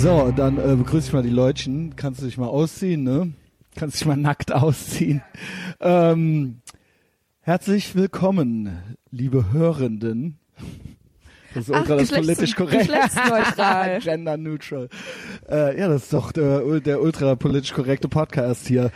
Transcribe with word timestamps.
So, 0.00 0.32
dann 0.34 0.56
äh, 0.56 0.76
begrüße 0.76 1.08
ich 1.08 1.12
mal 1.12 1.22
die 1.22 1.28
Leutchen. 1.28 1.94
Kannst 1.94 2.22
du 2.22 2.24
dich 2.24 2.38
mal 2.38 2.46
ausziehen, 2.46 3.02
ne? 3.02 3.34
Kannst 3.76 4.00
dich 4.00 4.06
mal 4.06 4.16
nackt 4.16 4.50
ausziehen. 4.50 5.20
Ähm, 5.78 6.62
herzlich 7.42 7.94
willkommen, 7.94 8.96
liebe 9.10 9.52
Hörenden. 9.52 10.38
Das 11.52 11.64
ist 11.68 11.74
Ach, 11.74 11.80
ultra 11.80 11.96
das 11.96 12.10
politisch 12.12 12.56
korrekt. 12.56 12.86
geschlechtsneutral. 12.88 13.98
Gender 14.02 14.38
neutral. 14.38 14.88
Äh, 15.50 15.78
ja, 15.78 15.88
das 15.88 16.04
ist 16.04 16.14
doch 16.14 16.32
der, 16.32 16.80
der 16.80 17.02
ultra 17.02 17.34
politisch 17.36 17.74
korrekte 17.74 18.08
Podcast 18.08 18.68
hier. 18.68 18.90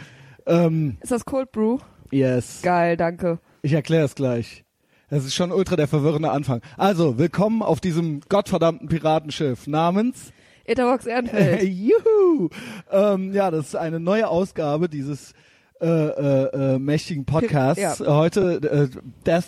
Ähm, 0.46 0.96
Ist 1.02 1.12
das 1.12 1.26
Cold 1.26 1.52
Brew? 1.52 1.80
yes. 2.12 2.61
Geil, 2.62 2.96
danke. 2.96 3.40
Ich 3.61 3.75
erkläre 3.75 4.07
es 4.07 4.14
gleich. 4.14 4.64
Das 5.11 5.26
ist 5.26 5.34
schon 5.34 5.52
ultra 5.52 5.76
der 5.76 5.86
verwirrende 5.86 6.30
Anfang. 6.30 6.62
Also, 6.79 7.18
willkommen 7.18 7.62
auf 7.62 7.82
diesem 7.82 8.21
gottverdammten 8.30 8.89
Piratenschiff 8.89 9.66
namens 9.66 10.32
Etherbox 10.64 11.07
Ehrenfeld. 11.07 11.63
Juhu! 11.68 12.49
Ähm, 12.91 13.32
ja, 13.32 13.50
das 13.50 13.68
ist 13.68 13.77
eine 13.77 14.00
neue 14.00 14.29
Ausgabe 14.29 14.89
dieses 14.89 15.32
äh, 15.81 15.87
äh, 15.87 16.75
äh, 16.75 16.79
mächtigen 16.79 17.25
Podcasts. 17.25 17.99
Ja. 17.99 18.14
Heute 18.17 18.90
äh, 18.93 19.00
Death, 19.27 19.45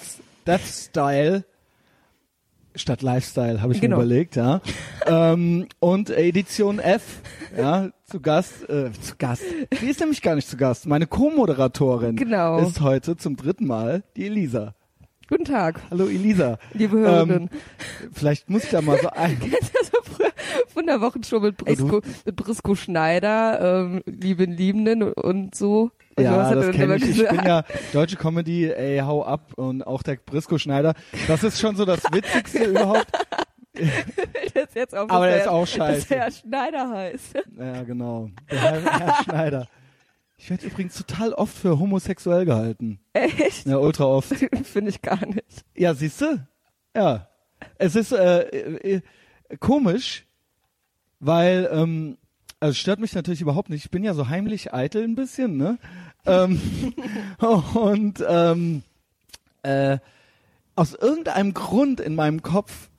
Death 0.47 0.61
Style 0.67 1.45
statt 2.75 3.01
Lifestyle, 3.01 3.63
habe 3.63 3.73
ich 3.73 3.81
Genau. 3.81 3.97
mir 3.97 4.03
überlegt, 4.05 4.37
ja. 4.37 4.61
ähm, 5.07 5.67
und 5.81 6.11
Edition 6.11 6.79
F, 6.79 7.23
ja, 7.57 7.89
zu 8.05 8.21
Gast, 8.21 8.69
äh, 8.69 8.91
zu 9.01 9.15
Gast. 9.17 9.43
Die 9.81 9.87
ist 9.87 10.01
nämlich 10.01 10.21
gar 10.21 10.35
nicht 10.35 10.47
zu 10.47 10.59
Gast. 10.59 10.85
Meine 10.87 11.07
Co-Moderatorin 11.07 12.17
Genau. 12.17 12.59
ist 12.59 12.83
heute 12.83 13.17
zum 13.17 13.37
dritten 13.37 13.67
Mal 13.67 14.03
die 14.17 14.27
Elisa. 14.27 14.75
Guten 15.29 15.45
Tag, 15.47 15.81
Hallo 15.91 16.07
Elisa. 16.07 16.59
liebe 16.75 16.99
Hörerinnen. 16.99 17.49
Ähm, 17.51 18.11
vielleicht 18.13 18.51
muss 18.51 18.65
ich 18.65 18.71
da 18.71 18.83
mal 18.83 18.99
so 19.01 19.09
ein. 19.15 19.41
Von 20.69 20.87
der 20.87 21.01
Wochenshow 21.01 21.41
mit 21.41 21.57
Ey, 21.67 21.77
Brisco, 21.77 22.01
mit 22.25 22.37
Brisco 22.37 22.75
Schneider, 22.75 23.81
ähm, 23.83 24.03
Lieben 24.07 24.53
Liebenden 24.53 25.03
und 25.13 25.55
so? 25.55 25.91
Und 26.17 26.25
Ja, 26.25 26.55
das 26.55 26.75
kenne 26.75 26.97
ich. 26.97 27.21
Ich 27.21 27.29
bin 27.29 27.45
ja 27.45 27.65
deutsche 27.93 28.17
Comedy, 28.17 28.71
ey, 28.71 28.99
hau 29.01 29.25
ab 29.25 29.53
und 29.57 29.87
auch 29.87 30.03
der 30.03 30.17
Brisco 30.17 30.59
Schneider. 30.59 30.95
Das 31.29 31.43
ist 31.45 31.61
schon 31.61 31.77
so 31.77 31.85
das 31.85 32.03
Witzigste 32.13 32.65
überhaupt. 32.65 33.07
Der 34.55 34.65
ist 34.65 34.75
jetzt 34.75 34.97
auf, 34.97 35.11
Aber 35.11 35.27
der 35.27 35.43
ist 35.43 35.49
auch 35.49 35.61
Dass 35.67 35.71
scheiße. 35.75 36.17
er 36.17 36.31
Schneider 36.31 36.89
heißt. 36.89 37.35
Ja, 37.59 37.83
genau. 37.83 38.31
Der 38.51 38.59
Herr, 38.59 39.01
Herr 39.01 39.23
Schneider. 39.25 39.69
Ich 40.39 40.49
werde 40.49 40.67
übrigens 40.67 40.95
total 40.97 41.33
oft 41.35 41.55
für 41.57 41.79
homosexuell 41.79 42.47
gehalten. 42.47 43.01
Echt? 43.13 43.67
Ja, 43.67 43.77
ultra 43.77 44.05
oft. 44.07 44.29
Finde 44.65 44.91
ich 44.91 45.03
gar 45.03 45.25
nicht. 45.27 45.65
Ja, 45.75 45.93
siehst 45.95 46.21
du? 46.23 46.47
Ja. 46.95 47.29
Es 47.79 47.97
ist 47.97 48.13
äh, 48.13 48.41
äh, 48.97 49.01
komisch, 49.61 50.26
weil, 51.21 51.69
ähm, 51.73 52.19
also 52.61 52.73
es 52.73 52.79
stört 52.79 53.01
mich 53.01 53.15
natürlich 53.15 53.41
überhaupt 53.41 53.71
nicht. 53.71 53.85
Ich 53.85 53.91
bin 53.91 54.05
ja 54.05 54.15
so 54.15 54.29
heimlich 54.29 54.73
eitel 54.73 55.05
ein 55.05 55.15
bisschen, 55.15 55.57
ne? 55.57 55.79
ähm, 56.27 56.61
und 57.75 58.25
ähm, 58.29 58.83
äh, 59.63 59.99
aus 60.75 60.95
irgendeinem 60.95 61.55
Grund 61.55 62.01
in 62.01 62.15
meinem 62.15 62.43
Kopf 62.43 62.91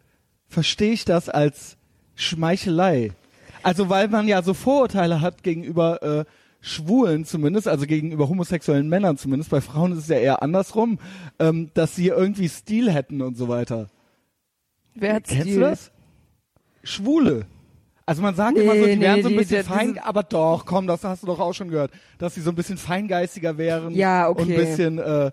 verstehe 0.47 0.93
ich 0.93 1.05
das 1.05 1.29
als 1.29 1.77
Schmeichelei. 2.15 3.11
Also 3.63 3.89
weil 3.89 4.07
man 4.07 4.27
ja 4.27 4.41
so 4.41 4.53
Vorurteile 4.53 5.21
hat 5.21 5.43
gegenüber 5.43 6.01
äh, 6.01 6.25
Schwulen 6.59 7.25
zumindest, 7.25 7.67
also 7.67 7.85
gegenüber 7.85 8.29
homosexuellen 8.29 8.89
Männern 8.89 9.17
zumindest. 9.17 9.51
Bei 9.51 9.61
Frauen 9.61 9.91
ist 9.91 9.99
es 9.99 10.07
ja 10.07 10.17
eher 10.17 10.41
andersrum, 10.41 10.99
ähm, 11.39 11.69
dass 11.73 11.95
sie 11.95 12.07
irgendwie 12.07 12.49
Stil 12.49 12.91
hätten 12.91 13.21
und 13.21 13.37
so 13.37 13.47
weiter. 13.47 13.87
Wer 14.95 15.15
hat 15.15 15.25
Kennst 15.25 15.43
Stil? 15.43 15.55
du 15.55 15.61
das? 15.61 15.91
Schwule. 16.83 17.45
Also 18.07 18.21
man 18.21 18.33
sagt 18.35 18.57
immer 18.57 18.73
so, 18.73 18.79
Nee, 18.85 18.95
die 18.95 19.01
wären 19.01 19.15
nee, 19.17 19.21
so 19.21 19.27
ein 19.29 19.35
bisschen 19.35 19.63
die- 19.63 19.67
fein, 19.69 19.99
aber 19.99 20.23
doch, 20.23 20.65
komm, 20.65 20.87
das 20.87 21.03
hast 21.03 21.23
du 21.23 21.27
doch 21.27 21.39
auch 21.41 21.53
schon 21.53 21.69
gehört, 21.69 21.91
dass 22.17 22.33
sie 22.35 22.41
so 22.41 22.49
ein 22.51 22.55
bisschen 22.55 22.77
feingeistiger 22.77 23.57
wären 23.57 23.93
Ja, 23.93 24.29
okay. 24.29 24.41
und 24.43 24.49
ein 24.49 24.55
bisschen 24.55 24.97
äh, 24.97 25.31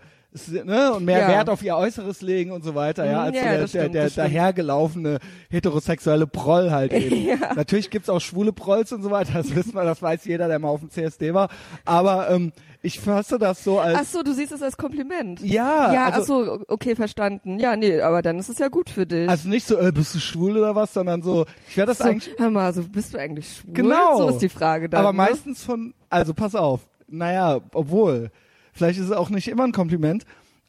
ne, 0.64 0.92
und 0.92 1.04
mehr 1.04 1.20
Ja. 1.20 1.28
Wert 1.28 1.48
auf 1.50 1.62
ihr 1.62 1.76
Äußeres 1.76 2.20
legen 2.20 2.50
und 2.50 2.64
so 2.64 2.74
weiter, 2.74 3.04
ja, 3.06 3.12
Mhm, 3.12 3.18
als 3.26 3.36
ja, 3.36 3.42
der, 3.44 3.58
der, 3.60 3.68
stimmt, 3.68 3.94
der 3.94 4.08
stimmt. 4.10 4.26
dahergelaufene 4.26 5.18
heterosexuelle 5.50 6.26
Proll 6.26 6.72
halt 6.72 6.92
eben. 6.94 7.28
Ja. 7.28 7.54
Natürlich 7.54 7.90
gibt's 7.90 8.08
auch 8.10 8.20
schwule 8.20 8.52
Prolls 8.52 8.90
und 8.92 9.02
so 9.02 9.10
weiter, 9.12 9.34
das 9.34 9.54
wissen 9.54 9.72
wir, 9.74 9.84
das 9.84 10.02
weiß 10.02 10.24
jeder, 10.24 10.48
der 10.48 10.58
mal 10.58 10.68
auf 10.70 10.80
dem 10.80 10.90
CSD 10.90 11.32
war, 11.32 11.50
aber 11.84 12.28
ähm, 12.30 12.50
ich 12.84 13.00
fasse 13.00 13.38
das 13.38 13.64
so 13.64 13.80
als 13.80 13.98
Ach 13.98 14.04
so, 14.04 14.22
du 14.22 14.34
siehst 14.34 14.52
es 14.52 14.62
als 14.62 14.76
Kompliment. 14.76 15.40
ja, 15.40 15.92
Ja, 15.92 16.10
also, 16.10 16.20
ach 16.20 16.58
so, 16.58 16.64
okay, 16.68 16.94
verstanden. 16.94 17.58
Ja, 17.58 17.76
nee, 17.76 18.00
aber 18.00 18.20
dann 18.20 18.38
ist 18.38 18.50
es 18.50 18.58
ja 18.58 18.68
gut 18.68 18.90
für 18.90 19.06
dich. 19.06 19.28
also 19.28 19.48
nicht 19.48 19.66
so, 19.66 19.78
äh, 19.78 19.90
bist 19.90 20.14
du 20.14 20.18
schwul 20.18 20.58
oder 20.58 20.74
was, 20.74 20.92
sondern 20.92 21.22
so, 21.22 21.46
ich 21.68 21.76
werde 21.76 21.90
das 21.90 21.98
so, 21.98 22.04
eigentlich 22.04 22.34
hör 22.36 22.50
mal, 22.50 22.72
so 22.74 22.82
bist 22.82 23.14
du 23.14 23.18
eigentlich 23.18 23.56
schwul? 23.56 23.72
Genau. 23.72 24.18
So 24.18 24.28
ist 24.28 24.38
die 24.38 24.50
Frage 24.50 24.90
dann. 24.90 25.00
Aber 25.00 25.12
ne? 25.12 25.16
meistens 25.16 25.64
von, 25.64 25.94
also 26.10 26.34
pass 26.34 26.54
auf, 26.54 26.80
naja, 27.08 27.60
obwohl, 27.72 28.30
vielleicht 28.72 28.98
ist 28.98 29.06
es 29.06 29.12
auch 29.12 29.30
nicht 29.30 29.48
immer 29.48 29.64
ein 29.64 29.72
Kompliment. 29.72 30.24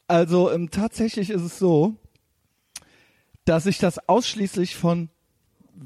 Also 0.07 0.51
ähm, 0.51 0.71
tatsächlich 0.71 1.29
ist 1.29 1.41
es 1.41 1.59
so, 1.59 1.95
dass 3.43 3.65
ich 3.65 3.77
das 3.77 4.07
ausschließlich 4.07 4.77
von, 4.77 5.09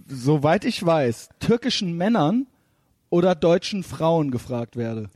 soweit 0.08 0.64
ich 0.64 0.86
weiß, 0.86 1.30
türkischen 1.40 1.98
Männern 1.98 2.46
oder 3.10 3.34
deutschen 3.34 3.82
Frauen 3.84 4.30
gefragt 4.30 4.76
werde. 4.76 5.10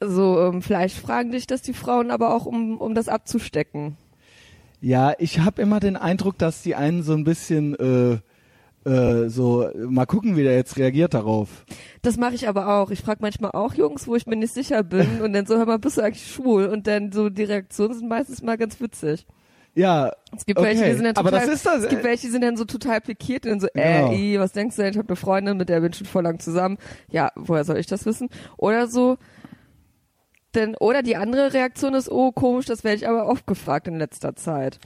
So, 0.00 0.40
ähm, 0.40 0.62
vielleicht 0.62 0.96
fragen 0.96 1.32
dich 1.32 1.46
das 1.46 1.62
die 1.62 1.72
Frauen 1.72 2.10
aber 2.10 2.34
auch, 2.34 2.46
um, 2.46 2.78
um 2.78 2.94
das 2.94 3.08
abzustecken. 3.08 3.96
Ja, 4.80 5.14
ich 5.18 5.40
habe 5.40 5.62
immer 5.62 5.80
den 5.80 5.96
Eindruck, 5.96 6.36
dass 6.38 6.62
die 6.62 6.74
einen 6.74 7.02
so 7.02 7.14
ein 7.14 7.24
bisschen 7.24 7.74
äh, 7.76 8.18
äh, 8.88 9.28
so, 9.30 9.68
mal 9.74 10.04
gucken, 10.06 10.36
wie 10.36 10.42
der 10.42 10.54
jetzt 10.54 10.76
reagiert 10.76 11.14
darauf. 11.14 11.64
Das 12.02 12.18
mache 12.18 12.34
ich 12.34 12.46
aber 12.46 12.68
auch. 12.68 12.90
Ich 12.90 13.00
frage 13.00 13.18
manchmal 13.22 13.52
auch 13.52 13.74
Jungs, 13.74 14.06
wo 14.06 14.14
ich 14.16 14.26
mir 14.26 14.36
nicht 14.36 14.52
sicher 14.52 14.82
bin 14.82 15.20
und 15.22 15.32
dann 15.32 15.46
so, 15.46 15.56
hör 15.56 15.66
mal, 15.66 15.78
bist 15.78 15.96
du 15.96 16.02
eigentlich 16.02 16.30
schwul? 16.30 16.66
Und 16.66 16.86
dann 16.86 17.10
so 17.10 17.30
die 17.30 17.44
Reaktionen 17.44 17.94
sind 17.94 18.08
meistens 18.08 18.42
mal 18.42 18.58
ganz 18.58 18.78
witzig. 18.80 19.26
Ja, 19.74 20.12
Es 20.34 20.46
gibt 20.46 20.58
Okay, 20.58 20.68
welche, 20.68 20.84
die 20.84 20.92
sind 20.94 21.04
dann 21.04 21.16
aber 21.16 21.30
total, 21.30 21.46
das 21.46 21.56
ist 21.56 21.66
das, 21.66 21.82
es 21.82 21.88
gibt 21.88 22.02
äh, 22.02 22.04
welche, 22.04 22.26
die 22.26 22.32
sind 22.32 22.42
dann 22.42 22.56
so 22.56 22.64
total 22.64 23.00
pikiert 23.00 23.44
und 23.44 23.52
dann 23.52 23.60
so, 23.60 23.68
Genau. 23.74 24.12
äh, 24.12 24.34
i, 24.34 24.38
was 24.38 24.52
denkst 24.52 24.76
du 24.76 24.82
denn? 24.82 24.92
Ich 24.92 24.98
habe 24.98 25.08
eine 25.08 25.16
Freundin, 25.16 25.56
mit 25.56 25.68
der 25.68 25.80
bin 25.80 25.90
ich 25.92 25.98
schon 25.98 26.06
voll 26.06 26.22
lang 26.22 26.38
zusammen. 26.38 26.78
Ja, 27.10 27.30
woher 27.34 27.64
soll 27.64 27.76
ich 27.78 27.86
das 27.86 28.06
wissen? 28.06 28.28
Oder 28.56 28.86
so, 28.88 29.18
denn, 30.56 30.74
oder 30.76 31.02
die 31.02 31.16
andere 31.16 31.52
Reaktion 31.52 31.94
ist, 31.94 32.10
oh, 32.10 32.32
komisch, 32.32 32.66
das 32.66 32.82
werde 32.82 32.96
ich 32.96 33.08
aber 33.08 33.26
oft 33.28 33.46
gefragt 33.46 33.86
in 33.86 33.98
letzter 33.98 34.34
Zeit. 34.34 34.78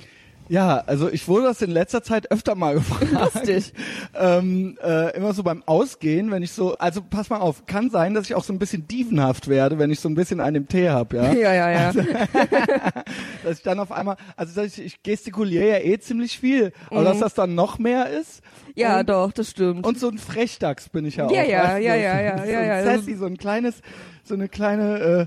Ja, 0.49 0.83
also 0.89 1.09
ich 1.09 1.29
wurde 1.29 1.45
das 1.45 1.63
in 1.63 1.71
letzter 1.71 2.03
Zeit 2.03 2.33
öfter 2.33 2.57
mal 2.57 2.75
gefragt. 2.81 3.13
Lustig. 3.13 3.73
ähm, 4.19 4.77
äh, 4.83 5.17
immer 5.17 5.33
so 5.33 5.45
beim 5.45 5.63
Ausgehen, 5.65 6.33
wenn 6.33 6.43
ich 6.43 6.51
so, 6.51 6.77
also 6.77 7.03
pass 7.09 7.31
mal 7.31 7.39
auf, 7.39 7.67
kann 7.67 7.89
sein, 7.89 8.15
dass 8.15 8.25
ich 8.27 8.35
auch 8.35 8.43
so 8.43 8.53
ein 8.53 8.59
bisschen 8.59 8.89
dievenhaft 8.89 9.47
werde, 9.47 9.79
wenn 9.79 9.93
ich 9.93 10.01
so 10.01 10.09
ein 10.09 10.17
bisschen 10.17 10.41
einen 10.41 10.57
im 10.57 10.67
Tee 10.69 10.91
hab, 10.91 11.13
ja. 11.13 11.33
Ja, 11.35 11.55
ja, 11.55 11.71
ja. 11.71 11.93
dass 13.45 13.59
ich 13.59 13.63
dann 13.63 13.79
auf 13.79 13.93
einmal, 13.93 14.17
also 14.37 14.61
ich, 14.63 14.81
ich 14.83 15.03
gestikuliere 15.05 15.69
ja 15.69 15.79
eh 15.79 15.99
ziemlich 16.01 16.39
viel, 16.41 16.73
aber 16.91 17.01
Mhm. 17.03 17.05
dass 17.05 17.19
das 17.21 17.35
dann 17.35 17.55
noch 17.55 17.79
mehr 17.79 18.09
ist. 18.11 18.43
Ja, 18.75 19.01
und, 19.01 19.09
doch, 19.09 19.31
das 19.31 19.51
stimmt. 19.51 19.87
Und 19.87 20.01
so 20.01 20.09
ein 20.09 20.19
Frechdachs 20.19 20.89
bin 20.89 21.05
ich 21.05 21.17
ja 21.17 21.27
auch. 21.27 21.31
Ja, 21.31 21.45
ja, 21.45 21.77
du, 21.79 21.83
ja, 21.85 21.93
so- 21.93 21.99
ja, 22.01 22.21
ja, 22.21 22.39
so 22.45 22.51
ja, 22.51 22.59
ein 22.61 22.67
ja. 22.67 22.85
Sassy, 22.97 23.15
so 23.15 23.27
ein 23.27 23.37
kleines, 23.37 23.77
so 24.25 24.35
eine 24.35 24.49
kleine, 24.49 24.99
äh, 24.99 25.27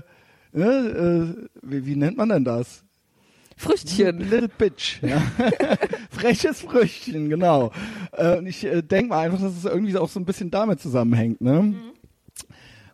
ne, 0.54 0.66
äh, 0.66 1.48
wie, 1.62 1.86
wie 1.86 1.96
nennt 1.96 2.16
man 2.16 2.28
denn 2.30 2.44
das? 2.44 2.84
Früchtchen. 3.56 4.18
Little 4.18 4.48
Bitch, 4.48 5.00
ja. 5.02 5.22
Freches 6.10 6.62
Früchtchen, 6.62 7.28
genau. 7.28 7.72
Äh, 8.12 8.38
und 8.38 8.46
ich 8.46 8.64
äh, 8.64 8.82
denke 8.82 9.10
mal 9.10 9.20
einfach, 9.20 9.40
dass 9.40 9.56
es 9.56 9.64
irgendwie 9.64 9.96
auch 9.96 10.08
so 10.08 10.18
ein 10.18 10.24
bisschen 10.24 10.50
damit 10.50 10.80
zusammenhängt, 10.80 11.40
ne? 11.40 11.62
Mhm. 11.62 11.76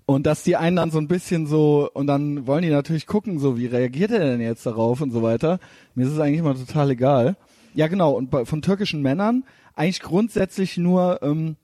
Und 0.07 0.27
dass 0.27 0.43
die 0.43 0.57
einen 0.57 0.75
dann 0.75 0.91
so 0.91 0.99
ein 0.99 1.07
bisschen 1.07 1.47
so, 1.47 1.89
und 1.95 2.09
dann 2.09 2.47
wollen 2.47 2.63
die 2.63 2.71
natürlich 2.71 3.07
gucken, 3.07 3.39
so, 3.39 3.57
wie 3.57 3.67
reagiert 3.67 4.11
er 4.11 4.19
denn 4.19 4.41
jetzt 4.41 4.67
darauf 4.67 5.01
und 5.01 5.13
so 5.13 5.23
weiter. 5.23 5.61
Mir 5.95 6.05
ist 6.05 6.13
es 6.13 6.19
eigentlich 6.19 6.41
immer 6.41 6.57
total 6.57 6.91
egal. 6.91 7.37
Ja, 7.75 7.87
genau, 7.87 8.13
und 8.13 8.29
bei, 8.29 8.45
von 8.45 8.61
türkischen 8.61 9.03
Männern 9.03 9.45
eigentlich 9.77 10.01
grundsätzlich 10.01 10.77
nur 10.77 11.23
ähm, 11.23 11.57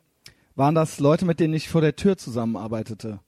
waren 0.54 0.76
das 0.76 1.00
Leute, 1.00 1.25
mit 1.25 1.40
denen 1.40 1.54
ich 1.54 1.69
vor 1.69 1.81
der 1.81 1.96
Tür 1.96 2.16
zusammenarbeitete. 2.16 3.19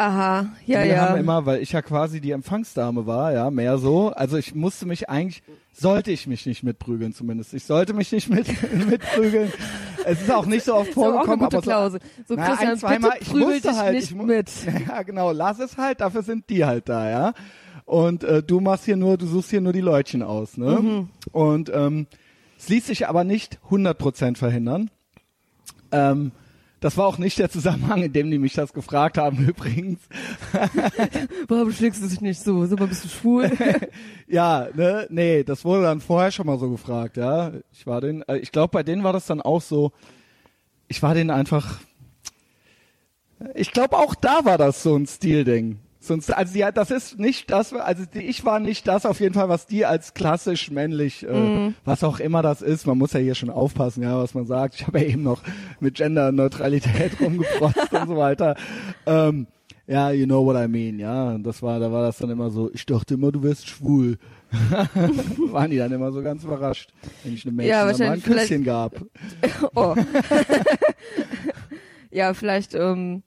Aha, 0.00 0.46
ja, 0.64 0.82
die 0.82 0.88
ja. 0.88 0.96
haben 1.10 1.20
immer, 1.20 1.44
weil 1.44 1.60
ich 1.60 1.72
ja 1.72 1.82
quasi 1.82 2.22
die 2.22 2.30
Empfangsdame 2.30 3.06
war, 3.06 3.34
ja, 3.34 3.50
mehr 3.50 3.76
so. 3.76 4.08
Also 4.08 4.38
ich 4.38 4.54
musste 4.54 4.86
mich 4.86 5.10
eigentlich, 5.10 5.42
sollte 5.74 6.10
ich 6.10 6.26
mich 6.26 6.46
nicht 6.46 6.62
mitprügeln 6.62 7.12
zumindest. 7.12 7.52
Ich 7.52 7.64
sollte 7.64 7.92
mich 7.92 8.10
nicht 8.10 8.30
mit, 8.30 8.46
mitprügeln. 8.88 9.52
Es 10.06 10.22
ist 10.22 10.30
auch 10.30 10.46
nicht 10.46 10.64
so 10.64 10.74
oft 10.74 10.94
so 10.94 11.02
auch 11.02 11.04
eine 11.04 11.12
vorgekommen, 11.12 11.40
gute 11.40 11.56
aber 11.58 11.64
so, 11.64 11.70
Klausel. 11.70 12.00
So, 12.26 12.34
Na, 12.34 12.46
Christian, 12.46 12.70
ein, 12.70 12.78
zweimal, 12.78 13.10
bitte 13.10 13.24
ich 13.24 13.34
musste 13.34 13.60
dich 13.60 13.76
halt, 13.76 13.94
nicht 13.94 14.10
ich 14.12 14.16
mit. 14.16 14.50
Ja, 14.88 15.02
genau, 15.02 15.32
lass 15.32 15.58
es 15.58 15.76
halt, 15.76 16.00
dafür 16.00 16.22
sind 16.22 16.48
die 16.48 16.64
halt 16.64 16.88
da, 16.88 17.10
ja. 17.10 17.34
Und 17.84 18.24
äh, 18.24 18.42
du 18.42 18.60
machst 18.60 18.86
hier 18.86 18.96
nur, 18.96 19.18
du 19.18 19.26
suchst 19.26 19.50
hier 19.50 19.60
nur 19.60 19.74
die 19.74 19.82
Leutchen 19.82 20.22
aus, 20.22 20.56
ne? 20.56 20.78
Mhm. 20.80 21.08
Und 21.32 21.70
ähm, 21.74 22.06
es 22.58 22.70
ließ 22.70 22.86
sich 22.86 23.06
aber 23.06 23.24
nicht 23.24 23.58
100% 23.68 24.38
verhindern. 24.38 24.90
Ähm, 25.92 26.32
das 26.80 26.96
war 26.96 27.06
auch 27.06 27.18
nicht 27.18 27.38
der 27.38 27.50
Zusammenhang, 27.50 28.02
in 28.02 28.12
dem 28.12 28.30
die 28.30 28.38
mich 28.38 28.54
das 28.54 28.72
gefragt 28.72 29.18
haben 29.18 29.38
übrigens. 29.48 30.00
Warum 31.48 31.72
schlägst 31.72 32.02
du 32.02 32.08
dich 32.08 32.20
nicht 32.20 32.40
so? 32.40 32.64
Sag 32.66 32.80
mal, 32.80 32.88
bist 32.88 33.04
du 33.04 33.08
schwul? 33.08 33.50
Ja, 34.26 34.68
ne, 34.74 35.08
nee, 35.10 35.42
das 35.42 35.64
wurde 35.64 35.82
dann 35.82 36.00
vorher 36.00 36.30
schon 36.30 36.46
mal 36.46 36.56
so 36.56 36.70
gefragt, 36.70 37.16
ja. 37.16 37.50
Ich 37.72 37.84
war 37.84 38.00
den, 38.00 38.22
äh, 38.28 38.36
ich 38.36 38.52
glaube, 38.52 38.70
bei 38.70 38.84
denen 38.84 39.02
war 39.02 39.12
das 39.12 39.26
dann 39.26 39.40
auch 39.40 39.60
so, 39.60 39.90
ich 40.86 41.02
war 41.02 41.14
den 41.14 41.30
einfach. 41.30 41.80
Ich 43.54 43.72
glaube, 43.72 43.96
auch 43.96 44.14
da 44.14 44.44
war 44.44 44.56
das 44.56 44.84
so 44.84 44.94
ein 44.94 45.06
Stilding. 45.08 45.80
Sonst, 46.02 46.32
also 46.32 46.58
ja, 46.58 46.72
das 46.72 46.90
ist 46.90 47.18
nicht 47.18 47.50
das, 47.50 47.74
also 47.74 48.04
die, 48.06 48.20
ich 48.20 48.42
war 48.46 48.58
nicht 48.58 48.88
das 48.88 49.04
auf 49.04 49.20
jeden 49.20 49.34
Fall, 49.34 49.50
was 49.50 49.66
die 49.66 49.84
als 49.84 50.14
klassisch 50.14 50.70
männlich, 50.70 51.26
äh, 51.28 51.32
Mhm. 51.32 51.74
was 51.84 52.02
auch 52.04 52.20
immer 52.20 52.40
das 52.40 52.62
ist. 52.62 52.86
Man 52.86 52.96
muss 52.96 53.12
ja 53.12 53.20
hier 53.20 53.34
schon 53.34 53.50
aufpassen, 53.50 54.02
ja, 54.02 54.16
was 54.18 54.32
man 54.32 54.46
sagt. 54.46 54.76
Ich 54.76 54.86
habe 54.86 54.98
ja 55.00 55.06
eben 55.08 55.22
noch 55.22 55.42
mit 55.78 55.96
Genderneutralität 55.96 57.12
rumgeprotzt 57.20 57.92
und 57.92 58.08
so 58.08 58.16
weiter. 58.16 58.56
Ähm, 59.04 59.46
ja, 59.86 60.10
you 60.12 60.24
know 60.24 60.42
what 60.46 60.56
I 60.56 60.68
mean, 60.68 60.98
ja. 60.98 61.32
Und 61.32 61.42
das 61.42 61.62
war, 61.62 61.78
da 61.80 61.92
war 61.92 62.02
das 62.02 62.16
dann 62.16 62.30
immer 62.30 62.48
so, 62.50 62.70
ich 62.72 62.86
dachte 62.86 63.14
immer, 63.14 63.30
du 63.30 63.42
wärst 63.42 63.68
schwul. 63.68 64.18
Waren 65.52 65.70
die 65.70 65.76
dann 65.78 65.92
immer 65.92 66.10
so 66.12 66.22
ganz 66.22 66.44
überrascht, 66.44 66.92
wenn 67.24 67.34
ich 67.34 67.44
einem 67.46 67.56
Menschen 67.56 67.70
Ja, 67.70 67.84
mal 67.84 68.00
ein 68.14 68.22
Küsschen 68.22 68.64
gab. 68.64 68.94
Oh. 69.74 69.94
ja, 72.10 72.34
vielleicht 72.34 72.74
ähm, 72.74 73.22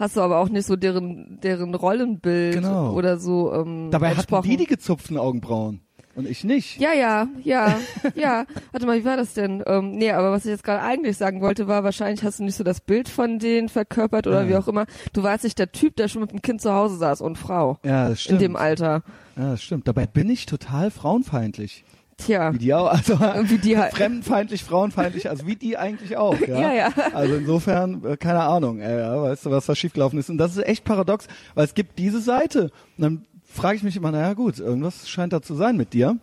hast 0.00 0.16
du 0.16 0.20
aber 0.22 0.38
auch 0.38 0.48
nicht 0.48 0.66
so 0.66 0.74
deren 0.74 1.38
deren 1.42 1.74
Rollenbild 1.76 2.54
Genau. 2.56 2.92
oder 2.94 3.18
so 3.18 3.52
ähm, 3.52 3.90
Dabei 3.92 4.14
hatten 4.16 4.42
die 4.42 4.56
die 4.56 4.66
gezupften 4.66 5.16
Augenbrauen 5.16 5.82
und 6.16 6.26
ich 6.28 6.42
nicht. 6.42 6.80
Ja, 6.80 6.92
ja, 6.92 7.28
ja, 7.44 7.78
ja. 8.16 8.44
Warte 8.72 8.84
mal, 8.86 8.98
wie 8.98 9.04
war 9.04 9.16
das 9.16 9.32
denn? 9.34 9.62
Ähm, 9.66 9.92
nee, 9.92 10.10
aber 10.10 10.32
was 10.32 10.44
ich 10.44 10.50
jetzt 10.50 10.64
gerade 10.64 10.82
eigentlich 10.82 11.16
sagen 11.16 11.40
wollte, 11.40 11.68
war, 11.68 11.84
wahrscheinlich 11.84 12.24
hast 12.24 12.40
du 12.40 12.44
nicht 12.44 12.56
so 12.56 12.64
das 12.64 12.80
Bild 12.80 13.08
von 13.08 13.38
denen 13.38 13.68
verkörpert 13.68 14.26
oder 14.26 14.42
Ja. 14.42 14.48
wie 14.48 14.56
auch 14.56 14.66
immer. 14.66 14.86
Du 15.12 15.22
warst 15.22 15.44
nicht 15.44 15.58
der 15.60 15.70
Typ, 15.70 15.94
der 15.96 16.08
schon 16.08 16.22
mit 16.22 16.32
dem 16.32 16.42
Kind 16.42 16.60
zu 16.60 16.72
Hause 16.74 16.96
saß 16.96 17.20
und 17.20 17.38
Frau. 17.38 17.78
Ja, 17.84 18.08
das 18.08 18.18
In 18.18 18.24
stimmt. 18.24 18.40
dem 18.40 18.56
Alter. 18.56 19.02
Ja, 19.36 19.50
das 19.52 19.62
stimmt. 19.62 19.86
Dabei 19.86 20.06
bin 20.06 20.28
ich 20.28 20.46
total 20.46 20.90
frauenfeindlich. 20.90 21.84
Tja. 22.24 22.52
Wie 22.52 22.58
die 22.58 22.74
auch, 22.74 22.86
also 22.88 23.18
Wie 23.18 23.58
die 23.58 23.76
halt. 23.78 23.92
fremdenfeindlich, 23.94 24.64
frauenfeindlich, 24.64 25.28
also 25.28 25.46
wie 25.46 25.56
die 25.56 25.76
eigentlich 25.76 26.16
auch. 26.16 26.38
Ja, 26.46 26.60
Ja, 26.60 26.72
ja. 26.72 26.88
Also 27.12 27.34
insofern, 27.34 28.04
äh, 28.04 28.16
keine 28.16 28.42
Ahnung, 28.42 28.80
ey, 28.80 28.98
ja, 28.98 29.22
weißt 29.22 29.46
du, 29.46 29.50
was 29.50 29.66
da 29.66 29.74
schiefgelaufen 29.74 30.18
ist. 30.18 30.30
Und 30.30 30.38
das 30.38 30.56
ist 30.56 30.64
echt 30.66 30.84
paradox, 30.84 31.26
weil 31.54 31.64
es 31.64 31.74
gibt 31.74 31.98
diese 31.98 32.20
Seite. 32.20 32.70
Und 32.96 33.02
dann 33.02 33.26
frage 33.44 33.76
ich 33.76 33.82
mich 33.82 33.96
immer, 33.96 34.10
naja 34.10 34.34
gut, 34.34 34.58
irgendwas 34.58 35.08
scheint 35.08 35.32
da 35.32 35.42
zu 35.42 35.54
sein 35.54 35.76
mit 35.76 35.92
dir. 35.92 36.16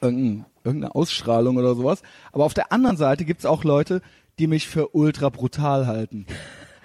Irgendein, 0.00 0.44
irgendeine 0.64 0.94
Ausstrahlung 0.94 1.56
oder 1.56 1.74
sowas. 1.74 2.02
Aber 2.32 2.44
auf 2.44 2.54
der 2.54 2.72
anderen 2.72 2.96
Seite 2.96 3.24
gibt's 3.24 3.46
auch 3.46 3.64
Leute, 3.64 4.00
die 4.38 4.46
mich 4.46 4.68
für 4.68 4.94
ultra 4.94 5.28
brutal 5.28 5.86
halten. 5.86 6.26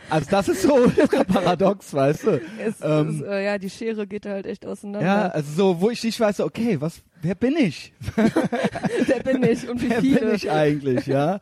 Also 0.09 0.27
das 0.29 0.47
ist 0.49 0.61
so 0.63 0.73
ultra 0.97 1.23
paradox, 1.23 1.93
weißt 1.93 2.23
du. 2.25 2.41
Es, 2.59 2.75
Ähm, 2.81 3.21
es, 3.21 3.27
äh, 3.27 3.45
ja, 3.45 3.57
die 3.57 3.69
Schere 3.69 4.07
geht 4.07 4.25
halt 4.25 4.45
echt 4.45 4.65
auseinander. 4.65 5.05
Ja, 5.05 5.27
also 5.27 5.51
so, 5.53 5.81
wo 5.81 5.89
ich 5.89 6.03
nicht 6.03 6.19
weiß, 6.19 6.39
okay, 6.41 6.77
was, 6.79 7.01
wer 7.21 7.35
bin 7.35 7.55
ich? 7.57 7.93
Der 9.07 9.19
bin 9.23 9.43
ich 9.43 9.67
und 9.69 9.81
wie 9.81 9.89
Wer 9.89 10.01
viele. 10.01 10.19
bin 10.21 10.35
ich 10.35 10.49
eigentlich, 10.51 11.05
ja? 11.07 11.39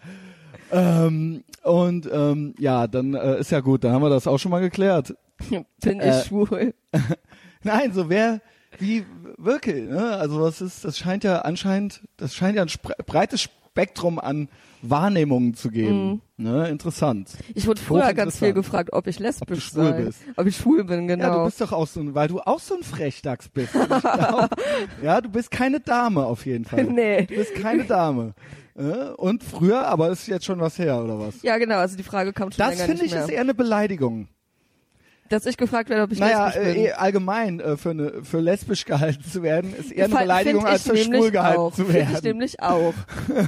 ähm, 0.72 1.44
und 1.64 2.10
ähm, 2.12 2.56
ja, 2.60 2.88
dann 2.88 3.14
äh, 3.14 3.40
ist 3.40 3.52
ja 3.52 3.60
gut, 3.62 3.84
dann 3.84 3.92
haben 3.94 4.02
wir 4.02 4.10
das 4.10 4.28
auch 4.28 4.38
schon 4.38 4.52
mal 4.52 4.60
geklärt. 4.62 5.16
bin 5.82 6.00
Äh, 6.00 6.20
ich 6.20 6.26
schwul. 6.26 6.74
Nein, 7.64 7.94
so 7.94 8.10
wer, 8.10 8.42
wie 8.80 9.06
wirklich, 9.38 9.88
ne? 9.90 10.18
Also 10.18 10.42
was 10.42 10.62
ist, 10.62 10.84
das 10.86 10.98
scheint 10.98 11.24
ja 11.24 11.40
anscheinend, 11.40 12.02
das 12.18 12.36
scheint 12.36 12.56
ja 12.56 12.64
ein 12.64 12.70
breites 13.06 13.42
Spektrum 13.42 14.20
an 14.20 14.50
Wahrnehmungen 14.82 15.54
zu 15.54 15.70
geben. 15.70 16.22
Ne? 16.38 16.70
Interessant. 16.70 17.32
Ich 17.56 17.66
wurde 17.68 17.82
früher 17.82 18.14
ganz 18.14 18.38
viel 18.40 18.54
gefragt, 18.54 18.94
ob 18.94 19.08
ich 19.08 19.18
lesbisch 19.20 19.66
schwul 19.66 19.84
sei. 19.86 20.02
bist. 20.04 20.20
Ob 20.36 20.46
ich 20.46 20.56
schwul 20.58 20.84
bin, 20.84 21.10
Ja, 21.10 21.16
du 21.16 21.22
genau. 21.24 21.46
bist 21.46 21.60
doch 21.62 21.72
auch 21.72 21.88
so 21.88 22.00
ein, 22.00 22.14
weil 22.16 22.28
du 22.28 22.40
auch 22.40 22.60
so 22.60 22.76
ein 22.76 22.84
Frechdachs 22.84 23.50
bist. 23.50 23.74
Glaub, 23.74 24.50
ja, 25.04 25.20
du 25.22 25.30
bist 25.30 25.50
keine 25.52 25.80
Dame 25.80 26.26
auf 26.26 26.46
jeden 26.46 26.66
Fall. 26.66 26.84
Nee. 26.98 27.26
Du 27.26 27.36
bist 27.36 27.56
keine 27.56 27.86
Dame. 27.86 28.34
Äh, 28.76 28.82
Und 29.18 29.44
früher, 29.44 29.88
aber 29.88 30.10
ist 30.12 30.28
jetzt 30.28 30.46
schon 30.46 30.60
was 30.60 30.78
her, 30.78 31.04
oder 31.04 31.20
was? 31.20 31.42
Ja, 31.42 31.58
genau, 31.58 31.78
also 31.78 31.98
die 31.98 32.04
Frage 32.04 32.32
kam 32.34 32.52
schon 32.52 32.58
Das 32.60 32.80
finde 32.82 33.06
ich 33.06 33.12
mehr. 33.12 33.24
ist 33.24 33.30
eher 33.32 33.42
eine 33.42 33.56
Beleidigung. 33.56 34.28
Dass 35.30 35.46
ich 35.46 35.58
gefragt 35.58 35.90
werde, 35.90 36.04
ob 36.04 36.12
ich 36.12 36.20
naja, 36.20 36.46
lesbisch 36.48 36.74
bin. 36.74 36.86
äh, 36.86 36.92
allgemein 36.94 37.60
äh, 37.60 37.78
für, 37.78 37.90
eine, 37.92 38.14
für 38.24 38.40
lesbisch 38.40 38.86
gehalten 38.86 39.24
zu 39.24 39.44
werden, 39.44 39.74
ist 39.78 39.92
eher 39.92 40.06
eine 40.06 40.14
Fall- 40.14 40.24
Beleidigung, 40.24 40.66
als 40.66 40.84
für 40.84 40.98
schwul 40.98 41.32
gehalten 41.32 41.60
auch. 41.60 41.74
zu 41.74 41.86
Finde 41.86 42.02
ich 42.02 42.10
werden. 42.14 42.24
nämlich 42.24 42.62
auch. 42.62 42.94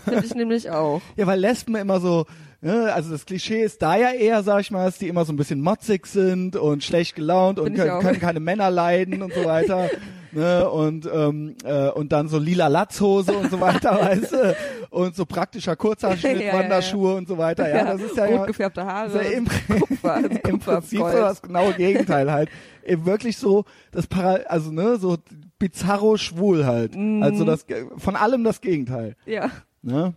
Finde 0.06 0.26
ich 0.26 0.36
nämlich 0.36 0.70
auch. 0.72 1.02
Ja, 1.16 1.28
weil 1.28 1.40
Lesben 1.40 1.76
immer 1.76 2.00
so, 2.00 2.26
ne, 2.62 2.94
also 2.94 3.12
das 3.12 3.26
Klischee 3.26 3.64
ist 3.64 3.82
da 3.82 3.96
ja 3.98 4.12
eher, 4.12 4.44
sag 4.44 4.62
ich 4.62 4.72
mal, 4.72 4.86
dass 4.86 4.98
die 4.98 5.08
immer 5.08 5.26
so 5.26 5.34
ein 5.34 5.38
bisschen 5.38 5.62
motzig 5.62 6.08
sind 6.08 6.56
und 6.56 6.84
schlecht 6.84 7.16
gelaunt 7.16 7.60
und 7.60 7.76
können, 7.76 8.00
können 8.02 8.20
keine 8.20 8.40
Männer 8.40 8.70
leiden 8.70 9.22
und 9.22 9.34
so 9.34 9.46
weiter. 9.46 9.90
Ne, 10.32 10.70
und 10.70 11.10
ähm, 11.12 11.56
äh, 11.64 11.90
und 11.90 12.12
dann 12.12 12.28
so 12.28 12.38
lila 12.38 12.68
Latzhose 12.68 13.34
und 13.36 13.50
so 13.50 13.60
weiter, 13.60 13.92
weißt 14.00 14.32
du, 14.32 14.56
und 14.92 15.16
so 15.16 15.26
praktischer 15.26 15.76
Kurzhaarschnitt, 15.76 16.38
Ja, 16.40 16.46
ja, 16.46 16.54
ja. 16.54 16.60
Wanderschuhe 16.60 17.16
und 17.16 17.28
so 17.28 17.40
weiter. 17.40 17.68
Ja, 17.68 17.84
das 17.84 18.02
ist 18.02 18.16
ja, 18.16 18.26
rot 18.26 18.36
ja 18.36 18.46
gefärbte 18.46 18.86
Haare, 18.86 19.24
im, 19.24 19.48
Kupfer, 19.48 20.14
also 20.14 20.28
im 20.28 20.42
Kupfer 20.44 20.74
Prinzip 20.74 21.00
so 21.00 21.12
das 21.12 21.42
genaue 21.42 21.74
Gegenteil 21.74 22.32
halt. 22.32 22.50
Eben 22.86 23.08
wirklich 23.08 23.38
so 23.38 23.66
das 23.92 24.06
Para 24.06 24.42
also 24.46 24.72
ne, 24.72 24.98
so 24.98 25.18
bizarro 25.58 26.16
schwul 26.18 26.68
halt. 26.68 26.96
Mhm. 26.96 27.24
Also 27.24 27.44
das 27.44 27.66
von 27.98 28.16
allem 28.16 28.44
das 28.44 28.62
Gegenteil, 28.62 29.16
Ja, 29.26 29.50
ne? 29.82 30.14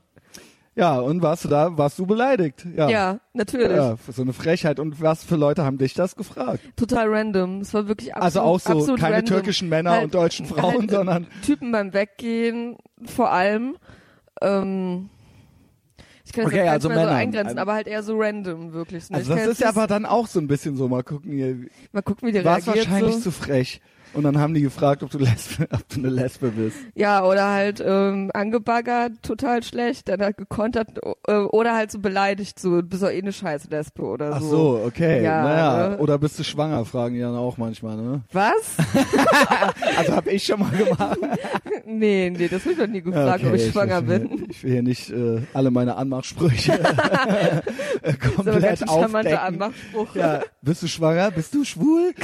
Ja, 0.74 0.98
und 1.00 1.20
warst 1.20 1.44
du 1.44 1.48
da, 1.48 1.76
warst 1.76 1.98
du 1.98 2.06
beleidigt? 2.06 2.66
Ja. 2.74 2.88
ja, 2.88 3.20
natürlich. 3.34 3.76
Ja, 3.76 3.96
so 4.10 4.22
eine 4.22 4.32
Frechheit. 4.32 4.80
Und 4.80 5.02
was 5.02 5.22
für 5.22 5.36
Leute 5.36 5.64
haben 5.64 5.76
dich 5.76 5.92
das 5.92 6.16
gefragt? 6.16 6.60
Total 6.76 7.08
random. 7.12 7.60
Es 7.60 7.74
war 7.74 7.88
wirklich 7.88 8.14
absolut 8.14 8.24
Also 8.24 8.40
auch 8.40 8.58
so 8.60 8.78
absolut 8.80 9.00
keine 9.00 9.16
random. 9.16 9.34
türkischen 9.34 9.68
Männer 9.68 9.90
Halt- 9.90 10.04
und 10.04 10.14
deutschen 10.14 10.46
Frauen, 10.46 10.78
halt, 10.80 10.90
sondern 10.90 11.26
Typen 11.44 11.72
beim 11.72 11.92
Weggehen 11.92 12.78
vor 13.04 13.30
allem. 13.30 13.76
Ähm, 14.40 15.10
ich 16.24 16.32
kann 16.32 16.44
das 16.44 16.52
Okay, 16.54 16.66
also 16.68 16.88
nicht 16.88 16.94
mehr 16.96 17.04
so 17.04 17.10
Männer. 17.10 17.18
eingrenzen, 17.20 17.58
aber 17.58 17.74
halt 17.74 17.86
eher 17.86 18.02
so 18.02 18.18
random, 18.18 18.72
wirklich. 18.72 19.10
Ne? 19.10 19.18
also 19.18 19.34
das 19.34 19.46
ist 19.46 19.60
ja 19.60 19.68
aber 19.68 19.86
dann 19.86 20.06
auch 20.06 20.26
so 20.26 20.38
ein 20.40 20.46
bisschen 20.48 20.76
so, 20.76 20.88
mal 20.88 21.02
gucken, 21.02 21.32
hier, 21.32 21.56
Mal 21.92 22.00
gucken, 22.02 22.28
wie 22.28 22.32
der 22.32 22.42
du 22.44 22.48
warst 22.48 22.66
reagiert. 22.68 22.90
wahrscheinlich 22.90 23.16
so. 23.16 23.20
zu 23.22 23.30
frech. 23.32 23.82
Und 24.14 24.24
dann 24.24 24.38
haben 24.38 24.52
die 24.54 24.62
gefragt, 24.62 25.02
ob 25.02 25.10
du, 25.10 25.18
Lesbe, 25.18 25.66
ob 25.72 25.88
du 25.88 26.00
eine 26.00 26.10
Lesbe 26.10 26.50
bist. 26.50 26.76
Ja, 26.94 27.24
oder 27.24 27.50
halt 27.50 27.82
ähm, 27.84 28.30
angebaggert, 28.34 29.12
total 29.22 29.62
schlecht, 29.62 30.08
dann 30.08 30.20
halt 30.20 30.36
gekontert 30.36 30.88
äh, 31.26 31.34
oder 31.34 31.74
halt 31.74 31.90
so 31.90 31.98
beleidigt, 31.98 32.58
so 32.58 32.82
du 32.82 32.88
bist 32.88 33.02
doch 33.02 33.10
eh 33.10 33.18
eine 33.18 33.32
scheiß 33.32 33.70
Lesbe 33.70 34.02
oder 34.02 34.32
Ach 34.34 34.40
so. 34.40 34.48
so, 34.48 34.82
okay. 34.86 35.22
Ja, 35.22 35.42
naja. 35.42 35.88
ne? 35.90 35.98
Oder 35.98 36.18
bist 36.18 36.38
du 36.38 36.44
schwanger, 36.44 36.84
fragen 36.84 37.14
die 37.14 37.20
dann 37.20 37.36
auch 37.36 37.56
manchmal, 37.56 37.96
ne? 37.96 38.22
Was? 38.32 38.52
Also 39.96 40.16
hab 40.16 40.26
ich 40.26 40.44
schon 40.44 40.60
mal 40.60 40.70
gemacht. 40.70 41.18
nee, 41.86 42.30
nee, 42.30 42.48
das 42.48 42.64
ich 42.66 42.76
noch 42.76 42.86
nie 42.86 43.02
gefragt, 43.02 43.44
ob 43.44 43.54
ich 43.54 43.70
schwanger 43.70 44.06
will, 44.06 44.20
bin. 44.20 44.46
Ich 44.48 44.62
will 44.62 44.72
hier 44.72 44.82
nicht 44.82 45.10
äh, 45.10 45.42
alle 45.52 45.70
meine 45.70 45.96
Anmachsprüche 45.96 46.72
äh, 48.02 48.12
komplett 48.14 48.78
charmanter 48.78 48.90
aufdecken. 48.90 49.38
Anmachspruch. 49.38 50.14
Ja, 50.16 50.40
bist 50.62 50.82
du 50.82 50.88
schwanger? 50.88 51.30
Bist 51.30 51.54
du 51.54 51.64
schwul? 51.64 52.14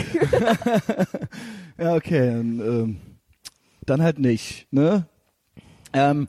Ja, 1.79 1.95
okay. 1.95 2.27
Dann, 2.31 2.61
ähm, 2.61 2.97
dann 3.87 4.03
halt 4.03 4.19
nicht, 4.19 4.67
ne? 4.71 5.07
Ähm, 5.93 6.29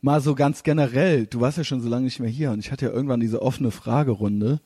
mal 0.00 0.20
so 0.20 0.34
ganz 0.34 0.62
generell, 0.62 1.26
du 1.26 1.40
warst 1.40 1.58
ja 1.58 1.64
schon 1.64 1.80
so 1.80 1.88
lange 1.88 2.04
nicht 2.04 2.20
mehr 2.20 2.30
hier 2.30 2.50
und 2.50 2.60
ich 2.60 2.72
hatte 2.72 2.86
ja 2.86 2.92
irgendwann 2.92 3.20
diese 3.20 3.42
offene 3.42 3.70
Fragerunde. 3.70 4.60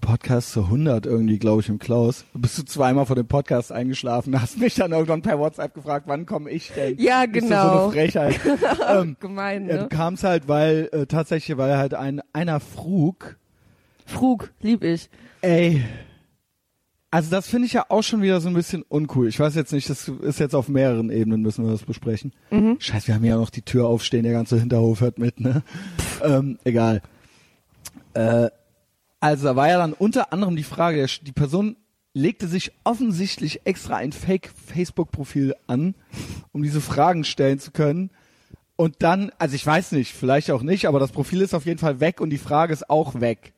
Podcast 0.00 0.52
zu 0.52 0.64
100 0.64 1.06
irgendwie, 1.06 1.38
glaube 1.38 1.62
ich, 1.62 1.68
im 1.68 1.78
Klaus. 1.78 2.26
Bist 2.34 2.58
du 2.58 2.64
zweimal 2.64 3.06
vor 3.06 3.16
dem 3.16 3.26
Podcast 3.26 3.72
eingeschlafen, 3.72 4.40
hast 4.40 4.58
mich 4.60 4.74
dann 4.74 4.92
irgendwann 4.92 5.22
per 5.22 5.38
WhatsApp 5.38 5.74
gefragt, 5.74 6.06
wann 6.06 6.26
komme 6.26 6.50
ich 6.50 6.70
denn? 6.72 6.98
Ja, 6.98 7.24
Bist 7.26 7.48
genau. 7.48 7.64
Du 7.64 7.70
so 7.70 7.82
eine 7.82 7.92
Frechheit. 7.92 8.40
ähm, 8.88 9.16
Gemein, 9.18 9.68
ja, 9.68 9.76
du 9.76 9.82
ne? 9.84 9.88
kamst 9.88 10.22
halt, 10.22 10.48
weil 10.48 10.88
äh, 10.92 11.06
tatsächlich, 11.06 11.56
weil 11.56 11.76
halt 11.76 11.94
ein 11.94 12.20
einer 12.32 12.60
frug, 12.60 13.36
Frug, 14.06 14.52
lieb 14.60 14.84
ich. 14.84 15.10
Ey. 15.42 15.84
Also 17.10 17.30
das 17.30 17.48
finde 17.48 17.66
ich 17.66 17.72
ja 17.72 17.86
auch 17.88 18.02
schon 18.02 18.20
wieder 18.20 18.40
so 18.40 18.48
ein 18.48 18.54
bisschen 18.54 18.82
uncool. 18.82 19.28
Ich 19.28 19.38
weiß 19.38 19.54
jetzt 19.54 19.72
nicht, 19.72 19.88
das 19.88 20.08
ist 20.08 20.40
jetzt 20.40 20.54
auf 20.54 20.68
mehreren 20.68 21.10
Ebenen, 21.10 21.40
müssen 21.40 21.64
wir 21.64 21.70
das 21.70 21.84
besprechen. 21.84 22.32
Mhm. 22.50 22.76
Scheiße, 22.78 23.06
wir 23.06 23.14
haben 23.14 23.24
ja 23.24 23.36
noch 23.36 23.50
die 23.50 23.62
Tür 23.62 23.86
aufstehen, 23.86 24.24
der 24.24 24.32
ganze 24.32 24.58
Hinterhof 24.58 25.00
hört 25.00 25.18
mit, 25.18 25.40
ne? 25.40 25.62
ähm, 26.22 26.58
egal. 26.64 27.00
Äh, 28.14 28.50
also 29.20 29.44
da 29.44 29.56
war 29.56 29.68
ja 29.68 29.78
dann 29.78 29.92
unter 29.92 30.32
anderem 30.32 30.56
die 30.56 30.62
Frage, 30.64 30.98
der, 30.98 31.08
die 31.22 31.32
Person 31.32 31.76
legte 32.12 32.48
sich 32.48 32.72
offensichtlich 32.84 33.60
extra 33.66 33.96
ein 33.96 34.12
Fake-Facebook-Profil 34.12 35.54
an, 35.66 35.94
um 36.52 36.62
diese 36.62 36.80
Fragen 36.80 37.24
stellen 37.24 37.58
zu 37.58 37.70
können. 37.70 38.10
Und 38.74 38.96
dann, 39.00 39.30
also 39.38 39.54
ich 39.54 39.66
weiß 39.66 39.92
nicht, 39.92 40.12
vielleicht 40.14 40.50
auch 40.50 40.62
nicht, 40.62 40.86
aber 40.86 40.98
das 40.98 41.12
Profil 41.12 41.40
ist 41.40 41.54
auf 41.54 41.66
jeden 41.66 41.78
Fall 41.78 42.00
weg 42.00 42.20
und 42.20 42.30
die 42.30 42.38
Frage 42.38 42.72
ist 42.72 42.90
auch 42.90 43.20
weg. 43.20 43.52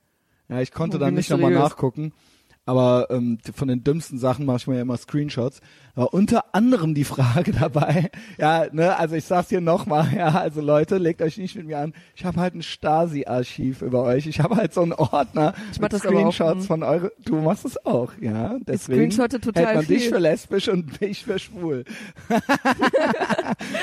Ja, 0.48 0.60
ich 0.60 0.72
konnte 0.72 0.96
Oh, 0.96 1.00
dann 1.00 1.14
nicht 1.14 1.30
nochmal 1.30 1.50
nachgucken. 1.52 2.12
Aber 2.68 3.06
ähm, 3.08 3.38
von 3.54 3.66
den 3.66 3.82
dümmsten 3.82 4.18
Sachen 4.18 4.44
mache 4.44 4.58
ich 4.58 4.66
mir 4.66 4.74
ja 4.74 4.82
immer 4.82 4.98
Screenshots. 4.98 5.62
Aber 5.94 6.12
unter 6.12 6.54
anderem 6.54 6.94
die 6.94 7.04
Frage 7.04 7.52
dabei, 7.58 8.10
ja, 8.36 8.66
ne, 8.70 8.94
also 8.98 9.14
ich 9.14 9.24
sag's 9.24 9.48
hier 9.48 9.62
nochmal, 9.62 10.12
ja, 10.14 10.34
also 10.38 10.60
Leute, 10.60 10.98
legt 10.98 11.22
euch 11.22 11.38
nicht 11.38 11.56
mit 11.56 11.66
mir 11.66 11.78
an. 11.78 11.94
Ich 12.14 12.26
habe 12.26 12.38
halt 12.38 12.54
ein 12.54 12.60
Stasi-Archiv 12.60 13.80
über 13.80 14.02
euch. 14.02 14.26
Ich 14.26 14.40
habe 14.40 14.56
halt 14.56 14.74
so 14.74 14.82
einen 14.82 14.92
Ordner 14.92 15.54
Ich 15.72 15.80
mach 15.80 15.90
mit 15.90 15.94
auch, 15.94 15.98
Screenshots 15.98 16.60
hm. 16.60 16.66
von 16.66 16.82
eure. 16.82 17.10
Du 17.24 17.36
machst 17.36 17.64
es 17.64 17.86
auch, 17.86 18.12
ja. 18.20 18.58
Deswegen 18.66 19.08
total 19.08 19.64
hält 19.64 19.74
man 19.74 19.86
dich 19.86 20.02
viel. 20.02 20.10
für 20.10 20.18
lesbisch 20.18 20.68
und 20.68 21.00
mich 21.00 21.24
für 21.24 21.38
schwul. 21.38 21.86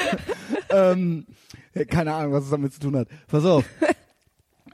ähm, 0.70 1.26
keine 1.90 2.14
Ahnung, 2.14 2.34
was 2.34 2.44
es 2.44 2.52
damit 2.52 2.72
zu 2.72 2.82
tun 2.82 2.98
hat. 2.98 3.08
Pass 3.28 3.46
auf. 3.46 3.66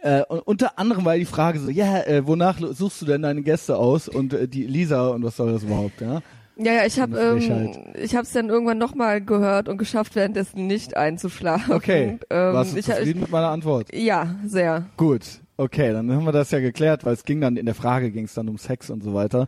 Äh, 0.01 0.23
und 0.23 0.39
unter 0.39 0.79
anderem 0.79 1.05
war 1.05 1.15
die 1.15 1.25
Frage 1.25 1.59
so, 1.59 1.69
ja, 1.69 2.01
äh, 2.01 2.25
wonach 2.25 2.59
suchst 2.59 3.01
du 3.01 3.05
denn 3.05 3.21
deine 3.21 3.43
Gäste 3.43 3.77
aus 3.77 4.07
und 4.07 4.33
äh, 4.33 4.47
die 4.47 4.65
Lisa 4.65 5.09
und 5.09 5.23
was 5.23 5.37
soll 5.37 5.51
das 5.51 5.63
überhaupt, 5.63 6.01
ja? 6.01 6.21
Ja, 6.57 6.73
ja, 6.73 6.85
ich 6.85 6.99
habe 6.99 7.17
ähm, 7.17 7.71
ich 7.95 8.15
habe 8.15 8.23
es 8.23 8.33
dann 8.33 8.49
irgendwann 8.49 8.77
nochmal 8.77 9.21
gehört 9.21 9.69
und 9.69 9.77
geschafft, 9.77 10.15
währenddessen 10.15 10.67
nicht 10.67 10.97
einzuschlafen. 10.97 11.73
Okay, 11.73 12.19
ähm, 12.29 12.53
warst 12.53 12.73
du 12.73 12.79
ich, 12.79 12.85
zufrieden 12.85 13.21
mit 13.21 13.31
meiner 13.31 13.49
Antwort? 13.49 13.87
ich, 13.91 14.03
ja, 14.03 14.35
sehr. 14.45 14.89
Gut, 14.97 15.23
okay, 15.57 15.93
dann 15.93 16.11
haben 16.11 16.25
wir 16.25 16.31
das 16.31 16.51
ja 16.51 16.59
geklärt, 16.59 17.05
weil 17.05 17.13
es 17.13 17.23
ging 17.23 17.39
dann, 17.39 17.55
in 17.55 17.65
der 17.65 17.75
Frage 17.75 18.11
ging 18.11 18.25
es 18.25 18.33
dann 18.33 18.49
um 18.49 18.57
Sex 18.57 18.89
und 18.89 19.03
so 19.03 19.13
weiter. 19.13 19.47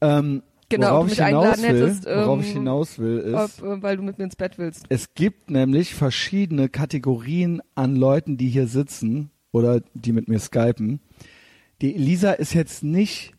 Ähm, 0.00 0.42
Genau, 0.70 0.88
ob 0.88 0.92
worauf 0.92 1.06
du 1.06 1.12
ich 1.14 1.24
hinaus 1.24 1.62
will, 1.62 1.68
hättest, 1.68 2.04
worauf 2.04 2.38
ähm, 2.38 2.44
ich 2.44 2.52
hinaus 2.52 2.98
will, 2.98 3.18
ist, 3.20 3.62
Ob, 3.62 3.78
äh, 3.78 3.82
weil 3.82 3.96
du 3.96 4.02
mit 4.02 4.18
mir 4.18 4.24
ins 4.24 4.36
Bett 4.36 4.58
willst. 4.58 4.84
es 4.90 5.14
gibt 5.14 5.50
nämlich 5.50 5.94
verschiedene 5.94 6.68
Kategorien 6.68 7.62
an 7.74 7.96
Leuten, 7.96 8.36
die 8.36 8.48
hier 8.48 8.66
sitzen 8.66 9.30
oder 9.52 9.80
die 9.94 10.12
mit 10.12 10.28
mir 10.28 10.38
skypen. 10.38 11.00
Die 11.80 11.94
Elisa 11.94 12.32
ist 12.32 12.54
jetzt 12.54 12.82
nicht 12.82 13.32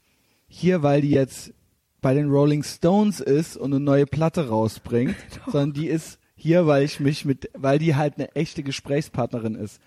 hier, 0.47 0.83
weil 0.83 1.01
die 1.01 1.11
jetzt 1.11 1.53
bei 2.01 2.13
den 2.13 2.29
Rolling 2.29 2.63
Stones 2.63 3.19
ist 3.19 3.57
und 3.57 3.73
eine 3.73 3.83
neue 3.83 4.05
Platte 4.05 4.49
rausbringt, 4.49 5.15
sondern 5.47 5.73
die 5.73 5.87
ist 5.87 6.19
hier, 6.35 6.65
weil 6.65 6.83
ich 6.83 6.99
mich 6.99 7.25
mit, 7.25 7.49
weil 7.53 7.79
die 7.79 7.95
halt 7.95 8.15
eine 8.17 8.33
echte 8.35 8.63
Gesprächspartnerin 8.63 9.55
ist, 9.55 9.81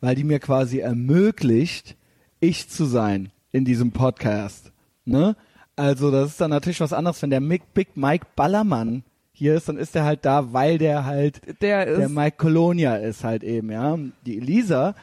weil 0.00 0.14
die 0.14 0.24
mir 0.24 0.38
quasi 0.38 0.78
ermöglicht, 0.78 1.96
ich 2.40 2.68
zu 2.68 2.86
sein 2.86 3.30
in 3.52 3.66
diesem 3.66 3.92
Podcast. 3.92 4.72
Ne? 5.04 5.36
Also 5.76 6.10
das 6.10 6.30
ist 6.30 6.40
dann 6.40 6.50
natürlich 6.50 6.80
was 6.80 6.94
anderes, 6.94 7.20
wenn 7.20 7.30
der 7.30 7.40
Mick, 7.40 7.74
Big 7.74 7.96
Mike 7.96 8.26
Ballermann 8.34 9.04
hier 9.32 9.54
ist, 9.54 9.68
dann 9.68 9.76
ist 9.76 9.94
er 9.94 10.04
halt 10.04 10.24
da, 10.24 10.52
weil 10.52 10.78
der 10.78 11.04
halt 11.04 11.40
Der 11.62 11.86
ist 11.86 11.98
der 11.98 12.08
Mike 12.08 12.36
Colonia 12.38 12.96
ist 12.96 13.24
halt 13.24 13.42
eben, 13.42 13.70
ja. 13.70 13.98
Die 14.26 14.38
Elisa, 14.38 14.94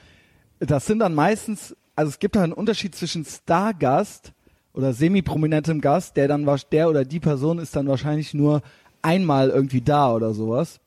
das 0.59 0.85
sind 0.85 0.99
dann 0.99 1.13
meistens, 1.15 1.75
also 1.95 2.09
es 2.09 2.19
gibt 2.19 2.35
da 2.35 2.43
einen 2.43 2.53
Unterschied 2.53 2.95
zwischen 2.95 3.25
Stargast 3.25 4.33
oder 4.73 4.93
semi-prominentem 4.93 5.81
Gast, 5.81 6.17
der 6.17 6.27
dann 6.27 6.45
wasch- 6.45 6.67
der 6.71 6.89
oder 6.89 7.05
die 7.05 7.19
Person 7.19 7.59
ist 7.59 7.75
dann 7.75 7.87
wahrscheinlich 7.87 8.33
nur 8.33 8.61
einmal 9.01 9.49
irgendwie 9.49 9.81
da 9.81 10.13
oder 10.13 10.33
sowas. 10.33 10.79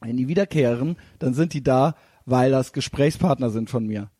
Wenn 0.00 0.16
die 0.16 0.28
wiederkehren, 0.28 0.96
dann 1.18 1.34
sind 1.34 1.54
die 1.54 1.62
da, 1.62 1.94
weil 2.26 2.50
das 2.50 2.72
Gesprächspartner 2.72 3.50
sind 3.50 3.70
von 3.70 3.86
mir. 3.86 4.10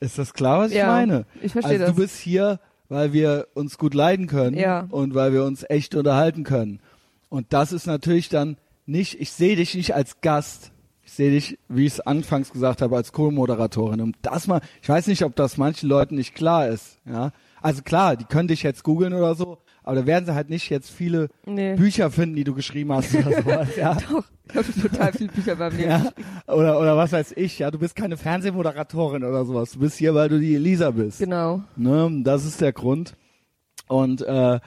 Ist 0.00 0.18
das 0.18 0.34
klar, 0.34 0.58
was 0.60 0.72
ich 0.72 0.78
Ja, 0.78 0.88
meine? 0.88 1.26
ich 1.40 1.52
verstehe 1.52 1.74
also 1.74 1.84
das. 1.86 1.94
du 1.94 2.00
bist 2.02 2.18
hier, 2.18 2.60
weil 2.88 3.12
wir 3.12 3.46
uns 3.54 3.78
gut 3.78 3.94
leiden 3.94 4.26
können 4.26 4.56
Ja. 4.56 4.86
und 4.90 5.14
weil 5.14 5.32
wir 5.32 5.44
uns 5.44 5.64
echt 5.68 5.94
unterhalten 5.94 6.44
können. 6.44 6.80
Und 7.28 7.52
das 7.52 7.72
ist 7.72 7.86
natürlich 7.86 8.28
dann 8.28 8.56
nicht, 8.86 9.20
ich 9.20 9.30
sehe 9.32 9.56
dich 9.56 9.74
nicht 9.74 9.94
als 9.94 10.20
Gast. 10.20 10.72
Ich 11.06 11.12
sehe 11.12 11.30
dich, 11.30 11.58
wie 11.68 11.86
ich 11.86 11.94
es 11.94 12.00
anfangs 12.00 12.50
gesagt 12.52 12.80
habe, 12.82 12.96
als 12.96 13.12
Co-Moderatorin. 13.12 14.00
Und 14.00 14.16
das 14.22 14.46
mal, 14.46 14.60
ich 14.82 14.88
weiß 14.88 15.06
nicht, 15.06 15.22
ob 15.24 15.36
das 15.36 15.56
manchen 15.58 15.88
Leuten 15.88 16.14
nicht 16.16 16.34
klar 16.34 16.68
ist. 16.68 16.98
Ja, 17.04 17.30
also 17.60 17.82
klar, 17.82 18.16
die 18.16 18.24
können 18.24 18.48
dich 18.48 18.62
jetzt 18.62 18.82
googeln 18.84 19.12
oder 19.12 19.34
so, 19.34 19.58
aber 19.82 19.96
da 19.96 20.06
werden 20.06 20.24
sie 20.26 20.34
halt 20.34 20.50
nicht 20.50 20.70
jetzt 20.70 20.90
viele 20.90 21.28
Nee. 21.46 21.76
Bücher 21.76 22.10
finden, 22.10 22.36
die 22.36 22.44
du 22.44 22.54
geschrieben 22.54 22.92
hast 22.92 23.14
oder 23.14 23.30
sowas. 23.42 23.68
Ja. 23.76 23.94
Doch, 23.94 24.24
ich 24.48 24.56
habe 24.56 24.88
total 24.88 25.12
viele 25.12 25.30
Bücher 25.32 25.56
bei 25.56 25.70
mir. 25.70 25.86
Ja, 25.86 26.12
oder, 26.52 26.80
oder 26.80 26.96
was 26.96 27.12
weiß 27.12 27.32
ich, 27.36 27.58
ja, 27.58 27.70
du 27.70 27.78
bist 27.78 27.94
keine 27.96 28.16
Fernsehmoderatorin 28.16 29.24
oder 29.24 29.44
sowas. 29.44 29.72
Du 29.72 29.80
bist 29.80 29.98
hier, 29.98 30.14
weil 30.14 30.28
du 30.28 30.38
die 30.40 30.54
Elisa 30.54 30.90
bist. 30.90 31.18
Genau. 31.18 31.62
Ne, 31.76 32.22
das 32.24 32.44
ist 32.44 32.60
der 32.60 32.72
Grund. 32.72 33.14
Und 33.88 34.22
äh, 34.22 34.60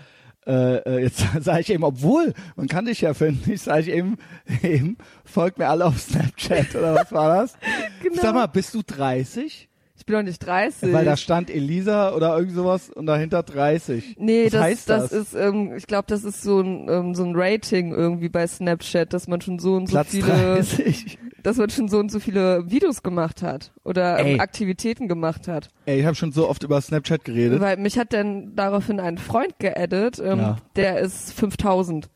äh, 0.47 0.77
äh, 0.77 1.03
jetzt 1.03 1.23
sage 1.41 1.61
ich 1.61 1.69
eben, 1.69 1.83
obwohl, 1.83 2.33
man 2.55 2.67
kann 2.67 2.85
dich 2.85 3.01
ja 3.01 3.13
finden, 3.13 3.51
ich 3.51 3.61
sage 3.61 3.81
ich 3.81 3.89
eben, 3.89 4.17
eben, 4.63 4.97
folgt 5.25 5.57
mir 5.59 5.67
alle 5.67 5.85
auf 5.85 5.99
Snapchat 5.99 6.73
oder 6.75 6.95
was 6.95 7.11
war 7.11 7.35
das? 7.35 7.53
Genau. 8.01 8.21
Sag 8.21 8.33
mal, 8.35 8.47
bist 8.47 8.73
du 8.73 8.81
30? 8.85 9.69
Ich 9.97 10.05
bin 10.05 10.15
noch 10.15 10.23
nicht 10.23 10.39
30. 10.39 10.93
Weil 10.93 11.03
da 11.03 11.17
stand 11.17 11.49
Elisa 11.49 12.13
oder 12.13 12.37
irgend 12.37 12.53
sowas 12.53 12.89
und 12.89 13.07
dahinter 13.07 13.43
30. 13.43 14.15
Nee, 14.19 14.45
was 14.45 14.51
das, 14.51 14.61
heißt 14.61 14.89
das, 14.89 15.09
das? 15.09 15.11
ist, 15.11 15.33
ähm, 15.33 15.73
ich 15.75 15.87
glaube, 15.87 16.05
das 16.07 16.23
ist 16.23 16.43
so 16.43 16.61
ein, 16.61 16.87
ähm, 16.87 17.15
so 17.15 17.23
ein 17.23 17.33
Rating 17.35 17.91
irgendwie 17.91 18.29
bei 18.29 18.45
Snapchat, 18.45 19.11
dass 19.11 19.27
man 19.27 19.41
schon 19.41 19.57
so 19.59 19.75
und 19.75 19.87
so 19.87 19.93
Platz 19.93 20.09
viele, 20.09 20.27
30. 20.27 21.17
dass 21.47 21.55
man 21.55 21.69
schon 21.69 21.87
so 21.87 21.97
und 21.97 22.11
so 22.11 22.19
viele 22.19 22.69
Videos 22.69 23.03
gemacht 23.03 23.41
hat 23.41 23.71
oder 23.85 24.19
Ey. 24.19 24.33
ähm, 24.33 24.39
Aktivitäten 24.41 25.07
gemacht 25.07 25.47
hat. 25.47 25.69
Ey, 25.85 26.01
ich 26.01 26.05
habe 26.05 26.13
schon 26.15 26.33
so 26.33 26.49
oft 26.49 26.61
über 26.63 26.81
Snapchat 26.81 27.23
geredet. 27.23 27.61
Weil 27.61 27.77
mich 27.77 27.97
hat 27.97 28.11
dann 28.11 28.53
daraufhin 28.55 28.99
ein 28.99 29.17
Freund 29.17 29.57
geaddet, 29.57 30.19
ähm, 30.19 30.39
Ja. 30.39 30.57
der 30.75 30.99
ist 30.99 31.31
5000. 31.31 32.09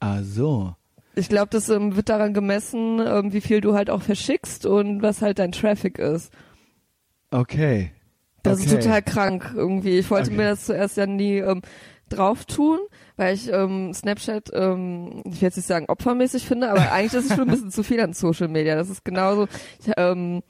Ah 0.00 0.22
so. 0.22 0.74
Ich 1.14 1.28
glaube, 1.28 1.48
das 1.50 1.68
ähm, 1.68 1.96
wird 1.96 2.08
daran 2.08 2.32
gemessen, 2.32 2.98
ähm, 3.06 3.34
wie 3.34 3.42
viel 3.42 3.60
du 3.60 3.74
halt 3.74 3.90
auch 3.90 4.00
verschickst 4.00 4.64
und 4.64 5.02
was 5.02 5.20
halt 5.20 5.38
dein 5.38 5.52
Traffic 5.52 5.98
ist. 5.98 6.32
Okay. 7.30 7.92
Das 8.42 8.60
okay. 8.60 8.68
ist 8.76 8.82
total 8.82 9.02
krank 9.02 9.52
irgendwie. 9.54 9.98
Ich 9.98 10.10
wollte 10.10 10.30
Okay. 10.30 10.36
mir 10.36 10.48
das 10.50 10.64
zuerst 10.66 10.96
ja 10.96 11.06
nie 11.06 11.38
ähm, 11.38 11.62
drauf 12.08 12.44
tun, 12.44 12.78
weil 13.16 13.34
ich 13.34 13.50
ähm, 13.50 13.94
Snapchat, 13.94 14.50
ähm, 14.52 15.22
ich 15.24 15.40
will 15.40 15.48
jetzt 15.48 15.56
nicht 15.56 15.66
sagen 15.66 15.86
opfermäßig 15.88 16.46
finde, 16.46 16.70
aber 16.70 16.92
eigentlich 16.92 17.14
ist 17.14 17.30
es 17.30 17.36
schon 17.36 17.48
ein 17.48 17.52
bisschen 17.54 17.70
zu 17.70 17.82
viel 17.82 18.00
an 18.00 18.12
Social 18.12 18.48
Media. 18.48 18.74
Das 18.74 18.90
ist 18.90 19.04
genauso 19.04 19.46
ich, 19.80 19.92
ähm, 19.96 20.42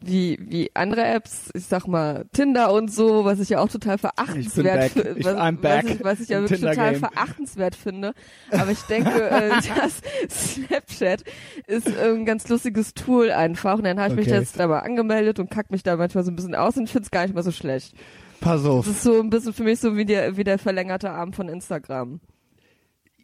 wie, 0.00 0.38
wie 0.40 0.70
andere 0.74 1.04
Apps, 1.04 1.50
ich 1.54 1.64
sag 1.66 1.86
mal 1.88 2.26
Tinder 2.32 2.72
und 2.72 2.92
so, 2.92 3.24
was 3.24 3.40
ich 3.40 3.48
ja 3.48 3.60
auch 3.60 3.68
total 3.68 3.98
verachtenswert 3.98 4.94
back. 4.94 5.06
fi- 5.06 5.18
Ich- 5.18 5.24
was, 5.24 5.34
was, 5.34 5.84
ich, 5.84 6.04
was 6.04 6.20
ich 6.20 6.28
ja 6.28 6.40
wirklich 6.40 6.60
total 6.60 6.94
verachtenswert 6.94 7.74
finde. 7.74 8.14
Aber 8.52 8.70
ich 8.70 8.80
denke, 8.82 9.28
äh, 9.28 9.50
das 9.76 10.00
Snapchat 10.30 11.24
ist 11.66 11.88
ein 11.98 12.24
ganz 12.24 12.48
lustiges 12.48 12.94
Tool 12.94 13.30
einfach. 13.30 13.78
Und 13.78 13.84
dann 13.84 13.98
habe 13.98 14.10
ich 14.12 14.16
mich 14.16 14.28
Okay. 14.28 14.38
jetzt 14.38 14.58
da 14.58 14.66
mal 14.66 14.80
angemeldet 14.80 15.38
und 15.40 15.50
kack 15.50 15.70
mich 15.70 15.82
da 15.82 15.96
manchmal 15.96 16.24
so 16.24 16.30
ein 16.30 16.36
bisschen 16.36 16.54
aus 16.54 16.76
und 16.76 16.88
finde 16.88 17.04
es 17.04 17.10
gar 17.10 17.22
nicht 17.22 17.34
mal 17.34 17.42
so 17.42 17.52
schlecht. 17.52 17.94
Pass 18.40 18.64
auf. 18.64 18.86
Das 18.86 18.94
ist 18.96 19.02
so 19.02 19.18
ein 19.20 19.30
bisschen 19.30 19.52
für 19.52 19.64
mich 19.64 19.80
so 19.80 19.96
wie 19.96 20.04
der, 20.04 20.36
wie 20.36 20.44
der 20.44 20.58
verlängerte 20.58 21.10
Arm 21.10 21.32
von 21.32 21.48
Instagram. 21.48 22.20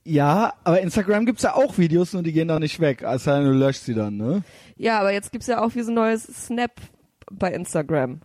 Ja, 0.04 0.52
aber 0.64 0.80
Instagram 0.80 1.24
gibt's 1.24 1.42
ja 1.42 1.54
auch 1.54 1.78
Videos, 1.78 2.12
nur 2.12 2.22
die 2.22 2.32
gehen 2.32 2.48
da 2.48 2.58
nicht 2.60 2.78
weg. 2.78 3.04
Also 3.04 3.30
du 3.30 3.52
löscht 3.52 3.82
sie 3.82 3.94
dann, 3.94 4.18
ne? 4.18 4.42
Ja, 4.76 5.00
aber 5.00 5.12
jetzt 5.12 5.32
gibt's 5.32 5.46
ja 5.46 5.62
auch 5.62 5.74
wie 5.74 5.82
so 5.82 5.90
ein 5.90 5.94
neues 5.94 6.24
Snap 6.24 6.72
bei 7.30 7.52
Instagram. 7.52 8.20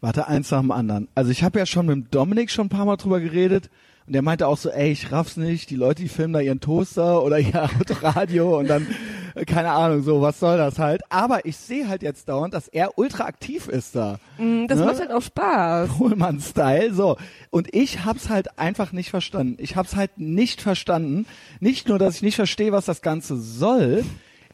Warte, 0.00 0.26
eins 0.26 0.50
nach 0.50 0.60
dem 0.60 0.70
anderen. 0.70 1.08
Also 1.14 1.30
ich 1.30 1.44
habe 1.44 1.58
ja 1.58 1.66
schon 1.66 1.86
mit 1.86 2.14
Dominik 2.14 2.50
schon 2.50 2.66
ein 2.66 2.70
paar 2.70 2.86
Mal 2.86 2.96
drüber 2.96 3.20
geredet 3.20 3.70
und 4.06 4.14
der 4.14 4.22
meinte 4.22 4.48
auch 4.48 4.56
so, 4.56 4.70
ey, 4.70 4.90
ich 4.90 5.12
raff's 5.12 5.36
nicht, 5.36 5.70
die 5.70 5.76
Leute, 5.76 6.02
die 6.02 6.08
filmen 6.08 6.32
da 6.32 6.40
ihren 6.40 6.60
Toaster 6.60 7.22
oder 7.22 7.38
ihr 7.38 7.62
Autoradio 7.80 8.58
und 8.58 8.68
dann, 8.68 8.86
keine 9.46 9.70
Ahnung, 9.70 10.02
so, 10.02 10.20
was 10.20 10.38
soll 10.40 10.56
das 10.58 10.78
halt. 10.78 11.02
Aber 11.10 11.44
ich 11.46 11.56
sehe 11.56 11.88
halt 11.88 12.02
jetzt 12.02 12.28
dauernd, 12.28 12.54
dass 12.54 12.68
er 12.68 12.98
ultra 12.98 13.24
aktiv 13.24 13.68
ist 13.68 13.94
da. 13.96 14.18
Mm, 14.38 14.66
Das 14.66 14.78
Ne? 14.78 14.84
macht 14.86 14.98
halt 15.00 15.10
auch 15.12 15.22
Spaß. 15.22 15.90
Pohlmann-Style, 15.98 16.94
so. 16.94 17.16
Und 17.50 17.74
ich 17.74 18.04
hab's 18.04 18.28
halt 18.28 18.58
einfach 18.58 18.92
nicht 18.92 19.10
verstanden. 19.10 19.56
Ich 19.58 19.76
hab's 19.76 19.96
halt 19.96 20.18
nicht 20.18 20.60
verstanden. 20.60 21.26
Nicht 21.60 21.88
nur, 21.88 21.98
dass 21.98 22.16
ich 22.16 22.22
nicht 22.22 22.36
verstehe, 22.36 22.72
was 22.72 22.84
das 22.84 23.02
Ganze 23.02 23.36
soll, 23.36 24.04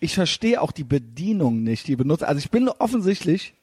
ich 0.00 0.14
verstehe 0.14 0.60
auch 0.60 0.72
die 0.72 0.84
Bedienung 0.84 1.62
nicht, 1.62 1.88
die 1.88 1.96
benutzt. 1.96 2.22
Also 2.24 2.38
ich 2.38 2.50
bin 2.50 2.68
offensichtlich, 2.68 3.54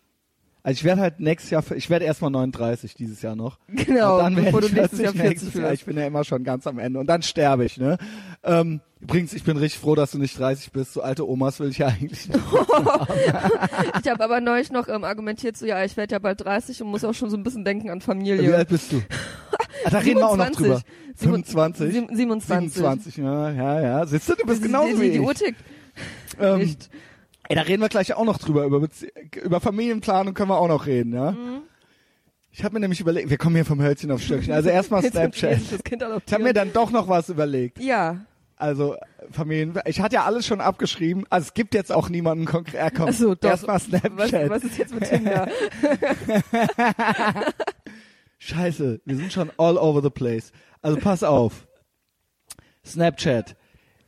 also 0.66 0.72
ich 0.80 0.84
werde 0.84 1.02
halt 1.02 1.20
nächstes 1.20 1.52
Jahr, 1.52 1.64
ich 1.76 1.90
werde 1.92 2.06
erstmal 2.06 2.32
39 2.32 2.96
dieses 2.96 3.22
Jahr 3.22 3.36
noch. 3.36 3.60
Genau, 3.68 4.16
Und 4.18 4.24
dann 4.24 4.36
werde 4.38 4.66
ich 4.66 4.74
nächstes 4.74 5.00
40 5.00 5.00
Jahr 5.00 5.14
40 5.14 5.30
nächstes 5.30 5.54
Jahr. 5.54 5.74
Ich 5.74 5.86
bin 5.86 5.96
ja 5.98 6.06
immer 6.08 6.24
schon 6.24 6.44
ganz 6.44 6.66
am 6.66 6.80
Ende. 6.80 7.00
Und 7.00 7.08
dann 7.08 7.22
sterbe 7.22 7.66
ich, 7.66 7.78
ne? 7.78 7.98
Ähm, 8.44 8.82
übrigens, 9.00 9.34
ich 9.34 9.44
bin 9.44 9.58
richtig 9.58 9.80
froh, 9.80 9.94
dass 9.96 10.12
du 10.12 10.18
nicht 10.18 10.38
30 10.40 10.72
bist. 10.72 10.94
So 10.94 11.02
alte 11.02 11.28
Omas 11.30 11.60
will 11.60 11.70
ich 11.70 11.78
ja 11.78 11.88
eigentlich 11.88 12.28
nicht. 12.30 12.40
Ich 14.04 14.10
habe 14.12 14.24
aber 14.24 14.42
neulich 14.42 14.72
noch 14.72 14.88
ähm, 14.88 15.04
argumentiert, 15.04 15.58
so 15.58 15.66
ja, 15.66 15.84
ich 15.84 15.98
werde 15.98 16.14
ja 16.14 16.20
bald 16.20 16.42
30 16.44 16.82
und 16.84 16.90
muss 16.90 17.04
auch 17.04 17.14
schon 17.14 17.30
so 17.30 17.38
ein 17.38 17.44
bisschen 17.44 17.64
denken 17.64 17.90
an 17.90 18.00
Wie 18.00 18.04
Familie. 18.06 18.56
alt 18.56 18.70
bist 18.70 18.92
du? 18.92 19.02
Ah, 19.86 19.90
da 19.92 19.98
reden 20.00 20.20
wir 20.20 20.28
auch 20.28 20.38
noch 20.38 20.46
27. 20.46 20.58
drüber. 20.58 20.82
Sieben- 21.16 21.44
25? 21.46 21.94
sieben- 21.94 22.16
27. 22.16 22.74
27, 22.74 23.18
ja, 23.18 23.52
ja, 23.52 23.82
ja. 23.82 24.06
Siehst 24.06 24.30
du, 24.30 24.36
du 24.36 24.46
bist 24.46 24.62
die, 24.64 24.68
genauso 24.68 24.96
die, 24.96 25.02
wie 25.02 25.10
die 25.12 25.16
ich. 25.18 25.22
Uhr 25.22 25.34
tickt 25.34 25.60
Ähm, 26.40 26.60
nicht. 26.60 26.90
Ey, 27.50 27.56
da 27.56 27.62
reden 27.62 27.82
wir 27.82 27.90
gleich 27.90 28.14
auch 28.14 28.26
noch 28.26 28.38
drüber. 28.38 28.66
Über, 28.66 28.80
Bezie 28.80 29.12
über 29.44 29.60
Familienplanung 29.62 30.34
können 30.34 30.50
wir 30.50 30.58
auch 30.58 30.68
noch 30.68 30.86
reden, 30.86 31.14
ja? 31.14 31.32
Mhm. 31.32 31.62
Ich 32.52 32.64
habe 32.64 32.74
mir 32.76 32.80
nämlich 32.80 33.02
überlegt, 33.02 33.30
wir 33.30 33.38
kommen 33.38 33.56
hier 33.56 33.66
vom 33.66 33.82
Hölzchen 33.82 34.12
auf 34.12 34.22
Stöckchen. 34.22 34.54
Also 34.54 34.70
erstmal 34.70 35.04
Snapchat. 35.10 35.60
Ich 36.26 36.34
habe 36.34 36.44
mir 36.44 36.54
dann 36.54 36.72
doch 36.72 36.90
noch 36.92 37.10
was 37.10 37.28
überlegt. 37.30 37.80
ja, 37.80 38.26
Also 38.56 38.96
Familien, 39.32 39.78
ich 39.86 40.00
hatte 40.00 40.16
ja 40.16 40.24
alles 40.24 40.48
schon 40.48 40.62
abgeschrieben. 40.62 41.26
Also 41.30 41.48
es 41.48 41.54
gibt 41.54 41.74
jetzt 41.74 41.92
auch 41.92 42.08
niemanden 42.08 42.46
konkret. 42.46 42.82
Äh, 42.82 42.92
komm, 42.96 43.10
Ach 43.10 43.14
so, 43.14 43.36
doch. 43.36 43.50
erstmal 43.50 43.76
was, 43.76 43.84
Snapchat. 43.86 44.50
was 44.50 44.64
ist 44.64 44.78
jetzt 44.78 44.94
mit 44.94 45.04
Tinder? 45.10 45.50
Scheiße, 48.38 49.02
wir 49.06 49.16
sind 49.18 49.34
schon 49.34 49.52
all 49.58 49.78
over 49.78 50.02
the 50.02 50.10
place. 50.10 50.52
Also 50.82 50.98
pass 51.00 51.24
auf. 51.24 51.68
Snapchat. 52.86 53.56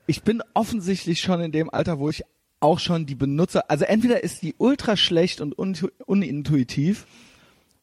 Ich 0.05 0.23
bin 0.23 0.41
offensichtlich 0.53 1.19
schon 1.19 1.41
in 1.41 1.51
dem 1.51 1.69
Alter, 1.69 1.99
wo 1.99 2.09
ich 2.09 2.23
auch 2.59 2.79
schon 2.79 3.05
die 3.05 3.15
Benutzer, 3.15 3.69
also 3.69 3.85
entweder 3.85 4.23
ist 4.23 4.41
die 4.41 4.55
ultra 4.57 4.97
schlecht 4.97 5.41
und 5.41 5.57
un 5.57 5.75
unintuitiv 6.05 7.05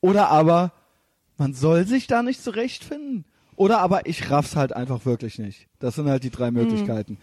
oder 0.00 0.28
aber 0.28 0.72
man 1.38 1.54
soll 1.54 1.86
sich 1.86 2.06
da 2.06 2.22
nicht 2.22 2.42
zurechtfinden 2.42 3.24
oder 3.56 3.78
aber 3.80 4.06
ich 4.06 4.30
raff's 4.30 4.56
halt 4.56 4.72
einfach 4.74 5.04
wirklich 5.06 5.38
nicht. 5.38 5.68
Das 5.78 5.94
sind 5.94 6.08
halt 6.08 6.24
die 6.24 6.30
drei 6.30 6.50
Möglichkeiten. 6.50 7.18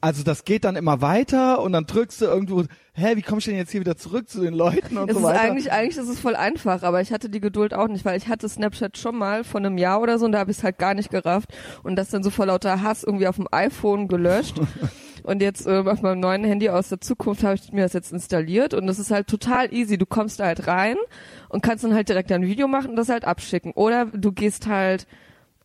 Also 0.00 0.22
das 0.22 0.44
geht 0.44 0.64
dann 0.64 0.76
immer 0.76 1.00
weiter 1.00 1.60
und 1.62 1.72
dann 1.72 1.86
drückst 1.86 2.20
du 2.20 2.26
irgendwo, 2.26 2.64
hä, 2.92 3.16
wie 3.16 3.22
komme 3.22 3.38
ich 3.38 3.46
denn 3.46 3.56
jetzt 3.56 3.72
hier 3.72 3.80
wieder 3.80 3.96
zurück 3.96 4.28
zu 4.28 4.42
den 4.42 4.52
Leuten 4.54 4.98
und 4.98 5.08
Es 5.08 5.14
so 5.14 5.20
ist 5.20 5.26
weiter? 5.26 5.40
eigentlich, 5.40 5.72
eigentlich 5.72 5.96
ist 5.96 6.08
es 6.08 6.20
voll 6.20 6.36
einfach, 6.36 6.82
aber 6.82 7.00
ich 7.00 7.12
hatte 7.12 7.28
die 7.30 7.40
Geduld 7.40 7.72
auch 7.74 7.88
nicht, 7.88 8.04
weil 8.04 8.16
ich 8.16 8.28
hatte 8.28 8.48
Snapchat 8.48 8.98
schon 8.98 9.16
mal 9.16 9.42
vor 9.42 9.58
einem 9.58 9.78
Jahr 9.78 10.00
oder 10.00 10.18
so 10.18 10.26
und 10.26 10.32
da 10.32 10.38
habe 10.38 10.50
ich 10.50 10.58
es 10.58 10.64
halt 10.64 10.78
gar 10.78 10.94
nicht 10.94 11.10
gerafft 11.10 11.48
und 11.82 11.96
das 11.96 12.10
dann 12.10 12.22
so 12.22 12.30
vor 12.30 12.46
lauter 12.46 12.82
Hass 12.82 13.04
irgendwie 13.04 13.26
auf 13.26 13.36
dem 13.36 13.48
iPhone 13.50 14.06
gelöscht. 14.08 14.60
Und 15.26 15.42
jetzt 15.42 15.66
äh, 15.66 15.78
auf 15.84 16.02
meinem 16.02 16.20
neuen 16.20 16.44
Handy 16.44 16.68
aus 16.70 16.88
der 16.88 17.00
Zukunft 17.00 17.42
habe 17.42 17.56
ich 17.56 17.72
mir 17.72 17.82
das 17.82 17.92
jetzt 17.94 18.12
installiert 18.12 18.74
und 18.74 18.86
das 18.86 18.98
ist 19.00 19.10
halt 19.10 19.26
total 19.26 19.72
easy. 19.74 19.98
Du 19.98 20.06
kommst 20.06 20.38
da 20.40 20.44
halt 20.46 20.66
rein 20.68 20.96
und 21.48 21.62
kannst 21.62 21.82
dann 21.84 21.94
halt 21.94 22.08
direkt 22.08 22.30
ein 22.30 22.42
Video 22.46 22.68
machen 22.68 22.90
und 22.90 22.96
das 22.96 23.08
halt 23.08 23.24
abschicken. 23.24 23.72
Oder 23.72 24.06
du 24.06 24.30
gehst 24.32 24.66
halt 24.68 25.06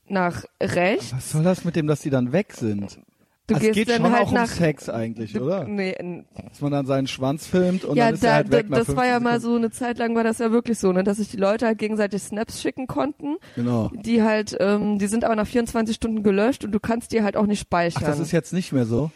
nach 0.08 0.44
rechts. 0.62 1.14
Was 1.14 1.32
soll 1.32 1.44
das 1.44 1.64
mit 1.64 1.76
dem, 1.76 1.88
dass 1.88 2.02
die 2.02 2.10
dann 2.10 2.32
weg 2.34 2.54
sind? 2.54 3.00
Du 3.48 3.56
Also 3.56 3.68
gehst 3.68 3.70
es 3.70 3.86
geht 3.86 3.90
dann 3.90 4.02
schon 4.04 4.12
halt 4.14 4.28
auch 4.28 4.32
nach 4.32 4.42
um 4.44 4.48
Sex 4.48 4.90
eigentlich, 4.90 5.34
du, 5.34 5.42
oder? 5.44 5.66
Nee, 5.66 6.24
Dass 6.50 6.62
man 6.62 6.72
dann 6.72 6.86
seinen 6.86 7.08
Schwanz 7.08 7.46
filmt 7.48 7.84
und 7.84 7.98
ja, 7.98 8.06
dann 8.06 8.14
ist 8.16 8.24
er 8.24 8.30
da, 8.30 8.36
halt 8.38 8.52
weg 8.52 8.70
nach 8.70 8.80
das 8.80 8.96
war 8.96 9.06
ja 9.06 9.16
15 9.20 9.24
mal 9.24 9.40
so 9.42 9.56
eine 9.56 9.72
Zeit 9.72 9.98
lang 9.98 10.16
war 10.16 10.24
das 10.24 10.38
ja 10.40 10.52
wirklich 10.52 10.80
so, 10.80 10.92
ne, 10.92 11.04
dass 11.04 11.18
sich 11.18 11.30
die 11.30 11.38
Leute 11.38 11.66
halt 11.66 11.78
gegenseitig 11.78 12.22
Snaps 12.24 12.62
schicken 12.62 12.88
konnten, 12.88 13.38
Genau. 13.56 13.92
die 13.94 14.24
halt, 14.24 14.56
ähm, 14.60 15.00
die 15.00 15.08
sind 15.08 15.24
aber 15.26 15.36
nach 15.36 15.48
24 15.48 15.96
Stunden 15.96 16.24
gelöscht 16.24 16.64
und 16.66 16.72
du 16.72 16.80
kannst 16.80 17.12
die 17.12 17.24
halt 17.24 17.36
auch 17.36 17.46
nicht 17.46 17.62
Ach, 17.64 17.68
speichern. 17.68 18.04
das 18.06 18.20
ist 18.20 18.32
jetzt 18.32 18.54
nicht 18.54 18.72
mehr 18.72 18.86
so? 18.86 19.12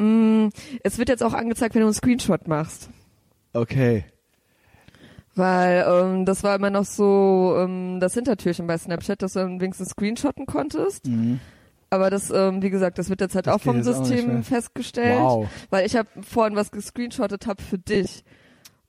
Mm, 0.00 0.48
es 0.82 0.98
wird 0.98 1.08
jetzt 1.08 1.22
auch 1.22 1.34
angezeigt, 1.34 1.74
wenn 1.74 1.82
du 1.82 1.86
einen 1.88 1.94
Screenshot 1.94 2.48
machst. 2.48 2.88
Okay. 3.52 4.04
Weil 5.34 5.84
ähm, 5.88 6.24
das 6.24 6.42
war 6.42 6.56
immer 6.56 6.70
noch 6.70 6.84
so 6.84 7.54
ähm, 7.58 8.00
das 8.00 8.14
Hintertürchen 8.14 8.66
bei 8.66 8.78
Snapchat, 8.78 9.22
dass 9.22 9.34
du 9.34 9.40
wenigstens 9.60 9.90
screenshotten 9.90 10.46
konntest. 10.46 11.06
Mhm. 11.06 11.40
Aber 11.90 12.08
das, 12.08 12.30
ähm, 12.30 12.62
wie 12.62 12.70
gesagt, 12.70 12.98
das 12.98 13.10
wird 13.10 13.20
jetzt 13.20 13.34
halt 13.34 13.46
Das 13.46 13.54
auch 13.54 13.60
vom 13.60 13.76
jetzt 13.76 13.88
auch. 13.88 14.04
System 14.04 14.42
festgestellt. 14.44 15.20
Wow. 15.20 15.48
Weil 15.70 15.86
ich 15.86 15.96
habe 15.96 16.08
vorhin 16.22 16.56
was 16.56 16.70
gescreenshottet 16.70 17.46
hab 17.46 17.60
für 17.60 17.78
dich. 17.78 18.24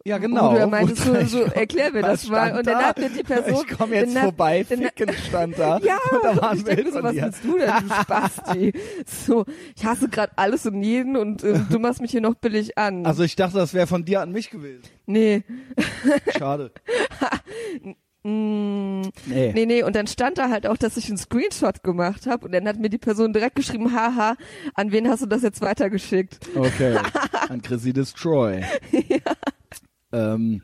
Ja, 0.03 0.17
genau. 0.17 0.51
Du 0.53 0.59
ja 0.59 0.67
meintest, 0.67 1.03
so, 1.03 1.13
Wo- 1.15 1.23
so, 1.25 1.41
erklär 1.43 1.91
mir 1.91 2.01
das 2.01 2.27
mal. 2.27 2.57
Und 2.57 2.65
dann 2.67 2.79
da? 2.79 2.83
hat 2.87 2.97
mir 2.99 3.09
die 3.09 3.23
Person... 3.23 3.65
Ich 3.69 3.77
komme 3.77 3.95
jetzt 3.95 4.17
vorbei, 4.17 4.63
ficken 4.63 5.13
stand 5.27 5.59
da. 5.59 5.77
Ja, 5.83 5.97
und 6.11 6.23
da 6.23 6.41
war 6.41 6.53
ich 6.53 6.59
ein 6.61 6.65
denke 6.65 6.83
Bild 6.83 6.93
mir 6.95 7.01
so, 7.01 7.03
was 7.03 7.15
willst 7.15 7.43
du 7.43 7.57
denn, 7.57 7.71
du 7.87 7.93
Spasti? 8.01 8.73
So, 9.05 9.45
ich 9.75 9.85
hasse 9.85 10.09
gerade 10.09 10.31
alles 10.37 10.65
und 10.65 10.81
jeden 10.83 11.15
und 11.17 11.43
äh, 11.43 11.59
du 11.69 11.79
machst 11.79 12.01
mich 12.01 12.11
hier 12.11 12.21
noch 12.21 12.35
billig 12.35 12.77
an. 12.77 13.05
Also 13.05 13.23
ich 13.23 13.35
dachte, 13.35 13.57
das 13.57 13.73
wäre 13.73 13.87
von 13.87 14.03
dir 14.05 14.21
an 14.21 14.31
mich 14.31 14.49
gewesen. 14.49 14.81
nee. 15.05 15.43
Schade. 16.37 16.71
Mm, 18.23 19.01
Nee. 19.25 19.51
nee, 19.55 19.65
nee, 19.65 19.81
und 19.81 19.95
dann 19.95 20.05
stand 20.05 20.37
da 20.37 20.49
halt 20.51 20.67
auch, 20.67 20.77
dass 20.77 20.95
ich 20.95 21.07
einen 21.07 21.17
Screenshot 21.17 21.81
gemacht 21.81 22.27
habe 22.27 22.45
und 22.45 22.51
dann 22.51 22.67
hat 22.67 22.77
mir 22.77 22.91
die 22.91 22.99
Person 22.99 23.33
direkt 23.33 23.55
geschrieben, 23.55 23.93
haha, 23.95 24.35
an 24.75 24.91
wen 24.91 25.09
hast 25.09 25.23
du 25.23 25.25
das 25.25 25.41
jetzt 25.41 25.59
weitergeschickt? 25.61 26.39
Okay. 26.55 26.99
An 27.49 27.63
Chrissy 27.63 27.93
Destroy. 27.93 28.61
Ähm, 30.11 30.61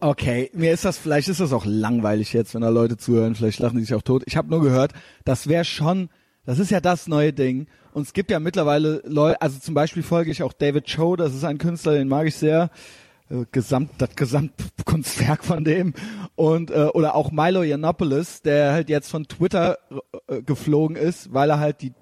okay, 0.00 0.50
mir 0.54 0.72
ist 0.72 0.84
das, 0.84 0.98
vielleicht 0.98 1.28
ist 1.28 1.40
das 1.40 1.52
auch 1.52 1.64
langweilig 1.66 2.32
jetzt, 2.32 2.54
wenn 2.54 2.62
da 2.62 2.68
Leute 2.68 2.96
zuhören, 2.96 3.34
vielleicht 3.34 3.58
lachen 3.58 3.78
die 3.78 3.84
sich 3.84 3.94
auch 3.94 4.02
tot. 4.02 4.22
Ich 4.26 4.36
habe 4.36 4.50
nur 4.50 4.62
gehört, 4.62 4.92
das 5.24 5.48
wäre 5.48 5.64
schon, 5.64 6.08
das 6.44 6.58
ist 6.58 6.70
ja 6.70 6.80
das 6.80 7.08
neue 7.08 7.32
Ding. 7.32 7.66
Und 7.92 8.02
es 8.02 8.12
gibt 8.12 8.30
ja 8.30 8.38
mittlerweile 8.38 9.02
Leute, 9.06 9.40
also 9.42 9.58
zum 9.58 9.74
Beispiel 9.74 10.02
folge 10.02 10.30
ich 10.30 10.42
auch 10.42 10.52
David 10.52 10.86
Cho, 10.86 11.16
das 11.16 11.34
ist 11.34 11.44
ein 11.44 11.58
Künstler, 11.58 11.94
den 11.94 12.08
mag 12.08 12.26
ich 12.26 12.36
sehr. 12.36 12.70
Äh, 13.30 13.44
Gesamt, 13.52 13.90
das 13.98 14.14
Gesamtkunstwerk 14.16 15.44
von 15.44 15.64
dem 15.64 15.92
und 16.34 16.70
äh, 16.70 16.88
oder 16.94 17.14
auch 17.14 17.30
Milo 17.30 17.62
Yiannopoulos, 17.62 18.42
der 18.42 18.72
halt 18.72 18.88
jetzt 18.88 19.10
von 19.10 19.24
Twitter 19.24 19.78
äh, 20.28 20.42
geflogen 20.42 20.96
ist, 20.96 21.32
weil 21.32 21.50
er 21.50 21.60
halt 21.60 21.82
die 21.82 21.92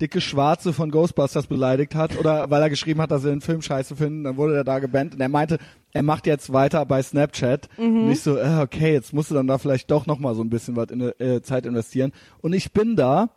dicke 0.00 0.20
Schwarze 0.20 0.74
von 0.74 0.90
Ghostbusters 0.90 1.46
beleidigt 1.46 1.94
hat 1.94 2.18
oder 2.18 2.50
weil 2.50 2.60
er 2.60 2.68
geschrieben 2.68 3.00
hat, 3.00 3.10
dass 3.10 3.24
er 3.24 3.30
den 3.30 3.40
Film 3.40 3.62
scheiße 3.62 3.96
finden, 3.96 4.24
dann 4.24 4.36
wurde 4.36 4.56
er 4.56 4.64
da 4.64 4.78
gebannt 4.78 5.14
und 5.14 5.20
er 5.20 5.30
meinte, 5.30 5.58
er 5.96 6.02
macht 6.02 6.26
jetzt 6.26 6.52
weiter 6.52 6.84
bei 6.86 7.02
Snapchat. 7.02 7.68
Und 8.04 8.10
ich 8.10 8.22
so, 8.22 8.36
äh, 8.36 8.60
okay, 8.62 8.92
jetzt 8.92 9.12
musst 9.12 9.30
du 9.30 9.34
dann 9.34 9.46
da 9.46 9.58
vielleicht 9.58 9.90
doch 9.90 10.06
noch 10.06 10.18
mal 10.18 10.34
so 10.34 10.42
ein 10.42 10.50
bisschen 10.50 10.76
was 10.76 10.90
in 10.90 11.00
der 11.00 11.20
äh, 11.20 11.42
Zeit 11.42 11.66
investieren. 11.66 12.12
Und 12.40 12.52
ich 12.52 12.72
bin 12.72 12.96
da, 12.96 13.30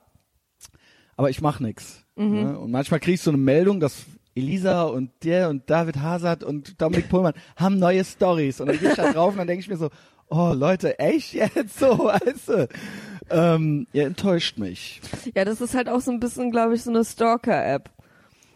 aber 1.16 1.30
ich 1.30 1.42
mach 1.42 1.60
nix. 1.60 2.06
Ne? 2.44 2.60
Und 2.60 2.72
manchmal 2.72 3.00
kriegst 3.00 3.26
du 3.26 3.32
eine 3.32 3.38
Meldung, 3.38 3.80
dass 3.80 4.06
Elisa 4.36 4.84
und 4.84 5.12
der 5.24 5.50
und 5.50 5.70
David 5.70 5.98
Hazard 5.98 6.44
und 6.44 6.82
Dominik 6.82 7.10
Pohlmann 7.10 7.34
haben 7.56 7.80
neue 7.80 8.04
Stories 8.04 8.60
und 8.60 8.68
dann 8.68 8.80
gehe 8.80 8.90
ich 8.90 8.96
da 8.96 9.12
drauf 9.12 9.32
und 9.32 9.38
dann 9.38 9.48
denke 9.48 9.62
ich 9.62 9.70
mir 9.70 9.78
so, 9.78 9.90
oh 10.30 10.54
Leute, 10.54 11.00
echt 11.00 11.34
jetzt 11.34 11.80
so, 11.80 11.98
weißt 11.98 12.50
du? 12.50 12.68
Ähm, 13.30 13.88
ihr 13.94 14.06
enttäuscht 14.06 14.58
mich. 14.58 15.02
Ja, 15.36 15.46
das 15.46 15.62
ist 15.62 15.76
halt 15.76 15.90
auch 15.90 16.02
so 16.02 16.12
ein 16.12 16.20
bisschen, 16.20 16.52
glaube 16.52 16.76
ich, 16.76 16.84
so 16.84 16.90
eine 16.90 17.04
Stalker-App. 17.04 17.90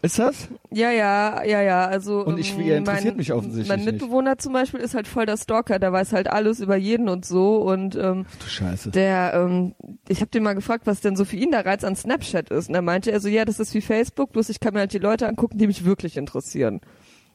Ist 0.04 0.18
das? 0.18 0.48
Ja, 0.70 0.90
ja, 0.90 1.42
ja, 1.44 1.62
ja, 1.62 1.86
also 1.86 2.20
Und 2.26 2.38
ich- 2.38 2.52
ähm, 2.54 2.60
ihr 2.60 2.76
interessiert 2.76 3.14
mein, 3.14 3.16
mich 3.16 3.32
offensichtlich 3.32 3.68
Mein 3.68 3.78
nicht. 3.86 3.92
Mitbewohner 4.02 4.36
zum 4.36 4.52
Beispiel 4.52 4.80
ist 4.80 4.94
halt 4.94 5.08
voll 5.08 5.24
der 5.24 5.38
Stalker, 5.38 5.78
der 5.78 5.94
weiß 5.94 6.12
halt 6.12 6.28
alles 6.28 6.60
über 6.60 6.76
jeden 6.76 7.08
und 7.08 7.24
so 7.24 7.56
und 7.62 7.96
ähm, 7.96 8.26
Du 8.38 8.46
Scheiße. 8.46 8.90
der, 8.90 9.32
ähm, 9.34 9.74
ich 10.06 10.20
habe 10.20 10.30
den 10.30 10.42
mal 10.42 10.52
gefragt, 10.54 10.86
was 10.86 11.00
denn 11.00 11.16
so 11.16 11.24
für 11.24 11.36
ihn 11.36 11.52
der 11.52 11.64
Reiz 11.64 11.84
an 11.84 11.96
Snapchat 11.96 12.50
ist 12.50 12.68
und 12.68 12.74
er 12.74 12.82
meinte 12.82 13.12
er 13.12 13.20
so, 13.20 13.28
ja, 13.28 13.46
das 13.46 13.60
ist 13.60 13.72
wie 13.72 13.80
Facebook, 13.80 14.32
bloß 14.32 14.50
ich 14.50 14.60
kann 14.60 14.74
mir 14.74 14.80
halt 14.80 14.92
die 14.92 14.98
Leute 14.98 15.26
angucken, 15.26 15.56
die 15.56 15.66
mich 15.66 15.86
wirklich 15.86 16.18
interessieren. 16.18 16.82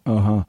Aha. 0.04 0.46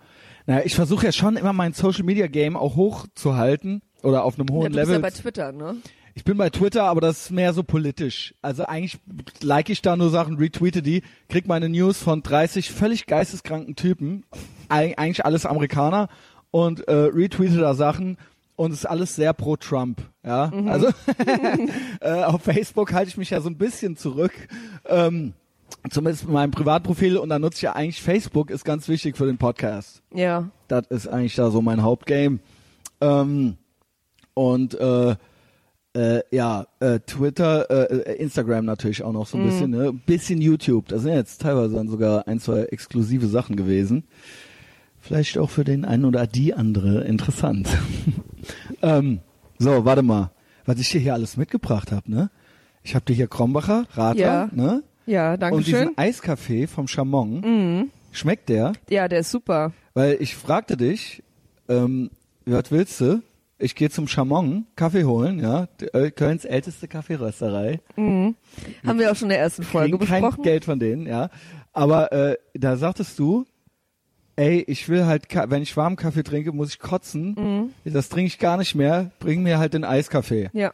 Naja, 0.46 0.62
ich 0.66 0.74
versuche 0.74 1.06
ja 1.06 1.12
schon 1.12 1.38
immer 1.38 1.54
mein 1.54 1.72
Social 1.72 2.04
Media 2.04 2.26
Game 2.26 2.54
auch 2.54 2.76
hochzuhalten 2.76 3.80
oder 4.02 4.24
auf 4.24 4.38
einem 4.38 4.48
Ja, 4.48 4.54
hohen 4.54 4.62
du 4.64 4.68
bist 4.70 4.76
Level. 4.76 4.94
ja 4.94 5.00
bei 5.00 5.10
Twitter, 5.10 5.52
ne? 5.52 5.76
Ich 6.20 6.24
bin 6.24 6.36
bei 6.36 6.50
Twitter, 6.50 6.84
aber 6.84 7.00
das 7.00 7.22
ist 7.22 7.30
mehr 7.30 7.54
so 7.54 7.62
politisch. 7.62 8.34
Also 8.42 8.66
eigentlich 8.66 8.98
like 9.40 9.70
ich 9.70 9.80
da 9.80 9.96
nur 9.96 10.10
Sachen, 10.10 10.36
retweete 10.36 10.82
die, 10.82 11.02
krieg 11.30 11.48
meine 11.48 11.70
News 11.70 11.96
von 12.02 12.22
30 12.22 12.70
völlig 12.70 13.06
geisteskranken 13.06 13.74
Typen, 13.74 14.24
Eig 14.68 14.98
eigentlich 14.98 15.24
alles 15.24 15.46
Amerikaner 15.46 16.10
und 16.50 16.86
äh, 16.88 16.92
retweete 16.92 17.56
da 17.56 17.72
Sachen 17.72 18.18
und 18.54 18.72
es 18.72 18.80
ist 18.80 18.84
alles 18.84 19.16
sehr 19.16 19.32
pro 19.32 19.56
Trump. 19.56 20.02
Ja, 20.22 20.52
also 20.66 20.88
äh, 22.02 22.24
auf 22.24 22.42
Facebook 22.42 22.92
halte 22.92 23.08
ich 23.08 23.16
mich 23.16 23.30
ja 23.30 23.40
so 23.40 23.48
ein 23.48 23.56
bisschen 23.56 23.96
zurück. 23.96 24.34
Ähm, 24.84 25.32
Zumindest 25.88 26.24
mit 26.24 26.34
meinem 26.34 26.50
Privatprofil 26.50 27.16
und 27.16 27.30
da 27.30 27.38
nutze 27.38 27.56
ich 27.56 27.62
ja 27.62 27.72
eigentlich 27.72 28.02
Facebook, 28.02 28.50
ist 28.50 28.66
ganz 28.66 28.88
wichtig 28.88 29.16
für 29.16 29.24
den 29.24 29.38
Podcast. 29.38 30.02
Ja. 30.12 30.50
Das 30.68 30.86
ist 30.90 31.08
eigentlich 31.08 31.36
da 31.36 31.50
so 31.50 31.62
mein 31.62 31.82
Hauptgame. 31.82 32.40
Ähm, 33.00 33.56
und 34.34 34.74
äh, 34.74 35.16
äh, 35.94 36.20
ja, 36.30 36.66
äh, 36.80 37.00
Twitter, 37.00 37.68
äh, 37.90 38.16
Instagram 38.16 38.64
natürlich 38.64 39.02
auch 39.02 39.12
noch 39.12 39.26
so 39.26 39.36
ein 39.38 39.44
bisschen, 39.44 39.70
ne? 39.70 39.88
Ein 39.88 40.02
bisschen 40.06 40.40
YouTube. 40.40 40.88
Da 40.88 40.98
sind 40.98 41.12
jetzt 41.14 41.40
teilweise 41.40 41.74
dann 41.74 41.88
sogar 41.88 42.28
ein, 42.28 42.38
zwei 42.40 42.62
exklusive 42.64 43.26
Sachen 43.26 43.56
gewesen. 43.56 44.04
Vielleicht 45.00 45.38
auch 45.38 45.50
für 45.50 45.64
den 45.64 45.84
einen 45.84 46.04
oder 46.04 46.26
die 46.26 46.54
andere 46.54 47.04
interessant. 47.04 47.68
ähm, 48.82 49.20
so, 49.58 49.84
warte 49.84 50.02
mal. 50.02 50.30
Was 50.66 50.78
ich 50.78 50.90
dir 50.90 51.00
hier 51.00 51.14
alles 51.14 51.36
mitgebracht 51.36 51.90
habe, 51.90 52.10
ne? 52.10 52.30
Ich 52.82 52.94
habe 52.94 53.04
dir 53.04 53.14
hier 53.14 53.26
Krombacher, 53.28 53.86
Radler, 53.94 54.22
Ja. 54.24 54.48
ne? 54.52 54.82
Ja, 55.06 55.36
danke 55.36 55.56
Und 55.56 55.66
diesen 55.66 55.86
schön. 55.88 55.98
Eiskaffee 55.98 56.66
vom 56.66 56.86
Chamon. 56.86 57.40
Mhm. 57.40 57.90
Schmeckt 58.12 58.48
der? 58.48 58.72
Ja, 58.88 59.08
der 59.08 59.20
ist 59.20 59.30
super. 59.30 59.72
Weil 59.94 60.18
ich 60.20 60.36
fragte 60.36 60.76
dich, 60.76 61.22
ähm, 61.68 62.10
was 62.44 62.70
willst 62.70 63.00
du? 63.00 63.22
Ich 63.60 63.74
gehe 63.74 63.90
zum 63.90 64.08
Chamon 64.08 64.66
Kaffee 64.74 65.04
holen, 65.04 65.38
ja, 65.38 65.68
äh, 65.92 66.10
Kölns 66.10 66.44
älteste 66.44 66.88
Kaffeerösterei. 66.88 67.80
Haben 67.96 68.34
wir 68.98 69.12
auch 69.12 69.16
schon 69.16 69.26
in 69.26 69.30
der 69.30 69.40
ersten 69.40 69.62
Folge 69.62 69.92
Kriegen 69.98 70.06
kein 70.10 70.22
besprochen. 70.22 70.42
Geld 70.44 70.64
von 70.64 70.78
denen, 70.78 71.06
ja. 71.06 71.28
Aber 71.72 72.10
äh, 72.12 72.36
da 72.54 72.76
sagtest 72.76 73.18
du, 73.18 73.44
ey, 74.36 74.64
ich 74.66 74.88
will 74.88 75.04
halt, 75.04 75.26
wenn 75.50 75.62
ich 75.62 75.76
warmen 75.76 75.96
Kaffee 75.96 76.22
trinke, 76.22 76.52
muss 76.52 76.70
ich 76.70 76.78
kotzen. 76.78 77.72
Mhm. 77.84 77.92
Das 77.92 78.08
trinke 78.08 78.28
ich 78.28 78.38
gar 78.38 78.56
nicht 78.56 78.74
mehr. 78.74 79.10
Bring 79.20 79.42
mir 79.42 79.58
halt 79.58 79.74
den 79.74 79.84
Eiskaffee. 79.84 80.48
Ja. 80.52 80.72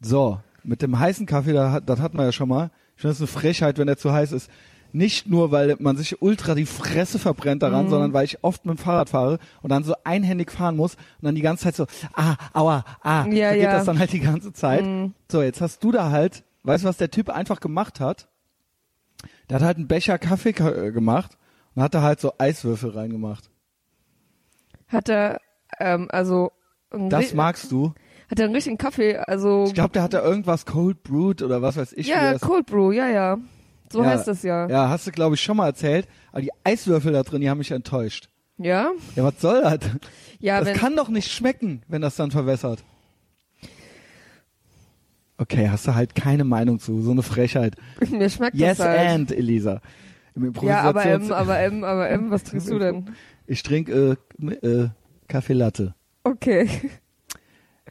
So, 0.00 0.38
mit 0.62 0.80
dem 0.82 0.98
heißen 0.98 1.26
Kaffee, 1.26 1.52
da, 1.52 1.72
hat- 1.72 1.88
das 1.88 2.00
hatten 2.00 2.16
wir 2.18 2.24
ja 2.24 2.32
schon 2.32 2.48
mal. 2.48 2.70
Ich 2.96 3.02
finde 3.02 3.12
das 3.14 3.20
eine 3.20 3.26
Frechheit, 3.26 3.78
wenn 3.78 3.88
der 3.88 3.96
zu 3.98 4.12
heiß 4.12 4.32
ist. 4.32 4.48
Nicht 4.94 5.26
nur, 5.26 5.50
weil 5.50 5.76
man 5.78 5.96
sich 5.96 6.20
ultra 6.20 6.54
die 6.54 6.66
Fresse 6.66 7.18
verbrennt 7.18 7.62
Mhm. 7.62 7.66
daran, 7.66 7.88
sondern 7.88 8.12
weil 8.12 8.24
ich 8.26 8.44
oft 8.44 8.66
mit 8.66 8.76
dem 8.76 8.82
Fahrrad 8.82 9.08
fahre 9.08 9.38
und 9.62 9.70
dann 9.70 9.84
so 9.84 9.94
einhändig 10.04 10.50
fahren 10.52 10.76
muss 10.76 10.94
und 10.94 11.24
dann 11.24 11.34
die 11.34 11.40
ganze 11.40 11.64
Zeit 11.64 11.76
so, 11.76 11.86
ah, 12.12 12.36
aua, 12.52 12.84
ah, 13.02 13.24
Ja, 13.26 13.50
so 13.50 13.54
geht 13.54 13.62
ja. 13.62 13.72
das 13.72 13.86
dann 13.86 13.98
halt 13.98 14.12
die 14.12 14.20
ganze 14.20 14.52
Zeit. 14.52 14.84
So, 15.30 15.40
jetzt 15.42 15.60
hast 15.62 15.82
du 15.82 15.92
da 15.92 16.10
halt, 16.10 16.44
weißt 16.64 16.84
du, 16.84 16.88
was 16.88 16.98
der 16.98 17.10
Typ 17.10 17.30
einfach 17.30 17.60
gemacht 17.60 18.00
hat? 18.00 18.28
Der 19.48 19.56
hat 19.56 19.62
halt 19.64 19.76
einen 19.78 19.88
Becher 19.88 20.18
Kaffee 20.18 20.52
ka- 20.52 20.70
äh, 20.70 20.92
gemacht 20.92 21.38
und 21.74 21.82
hat 21.82 21.94
da 21.94 22.02
halt 22.02 22.20
so 22.20 22.32
Eiswürfel 22.38 22.90
reingemacht. 22.90 23.50
Hat 24.88 25.08
er, 25.08 25.40
ähm, 25.80 26.08
also, 26.10 26.52
Das 26.90 27.32
magst 27.34 27.72
du? 27.72 27.94
hat 28.30 28.38
er 28.38 28.44
einen 28.46 28.54
richtigen 28.54 28.78
Kaffee, 28.78 29.16
also, 29.16 29.64
Ich 29.66 29.74
glaube, 29.74 29.90
der 29.92 30.02
hat 30.02 30.12
da 30.14 30.22
irgendwas 30.22 30.66
Cold 30.66 31.02
Brewed 31.02 31.42
oder 31.42 31.62
was 31.62 31.76
weiß 31.76 31.92
ich. 31.94 32.06
ja, 32.08 32.38
Cold 32.38 32.66
Brew, 32.66 32.92
ja, 32.92 33.08
ja. 33.08 33.38
So 33.92 34.02
Ja. 34.02 34.10
heißt 34.10 34.28
das 34.28 34.42
ja. 34.42 34.68
Ja, 34.68 34.88
hast 34.88 35.06
du, 35.06 35.10
glaube 35.12 35.34
ich, 35.34 35.40
schon 35.40 35.56
mal 35.56 35.66
erzählt. 35.66 36.08
Aber 36.32 36.40
die 36.42 36.50
Eiswürfel 36.64 37.12
da 37.12 37.22
drin, 37.22 37.40
die 37.40 37.50
haben 37.50 37.58
mich 37.58 37.70
enttäuscht. 37.70 38.28
Ja? 38.58 38.90
Ja, 39.16 39.24
was 39.24 39.40
soll 39.40 39.62
das? 39.62 39.78
Ja, 40.40 40.60
das 40.60 40.76
kann 40.78 40.96
doch 40.96 41.08
nicht 41.08 41.30
schmecken, 41.32 41.82
wenn 41.88 42.02
das 42.02 42.16
dann 42.16 42.30
verwässert. 42.30 42.84
Okay, 45.38 45.68
hast 45.70 45.86
du 45.88 45.94
halt 45.94 46.14
keine 46.14 46.44
Meinung 46.44 46.78
zu. 46.78 47.02
So 47.02 47.10
eine 47.10 47.22
Frechheit. 47.22 47.74
mir 48.10 48.30
schmeckt 48.30 48.56
Yes 48.56 48.78
das 48.78 48.86
halt. 48.86 49.08
and, 49.10 49.32
Elisa. 49.32 49.80
im 50.36 50.52
Ja, 50.62 50.82
aber 50.82 51.04
M, 51.04 51.32
aber 51.32 51.58
M, 51.58 51.84
aber 51.84 52.08
M, 52.10 52.30
was 52.30 52.44
trinkst 52.44 52.70
du 52.70 52.78
denn? 52.78 53.06
Ich 53.46 53.62
trinke 53.62 54.16
äh, 54.40 54.52
äh, 54.66 54.88
Kaffee 55.28 55.54
Latte. 55.54 55.94
Okay. 56.22 56.68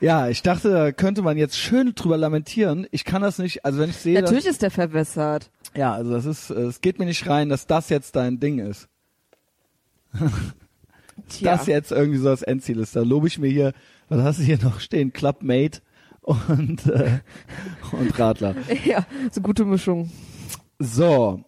Ja, 0.02 0.30
ich 0.30 0.42
dachte, 0.42 0.72
da 0.72 0.92
könnte 0.92 1.22
man 1.22 1.38
jetzt 1.38 1.58
schön 1.58 1.94
drüber 1.94 2.18
lamentieren. 2.18 2.88
Ich 2.92 3.06
kann 3.06 3.22
das 3.22 3.38
nicht, 3.38 3.64
also 3.64 3.80
wenn 3.80 3.92
ich 3.92 3.98
sehe, 3.98 4.20
Natürlich 4.20 4.48
ist 4.48 4.64
der 4.64 4.72
verwässert. 4.72 5.52
dass, 5.74 5.78
ja, 5.80 5.94
also 5.94 6.12
das 6.12 6.26
ist, 6.26 6.50
es 6.50 6.82
geht 6.82 6.98
mir 6.98 7.06
nicht 7.06 7.28
rein, 7.30 7.50
dass 7.50 7.68
das 7.68 7.90
jetzt 7.90 8.16
dein 8.16 8.40
Ding 8.40 8.60
ist. 8.60 8.90
Tja. 11.30 11.56
Das 11.56 11.68
jetzt 11.68 11.92
irgendwie 11.92 12.18
so 12.18 12.26
das 12.26 12.42
Endziel 12.42 12.80
ist. 12.80 12.96
Da 12.96 13.02
lobe 13.02 13.28
ich 13.28 13.38
mir 13.38 13.48
hier, 13.50 13.74
was 14.10 14.22
hast 14.22 14.40
du 14.40 14.44
hier 14.44 14.58
noch 14.62 14.80
stehen? 14.80 15.14
Clubmate 15.14 15.82
und, 16.22 16.86
äh, 16.88 17.20
und 17.92 18.18
Radler. 18.20 18.56
Ja, 18.86 19.06
so 19.32 19.42
gute 19.42 19.66
Mischung. 19.66 20.10
So. 20.80 21.44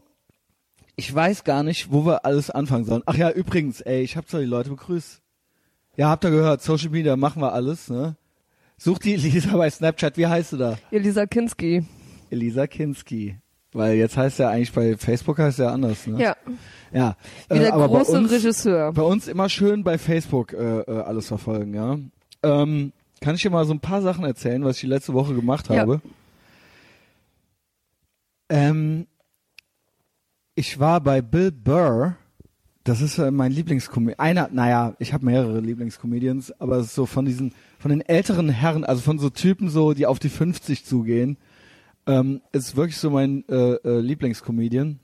Ich 0.95 1.13
weiß 1.13 1.43
gar 1.43 1.63
nicht, 1.63 1.91
wo 1.91 2.05
wir 2.05 2.23
alles 2.23 2.51
anfangen 2.51 2.85
sollen. 2.85 3.01
Ach 3.07 3.15
ja, 3.15 3.31
übrigens, 3.31 3.81
ey, 3.81 4.03
ich 4.03 4.15
hab 4.15 4.29
zwar 4.29 4.41
die 4.41 4.45
Leute 4.45 4.69
begrüßt. 4.69 5.21
Ja, 5.95 6.09
habt 6.09 6.23
ihr 6.23 6.29
gehört, 6.31 6.61
Social 6.61 6.89
Media 6.89 7.15
machen 7.15 7.41
wir 7.41 7.53
alles, 7.53 7.89
ne? 7.89 8.15
Such 8.77 8.99
die 8.99 9.13
Elisa 9.13 9.55
bei 9.55 9.69
Snapchat, 9.69 10.17
wie 10.17 10.27
heißt 10.27 10.53
du 10.53 10.57
da? 10.57 10.77
Elisa 10.91 11.25
Kinski. 11.25 11.85
Elisa 12.29 12.67
Kinski. 12.67 13.37
Weil 13.71 13.95
jetzt 13.95 14.17
heißt 14.17 14.39
ja 14.39 14.49
eigentlich 14.49 14.71
bei 14.71 14.95
Facebook 14.97 15.39
heißt 15.39 15.59
ja 15.59 15.69
anders, 15.71 16.05
ne? 16.05 16.21
Ja, 16.21 16.35
Ja. 16.91 17.15
wie 17.49 17.59
der 17.59 17.73
aber 17.73 17.87
bei 17.89 17.97
große 17.99 18.11
uns, 18.17 18.31
Regisseur. 18.31 18.91
bei 18.93 19.01
uns 19.01 19.27
immer 19.27 19.49
schön 19.49 19.83
bei 19.83 19.97
Facebook 19.97 20.53
äh, 20.53 20.81
äh, 20.81 21.01
alles 21.01 21.27
verfolgen, 21.27 21.73
ja. 21.73 21.97
Ähm, 22.43 22.91
kann 23.21 23.35
ich 23.35 23.41
dir 23.41 23.49
mal 23.49 23.65
so 23.65 23.73
ein 23.73 23.79
paar 23.79 24.01
Sachen 24.01 24.25
erzählen, 24.25 24.63
was 24.63 24.75
ich 24.75 24.81
die 24.81 24.87
letzte 24.87 25.13
Woche 25.13 25.33
gemacht 25.33 25.69
Ja. 25.69 25.77
habe? 25.77 26.01
Ähm, 28.49 29.07
ich 30.55 30.79
war 30.79 31.01
bei 31.01 31.21
Bill 31.21 31.51
Burr. 31.51 32.15
Das 32.83 33.01
ist 33.01 33.17
äh, 33.17 33.31
mein 33.31 33.51
Lieblingscomedian. 33.53 34.19
Einer, 34.19 34.49
naja, 34.51 34.93
ich 34.99 35.13
habe 35.13 35.25
mehrere 35.25 35.61
Lieblingscomedians, 35.61 36.59
aber 36.59 36.77
es 36.77 36.87
ist 36.87 36.95
so 36.95 37.05
von 37.05 37.25
diesen, 37.25 37.53
von 37.83 37.89
den 37.89 37.99
älteren 37.99 38.47
Herren, 38.47 38.85
also 38.85 39.01
von 39.01 39.19
so 39.19 39.29
Typen 39.29 39.67
so, 39.67 39.91
die 39.91 40.05
auf 40.05 40.17
die 40.17 40.29
50 40.29 40.85
zugehen, 40.85 41.35
ähm, 42.07 42.39
ist 42.53 42.77
wirklich 42.77 42.95
so 42.95 43.09
mein 43.09 43.43
äh, 43.49 43.73
äh, 43.73 43.99
Lieblingscomedian. 43.99 45.01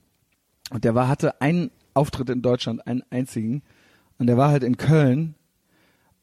Und 0.70 0.86
der 0.86 0.96
war, 0.96 1.10
hatte 1.10 1.42
einen 1.42 1.72
Auftritt 1.94 2.30
in 2.30 2.42
Deutschland, 2.42 2.88
einen 2.88 3.04
einzigen. 3.10 3.64
Und 4.18 4.28
der 4.28 4.38
war 4.38 4.50
halt 4.50 4.64
in 4.64 4.78
Köln. 4.78 5.36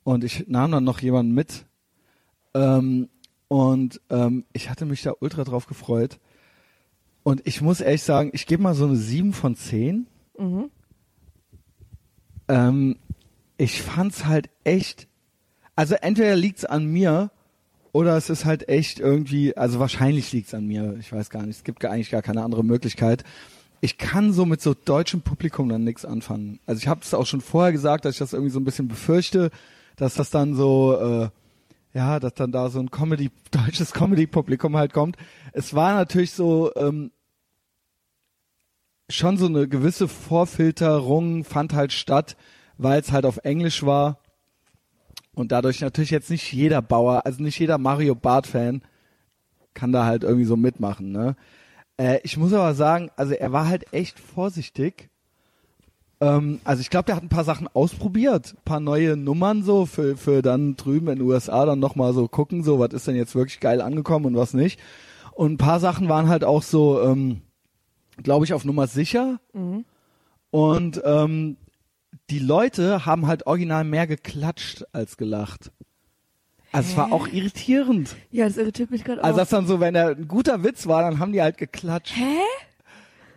Und 0.03 0.25
ich 0.25 0.49
nahm 0.49 0.73
dann 0.73 0.85
noch 0.85 1.01
jemanden 1.01 1.35
mit. 1.35 1.67
Ähm, 2.55 3.11
und 3.49 4.01
ähm, 4.09 4.47
ich 4.55 4.71
hatte 4.71 4.87
mich 4.87 5.03
da 5.03 5.13
ultra 5.21 5.45
drauf 5.45 5.67
gefreut. 5.67 6.19
Und 7.23 7.43
ich 7.45 7.61
muss 7.61 7.83
ehrlich 7.83 8.03
sagen, 8.03 8.31
ich 8.33 8.47
gebe 8.47 8.63
mal 8.63 8.75
so 8.75 8.87
eine 8.87 8.97
7 8.97 9.35
von 9.35 9.57
10. 9.57 10.07
Mhm. 10.39 10.71
Ähm, 12.49 12.97
ich 13.59 13.83
fand's 13.83 14.25
halt 14.25 14.49
echt. 14.65 15.07
Also 15.77 15.95
entweder 15.95 16.35
liegt's 16.35 16.65
an 16.65 16.87
mir 16.87 17.31
oder 17.93 18.17
es 18.17 18.31
ist 18.31 18.45
halt 18.47 18.69
echt 18.69 18.99
irgendwie, 18.99 19.57
also 19.57 19.79
wahrscheinlich 19.79 20.33
liegt's 20.33 20.55
an 20.55 20.67
mir. 20.67 20.97
Ich 20.99 21.13
weiß 21.13 21.31
gar 21.31 21.43
nicht. 21.43 21.59
Es 21.59 21.65
gibt 21.65 21.85
eigentlich 21.85 22.11
gar 22.11 22.23
keine 22.23 22.43
andere 22.43 22.65
Möglichkeit. 22.65 23.25
Ich 23.83 23.99
kann 23.99 24.33
so 24.33 24.47
mit 24.47 24.63
so 24.63 24.75
deutschem 24.75 25.21
Publikum 25.21 25.69
dann 25.69 25.85
nichts 25.85 26.07
anfangen. 26.07 26.59
Also 26.67 26.81
ich 26.81 26.89
habe 26.89 27.01
es 27.03 27.13
auch 27.13 27.27
schon 27.27 27.43
vorher 27.43 27.73
gesagt, 27.73 28.05
dass 28.05 28.15
ich 28.15 28.19
das 28.19 28.33
irgendwie 28.33 28.51
so 28.51 28.59
ein 28.59 28.65
bisschen 28.65 28.89
befürchte, 28.89 29.51
dass 29.97 30.15
das 30.15 30.31
dann 30.31 30.55
so, 30.55 30.99
äh, 30.99 31.29
ja, 31.93 32.21
dass 32.21 32.35
dann 32.35 32.53
da 32.53 32.71
so 32.71 32.81
ein 32.81 32.91
Comedy, 32.91 33.31
deutsches 33.51 33.93
Comedy-Publikum 33.93 34.77
halt 34.77 34.95
kommt. 34.95 35.17
Es 35.53 35.75
war 35.75 35.95
natürlich 35.95 36.33
so, 36.33 36.75
ähm, 36.75 37.11
schon 39.11 39.37
so 39.37 39.47
eine 39.47 39.69
gewisse 39.69 40.09
Vorfilterung 40.09 41.45
fand 41.45 41.75
halt 41.75 41.93
statt, 41.93 42.37
weil 42.79 43.01
es 43.01 43.13
halt 43.13 43.25
auf 43.27 43.39
Englisch 43.39 43.85
war 43.85 44.19
und 45.37 45.53
dadurch 45.53 45.81
natürlich 45.81 46.11
jetzt 46.11 46.31
nicht 46.31 46.53
jeder 46.53 46.83
Bauer, 46.83 47.23
also 47.25 47.41
nicht 47.41 47.59
jeder 47.61 47.79
Mario 47.79 48.17
Bart 48.17 48.49
Fan 48.49 48.83
kann 49.75 49.93
da 49.93 50.05
halt 50.05 50.25
irgendwie 50.25 50.47
so 50.47 50.57
mitmachen, 50.57 51.13
ne? 51.13 51.37
Äh, 51.97 52.19
ich 52.25 52.37
muss 52.37 52.53
aber 52.53 52.75
sagen, 52.75 53.11
also 53.17 53.35
er 53.35 53.53
war 53.53 53.69
halt 53.69 53.93
echt 53.93 54.19
vorsichtig. 54.19 55.09
Ähm, 56.21 56.61
also 56.65 56.81
ich 56.81 56.91
glaube, 56.91 57.07
der 57.07 57.17
hat 57.17 57.23
ein 57.23 57.29
paar 57.29 57.45
Sachen 57.45 57.69
ausprobiert, 57.69 58.55
ein 58.55 58.65
paar 58.65 58.81
neue 58.81 59.17
Nummern 59.17 59.63
so 59.63 59.87
für 59.87 60.17
für 60.17 60.43
dann 60.43 60.77
drüben 60.77 61.09
in 61.09 61.19
den 61.19 61.29
USA 61.29 61.65
dann 61.65 61.79
noch 61.79 61.95
mal 61.95 62.13
so 62.13 62.27
gucken, 62.27 62.65
so 62.65 62.81
was 62.81 62.93
ist 62.93 63.07
denn 63.07 63.17
jetzt 63.17 63.35
wirklich 63.37 63.61
geil 63.61 63.81
angekommen 63.81 64.27
und 64.27 64.37
was 64.37 64.55
nicht. 64.55 64.81
Und 65.33 65.53
ein 65.53 65.59
paar 65.59 65.81
Sachen 65.81 66.09
waren 66.09 66.29
halt 66.29 66.45
auch 66.45 66.63
so 66.63 67.01
ähm, 67.03 67.43
glaube 68.23 68.45
ich, 68.45 68.53
auf 68.55 68.65
Nummer 68.65 68.87
sicher. 68.87 69.41
Und 70.51 71.03
ähm, 71.05 71.57
die 72.31 72.39
Leute 72.39 73.07
haben 73.07 73.27
halt 73.27 73.47
original 73.47 73.85
mehr 73.85 74.07
geklatscht 74.07 74.85
als 74.93 75.17
gelacht. 75.17 75.71
Also 76.73 76.91
es 76.91 76.97
war 76.97 77.13
auch 77.13 77.29
irritierend. 77.29 78.17
Ja, 78.31 78.47
das 78.47 78.57
irritiert 78.59 78.91
mich 78.91 79.05
gerade 79.05 79.23
Also 79.25 79.35
auch. 79.37 79.41
das 79.43 79.49
dann 79.51 79.67
so, 79.67 79.81
wenn 79.81 79.95
er 79.95 80.11
ein 80.11 80.29
guter 80.29 80.63
Witz 80.63 80.87
war, 80.87 81.03
dann 81.03 81.19
haben 81.21 81.33
die 81.33 81.41
halt 81.41 81.57
geklatscht. 81.59 82.15
Hä? 82.17 82.37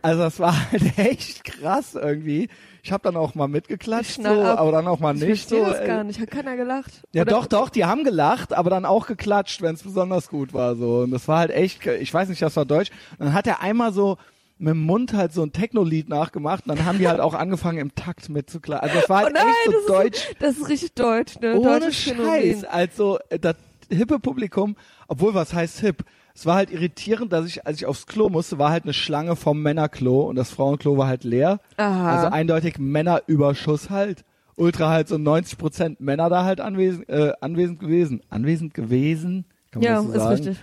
Also 0.01 0.21
das 0.23 0.39
war 0.39 0.71
halt 0.71 0.81
echt 0.97 1.43
krass 1.43 1.95
irgendwie. 1.95 2.49
Ich 2.83 2.91
habe 2.93 3.03
dann 3.03 3.17
auch 3.17 3.35
mal 3.35 3.47
mitgeklatscht, 3.47 4.21
so, 4.23 4.27
ab. 4.29 4.59
aber 4.59 4.71
dann 4.71 4.87
auch 4.87 4.99
mal 4.99 5.13
Ich 5.15 5.21
nicht. 5.21 5.39
verstehe 5.41 5.65
So, 5.65 5.71
das 5.71 5.81
äh, 5.81 5.87
gar 5.87 6.03
nicht. 6.05 6.19
Hat 6.19 6.31
keiner 6.31 6.55
gelacht? 6.55 7.01
ja, 7.13 7.21
Oder- 7.23 7.31
doch, 7.31 7.45
doch, 7.45 7.69
die 7.69 7.85
haben 7.85 8.03
gelacht, 8.03 8.53
aber 8.53 8.69
dann 8.69 8.85
auch 8.85 9.05
geklatscht, 9.07 9.61
wenn 9.61 9.75
es 9.75 9.83
besonders 9.83 10.29
gut 10.29 10.53
war. 10.53 10.75
So. 10.75 10.99
Und 11.01 11.11
das 11.11 11.27
war 11.27 11.39
halt 11.39 11.51
echt, 11.51 11.85
ich 11.85 12.13
weiß 12.13 12.29
nicht, 12.29 12.41
das 12.41 12.55
war 12.55 12.65
deutsch. 12.65 12.89
Und 13.17 13.25
dann 13.27 13.33
hat 13.33 13.47
er 13.47 13.61
einmal 13.61 13.91
so 13.93 14.17
mit 14.59 14.71
dem 14.73 14.81
Mund 14.81 15.13
halt 15.13 15.33
so 15.33 15.41
ein 15.41 15.51
Techno-Lied 15.53 16.09
nachgemacht 16.09 16.67
und 16.67 16.77
dann 16.77 16.85
haben 16.85 16.99
die 16.99 17.07
halt 17.07 17.19
auch 17.21 17.33
angefangen 17.33 17.77
im 17.79 17.95
Takt 17.95 18.29
mitzuklatschen. 18.29 18.89
Also 18.89 18.99
es 19.03 19.09
war 19.09 19.21
Oh 19.21 19.25
halt 19.25 19.33
nein, 19.33 19.45
echt 19.47 19.65
so 19.65 19.71
das, 19.71 19.85
deutsch. 19.87 20.17
Ist, 20.29 20.35
das 20.41 20.57
ist 20.57 20.69
richtig 20.69 20.93
deutsch, 20.93 21.39
ne? 21.39 21.55
Ohne 21.57 21.79
Deutsches 21.79 21.95
Scheiß. 21.95 22.15
Phänomen. 22.17 22.65
Also 22.65 23.19
äh, 23.29 23.39
das 23.39 23.55
hippe 23.89 24.19
Publikum, 24.19 24.75
obwohl 25.07 25.33
was 25.33 25.53
heißt 25.53 25.79
hip? 25.79 26.03
Es 26.35 26.45
war 26.45 26.55
halt 26.55 26.71
irritierend, 26.71 27.33
dass 27.33 27.45
ich, 27.47 27.65
als 27.65 27.77
ich 27.77 27.85
aufs 27.85 28.05
Klo 28.05 28.29
musste, 28.29 28.59
war 28.59 28.69
halt 28.69 28.83
eine 28.83 28.93
Schlange 28.93 29.35
vom 29.35 29.61
Männerklo 29.61 30.21
und 30.21 30.35
das 30.35 30.51
Frauenklo 30.51 30.97
war 30.97 31.07
halt 31.07 31.23
leer. 31.23 31.59
Aha. 31.77 32.15
Also 32.15 32.27
eindeutig 32.27 32.77
Männerüberschuss 32.77 33.89
halt. 33.89 34.23
Ultra 34.55 34.89
halt 34.89 35.07
so 35.07 35.17
90 35.17 35.57
Prozent 35.57 36.01
Männer 36.01 36.29
da 36.29 36.43
halt 36.43 36.59
anwesend, 36.61 37.07
äh, 37.09 37.31
anwesend 37.41 37.79
gewesen. 37.79 38.21
Anwesend 38.29 38.73
gewesen? 38.73 39.45
Kann 39.71 39.81
man 39.81 39.91
ja, 39.91 39.95
das 39.95 40.05
so 40.05 40.11
ist 40.11 40.17
sagen? 40.19 40.35
richtig. 40.35 40.57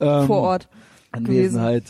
Ähm, 0.00 0.26
Vor 0.26 0.38
Ort. 0.42 0.68
Anwesenheit. 1.12 1.84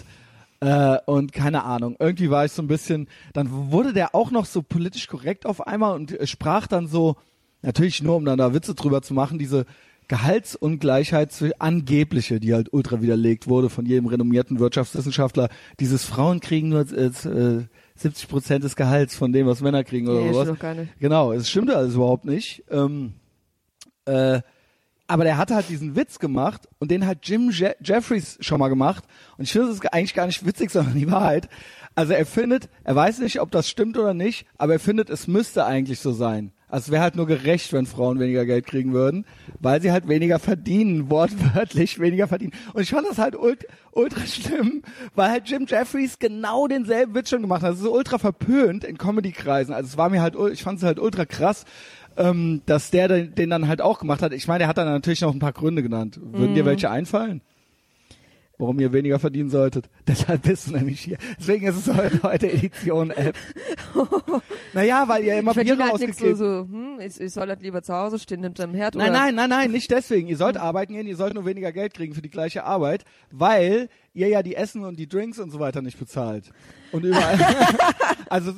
Äh, 0.60 0.98
und 1.06 1.32
keine 1.32 1.64
Ahnung, 1.64 1.96
irgendwie 1.98 2.30
war 2.30 2.44
ich 2.44 2.52
so 2.52 2.60
ein 2.62 2.68
bisschen, 2.68 3.08
dann 3.32 3.70
wurde 3.72 3.92
der 3.94 4.14
auch 4.14 4.30
noch 4.30 4.44
so 4.44 4.62
politisch 4.62 5.06
korrekt 5.06 5.46
auf 5.46 5.66
einmal 5.66 5.94
und 5.94 6.12
äh, 6.18 6.26
sprach 6.26 6.66
dann 6.66 6.86
so, 6.86 7.16
natürlich 7.62 8.02
nur 8.02 8.16
um 8.16 8.24
dann 8.26 8.38
da 8.38 8.52
Witze 8.52 8.74
drüber 8.74 9.00
zu 9.00 9.14
machen, 9.14 9.38
diese 9.38 9.64
Gehaltsungleichheit 10.08 11.32
angebliche, 11.60 12.40
die 12.40 12.52
halt 12.52 12.72
ultra 12.72 13.00
widerlegt 13.00 13.48
wurde 13.48 13.70
von 13.70 13.86
jedem 13.86 14.06
renommierten 14.06 14.58
Wirtschaftswissenschaftler, 14.58 15.48
dieses 15.78 16.04
Frauen 16.04 16.40
kriegen 16.40 16.68
nur 16.68 16.80
äh, 16.92 17.06
äh, 17.06 17.64
70 17.94 18.28
Prozent 18.28 18.64
des 18.64 18.76
Gehalts 18.76 19.14
von 19.14 19.32
dem, 19.32 19.46
was 19.46 19.60
Männer 19.60 19.84
kriegen 19.84 20.08
oder 20.08 20.20
Nee, 20.20 20.32
sowas. 20.32 20.42
stimmt 20.46 20.58
doch 20.58 20.62
gar 20.62 20.74
nicht. 20.74 20.98
Genau, 20.98 21.32
es 21.32 21.48
stimmte 21.48 21.76
alles 21.76 21.94
überhaupt 21.94 22.24
nicht. 22.24 22.64
Ähm, 22.70 23.12
äh, 24.06 24.40
aber 25.10 25.24
der 25.24 25.38
hat 25.38 25.50
halt 25.50 25.68
diesen 25.68 25.96
Witz 25.96 26.20
gemacht 26.20 26.68
und 26.78 26.92
den 26.92 27.04
hat 27.04 27.18
Jim 27.26 27.50
Je 27.50 27.72
Jeffries 27.82 28.38
schon 28.40 28.60
mal 28.60 28.68
gemacht. 28.68 29.02
Und 29.36 29.42
ich 29.42 29.50
finde, 29.50 29.66
das 29.66 29.78
ist 29.78 29.92
eigentlich 29.92 30.14
gar 30.14 30.26
nicht 30.26 30.46
witzig, 30.46 30.70
sondern 30.70 30.94
die 30.94 31.10
Wahrheit. 31.10 31.48
Also 31.96 32.12
er 32.12 32.24
findet, 32.24 32.68
er 32.84 32.94
weiß 32.94 33.18
nicht, 33.18 33.40
ob 33.40 33.50
das 33.50 33.68
stimmt 33.68 33.98
oder 33.98 34.14
nicht, 34.14 34.46
aber 34.56 34.74
er 34.74 34.78
findet, 34.78 35.10
es 35.10 35.26
müsste 35.26 35.64
eigentlich 35.64 35.98
so 35.98 36.12
sein. 36.12 36.52
Also 36.68 36.84
es 36.84 36.90
wäre 36.92 37.02
halt 37.02 37.16
nur 37.16 37.26
gerecht, 37.26 37.72
wenn 37.72 37.86
Frauen 37.86 38.20
weniger 38.20 38.46
Geld 38.46 38.64
kriegen 38.64 38.92
würden, 38.92 39.26
weil 39.58 39.82
sie 39.82 39.90
halt 39.90 40.06
weniger 40.06 40.38
verdienen, 40.38 41.10
wortwörtlich 41.10 41.98
weniger 41.98 42.28
verdienen. 42.28 42.52
Und 42.72 42.82
ich 42.82 42.90
fand 42.90 43.08
das 43.08 43.18
halt 43.18 43.34
ult 43.34 43.66
ultra 43.90 44.24
schlimm, 44.24 44.82
weil 45.16 45.30
halt 45.30 45.48
Jim 45.48 45.66
Jeffries 45.66 46.20
genau 46.20 46.68
denselben 46.68 47.16
Witz 47.16 47.30
schon 47.30 47.42
gemacht 47.42 47.62
hat. 47.62 47.70
Das 47.70 47.78
ist 47.78 47.84
so 47.84 47.92
ultra 47.92 48.18
verpönt 48.18 48.84
in 48.84 48.96
Comedy-Kreisen. 48.96 49.74
Also 49.74 49.88
es 49.88 49.96
war 49.96 50.08
mir 50.08 50.22
halt, 50.22 50.36
ich 50.52 50.62
fand 50.62 50.78
es 50.78 50.84
halt 50.84 51.00
ultra 51.00 51.24
krass, 51.24 51.64
ähm, 52.16 52.62
dass 52.66 52.90
der 52.90 53.08
den, 53.08 53.34
den 53.34 53.50
dann 53.50 53.68
halt 53.68 53.80
auch 53.80 53.98
gemacht 53.98 54.22
hat. 54.22 54.32
Ich 54.32 54.48
meine, 54.48 54.60
der 54.60 54.68
hat 54.68 54.78
dann 54.78 54.88
natürlich 54.88 55.20
noch 55.20 55.32
ein 55.32 55.38
paar 55.38 55.52
Gründe 55.52 55.82
genannt. 55.82 56.18
Würden 56.22 56.54
dir 56.54 56.64
welche 56.64 56.90
einfallen? 56.90 57.42
Warum 58.60 58.78
ihr 58.78 58.92
weniger 58.92 59.18
verdienen 59.18 59.48
solltet. 59.48 59.88
Deshalb 60.06 60.42
bist 60.42 60.68
du 60.68 60.72
nämlich 60.72 61.00
hier. 61.00 61.16
Deswegen 61.38 61.66
ist 61.66 61.86
es 61.86 62.22
heute, 62.22 62.52
Edition 62.52 63.10
11. 63.10 63.34
naja, 64.74 65.08
weil 65.08 65.24
ihr 65.24 65.38
immer 65.38 65.52
Ich 65.52 65.54
verdiene 65.54 65.76
Biere 65.78 65.88
halt 65.92 66.14
so, 66.14 66.34
so 66.34 66.68
hm, 66.70 67.00
ich, 67.00 67.18
ich 67.18 67.32
soll 67.32 67.48
halt 67.48 67.62
lieber 67.62 67.82
zu 67.82 67.94
Hause 67.94 68.18
stehen 68.18 68.42
hinterm 68.42 68.74
Herd 68.74 68.96
Nein, 68.96 69.08
oder 69.08 69.18
nein, 69.18 69.34
nein, 69.34 69.48
nein, 69.48 69.70
nicht 69.70 69.90
deswegen. 69.90 70.28
Ihr 70.28 70.36
sollt 70.36 70.58
arbeiten 70.58 70.92
gehen, 70.92 71.06
ihr 71.06 71.16
sollt 71.16 71.32
nur 71.32 71.46
weniger 71.46 71.72
Geld 71.72 71.94
kriegen 71.94 72.12
für 72.12 72.20
die 72.20 72.28
gleiche 72.28 72.64
Arbeit, 72.64 73.06
weil 73.30 73.88
ihr 74.12 74.28
ja 74.28 74.42
die 74.42 74.56
Essen 74.56 74.84
und 74.84 74.98
die 74.98 75.08
Drinks 75.08 75.38
und 75.38 75.50
so 75.50 75.58
weiter 75.58 75.80
nicht 75.80 75.98
bezahlt. 75.98 76.50
Und 76.92 77.06
überall. 77.06 77.38
also 78.28 78.52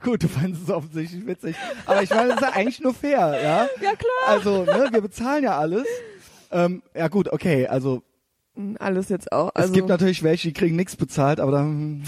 gut, 0.00 0.22
du 0.22 0.28
fandest 0.28 0.62
es 0.62 0.70
offensichtlich 0.70 1.26
witzig. 1.26 1.56
Aber 1.86 2.04
ich 2.04 2.10
meine, 2.10 2.28
das 2.28 2.36
ist 2.36 2.42
ja 2.42 2.52
eigentlich 2.52 2.80
nur 2.80 2.94
fair, 2.94 3.36
ja? 3.42 3.66
Ja, 3.82 3.96
klar. 3.96 4.28
Also, 4.28 4.64
ne, 4.64 4.90
wir 4.92 5.00
bezahlen 5.00 5.42
ja 5.42 5.58
alles. 5.58 5.88
Ähm, 6.52 6.84
ja 6.94 7.08
gut, 7.08 7.32
okay, 7.32 7.66
also 7.66 8.04
Alles 8.78 9.08
jetzt 9.08 9.32
auch. 9.32 9.50
Also, 9.54 9.68
es 9.68 9.74
gibt 9.74 9.88
natürlich 9.88 10.22
welche, 10.22 10.48
die 10.48 10.54
kriegen 10.54 10.76
nichts 10.76 10.96
bezahlt, 10.96 11.40
aber 11.40 11.52
dann 11.52 12.02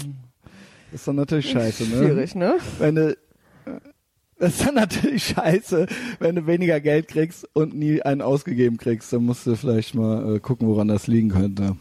ist 0.91 1.07
dann 1.07 1.15
natürlich 1.15 1.49
scheiße, 1.51 1.83
ne? 1.83 1.97
Schwierig, 1.97 2.35
ne? 2.35 2.57
Wenn 2.79 2.95
du, 2.95 3.17
das 4.39 4.53
ist 4.57 4.65
dann 4.67 4.75
natürlich 4.75 5.23
scheiße, 5.25 5.85
wenn 6.19 6.35
du 6.35 6.47
weniger 6.47 6.79
Geld 6.79 7.07
kriegst 7.09 7.47
und 7.53 7.75
nie 7.75 8.01
einen 8.01 8.21
ausgegeben 8.21 8.77
kriegst. 8.77 9.11
Dann 9.11 9.25
musst 9.25 9.45
du 9.45 9.55
vielleicht 9.55 9.95
mal 9.95 10.35
äh, 10.35 10.39
gucken, 10.39 10.67
woran 10.67 10.87
das 10.87 11.07
liegen 11.07 11.29
könnte. 11.29 11.75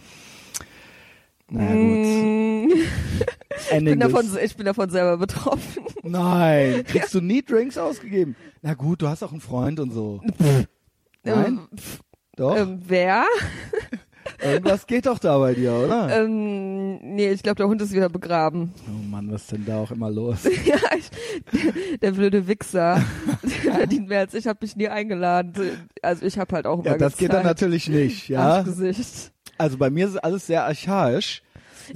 Na 1.50 1.74
gut. 1.74 1.80
Mm, 1.80 2.68
ich, 3.72 3.84
bin 3.84 4.00
davon, 4.00 4.26
ich 4.42 4.56
bin 4.56 4.66
davon 4.66 4.90
selber 4.90 5.16
betroffen. 5.16 5.84
Nein, 6.02 6.84
kriegst 6.86 7.14
du 7.14 7.20
nie 7.20 7.42
Drinks 7.42 7.78
ausgegeben? 7.78 8.36
Na 8.60 8.74
gut, 8.74 9.00
du 9.02 9.08
hast 9.08 9.22
auch 9.22 9.32
einen 9.32 9.40
Freund 9.40 9.80
und 9.80 9.92
so. 9.92 10.20
Nein, 10.38 10.66
Ähm, 11.24 11.68
doch. 12.36 12.56
ähm, 12.56 12.82
wer? 12.86 13.24
Irgendwas 14.42 14.86
geht 14.86 15.06
doch 15.06 15.18
da 15.18 15.38
bei 15.38 15.54
dir, 15.54 15.72
oder? 15.72 16.22
Ähm, 16.22 16.98
nee, 17.14 17.30
ich 17.30 17.42
glaube, 17.42 17.56
der 17.56 17.66
Hund 17.68 17.82
ist 17.82 17.92
wieder 17.92 18.08
begraben. 18.08 18.72
oh 18.88 19.08
Mann, 19.10 19.30
was 19.32 19.42
ist 19.42 19.52
denn 19.52 19.64
da 19.66 19.78
auch 19.78 19.90
immer 19.90 20.10
los? 20.10 20.44
ja, 20.64 20.76
ich, 20.96 21.98
der 22.00 22.12
blöde 22.12 22.46
Wichser. 22.46 23.02
Der 23.64 23.72
verdient 23.74 24.08
mehr 24.08 24.20
als 24.20 24.34
ich, 24.34 24.46
habe 24.46 24.58
mich 24.62 24.76
nie 24.76 24.88
eingeladen. 24.88 25.52
Also 26.02 26.24
ich 26.26 26.38
habe 26.38 26.54
halt 26.54 26.66
auch 26.66 26.80
immer 26.80 26.92
Ja, 26.92 26.98
das 26.98 27.16
geht 27.16 27.30
dann 27.32 27.42
gezahlt. 27.42 27.56
natürlich 27.60 27.88
nicht, 27.88 28.28
ja. 28.28 28.64
Also 29.58 29.76
bei 29.76 29.90
mir 29.90 30.06
ist 30.06 30.16
alles 30.22 30.46
sehr 30.46 30.64
archaisch. 30.64 31.42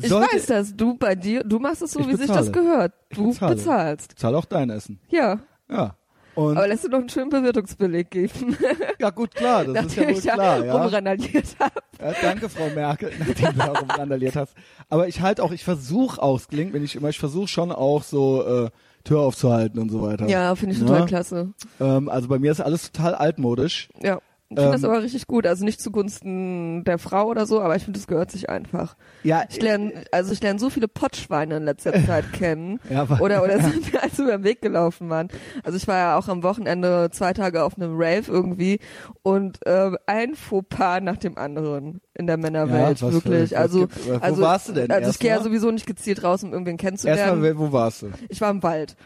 Ich 0.00 0.08
Sollte- 0.08 0.34
weiß 0.34 0.46
das. 0.46 0.74
Du 0.74 0.96
bei 0.96 1.14
dir, 1.14 1.44
du 1.44 1.58
machst 1.58 1.82
es 1.82 1.92
so, 1.92 2.00
Ich 2.00 2.08
wie 2.08 2.12
sich 2.12 2.22
bezahle. 2.22 2.38
das 2.40 2.52
gehört. 2.52 2.92
Du 3.10 3.28
bezahle. 3.30 3.54
bezahlst. 3.54 4.18
Zahl 4.18 4.34
auch 4.34 4.46
dein 4.46 4.70
Essen. 4.70 4.98
Ja. 5.10 5.38
Ja. 5.70 5.96
Und 6.34 6.56
Aber 6.56 6.66
lässt 6.66 6.84
du 6.84 6.88
noch 6.88 6.98
einen 7.00 7.08
schönen 7.10 7.28
Bewirtungsbeleg 7.30 8.10
geben, 8.10 8.56
ja 8.98 9.10
gut, 9.10 9.34
klar, 9.34 9.64
das 9.66 9.86
ist 9.86 9.96
ja 9.96 10.04
wohl 10.04 10.10
ich 10.12 10.22
klar, 10.22 10.64
ja. 10.64 10.72
rumrandaliert 10.82 11.56
habe. 11.60 11.72
ja. 12.00 12.12
Danke, 12.22 12.48
Frau 12.48 12.68
Merkel, 12.74 13.12
nachdem 13.18 13.52
du 13.52 13.58
da 13.58 13.72
rumrandaliert 13.72 14.36
hast. 14.36 14.54
Aber 14.88 15.08
ich 15.08 15.20
halt 15.20 15.40
auch, 15.40 15.52
ich 15.52 15.62
versuche 15.64 16.22
auch, 16.22 16.38
es 16.38 16.48
klingt 16.48 16.72
mir 16.72 16.80
nicht 16.80 16.94
immer, 16.94 17.10
ich 17.10 17.18
versuche 17.18 17.48
schon 17.48 17.70
auch 17.70 18.02
so 18.02 18.44
äh, 18.64 18.70
Tür 19.04 19.20
aufzuhalten 19.20 19.78
und 19.80 19.90
so 19.90 20.00
weiter. 20.00 20.26
Ja, 20.28 20.54
finde 20.54 20.74
ich 20.74 20.80
Ja. 20.80 20.86
total 20.86 21.06
klasse. 21.06 21.52
Ähm, 21.80 22.08
also 22.08 22.28
bei 22.28 22.38
mir 22.38 22.52
ist 22.52 22.60
alles 22.60 22.90
total 22.92 23.14
altmodisch. 23.14 23.88
Ja. 24.00 24.20
Ich 24.52 24.58
finde 24.58 24.72
das 24.72 24.82
Ähm, 24.82 24.90
aber 24.90 25.02
richtig 25.02 25.26
gut. 25.26 25.46
Also 25.46 25.64
nicht 25.64 25.80
zugunsten 25.80 26.84
der 26.84 26.98
Frau 26.98 27.26
oder 27.26 27.46
so, 27.46 27.60
aber 27.60 27.76
ich 27.76 27.84
finde, 27.84 27.98
das 27.98 28.06
gehört 28.06 28.30
sich 28.30 28.48
einfach. 28.48 28.96
Ja, 29.22 29.44
Ich 29.48 29.60
lerne, 29.60 30.04
also 30.12 30.32
ich 30.32 30.42
lerne 30.42 30.58
so 30.58 30.70
viele 30.70 30.88
Pottschweine 30.88 31.56
in 31.56 31.64
letzter 31.64 31.92
Zeit 32.06 32.32
kennen. 32.32 32.80
Ja, 32.90 33.02
aber- 33.02 33.20
Oder, 33.20 33.42
oder 33.42 33.60
sind 33.60 33.92
mir 33.92 34.02
als 34.02 34.18
über 34.18 34.32
den 34.38 34.44
Weg 34.44 34.60
gelaufen 34.62 35.08
waren. 35.10 35.28
Also 35.64 35.76
ich 35.76 35.88
war 35.88 35.96
ja 35.98 36.18
auch 36.18 36.28
am 36.28 36.42
Wochenende 36.42 37.08
zwei 37.12 37.32
Tage 37.32 37.62
auf 37.64 37.76
einem 37.76 37.92
Rave 37.94 38.24
irgendwie 38.28 38.78
und 39.22 39.58
ähm, 39.66 39.96
ein 40.06 40.34
Fauxpas 40.34 41.00
nach 41.00 41.16
dem 41.16 41.38
anderen 41.38 42.00
in 42.14 42.26
der 42.26 42.36
Männerwelt, 42.36 43.00
Ja, 43.00 43.12
wirklich. 43.12 43.56
also, 43.56 43.88
wo 44.06 44.18
also, 44.20 44.42
warst 44.42 44.68
du 44.68 44.72
denn 44.72 44.90
Also 44.90 45.10
ich 45.10 45.18
gehe 45.18 45.30
ja 45.30 45.40
sowieso 45.42 45.70
nicht 45.70 45.86
gezielt 45.86 46.22
raus, 46.22 46.42
um 46.44 46.52
irgendwen 46.52 46.76
kennenzulernen. 46.76 47.42
Erstmal, 47.44 47.58
wo 47.58 47.72
warst 47.72 48.02
du? 48.02 48.10
Ich 48.28 48.40
war 48.40 48.50
im 48.50 48.62
Wald. 48.62 48.96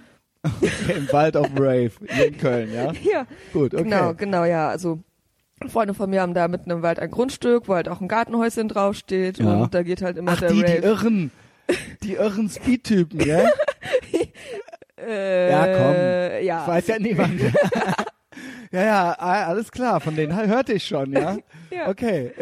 Im 0.96 1.12
Wald 1.12 1.36
auf 1.36 1.48
dem 1.48 1.58
Rave, 1.58 1.90
hier 2.08 2.26
in 2.28 2.38
Köln, 2.38 2.72
ja? 2.72 2.92
Ja, 3.02 3.26
Gut, 3.52 3.74
okay. 3.74 3.82
genau, 3.82 4.14
genau, 4.14 4.44
ja. 4.44 4.68
Also 4.68 5.00
Freunde 5.70 5.94
von 5.94 6.08
mir 6.10 6.22
haben 6.22 6.34
da 6.34 6.48
mitten 6.48 6.70
im 6.70 6.82
Wald 6.82 6.98
ein 6.98 7.10
Grundstück, 7.10 7.68
wo 7.68 7.74
halt 7.74 7.88
auch 7.88 8.00
ein 8.00 8.08
Gartenhäuschen 8.08 8.68
draufsteht 8.68 9.38
Ja. 9.38 9.54
und 9.56 9.74
da 9.74 9.82
geht 9.82 10.02
halt 10.02 10.16
immer 10.16 10.32
Ach, 10.32 10.40
der 10.40 10.50
die, 10.50 10.56
die 10.56 10.62
Rave. 10.64 10.76
irren, 10.86 11.30
die 12.02 12.14
irren 12.14 12.48
Speed-Typen, 12.48 13.18
gell? 13.24 13.50
äh, 14.98 15.50
Ja, 15.50 15.66
komm. 15.66 16.44
Ja. 16.46 16.62
Ich 16.62 16.68
weiß 16.68 16.86
ja 16.88 16.98
niemand. 16.98 17.40
ja, 18.72 18.82
ja, 18.82 19.12
alles 19.12 19.70
klar, 19.70 20.00
von 20.00 20.14
denen 20.16 20.36
hörte 20.36 20.72
ich 20.74 20.84
schon, 20.86 21.12
ja? 21.12 21.36
Ja. 21.68 21.88
Okay. 21.88 22.32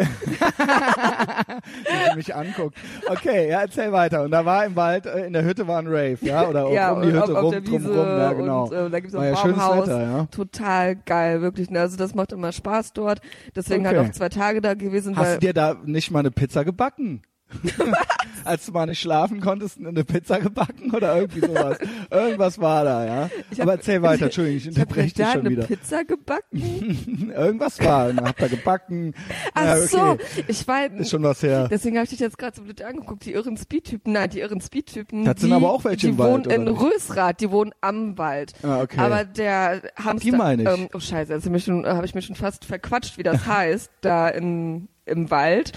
Sie 2.11 2.17
mich 2.17 2.35
anguckt. 2.35 2.77
Okay, 3.09 3.49
ja, 3.49 3.63
erzähl 3.63 3.91
weiter. 3.91 4.23
Und 4.23 4.31
da 4.33 4.45
war 4.45 4.65
im 4.67 4.77
Wald, 4.77 5.07
äh, 5.07 5.27
in 5.27 5.33
der 5.33 5.45
Hütte 5.45 5.67
war 5.67 5.79
ein 5.79 5.87
Rave, 5.87 6.19
ja? 6.21 6.47
Oder 6.47 6.69
ja, 6.73 6.93
um 6.93 7.03
die 7.03 7.09
Hütte 7.09 7.23
auf, 7.25 7.31
auf 7.31 7.43
rum, 7.45 7.51
der 7.53 7.61
drum 7.63 7.83
Wiese 7.85 7.89
rum, 7.89 8.07
ja, 8.19 8.33
genau. 8.35 8.65
und 8.65 8.73
äh, 8.73 8.91
da 8.91 9.01
gibt's 9.01 9.15
auch 9.15 9.21
ein 9.21 9.31
ja 9.31 9.37
schönes 9.37 9.57
Baumhaus. 9.57 9.87
Wetter, 9.89 10.03
ja? 10.03 10.27
Total 10.31 10.97
geil, 10.97 11.41
wirklich. 11.41 11.71
ne, 11.71 11.81
Also 11.81 11.97
das 11.97 12.15
macht 12.15 12.33
immer 12.33 12.53
Spaß 12.53 12.93
dort. 12.93 13.21
Deswegen 13.57 13.87
Okay. 13.87 13.97
halt 13.97 14.09
auch 14.11 14.13
zwei 14.13 14.29
Tage 14.29 14.61
da 14.61 14.75
gewesen, 14.75 15.17
Hast 15.17 15.37
du 15.37 15.39
dir 15.41 15.55
da 15.55 15.77
nicht 15.85 16.11
mal 16.11 16.21
eine 16.21 16.31
Pizza 16.31 16.65
gebacken? 16.65 17.23
Als 18.45 18.67
du 18.67 18.73
mal 18.73 18.85
nicht 18.87 19.01
schlafen 19.01 19.41
konntest, 19.41 19.79
eine 19.79 20.05
Pizza 20.05 20.39
gebacken 20.39 20.91
oder 20.95 21.17
irgendwie 21.17 21.41
sowas. 21.41 21.79
Irgendwas 22.11 22.59
war 22.61 22.85
da, 22.85 23.07
ja. 23.07 23.31
Ich 23.51 23.59
hab- 23.59 23.63
Aber 23.67 23.73
erzähl 23.73 24.03
weiter, 24.03 24.27
Entschuldigung, 24.27 24.59
ich 24.59 24.67
ich 24.67 24.77
unterbreche 24.77 25.07
dich 25.07 25.15
da 25.15 25.33
schon 25.33 25.41
eine 25.41 25.51
wieder. 25.51 25.63
Pizza 25.65 26.05
gebacken. 26.05 27.33
Irgendwas 27.35 27.83
war, 27.83 28.13
man 28.13 28.27
hat 28.29 28.41
da 28.43 28.49
gebacken. 28.49 29.15
Ach 29.55 29.65
ja, 29.65 29.77
okay. 29.77 29.87
so, 29.87 30.19
ich 30.47 30.69
war 30.69 30.85
Ist 30.93 31.11
schon 31.11 31.23
was 31.23 31.43
her. 31.43 31.69
Deswegen 31.71 31.97
habe 31.97 32.05
ich 32.05 32.11
dich 32.11 32.21
jetzt 32.21 32.37
gerade 32.37 32.55
so 32.57 32.63
blöd 32.63 32.83
angeguckt. 32.83 33.25
Die 33.25 33.33
irren 33.33 33.57
Speedtypen, 33.57 34.13
nein, 34.13 34.29
die 34.29 34.41
irren 34.41 34.61
Speedtypen. 34.61 35.25
Das 35.25 35.41
sind 35.41 35.49
die, 35.49 35.55
aber 35.55 35.71
auch 35.73 35.85
welche 35.85 36.07
die 36.07 36.09
im 36.09 36.19
Wald, 36.19 36.47
wohnen 36.47 36.67
in? 36.67 36.69
Rösrath, 36.69 37.41
die 37.41 37.51
wohnen 37.51 37.73
am 37.81 38.19
Wald. 38.19 38.53
Ah, 38.63 38.83
okay. 38.83 38.99
Aber 39.01 39.25
der 39.25 39.81
Hamster, 39.97 40.31
die 40.31 40.37
meine 40.37 40.63
ich. 40.65 40.69
Ähm, 40.69 40.89
oh 40.93 41.01
Scheiße, 41.01 41.33
jetzt 41.33 41.47
habe 41.47 41.57
ich, 41.57 41.67
ich 41.67 42.15
mir 42.15 42.23
schon 42.23 42.37
fast 42.37 42.67
verquatscht, 42.67 43.17
wie 43.17 43.23
das 43.23 43.47
heißt, 43.47 43.91
da 44.03 44.29
in, 44.29 44.89
im 45.07 45.31
Wald. 45.31 45.73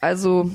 Also, 0.00 0.50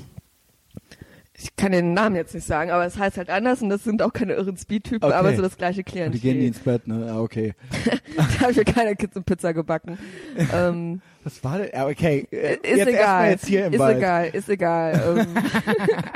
ich 1.41 1.55
kann 1.55 1.71
den 1.71 1.93
Namen 1.93 2.15
jetzt 2.17 2.33
nicht 2.35 2.45
sagen, 2.45 2.69
aber 2.69 2.85
es 2.85 2.97
heißt 2.97 3.17
halt 3.17 3.29
anders 3.29 3.61
und 3.61 3.69
das 3.69 3.83
sind 3.85 4.01
auch 4.01 4.11
keine 4.11 4.33
irren 4.33 4.57
Speedtypen, 4.57 5.07
Okay. 5.09 5.17
aber 5.17 5.33
so 5.35 5.41
das 5.41 5.57
gleiche 5.57 5.83
Klientel. 5.83 6.11
die 6.11 6.19
gehen 6.19 6.37
nie 6.37 6.47
ins 6.47 6.59
Bett, 6.59 6.85
ne? 6.87 7.05
Ja, 7.07 7.19
okay. 7.19 7.53
da 8.17 8.23
habe 8.41 8.51
ich 8.51 8.57
mir 8.57 8.65
keine 8.65 8.95
Kids 8.95 9.15
und 9.15 9.25
Pizza 9.25 9.53
gebacken. 9.53 9.97
ähm, 10.53 11.01
Was 11.23 11.41
war 11.43 11.59
denn? 11.59 11.69
Ja, 11.73 11.87
okay. 11.87 12.27
Ist 12.29 12.63
jetzt 12.63 12.87
egal. 12.89 13.29
jetzt 13.31 13.45
hier 13.45 13.65
im 13.67 13.73
ist 13.73 13.79
Wald. 13.79 13.97
egal, 13.97 14.29
ist 14.33 14.49
egal. 14.49 15.25
ähm. 15.27 15.43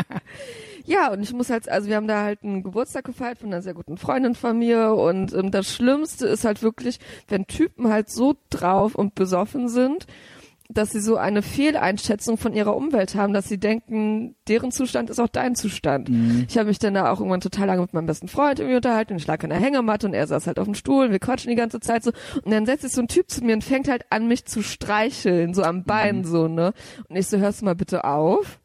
ja, 0.86 1.12
und 1.12 1.22
ich 1.24 1.32
muss 1.34 1.50
halt, 1.50 1.70
also 1.70 1.88
wir 1.88 1.96
haben 1.96 2.08
da 2.08 2.24
halt 2.24 2.44
einen 2.44 2.64
Geburtstag 2.64 3.06
gefeiert 3.06 3.40
von 3.40 3.48
einer 3.54 3.62
sehr 3.62 3.74
guten 3.74 3.98
Freundin 3.98 4.36
von 4.36 4.58
mir 4.60 4.92
und 4.94 5.34
ähm, 5.34 5.52
das 5.52 5.72
Schlimmste 5.74 6.28
ist 6.28 6.44
halt 6.44 6.62
wirklich, 6.62 7.00
wenn 7.30 7.48
Typen 7.48 7.90
halt 7.90 8.10
so 8.10 8.36
drauf 8.50 8.96
und 8.96 9.16
besoffen 9.16 9.70
sind, 9.70 10.06
dass 10.70 10.92
sie 10.92 11.02
so 11.02 11.18
eine 11.18 11.42
Fehleinschätzung 11.42 12.38
von 12.38 12.54
ihrer 12.54 12.76
Umwelt 12.76 13.16
haben, 13.16 13.34
dass 13.34 13.48
sie 13.48 13.60
denken, 13.60 14.36
deren 14.48 14.72
Zustand 14.72 15.10
ist 15.10 15.20
auch 15.20 15.28
dein 15.28 15.56
Zustand. 15.56 16.10
Mhm. 16.10 16.46
Ich 16.50 16.58
habe 16.58 16.70
mich 16.70 16.80
dann 16.80 16.94
da 16.94 17.12
auch 17.12 17.20
irgendwann 17.20 17.42
total 17.42 17.68
lange 17.68 17.82
mit 17.82 17.94
meinem 17.94 18.06
besten 18.08 18.28
Freund 18.28 18.60
irgendwie 18.60 18.78
unterhalten. 18.78 19.16
Ich 19.18 19.28
lag 19.28 19.44
an 19.44 19.50
der 19.50 19.60
Hängematte 19.60 20.08
und 20.08 20.14
er 20.14 20.26
saß 20.26 20.48
halt 20.48 20.60
auf 20.60 20.66
dem 20.66 20.76
Stuhl. 20.76 21.12
Wir 21.12 21.20
quatschen 21.20 21.50
die 21.50 21.56
ganze 21.56 21.80
Zeit 21.80 22.04
so. 22.04 22.12
Und 22.44 22.52
dann 22.52 22.66
setzt 22.66 22.84
sich 22.84 22.94
so 22.94 23.02
ein 23.02 23.08
Typ 23.08 23.30
zu 23.30 23.44
mir 23.44 23.54
und 23.56 23.64
fängt 23.64 23.88
halt 23.88 24.06
an, 24.10 24.28
mich 24.28 24.46
zu 24.46 24.64
streicheln, 24.64 25.54
so 25.54 25.64
am 25.64 25.84
Bein 25.84 26.20
Mhm. 26.20 26.24
so, 26.26 26.48
ne? 26.48 26.74
Und 27.10 27.16
ich 27.16 27.28
so, 27.28 27.38
hörst 27.38 27.62
du 27.62 27.66
mal 27.66 27.76
bitte 27.76 28.04
auf? 28.06 28.60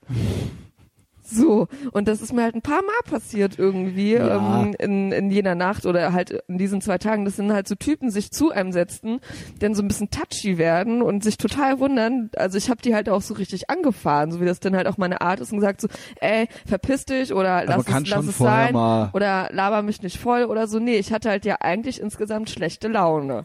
So, 1.30 1.68
und 1.92 2.08
das 2.08 2.22
ist 2.22 2.32
mir 2.32 2.42
halt 2.42 2.54
ein 2.54 2.62
paar 2.62 2.82
Mal 2.82 3.02
passiert 3.10 3.58
irgendwie 3.58 4.14
Ja. 4.14 4.62
ähm, 4.62 4.74
in, 4.78 5.12
in 5.12 5.30
jener 5.30 5.54
Nacht 5.54 5.84
oder 5.84 6.12
halt 6.12 6.30
in 6.48 6.56
diesen 6.58 6.80
zwei 6.80 6.96
Tagen. 6.98 7.24
Das 7.24 7.36
sind 7.36 7.52
halt 7.52 7.68
so 7.68 7.74
Typen, 7.74 8.10
sich 8.10 8.30
zu 8.30 8.50
einem 8.50 8.72
setzen, 8.72 9.20
dann 9.60 9.74
so 9.74 9.82
ein 9.82 9.88
bisschen 9.88 10.10
touchy 10.10 10.56
werden 10.58 11.02
und 11.02 11.22
sich 11.22 11.36
total 11.36 11.80
wundern. 11.80 12.30
Also 12.36 12.56
ich 12.56 12.70
habe 12.70 12.80
die 12.80 12.94
halt 12.94 13.08
auch 13.08 13.20
so 13.22 13.34
richtig 13.34 13.68
angefahren, 13.68 14.32
so 14.32 14.40
wie 14.40 14.46
das 14.46 14.60
dann 14.60 14.74
halt 14.74 14.86
auch 14.86 14.96
meine 14.96 15.20
Art 15.20 15.40
ist 15.40 15.52
und 15.52 15.58
gesagt 15.58 15.80
so, 15.82 15.88
ey, 16.20 16.48
verpiss 16.66 17.04
dich 17.04 17.32
oder 17.34 17.64
lass 17.66 17.84
kann 17.84 18.04
es, 18.04 18.10
lass 18.10 18.26
es 18.26 18.38
sein 18.38 18.74
oder 19.12 19.48
laber 19.52 19.82
mich 19.82 20.02
nicht 20.02 20.18
voll 20.18 20.44
oder 20.44 20.66
so. 20.66 20.78
Nee, 20.78 20.96
ich 20.96 21.12
hatte 21.12 21.28
halt 21.28 21.44
ja 21.44 21.56
eigentlich 21.60 22.00
insgesamt 22.00 22.48
schlechte 22.50 22.88
Laune. 22.88 23.44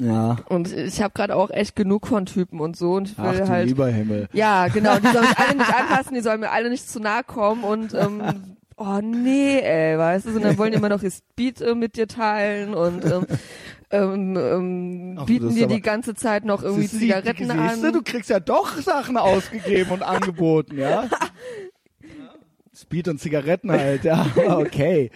Ja. 0.00 0.36
Und 0.48 0.72
ich 0.72 1.02
habe 1.02 1.12
gerade 1.12 1.34
auch 1.34 1.50
echt 1.50 1.74
genug 1.74 2.06
von 2.06 2.24
Typen 2.24 2.60
und 2.60 2.76
so 2.76 2.92
und 2.92 3.08
ich 3.08 3.18
will 3.18 3.40
Ach 3.42 3.48
halt 3.48 3.66
lieber 3.68 3.88
Himmel. 3.88 4.28
ja, 4.32 4.68
genau. 4.68 4.96
Die 4.98 5.08
sollen 5.08 5.26
mich 5.26 5.38
alle 5.38 5.56
nicht 5.56 5.74
anfassen, 5.74 6.14
die 6.14 6.20
sollen 6.20 6.40
mir 6.40 6.50
alle 6.50 6.70
nicht 6.70 6.88
zu 6.88 7.00
nahe 7.00 7.24
kommen 7.24 7.64
und 7.64 7.94
ähm, 7.94 8.22
oh 8.76 9.00
nee, 9.02 9.58
ey, 9.58 9.98
weißt 9.98 10.26
du, 10.26 10.36
und 10.36 10.42
dann 10.42 10.56
wollen 10.56 10.70
die 10.70 10.78
immer 10.78 10.88
noch 10.88 11.02
ihr 11.02 11.10
Speed 11.10 11.60
äh, 11.60 11.74
mit 11.74 11.96
dir 11.96 12.06
teilen 12.06 12.74
und 12.74 13.04
ähm, 13.04 13.26
ähm, 13.90 14.36
ähm, 14.36 15.24
bieten 15.26 15.54
dir 15.54 15.66
die 15.66 15.80
ganze 15.80 16.14
Zeit 16.14 16.44
noch 16.44 16.62
irgendwie 16.62 16.86
du, 16.86 16.98
Zigaretten 16.98 17.46
siehst 17.50 17.82
du, 17.82 17.86
an. 17.86 17.92
du 17.92 18.02
kriegst 18.02 18.30
ja 18.30 18.38
doch 18.38 18.76
Sachen 18.80 19.16
ausgegeben 19.16 19.90
und 19.90 20.02
angeboten, 20.02 20.78
ja? 20.78 21.08
Speed 22.74 23.08
und 23.08 23.20
Zigaretten 23.20 23.72
halt, 23.72 24.04
ja, 24.04 24.26
okay. 24.48 25.10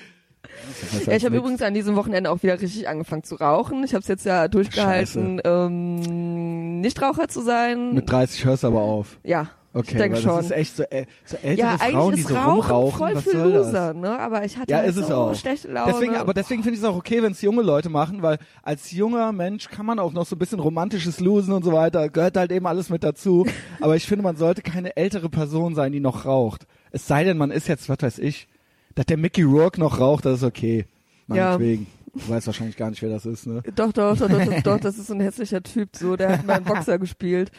Ja, 1.06 1.12
ich 1.14 1.24
habe 1.24 1.36
übrigens 1.36 1.62
an 1.62 1.74
diesem 1.74 1.96
Wochenende 1.96 2.30
auch 2.30 2.42
wieder 2.42 2.60
richtig 2.60 2.88
angefangen 2.88 3.24
zu 3.24 3.36
rauchen. 3.36 3.84
Ich 3.84 3.94
habe 3.94 4.02
es 4.02 4.08
jetzt 4.08 4.24
ja 4.26 4.48
durchgehalten, 4.48 5.40
ähm, 5.44 6.80
Nichtraucher 6.80 7.28
zu 7.28 7.42
sein. 7.42 7.94
Mit 7.94 8.10
30 8.10 8.44
hörst 8.44 8.62
du 8.62 8.68
aber 8.68 8.80
auf. 8.82 9.18
ja, 9.24 9.48
Okay, 9.74 9.92
ich 9.92 9.96
denke 9.96 10.18
schon. 10.18 10.36
das 10.36 10.44
ist 10.46 10.50
echt 10.50 10.76
so, 10.76 10.82
äh, 10.82 11.06
so 11.24 11.38
ältere 11.38 11.66
ja, 11.66 11.76
eigentlich 11.80 11.92
Frauen, 11.94 12.14
die 12.14 12.20
so 12.22 12.34
Rauchen 12.34 12.50
rumrauchen. 12.50 12.98
voll 12.98 13.14
was 13.14 13.24
für 13.24 13.30
soll 13.30 13.52
das? 13.54 13.66
Loser, 13.68 13.94
ne? 13.94 14.18
Aber 14.20 14.44
ich 14.44 14.58
hatte 14.58 14.70
Ja, 14.70 14.78
halt 14.80 14.90
ist 14.90 14.96
es 14.98 15.06
so 15.08 15.14
auch. 15.14 15.34
schlechte 15.34 15.68
Laune. 15.72 15.92
Deswegen, 15.94 16.14
aber 16.16 16.34
deswegen 16.34 16.62
finde 16.62 16.74
ich 16.76 16.82
es 16.84 16.86
auch 16.86 16.94
okay, 16.96 17.22
wenn 17.22 17.32
es 17.32 17.40
junge 17.40 17.62
Leute 17.62 17.88
machen, 17.88 18.20
weil 18.20 18.36
als 18.62 18.90
junger 18.90 19.32
Mensch 19.32 19.70
kann 19.70 19.86
man 19.86 19.98
auch 19.98 20.12
noch 20.12 20.26
so 20.26 20.36
ein 20.36 20.38
bisschen 20.38 20.60
romantisches 20.60 21.20
Losen 21.20 21.54
und 21.54 21.64
so 21.64 21.72
weiter, 21.72 22.10
gehört 22.10 22.36
halt 22.36 22.52
eben 22.52 22.66
alles 22.66 22.90
mit 22.90 23.02
dazu. 23.02 23.46
aber 23.80 23.96
ich 23.96 24.06
finde, 24.06 24.24
man 24.24 24.36
sollte 24.36 24.60
keine 24.60 24.94
ältere 24.94 25.30
Person 25.30 25.74
sein, 25.74 25.90
die 25.92 26.00
noch 26.00 26.26
raucht. 26.26 26.66
Es 26.90 27.06
sei 27.06 27.24
denn, 27.24 27.38
man 27.38 27.50
ist 27.50 27.66
jetzt, 27.66 27.88
was 27.88 27.96
weiß 28.02 28.18
ich, 28.18 28.48
dass 28.94 29.06
der 29.06 29.16
Mickey 29.16 29.42
Rourke 29.42 29.80
noch 29.80 29.98
raucht, 30.00 30.24
das 30.24 30.38
ist 30.38 30.44
okay. 30.44 30.86
Ja. 31.28 31.50
Meinetwegen. 31.56 31.86
Du 32.14 32.28
weißt 32.28 32.46
wahrscheinlich 32.46 32.76
gar 32.76 32.90
nicht, 32.90 33.00
wer 33.00 33.08
das 33.08 33.24
ist, 33.24 33.46
ne? 33.46 33.62
Doch, 33.74 33.90
doch, 33.90 34.14
doch, 34.18 34.28
doch, 34.28 34.44
doch, 34.44 34.60
doch, 34.64 34.80
das 34.80 34.98
ist 34.98 35.06
so 35.06 35.14
ein 35.14 35.20
hässlicher 35.20 35.62
Typ, 35.62 35.96
so, 35.96 36.14
der 36.14 36.28
hat 36.38 36.46
mal 36.46 36.56
einen 36.56 36.64
Boxer 36.66 36.98
gespielt. 36.98 37.50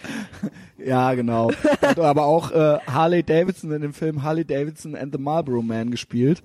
Ja, 0.78 1.16
genau. 1.16 1.50
Hat 1.82 1.98
aber 2.00 2.26
auch 2.26 2.52
äh, 2.52 2.78
Harley 2.86 3.24
Davidson 3.24 3.72
in 3.72 3.82
dem 3.82 3.94
Film 3.94 4.22
Harley 4.22 4.46
Davidson 4.46 4.96
and 4.96 5.12
the 5.12 5.20
Marlboro 5.20 5.64
Man 5.64 5.90
gespielt. 5.90 6.44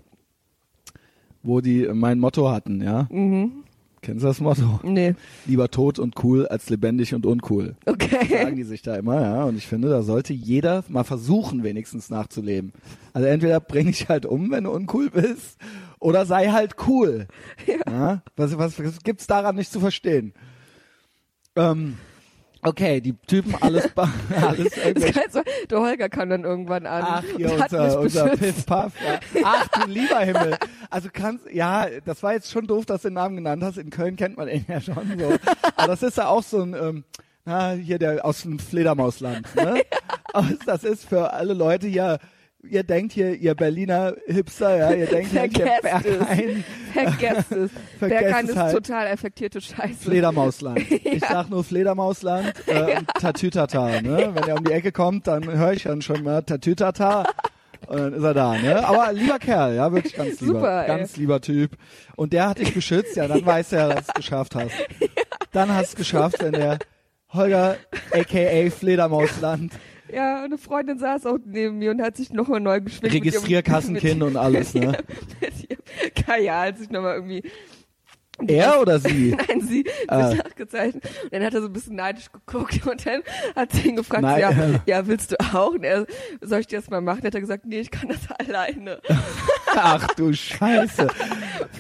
wo 1.43 1.61
die 1.61 1.87
mein 1.93 2.19
Motto 2.19 2.51
hatten, 2.51 2.81
ja. 2.83 3.07
Mhm. 3.11 3.65
Kennst 4.01 4.23
du 4.23 4.29
das 4.29 4.41
Motto? 4.41 4.81
Nee. 4.83 5.15
Lieber 5.47 5.71
tot 5.71 5.99
und 5.99 6.15
cool 6.23 6.47
als 6.47 6.71
lebendig 6.71 7.15
und 7.15 7.27
uncool. 7.27 7.77
Sagen 7.85 8.01
Okay. 8.03 8.55
die 8.55 8.63
sich 8.63 8.83
da 8.83 8.97
immer, 8.97 9.21
ja. 9.21 9.45
Und 9.45 9.57
ich 9.57 9.67
finde, 9.67 9.89
da 9.89 10.03
sollte 10.03 10.33
jeder 10.33 10.85
mal 10.89 11.05
versuchen, 11.05 11.63
wenigstens 11.65 12.09
nachzuleben. 12.11 12.73
Also 13.13 13.27
entweder 13.27 13.61
bring 13.61 13.87
dich 13.89 14.09
halt 14.09 14.25
um, 14.27 14.51
wenn 14.51 14.65
du 14.65 14.71
uncool 14.71 15.11
bist, 15.11 15.59
oder 15.99 16.27
sei 16.27 16.49
halt 16.49 16.77
cool. 16.87 17.27
Ja. 17.89 18.23
Was, 18.37 18.57
was, 18.57 18.79
was 18.83 19.03
gibt's 19.03 19.27
daran 19.27 19.57
nicht 19.57 19.73
zu 19.73 19.81
verstehen? 19.81 20.33
Ähm, 21.57 21.97
okay, 22.63 23.01
die 23.01 23.15
Typen 23.27 23.55
alles, 23.61 23.91
alles 23.97 24.75
so, 25.31 25.43
der 25.71 25.81
Holger 25.81 26.09
kam 26.09 26.31
dann 26.31 26.45
irgendwann 26.45 26.87
an. 26.87 27.05
Ach, 27.07 27.25
hier 27.37 27.53
unser, 27.53 28.01
unser. 28.01 28.29
Piff 28.37 28.67
Puff. 28.67 28.93
Ja. 29.05 29.21
Ach 29.45 29.69
du 29.69 29.91
lieber 29.91 30.21
Himmel. 30.21 30.57
Also 30.91 31.09
kannst, 31.13 31.51
ja, 31.51 31.87
das 32.05 32.23
war 32.23 32.33
jetzt 32.33 32.51
schon 32.51 32.67
doof, 32.67 32.87
dass 32.87 33.03
du 33.03 33.09
den 33.09 33.15
Namen 33.15 33.37
genannt 33.37 33.63
hast. 33.63 33.79
In 33.79 33.91
Köln 33.91 34.17
kennt 34.17 34.37
man 34.37 34.49
ihn 34.49 34.65
ja 34.69 34.81
schon 34.81 35.19
so. 35.19 35.37
Aber 35.77 35.89
das 35.89 36.03
ist 36.03 36.19
ja 36.19 36.29
auch 36.29 36.43
so 36.43 36.63
ein, 36.63 36.75
ähm, 36.75 37.05
na, 37.45 37.73
hier 37.73 37.99
der 37.99 38.25
aus 38.25 38.43
dem 38.43 38.59
Fledermausland. 38.59 39.55
Ne? 39.57 39.83
Aber 40.33 40.49
das 40.67 40.85
ist 40.85 41.09
für 41.09 41.33
alle 41.33 41.55
Leute 41.55 41.87
hier, 41.87 42.19
ihr 42.63 42.83
denkt 42.83 43.13
hier, 43.13 43.35
ihr 43.35 43.55
Berliner 43.55 44.15
Hipster, 44.27 44.77
ja, 44.77 44.93
ihr 44.93 45.07
denkt 45.07 45.31
hier, 45.31 45.43
hier 45.43 45.51
Vergesst 45.81 46.07
es. 46.07 46.19
Berghain, 46.19 46.65
Vergesst 46.93 47.53
es. 47.53 47.71
Vergesst 47.99 48.23
Berghain 48.23 48.45
es 48.45 48.51
ist 48.51 48.57
halt. 48.57 48.75
total 48.75 49.07
affektierte 49.09 49.61
Scheiße. 49.61 49.95
Fledermausland. 50.01 50.81
Ich 51.05 51.21
sag 51.21 51.49
nur 51.51 51.65
Fledermausland 51.65 52.53
äh, 52.67 52.97
und 52.99 53.09
Tatütata. 53.09 54.01
Ne? 54.03 54.31
Wenn 54.35 54.49
er 54.49 54.57
um 54.57 54.65
die 54.65 54.73
Ecke 54.73 54.93
kommt, 54.93 55.27
dann 55.27 55.51
höre 55.51 55.73
ich 55.73 55.85
dann 55.85 56.03
schon 56.03 56.23
mal 56.23 56.43
Tatütata. 56.43 57.25
Und 57.87 57.99
dann 57.99 58.13
ist 58.13 58.23
er 58.23 58.35
da, 58.35 58.59
ne? 58.59 58.87
Aber 58.87 59.13
lieber 59.13 59.39
Kerl, 59.39 59.77
ja, 59.77 59.91
wirklich 59.93 60.15
ganz 60.15 60.41
lieber. 60.41 60.55
Super, 60.55 60.85
ganz 60.87 61.17
lieber 61.17 61.41
Typ. 61.41 61.77
Und 62.17 62.33
der 62.33 62.49
hat 62.49 62.59
dich 62.59 62.75
beschützt, 62.75 63.17
ja, 63.17 63.29
dann 63.29 63.45
weiß 63.47 63.73
er, 63.73 63.89
dass 63.89 64.07
du 64.07 64.09
es 64.09 64.15
geschafft 64.15 64.55
hast. 64.57 64.75
Dann 65.53 65.73
hast 65.73 65.93
du 65.93 65.93
es 65.93 65.97
geschafft, 65.97 66.43
wenn 66.43 66.53
der 66.53 66.79
Holger, 67.33 67.77
aka 68.13 68.71
Fledermausland, 68.71 69.73
Ja, 70.13 70.43
eine 70.43 70.59
Freundin 70.59 70.99
saß 70.99 71.27
auch 71.27 71.39
neben 71.45 71.79
mir 71.79 71.91
und 71.91 72.01
hat 72.03 72.17
sich 72.17 72.31
nochmal 72.31 72.61
neu 72.61 72.81
geschminkt. 72.81 73.15
Registrierkassenkind 73.15 74.23
und 74.23 74.37
alles, 74.37 74.75
ne? 74.75 74.99
Kajal 76.15 76.69
hat 76.69 76.79
sich 76.79 76.91
nochmal 76.91 77.17
irgendwie 77.17 77.43
Er 78.47 78.81
oder 78.81 78.99
sie? 79.01 79.37
Nein, 79.49 79.61
sie 79.61 79.85
Ah. 80.07 80.29
sich 80.31 80.39
nachgezeichnet. 80.39 81.05
Und 81.25 81.33
dann 81.33 81.43
hat 81.45 81.55
er 81.55 81.61
so 81.61 81.67
ein 81.67 81.73
bisschen 81.73 81.97
neidisch 81.97 82.31
geguckt 82.33 82.87
und 82.87 83.05
dann 83.05 83.23
hat 83.57 83.73
sie 83.73 83.89
ihn 83.89 83.97
gefragt, 83.97 84.23
Nein. 84.23 84.41
ja, 84.41 84.81
ja, 84.87 85.07
willst 85.07 85.33
du 85.33 85.37
auch? 85.53 85.73
Und 85.73 85.85
er, 85.85 86.07
soll 86.41 86.61
ich 86.61 86.67
dir 86.69 86.79
das 86.81 86.89
mal 86.89 87.01
machen? 87.01 87.19
Dann 87.23 87.27
hat 87.29 87.35
er 87.35 87.41
gesagt, 87.41 87.67
nee, 87.67 87.81
ich 87.81 87.91
kann 87.91 88.09
das 88.09 88.21
alleine. 88.39 89.01
Ach 89.75 90.07
du 90.15 90.33
Scheiße. 90.33 91.09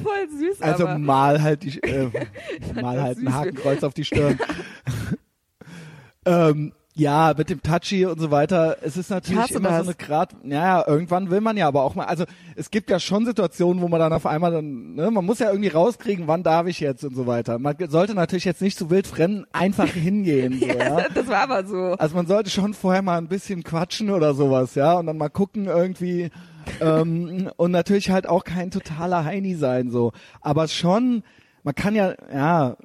Voll 0.02 0.28
süß, 0.38 0.60
Also 0.60 0.86
aber 0.86 0.98
mal 0.98 1.40
halt 1.42 1.62
die, 1.62 1.78
äh, 1.82 2.10
mal 2.80 3.00
halt 3.00 3.18
ein. 3.18 3.32
Hakenkreuz 3.32 3.82
auf 3.82 3.94
die 3.94 4.04
Stirn. 4.04 4.38
ähm, 6.26 6.72
ja, 6.98 7.32
mit 7.36 7.48
dem 7.48 7.62
Touchy 7.62 8.06
und 8.06 8.18
so 8.18 8.32
weiter. 8.32 8.78
Es 8.82 8.96
ist 8.96 9.10
natürlich 9.10 9.52
immer 9.52 9.68
das. 9.68 9.84
so 9.84 9.90
eine 9.90 9.94
Grad. 9.94 10.34
Ja, 10.42 10.84
irgendwann 10.84 11.30
will 11.30 11.40
man 11.40 11.56
ja 11.56 11.68
aber 11.68 11.84
auch 11.84 11.94
mal. 11.94 12.06
Also 12.06 12.24
es 12.56 12.72
gibt 12.72 12.90
ja 12.90 12.98
schon 12.98 13.24
Situationen, 13.24 13.80
wo 13.80 13.86
man 13.86 14.00
dann 14.00 14.12
auf 14.12 14.26
einmal 14.26 14.50
dann, 14.50 14.94
ne, 14.94 15.08
man 15.10 15.24
muss 15.24 15.38
ja 15.38 15.50
irgendwie 15.50 15.68
rauskriegen, 15.68 16.26
wann 16.26 16.42
darf 16.42 16.66
ich 16.66 16.80
jetzt 16.80 17.04
und 17.04 17.14
so 17.14 17.28
weiter. 17.28 17.60
Man 17.60 17.76
sollte 17.88 18.14
natürlich 18.14 18.44
jetzt 18.44 18.60
nicht 18.60 18.76
zu 18.76 18.90
wild 18.90 19.06
fremden 19.06 19.46
einfach 19.52 19.88
hingehen. 19.94 20.58
So, 20.58 20.66
ja. 20.66 21.06
das 21.14 21.28
war 21.28 21.42
aber 21.42 21.64
so. 21.64 21.94
Also 21.98 22.16
man 22.16 22.26
sollte 22.26 22.50
schon 22.50 22.74
vorher 22.74 23.02
mal 23.02 23.18
ein 23.18 23.28
bisschen 23.28 23.62
quatschen 23.62 24.10
oder 24.10 24.34
sowas, 24.34 24.74
ja, 24.74 24.94
und 24.94 25.06
dann 25.06 25.18
mal 25.18 25.28
gucken 25.28 25.66
irgendwie 25.66 26.30
ähm, 26.80 27.48
und 27.56 27.70
natürlich 27.70 28.10
halt 28.10 28.28
auch 28.28 28.42
kein 28.42 28.72
totaler 28.72 29.24
Heini 29.24 29.54
sein 29.54 29.90
so, 29.90 30.12
aber 30.40 30.66
schon, 30.66 31.22
man 31.62 31.76
kann 31.76 31.94
ja, 31.94 32.14
ja, 32.32 32.76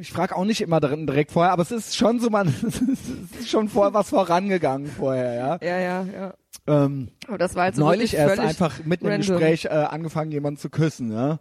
ich 0.00 0.10
frage 0.12 0.36
auch 0.36 0.44
nicht 0.44 0.60
immer 0.60 0.80
direkt 0.80 1.32
vorher, 1.32 1.52
aber 1.52 1.62
es 1.62 1.70
ist 1.70 1.96
schon 1.96 2.20
so, 2.20 2.30
man 2.30 2.48
es 2.62 3.40
ist 3.40 3.48
schon 3.50 3.68
vorher 3.68 3.94
was 3.94 4.10
vorangegangen 4.10 4.86
vorher, 4.88 5.34
ja. 5.34 5.58
Ja, 5.62 5.78
ja, 5.78 6.04
ja. 6.04 6.34
Ähm, 6.66 7.08
Aber 7.26 7.38
das 7.38 7.54
war 7.54 7.64
halt 7.64 7.74
so 7.76 7.82
neulich 7.82 8.14
erst 8.14 8.38
einfach 8.38 8.84
mitten 8.84 9.06
im 9.06 9.12
random. 9.12 9.36
Gespräch 9.38 9.64
äh, 9.64 9.68
angefangen, 9.68 10.30
jemanden 10.30 10.60
zu 10.60 10.70
küssen, 10.70 11.12
ja. 11.12 11.38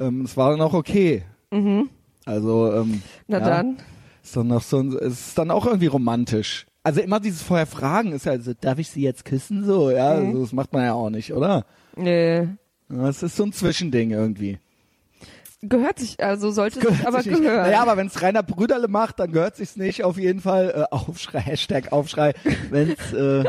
Ähm, 0.00 0.22
es 0.22 0.36
war 0.36 0.50
dann 0.50 0.60
auch 0.62 0.72
okay. 0.74 1.24
Mhm. 1.50 1.90
Also 2.24 2.72
ähm, 2.74 3.02
Na 3.26 3.38
ja. 3.38 3.44
dann. 3.44 3.76
ist 4.22 4.36
dann 4.36 4.46
noch 4.48 4.62
so 4.62 4.78
ein, 4.80 4.92
ist 4.92 5.36
dann 5.38 5.50
auch 5.50 5.66
irgendwie 5.66 5.86
romantisch. 5.86 6.66
Also 6.82 7.00
immer 7.00 7.20
dieses 7.20 7.42
vorher 7.42 7.66
fragen 7.66 8.12
ist 8.12 8.26
ja 8.26 8.38
so, 8.38 8.52
darf 8.58 8.78
ich 8.78 8.88
sie 8.88 9.02
jetzt 9.02 9.24
küssen 9.24 9.64
so, 9.64 9.90
ja, 9.90 10.14
Mhm. 10.14 10.26
also 10.28 10.40
das 10.42 10.52
macht 10.52 10.72
man 10.72 10.84
ja 10.84 10.94
auch 10.94 11.10
nicht, 11.10 11.32
oder? 11.32 11.64
Nee. 11.96 12.48
Ja, 12.88 13.08
Es 13.08 13.22
ist 13.22 13.36
so 13.36 13.42
ein 13.44 13.52
Zwischending 13.52 14.10
irgendwie. 14.12 14.58
Gehört 15.68 15.98
sich, 15.98 16.22
also 16.22 16.50
sollte 16.50 16.80
Gehört 16.80 16.98
sich 16.98 17.06
aber 17.06 17.22
sich 17.22 17.32
gehören. 17.32 17.62
Naja, 17.62 17.82
aber 17.82 17.96
wenn 17.96 18.06
es 18.08 18.20
Rainer 18.20 18.42
Brüderle 18.42 18.88
macht, 18.88 19.20
dann 19.20 19.32
gehört 19.32 19.56
sich's 19.56 19.76
nicht 19.76 20.04
auf 20.04 20.18
jeden 20.18 20.40
Fall. 20.40 20.86
Äh, 20.90 20.94
Aufschrei, 20.94 21.40
Hashtag 21.40 21.92
Aufschrei. 21.92 22.34
Wenn's, 22.70 23.12
äh, 23.12 23.44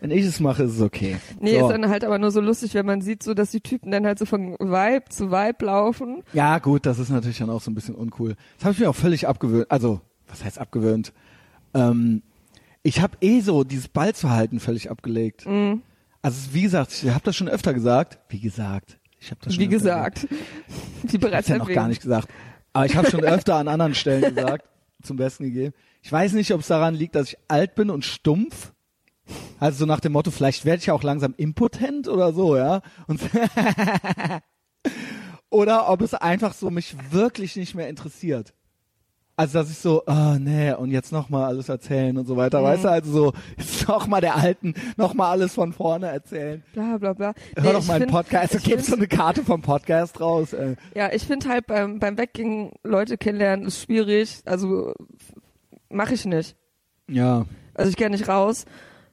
wenn 0.00 0.10
ich 0.10 0.24
es 0.24 0.40
mache, 0.40 0.64
ist 0.64 0.72
es 0.74 0.80
okay. 0.80 1.16
Nee, 1.38 1.60
so. 1.60 1.66
ist 1.66 1.72
dann 1.72 1.88
halt 1.88 2.04
aber 2.04 2.18
nur 2.18 2.32
so 2.32 2.40
lustig, 2.40 2.74
wenn 2.74 2.86
man 2.86 3.02
sieht, 3.02 3.22
so 3.22 3.34
dass 3.34 3.52
die 3.52 3.60
Typen 3.60 3.92
dann 3.92 4.04
halt 4.04 4.18
so 4.18 4.26
von 4.26 4.54
Vibe 4.58 5.04
zu 5.10 5.30
Vibe 5.30 5.64
laufen. 5.64 6.24
Ja, 6.32 6.58
gut, 6.58 6.86
das 6.86 6.98
ist 6.98 7.10
natürlich 7.10 7.38
dann 7.38 7.50
auch 7.50 7.60
so 7.60 7.70
ein 7.70 7.74
bisschen 7.74 7.94
uncool. 7.94 8.34
Das 8.56 8.64
habe 8.64 8.72
ich 8.74 8.80
mir 8.80 8.90
auch 8.90 8.96
völlig 8.96 9.28
abgewöhnt. 9.28 9.70
Also, 9.70 10.00
was 10.26 10.44
heißt 10.44 10.58
abgewöhnt? 10.58 11.12
Ähm, 11.72 12.22
ich 12.82 13.00
habe 13.00 13.16
eh 13.20 13.40
so 13.40 13.62
dieses 13.62 13.86
Ballverhalten 13.86 14.58
völlig 14.58 14.90
abgelegt. 14.90 15.46
Mhm. 15.46 15.82
Also, 16.20 16.52
wie 16.52 16.62
gesagt, 16.62 16.92
ich 16.92 17.08
habe 17.10 17.22
das 17.22 17.36
schon 17.36 17.48
öfter 17.48 17.72
gesagt. 17.72 18.18
Wie 18.28 18.40
gesagt. 18.40 18.98
Ich 19.22 19.30
habe 19.30 19.40
das 19.42 19.54
schon 19.54 19.62
Wie 19.62 19.68
gesagt. 19.68 20.26
Wie 21.04 21.18
bereits 21.18 21.48
Hat's 21.48 21.48
ja 21.48 21.58
noch 21.58 21.68
gar 21.68 21.86
nicht 21.86 22.02
gesagt. 22.02 22.28
Aber 22.72 22.86
ich 22.86 22.96
habe 22.96 23.08
schon 23.08 23.22
öfter 23.22 23.54
an 23.54 23.68
anderen 23.68 23.94
Stellen 23.94 24.22
gesagt, 24.34 24.66
zum 25.02 25.16
Besten 25.16 25.44
gegeben. 25.44 25.74
Ich 26.02 26.10
weiß 26.10 26.32
nicht, 26.32 26.52
ob 26.52 26.60
es 26.60 26.66
daran 26.66 26.94
liegt, 26.94 27.14
dass 27.14 27.28
ich 27.28 27.38
alt 27.46 27.76
bin 27.76 27.90
und 27.90 28.04
stumpf. 28.04 28.72
Also 29.60 29.80
so 29.80 29.86
nach 29.86 30.00
dem 30.00 30.12
Motto, 30.12 30.32
vielleicht 30.32 30.64
werde 30.64 30.80
ich 30.80 30.86
ja 30.86 30.94
auch 30.94 31.04
langsam 31.04 31.34
impotent 31.36 32.08
oder 32.08 32.32
so, 32.32 32.56
ja. 32.56 32.82
Und 33.06 33.20
oder 35.50 35.88
ob 35.88 36.00
es 36.00 36.14
einfach 36.14 36.54
so 36.54 36.70
mich 36.70 36.96
wirklich 37.12 37.54
nicht 37.54 37.76
mehr 37.76 37.88
interessiert. 37.88 38.54
Also 39.42 39.58
dass 39.58 39.70
ich 39.70 39.78
so, 39.78 40.02
oh 40.06 40.36
nee, 40.38 40.72
und 40.72 40.90
jetzt 40.90 41.10
nochmal 41.12 41.44
alles 41.44 41.68
erzählen 41.68 42.16
und 42.16 42.26
so 42.26 42.36
weiter. 42.36 42.60
Mhm. 42.60 42.64
Weißt 42.64 42.84
du, 42.84 42.88
also 42.90 43.12
so, 43.12 43.32
jetzt 43.58 43.88
nochmal 43.88 44.20
der 44.20 44.36
Alten, 44.36 44.74
nochmal 44.96 45.32
alles 45.32 45.54
von 45.54 45.72
vorne 45.72 46.06
erzählen. 46.06 46.62
Bla 46.72 46.96
bla 46.98 47.12
bla. 47.12 47.34
Hör 47.56 47.64
Nee, 47.64 47.72
doch 47.72 47.84
mal 47.86 47.94
einen 47.94 48.02
find- 48.02 48.12
Podcast, 48.12 48.54
du 48.54 48.58
gibst 48.58 48.86
so 48.86 48.96
eine 48.96 49.08
Karte 49.08 49.42
vom 49.44 49.60
Podcast 49.62 50.20
raus. 50.20 50.52
Äh. 50.52 50.76
Ja, 50.94 51.12
ich 51.12 51.24
finde 51.26 51.48
halt 51.48 51.66
beim, 51.66 51.98
beim 51.98 52.16
Weggehen 52.18 52.70
Leute 52.84 53.18
kennenlernen 53.18 53.66
ist 53.66 53.82
schwierig. 53.82 54.42
Also 54.44 54.94
mache 55.90 56.14
ich 56.14 56.24
nicht. 56.24 56.56
Ja. 57.08 57.44
Also 57.74 57.90
ich 57.90 57.96
gehe 57.96 58.10
nicht 58.10 58.28
raus 58.28 58.64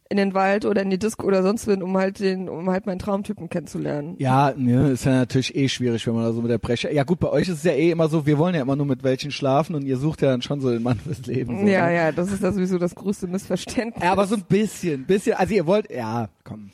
in 0.10 0.18
den 0.18 0.34
Wald 0.34 0.66
oder 0.66 0.82
in 0.82 0.90
die 0.90 0.98
Disco 0.98 1.28
oder 1.28 1.44
sonst 1.44 1.68
wen, 1.68 1.84
um 1.84 1.96
halt 1.96 2.20
den, 2.20 2.50
um 2.50 2.68
halt 2.70 2.88
meinen 2.88 2.98
Traumtypen 2.98 3.48
kennenzulernen. 3.48 4.16
Ja, 4.18 4.54
ne, 4.58 4.90
ist 4.90 5.06
ja 5.06 5.12
natürlich 5.12 5.56
eh 5.56 5.70
schwierig, 5.70 6.06
wenn 6.08 6.16
man 6.16 6.24
da 6.24 6.34
so 6.34 6.42
mit 6.42 6.50
der 6.50 6.58
Breche. 6.58 6.92
Ja 6.92 7.04
gut, 7.04 7.20
bei 7.20 7.30
euch 7.30 7.48
ist 7.48 7.58
es 7.60 7.64
ja 7.64 7.74
eh 7.74 7.92
immer 7.92 8.08
so, 8.10 8.26
wir 8.26 8.40
wollen 8.40 8.56
ja 8.56 8.62
immer 8.62 8.76
nur 8.76 8.88
mit 8.88 9.04
welchen 9.04 9.30
schlafen 9.32 9.76
und 9.76 9.86
ihr 9.86 9.98
sucht 9.98 10.24
ja 10.24 10.30
dann 10.30 10.42
schon 10.42 10.62
so 10.62 10.72
den 10.72 10.82
Mann 10.82 10.98
fürs 11.00 11.26
Leben. 11.28 11.60
So, 11.60 11.68
Ja, 11.68 11.86
ne? 11.86 11.96
ja, 11.96 12.12
das 12.12 12.32
ist 12.32 12.42
ja 12.42 12.52
sowieso 12.52 12.80
das 12.80 12.96
größte 12.96 13.28
Missverständnis. 13.28 14.04
Ja, 14.04 14.12
aber 14.12 14.26
so 14.26 14.36
ein 14.36 14.44
bisschen, 14.50 15.06
bisschen, 15.06 15.36
also 15.36 15.54
ihr 15.54 15.68
wollt, 15.68 15.92
ja, 15.92 16.28
komm. 16.44 16.72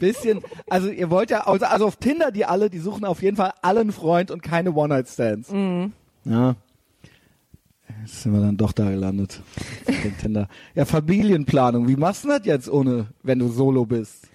Bisschen, 0.00 0.40
also 0.68 0.88
ihr 0.90 1.08
wollt 1.10 1.30
ja, 1.30 1.46
also, 1.46 1.64
also 1.66 1.86
auf 1.86 1.96
Tinder 1.96 2.32
die 2.32 2.44
alle, 2.44 2.68
die 2.70 2.80
suchen 2.80 3.04
auf 3.04 3.22
jeden 3.22 3.36
Fall 3.36 3.52
alle 3.62 3.80
einen 3.80 3.92
Freund 3.92 4.30
und 4.32 4.42
keine 4.42 4.72
One-Night-Stands. 4.72 5.52
Mhm. 5.52 5.92
Ja. 6.24 6.56
Jetzt 8.04 8.22
sind 8.22 8.32
wir 8.32 8.40
dann 8.40 8.56
doch 8.56 8.72
da 8.72 8.90
gelandet. 8.90 9.40
Tinder. 10.20 10.48
Ja, 10.74 10.84
Familienplanung. 10.84 11.88
Wie 11.88 11.96
machst 11.96 12.24
du 12.24 12.28
das 12.28 12.44
jetzt 12.44 12.68
ohne, 12.68 13.06
wenn 13.22 13.38
du 13.38 13.48
solo 13.48 13.86
bist? 13.86 14.28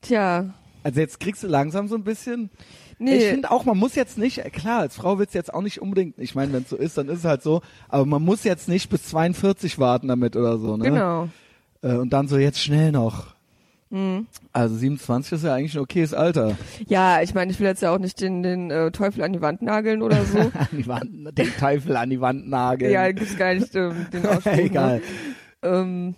Tja, 0.00 0.54
Also 0.84 1.00
jetzt 1.00 1.18
kriegst 1.18 1.42
du 1.42 1.48
langsam 1.48 1.88
so 1.88 1.96
ein 1.96 2.04
bisschen. 2.04 2.50
nee, 2.98 3.16
Ich 3.16 3.24
finde 3.24 3.50
auch, 3.50 3.64
man 3.64 3.76
muss 3.76 3.94
jetzt 3.96 4.18
nicht, 4.18 4.42
klar, 4.52 4.80
als 4.80 4.94
Frau 4.96 5.18
willst 5.18 5.34
du 5.34 5.38
jetzt 5.38 5.52
auch 5.52 5.62
nicht 5.62 5.80
unbedingt, 5.82 6.18
ich 6.18 6.34
meine, 6.34 6.52
wenn 6.52 6.62
es 6.62 6.68
so 6.70 6.76
ist, 6.76 6.96
dann 6.96 7.08
ist 7.08 7.18
es 7.20 7.24
halt 7.24 7.42
so, 7.42 7.62
aber 7.88 8.06
man 8.06 8.22
muss 8.22 8.44
jetzt 8.44 8.68
nicht 8.68 8.88
bis 8.88 9.02
42 9.04 9.78
warten 9.78 10.08
damit 10.08 10.36
oder 10.36 10.58
so, 10.58 10.76
ne? 10.76 10.84
genau. 10.84 11.28
Äh, 11.82 11.94
und 11.96 12.12
dann 12.12 12.28
so 12.28 12.38
jetzt 12.38 12.60
schnell 12.62 12.92
noch. 12.92 13.35
Mhm. 13.90 14.26
Also 14.52 14.74
27 14.76 15.32
ist 15.32 15.44
ja 15.44 15.54
eigentlich 15.54 15.74
ein 15.76 15.80
okayes 15.82 16.12
Alter. 16.12 16.56
Ja, 16.88 17.22
ich 17.22 17.34
meine, 17.34 17.52
ich 17.52 17.60
will 17.60 17.66
jetzt 17.68 17.82
ja 17.82 17.94
auch 17.94 17.98
nicht 17.98 18.20
den, 18.20 18.42
den 18.42 18.70
äh, 18.70 18.90
Teufel 18.90 19.22
an 19.22 19.32
die 19.32 19.40
Wand 19.40 19.62
nageln 19.62 20.02
oder 20.02 20.24
so. 20.24 20.38
An 20.54 20.68
die 20.72 20.86
Wand, 20.86 21.38
den 21.38 21.52
Teufel 21.56 21.96
an 21.96 22.10
die 22.10 22.20
Wand 22.20 22.48
nageln. 22.48 22.90
ja, 22.92 23.10
gibt's 23.12 23.36
gar 23.36 23.54
nicht 23.54 23.74
ähm, 23.76 24.06
den 24.12 24.26
Ausspruch. 24.26 24.52
Egal. 24.52 24.96
Ne? 24.98 25.02
Ähm, 25.62 26.14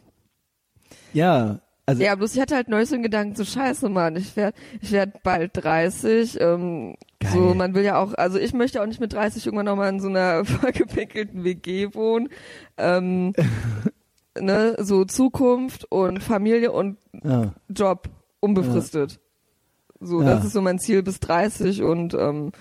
Ja, 1.12 1.60
also 1.86 2.02
ja, 2.02 2.14
bloß 2.14 2.34
ich 2.34 2.40
hatte 2.40 2.54
halt 2.54 2.68
neulich 2.68 2.88
so 2.90 2.94
einen 2.96 3.02
Gedanken, 3.02 3.34
so 3.34 3.44
scheiße, 3.46 3.88
Mann, 3.88 4.16
ich 4.16 4.36
werd, 4.36 4.54
ich 4.82 4.92
werd 4.92 5.22
bald 5.22 5.52
30, 5.54 6.38
ähm, 6.38 6.96
Geil. 7.18 7.32
so, 7.32 7.54
man 7.54 7.74
will 7.74 7.82
ja 7.82 7.96
auch, 7.98 8.12
also 8.14 8.38
ich 8.38 8.52
möchte 8.52 8.82
auch 8.82 8.86
nicht 8.86 9.00
mit 9.00 9.14
30 9.14 9.46
irgendwann 9.46 9.64
nochmal 9.66 9.88
in 9.88 10.00
so 10.00 10.08
einer 10.08 10.44
vollgepickelten 10.44 11.44
WG 11.44 11.94
wohnen, 11.94 12.28
ähm, 12.76 13.32
ne, 14.40 14.76
so 14.78 15.04
Zukunft 15.04 15.84
und 15.90 16.22
Familie 16.22 16.72
und 16.72 16.98
ja. 17.22 17.52
Job 17.68 18.08
unbefristet. 18.40 19.20
So, 20.00 20.22
Ja. 20.22 20.34
das 20.34 20.44
ist 20.44 20.52
so 20.52 20.62
mein 20.62 20.78
Ziel 20.78 21.02
bis 21.02 21.18
30 21.20 21.82
und 21.82 22.14
ähm, 22.14 22.52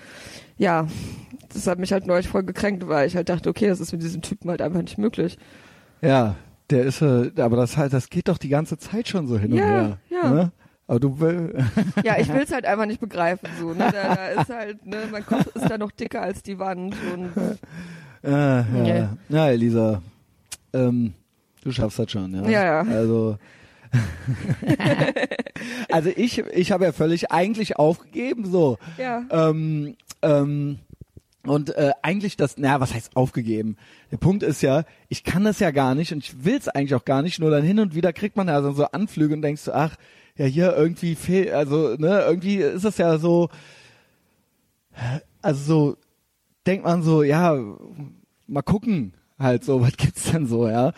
ja, 0.56 0.86
das 1.52 1.66
hat 1.66 1.78
mich 1.78 1.92
halt 1.92 2.06
neulich 2.06 2.28
voll 2.28 2.42
gekränkt, 2.42 2.88
weil 2.88 3.06
ich 3.06 3.14
halt 3.16 3.28
dachte, 3.28 3.48
okay, 3.48 3.68
das 3.68 3.80
ist 3.80 3.92
mit 3.92 4.02
diesem 4.02 4.22
Typen 4.22 4.50
halt 4.50 4.60
einfach 4.60 4.82
nicht 4.82 4.98
möglich. 4.98 5.38
Ja, 6.02 6.34
der 6.70 6.82
ist, 6.84 7.00
äh, 7.00 7.30
aber 7.38 7.56
das 7.56 7.76
halt, 7.76 7.92
das 7.92 8.10
geht 8.10 8.28
doch 8.28 8.38
die 8.38 8.48
ganze 8.48 8.76
Zeit 8.78 9.08
schon 9.08 9.26
so 9.28 9.38
hin 9.38 9.52
und 9.52 9.58
Ja, 9.58 9.64
her. 9.66 9.98
ja. 10.10 10.30
Ne? 10.30 10.52
Aber 10.88 11.00
du 11.00 11.16
Ja, 12.04 12.18
ich 12.18 12.28
will 12.32 12.42
es 12.42 12.52
halt 12.52 12.64
einfach 12.64 12.86
nicht 12.86 13.00
begreifen. 13.00 13.48
So, 13.60 13.68
ne? 13.68 13.88
da, 13.92 14.14
da 14.14 14.26
ist 14.42 14.48
halt, 14.50 14.84
ne, 14.86 14.96
mein 15.12 15.24
Kopf 15.24 15.46
ist 15.54 15.68
da 15.70 15.78
noch 15.78 15.90
dicker 15.92 16.22
als 16.22 16.42
die 16.42 16.58
Wand 16.58 16.94
und 17.14 17.30
äh, 18.24 18.30
ja. 18.30 18.62
Nee. 18.72 19.04
Na, 19.28 19.50
Elisa, 19.50 20.02
ähm, 20.72 21.12
du 21.68 21.72
schaffst 21.72 21.98
das 21.98 22.10
schon, 22.10 22.34
ja. 22.34 22.48
Ja, 22.48 22.64
ja. 22.64 22.80
Also, 22.90 23.36
also 25.90 26.10
ich, 26.14 26.38
ich 26.38 26.72
habe 26.72 26.84
ja 26.84 26.92
völlig 26.92 27.30
eigentlich 27.30 27.76
aufgegeben, 27.76 28.50
so. 28.50 28.78
ja. 28.96 29.24
Ähm, 29.30 29.96
ähm, 30.22 30.78
und 31.46 31.74
äh, 31.76 31.92
eigentlich 32.02 32.36
das, 32.36 32.56
na, 32.58 32.80
was 32.80 32.92
heißt 32.92 33.16
aufgegeben? 33.16 33.76
Der 34.10 34.18
Punkt 34.18 34.42
ist 34.42 34.60
ja, 34.60 34.84
ich 35.08 35.24
kann 35.24 35.44
das 35.44 35.60
ja 35.60 35.70
gar 35.70 35.94
nicht 35.94 36.12
und 36.12 36.24
ich 36.24 36.44
will 36.44 36.56
es 36.56 36.68
eigentlich 36.68 36.94
auch 36.94 37.04
gar 37.04 37.22
nicht, 37.22 37.38
nur 37.38 37.50
dann 37.50 37.62
hin 37.62 37.80
und 37.80 37.94
wieder 37.94 38.12
kriegt 38.12 38.36
man 38.36 38.48
ja 38.48 38.60
so, 38.60 38.72
so 38.72 38.84
Anflüge 38.86 39.34
und 39.34 39.42
denkst 39.42 39.64
du, 39.64 39.72
ach, 39.72 39.96
ja 40.36 40.46
hier 40.46 40.76
irgendwie 40.76 41.14
fehl, 41.14 41.52
also 41.52 41.96
ne, 41.96 42.22
irgendwie 42.26 42.56
ist 42.56 42.84
es 42.84 42.98
ja 42.98 43.18
so, 43.18 43.48
also 45.40 45.64
so 45.64 45.96
denkt 46.66 46.84
man 46.84 47.02
so, 47.02 47.22
ja, 47.22 47.58
mal 48.46 48.62
gucken, 48.62 49.14
halt 49.38 49.64
so, 49.64 49.80
was 49.82 49.96
gibt's 49.96 50.30
denn 50.30 50.46
so, 50.46 50.68
ja? 50.68 50.92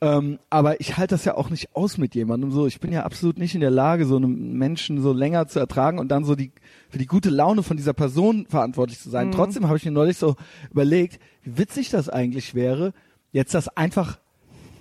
Ähm, 0.00 0.38
aber 0.48 0.80
ich 0.80 0.96
halte 0.96 1.14
das 1.14 1.24
ja 1.24 1.36
auch 1.36 1.50
nicht 1.50 1.74
aus 1.74 1.98
mit 1.98 2.14
jemandem 2.14 2.52
so. 2.52 2.66
Ich 2.66 2.78
bin 2.78 2.92
ja 2.92 3.02
absolut 3.02 3.38
nicht 3.38 3.54
in 3.54 3.60
der 3.60 3.70
Lage, 3.70 4.06
so 4.06 4.16
einen 4.16 4.56
Menschen 4.56 5.02
so 5.02 5.12
länger 5.12 5.48
zu 5.48 5.58
ertragen 5.58 5.98
und 5.98 6.08
dann 6.08 6.24
so 6.24 6.36
die 6.36 6.52
für 6.88 6.98
die 6.98 7.06
gute 7.06 7.30
Laune 7.30 7.64
von 7.64 7.76
dieser 7.76 7.94
Person 7.94 8.46
verantwortlich 8.48 9.00
zu 9.00 9.10
sein. 9.10 9.32
Trotzdem 9.32 9.66
habe 9.66 9.76
ich 9.76 9.84
mir 9.84 9.90
neulich 9.90 10.16
so 10.16 10.36
überlegt, 10.70 11.18
wie 11.42 11.58
witzig 11.58 11.90
das 11.90 12.08
eigentlich 12.08 12.54
wäre, 12.54 12.92
jetzt 13.32 13.54
das 13.54 13.68
einfach 13.68 14.18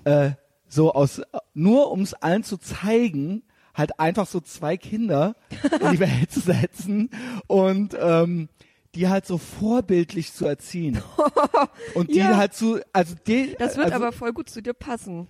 äh, 0.03 0.31
so 0.67 0.93
aus 0.93 1.21
nur 1.53 1.91
um 1.91 2.01
es 2.01 2.13
allen 2.13 2.43
zu 2.43 2.57
zeigen, 2.57 3.41
halt 3.73 3.99
einfach 3.99 4.27
so 4.27 4.39
zwei 4.39 4.77
Kinder 4.77 5.35
in 5.81 5.91
die 5.91 5.99
Welt 5.99 6.31
zu 6.31 6.41
setzen 6.41 7.09
und 7.47 7.95
ähm, 7.99 8.49
die 8.97 9.07
halt 9.07 9.25
so 9.25 9.37
vorbildlich 9.37 10.33
zu 10.33 10.45
erziehen. 10.45 11.01
Und 11.95 12.09
die 12.09 12.17
Ja. 12.19 12.35
halt 12.37 12.53
zu, 12.53 12.79
also 12.91 13.15
die, 13.27 13.55
Das 13.59 13.77
wird 13.77 13.85
also, 13.91 13.97
aber 13.97 14.11
voll 14.11 14.33
gut 14.33 14.49
zu 14.49 14.61
dir 14.61 14.73
passen. 14.73 15.27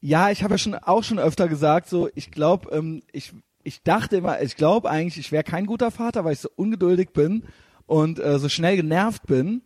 ja, 0.00 0.30
ich 0.30 0.42
habe 0.44 0.54
ja 0.54 0.58
schon 0.58 0.74
auch 0.74 1.02
schon 1.02 1.18
öfter 1.18 1.48
gesagt, 1.48 1.88
so 1.88 2.08
ich 2.14 2.30
glaube, 2.30 2.70
ähm, 2.76 3.02
ich 3.12 3.32
ich 3.64 3.82
dachte 3.82 4.18
immer, 4.18 4.40
ich 4.42 4.54
glaube 4.56 4.88
eigentlich, 4.88 5.18
ich 5.18 5.32
wäre 5.32 5.42
kein 5.42 5.66
guter 5.66 5.90
Vater, 5.90 6.24
weil 6.24 6.34
ich 6.34 6.38
so 6.40 6.48
ungeduldig 6.54 7.10
bin 7.12 7.42
und 7.86 8.20
äh, 8.20 8.38
so 8.38 8.48
schnell 8.48 8.76
genervt 8.76 9.26
bin. 9.26 9.62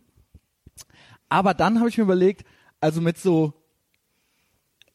Aber 1.29 1.53
dann 1.53 1.77
habe 1.79 1.89
ich 1.89 1.97
mir 1.99 2.05
überlegt, 2.05 2.43
also 2.79 2.99
mit 3.01 3.17
so 3.19 3.53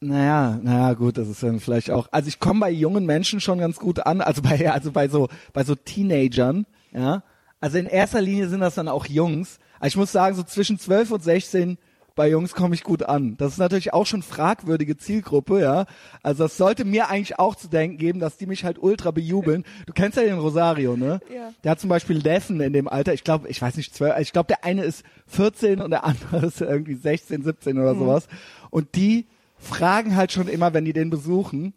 naja, 0.01 0.59
naja, 0.63 0.93
gut, 0.95 1.17
das 1.17 1.29
ist 1.29 1.43
dann 1.43 1.59
vielleicht 1.61 1.91
auch. 1.91 2.09
Also 2.11 2.29
ich 2.29 2.39
komme 2.39 2.61
bei 2.61 2.71
jungen 2.71 3.07
Menschen 3.07 3.41
schon 3.41 3.59
ganz 3.59 3.79
gut 3.79 4.05
an, 4.07 4.21
also 4.21 4.43
bei, 4.43 4.71
also 4.71 4.93
bei 4.93 5.09
so, 5.09 5.29
bei 5.53 5.65
so 5.65 5.75
Teenagern, 5.75 6.67
ja. 6.93 7.23
Also 7.67 7.79
in 7.79 7.87
erster 7.87 8.21
Linie 8.21 8.47
sind 8.47 8.61
das 8.61 8.77
dann 8.77 8.87
auch 8.87 9.07
Jungs. 9.07 9.59
Also 9.81 9.89
ich 9.89 9.97
muss 9.97 10.13
sagen, 10.13 10.37
so 10.37 10.45
zwischen 10.45 10.79
12 10.79 11.11
und 11.11 11.25
16 11.25 11.79
bei 12.15 12.29
Jungs 12.29 12.55
komme 12.55 12.77
ich 12.77 12.85
gut 12.85 13.03
an. 13.03 13.37
Das 13.39 13.55
ist 13.55 13.59
natürlich 13.59 13.93
auch 13.93 14.07
schon 14.07 14.23
fragwürdige 14.23 14.97
Zielgruppe, 14.97 15.61
ja. 15.63 15.87
Also 16.23 16.45
das 16.45 16.57
sollte 16.57 16.85
mir 16.85 17.09
eigentlich 17.09 17.41
auch 17.41 17.57
zu 17.57 17.67
denken 17.67 17.99
geben, 17.99 18.21
dass 18.21 18.37
die 18.37 18.47
mich 18.47 18.65
halt 18.65 18.81
ultra 18.81 19.11
bejubeln. 19.11 19.65
Du 19.85 19.93
kennst 19.93 20.17
ja 20.17 20.23
den 20.23 20.39
Rosario, 20.39 20.97
ne? 20.97 21.19
Ja. 21.29 21.51
Der 21.65 21.73
hat 21.73 21.81
zum 21.81 21.91
Beispiel 21.91 22.21
Neffen 22.21 22.61
in 22.61 22.73
dem 22.73 22.87
Alter. 22.87 23.13
Ich 23.15 23.25
glaube, 23.25 23.49
ich 23.49 23.61
weiß 23.61 23.77
nicht, 23.77 23.93
12, 23.93 24.21
ich 24.21 24.33
glaube, 24.33 24.47
der 24.47 24.63
eine 24.63 24.85
ist 24.85 25.03
14 25.27 25.81
und 25.81 25.91
der 25.91 26.05
andere 26.05 26.47
ist 26.47 26.61
irgendwie 26.61 26.95
16, 26.95 27.43
17 27.43 27.81
oder 27.81 27.97
sowas. 27.97 28.29
Und 28.71 28.95
die 28.95 29.27
fragen 29.59 30.15
halt 30.15 30.31
schon 30.31 30.47
immer, 30.47 30.73
wenn 30.73 30.85
die 30.85 30.93
den 30.93 31.11
besuchen, 31.11 31.75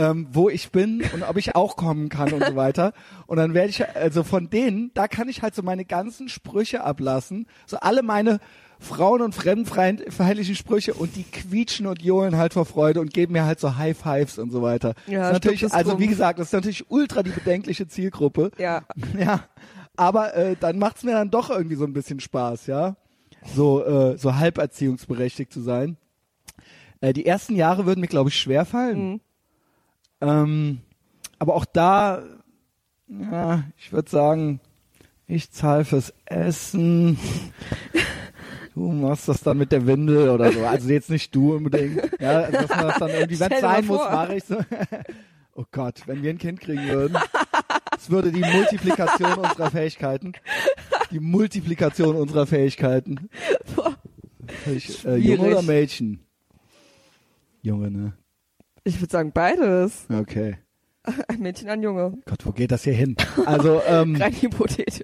ähm, 0.00 0.26
wo 0.32 0.48
ich 0.48 0.70
bin 0.72 1.02
und 1.12 1.22
ob 1.22 1.36
ich 1.36 1.54
auch 1.54 1.76
kommen 1.76 2.08
kann 2.08 2.32
und 2.32 2.42
so 2.42 2.56
weiter. 2.56 2.94
Und 3.26 3.36
dann 3.36 3.52
werde 3.52 3.68
ich, 3.68 3.86
also 3.94 4.24
von 4.24 4.48
denen, 4.48 4.90
da 4.94 5.08
kann 5.08 5.28
ich 5.28 5.42
halt 5.42 5.54
so 5.54 5.62
meine 5.62 5.84
ganzen 5.84 6.30
Sprüche 6.30 6.82
ablassen. 6.82 7.46
So 7.66 7.76
alle 7.78 8.02
meine 8.02 8.40
Frauen- 8.78 9.20
und 9.20 9.34
fremdenfeindlichen 9.34 10.54
Sprüche 10.54 10.94
und 10.94 11.14
die 11.16 11.24
quietschen 11.24 11.86
und 11.86 12.00
johlen 12.00 12.38
halt 12.38 12.54
vor 12.54 12.64
Freude 12.64 13.00
und 13.00 13.12
geben 13.12 13.34
mir 13.34 13.44
halt 13.44 13.60
so 13.60 13.76
High 13.76 13.96
Fives 13.96 14.38
und 14.38 14.50
so 14.50 14.62
weiter. 14.62 14.94
Ja, 15.06 15.18
das 15.18 15.26
ist 15.28 15.32
natürlich, 15.34 15.72
also 15.74 15.98
wie 15.98 16.06
gesagt, 16.06 16.38
das 16.38 16.46
ist 16.46 16.54
natürlich 16.54 16.90
ultra 16.90 17.22
die 17.22 17.30
bedenkliche 17.30 17.86
Zielgruppe. 17.86 18.50
Ja. 18.58 18.82
Ja, 19.18 19.44
aber 19.96 20.34
äh, 20.34 20.56
dann 20.58 20.78
macht's 20.78 21.02
mir 21.02 21.12
dann 21.12 21.30
doch 21.30 21.50
irgendwie 21.50 21.74
so 21.74 21.84
ein 21.84 21.92
bisschen 21.92 22.20
Spaß, 22.20 22.68
ja, 22.68 22.96
so 23.54 23.84
äh, 23.84 24.16
so 24.16 24.36
halb 24.36 24.56
erziehungsberechtigt 24.56 25.52
zu 25.52 25.60
sein. 25.60 25.98
Äh, 27.02 27.12
die 27.12 27.26
ersten 27.26 27.54
Jahre 27.54 27.84
würden 27.84 28.00
mir, 28.00 28.06
glaube 28.06 28.30
ich, 28.30 28.36
schwer 28.38 28.64
fallen. 28.64 29.10
Mhm. 29.10 29.20
Ähm, 30.20 30.80
aber 31.38 31.54
auch 31.54 31.64
da, 31.64 32.22
ja, 33.08 33.64
ich 33.78 33.92
würde 33.92 34.10
sagen, 34.10 34.60
ich 35.26 35.50
zahle 35.50 35.84
fürs 35.84 36.12
Essen. 36.26 37.18
Du 38.74 38.92
machst 38.92 39.28
das 39.28 39.42
dann 39.42 39.58
mit 39.58 39.72
der 39.72 39.86
Windel 39.86 40.30
oder 40.30 40.52
so. 40.52 40.64
Also 40.64 40.88
jetzt 40.88 41.10
nicht 41.10 41.34
du 41.34 41.56
unbedingt. 41.56 42.00
Ja, 42.20 42.50
dass 42.50 42.68
man 42.70 42.86
das 42.86 42.98
dann 42.98 43.10
irgendwie, 43.10 43.40
wenn 43.40 43.52
es 43.52 43.60
sein 43.60 43.84
muss, 43.84 43.98
mache 43.98 44.36
ich 44.36 44.44
so. 44.44 44.58
Oh 45.54 45.64
Gott, 45.72 46.02
wenn 46.06 46.22
wir 46.22 46.30
ein 46.30 46.38
Kind 46.38 46.60
kriegen 46.60 46.88
würden, 46.88 47.18
es 47.98 48.08
würde 48.08 48.30
die 48.32 48.40
Multiplikation 48.40 49.34
unserer 49.34 49.70
Fähigkeiten, 49.70 50.32
die 51.10 51.20
Multiplikation 51.20 52.16
unserer 52.16 52.46
Fähigkeiten. 52.46 53.28
Ich, 54.72 55.04
äh, 55.04 55.16
Junge 55.16 55.48
oder 55.48 55.62
Mädchen? 55.62 56.20
Junge, 57.60 57.90
ne? 57.90 58.12
Ich 58.84 59.00
würde 59.00 59.10
sagen 59.12 59.32
beides. 59.32 60.06
Okay. 60.10 60.58
Ein 61.28 61.40
Mädchen, 61.40 61.68
ein 61.68 61.82
Junge. 61.82 62.18
Gott, 62.26 62.44
wo 62.44 62.52
geht 62.52 62.70
das 62.72 62.84
hier 62.84 62.92
hin? 62.92 63.16
Also 63.46 63.80
ähm, 63.86 64.16
Rein 64.16 64.32
hypothetisch. 64.34 65.02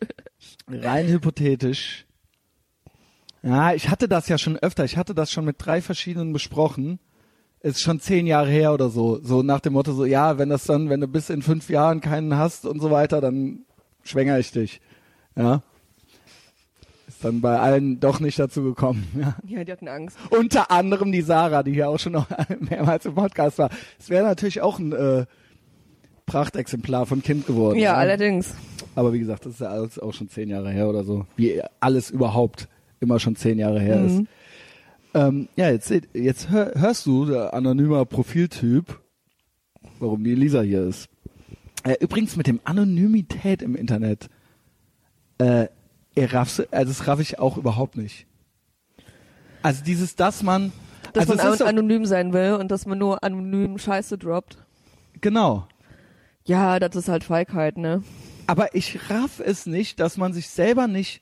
rein 0.68 1.06
hypothetisch. 1.08 2.06
Ja, 3.42 3.72
ich 3.72 3.88
hatte 3.88 4.08
das 4.08 4.28
ja 4.28 4.38
schon 4.38 4.56
öfter. 4.58 4.84
Ich 4.84 4.96
hatte 4.96 5.14
das 5.14 5.30
schon 5.30 5.44
mit 5.44 5.56
drei 5.58 5.80
verschiedenen 5.80 6.32
besprochen. 6.32 6.98
Ist 7.60 7.80
schon 7.80 8.00
zehn 8.00 8.26
Jahre 8.26 8.50
her 8.50 8.72
oder 8.72 8.90
so. 8.90 9.20
So 9.22 9.42
nach 9.42 9.60
dem 9.60 9.72
Motto 9.72 9.92
so, 9.92 10.04
ja, 10.04 10.38
wenn 10.38 10.48
das 10.48 10.64
dann, 10.64 10.90
wenn 10.90 11.00
du 11.00 11.08
bis 11.08 11.30
in 11.30 11.42
fünf 11.42 11.68
Jahren 11.70 12.00
keinen 12.00 12.36
hast 12.36 12.66
und 12.66 12.80
so 12.80 12.90
weiter, 12.90 13.20
dann 13.20 13.64
schwängere 14.04 14.38
ich 14.38 14.52
dich. 14.52 14.80
Ja. 15.36 15.62
Ist 17.16 17.24
dann 17.24 17.40
bei 17.40 17.58
allen 17.58 17.98
doch 17.98 18.20
nicht 18.20 18.38
dazu 18.38 18.62
gekommen. 18.62 19.06
Ja. 19.16 19.36
Ja, 19.46 19.64
die 19.64 19.72
hatten 19.72 19.88
Angst. 19.88 20.18
Unter 20.28 20.70
anderem 20.70 21.12
die 21.12 21.22
Sarah, 21.22 21.62
die 21.62 21.72
hier 21.72 21.88
auch 21.88 21.98
schon 21.98 22.12
noch 22.12 22.26
mehrmals 22.60 23.06
im 23.06 23.14
Podcast 23.14 23.58
war. 23.58 23.70
Es 23.98 24.10
wäre 24.10 24.26
natürlich 24.26 24.60
auch 24.60 24.78
ein 24.78 24.92
äh, 24.92 25.24
Prachtexemplar 26.26 27.06
von 27.06 27.22
Kind 27.22 27.46
geworden. 27.46 27.78
Ja, 27.78 27.92
ne? 27.92 27.98
allerdings. 27.98 28.54
Aber 28.94 29.14
wie 29.14 29.18
gesagt, 29.18 29.46
das 29.46 29.54
ist 29.54 29.60
ja 29.60 29.68
alles 29.68 29.98
auch 29.98 30.12
schon 30.12 30.28
zehn 30.28 30.50
Jahre 30.50 30.70
her 30.70 30.90
oder 30.90 31.04
so. 31.04 31.24
Wie 31.36 31.62
alles 31.80 32.10
überhaupt 32.10 32.68
immer 33.00 33.18
schon 33.18 33.34
zehn 33.34 33.58
Jahre 33.58 33.80
her 33.80 34.04
ist. 34.04 34.18
Mhm. 34.18 34.28
Ähm, 35.14 35.48
ja, 35.56 35.70
jetzt, 35.70 35.90
jetzt 36.12 36.50
hör, 36.50 36.72
hörst 36.74 37.06
du, 37.06 37.24
der 37.24 37.54
anonymer 37.54 38.04
Profiltyp, 38.04 39.00
warum 40.00 40.22
die 40.22 40.34
Lisa 40.34 40.60
hier 40.60 40.82
ist. 40.82 41.08
Äh, 41.82 41.94
übrigens 42.00 42.36
mit 42.36 42.46
dem 42.46 42.60
Anonymität 42.64 43.62
im 43.62 43.74
Internet. 43.74 44.28
Äh, 45.38 45.68
ihr 46.16 46.32
raff's, 46.32 46.60
also 46.72 46.92
das 46.92 47.06
raff 47.06 47.20
ich 47.20 47.38
auch 47.38 47.56
überhaupt 47.56 47.96
nicht. 47.96 48.26
Also 49.62 49.84
dieses, 49.84 50.16
dass 50.16 50.42
man, 50.42 50.72
Dass 51.12 51.28
also 51.28 51.42
man 51.42 51.52
ist 51.52 51.58
so, 51.58 51.64
anonym 51.64 52.06
sein 52.06 52.32
will 52.32 52.54
und 52.54 52.70
dass 52.70 52.86
man 52.86 52.98
nur 52.98 53.22
anonym 53.22 53.78
Scheiße 53.78 54.18
droppt. 54.18 54.58
genau. 55.20 55.68
Ja, 56.44 56.78
das 56.78 56.94
ist 56.94 57.08
halt 57.08 57.24
Feigheit, 57.24 57.76
ne? 57.76 58.04
Aber 58.46 58.72
ich 58.76 59.10
raff 59.10 59.40
es 59.40 59.66
nicht, 59.66 59.98
dass 59.98 60.16
man 60.16 60.32
sich 60.32 60.48
selber 60.48 60.86
nicht 60.86 61.20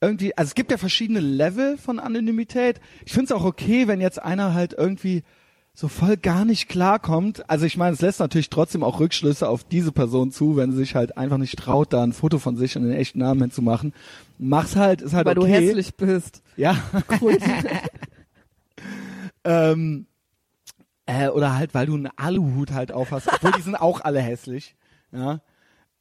irgendwie, 0.00 0.36
also 0.36 0.48
es 0.48 0.54
gibt 0.56 0.72
ja 0.72 0.76
verschiedene 0.76 1.20
Level 1.20 1.78
von 1.78 2.00
Anonymität. 2.00 2.80
Ich 3.06 3.12
finde 3.12 3.26
es 3.26 3.32
auch 3.32 3.44
okay, 3.44 3.86
wenn 3.86 4.00
jetzt 4.00 4.20
einer 4.20 4.52
halt 4.52 4.72
irgendwie 4.72 5.22
so 5.74 5.88
voll 5.88 6.16
gar 6.16 6.44
nicht 6.44 6.68
klarkommt. 6.68 7.48
Also 7.50 7.66
ich 7.66 7.76
meine, 7.76 7.94
es 7.94 8.00
lässt 8.00 8.20
natürlich 8.20 8.48
trotzdem 8.48 8.84
auch 8.84 9.00
Rückschlüsse 9.00 9.48
auf 9.48 9.64
diese 9.64 9.92
Person 9.92 10.30
zu, 10.30 10.56
wenn 10.56 10.70
sie 10.70 10.78
sich 10.78 10.94
halt 10.94 11.16
einfach 11.18 11.38
nicht 11.38 11.58
traut, 11.58 11.92
da 11.92 12.02
ein 12.02 12.12
Foto 12.12 12.38
von 12.38 12.56
sich 12.56 12.76
und 12.76 12.84
den 12.84 12.92
echten 12.92 13.18
Namen 13.18 13.40
hinzumachen. 13.40 13.92
Mach's 14.38 14.76
halt, 14.76 15.02
ist 15.02 15.14
halt 15.14 15.26
Weil 15.26 15.38
okay. 15.38 15.48
du 15.48 15.66
hässlich 15.66 15.96
bist. 15.96 16.42
Ja. 16.56 16.76
Ähm, 19.44 20.06
äh, 21.06 21.28
oder 21.28 21.54
halt, 21.54 21.74
weil 21.74 21.86
du 21.86 21.94
einen 21.94 22.10
Aluhut 22.16 22.72
halt 22.72 22.92
aufhast, 22.92 23.28
obwohl 23.32 23.52
die 23.52 23.62
sind 23.62 23.76
auch 23.76 24.00
alle 24.00 24.20
hässlich. 24.20 24.74
Ja. 25.12 25.40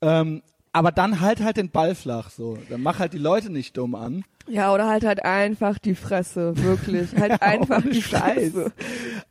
Ähm, 0.02 0.42
aber 0.74 0.92
dann 0.92 1.22
halt 1.22 1.42
halt 1.42 1.58
den 1.58 1.70
Ball 1.70 1.96
flach 1.96 2.30
so. 2.30 2.58
Dann 2.70 2.82
mach 2.82 3.00
halt 3.00 3.14
die 3.14 3.18
Leute 3.20 3.50
nicht 3.52 3.78
dumm 3.78 3.96
an. 3.96 4.26
ja, 4.48 4.74
oder 4.74 4.88
halt 4.88 5.06
halt 5.06 5.24
einfach 5.24 5.78
die 5.80 5.96
Fresse, 5.96 6.54
wirklich. 6.58 7.12
Halt 7.18 7.42
einfach 7.42 7.78
ohne 7.84 7.92
die 7.92 8.02
Scheiß. 8.02 8.52
Fresse. 8.54 8.74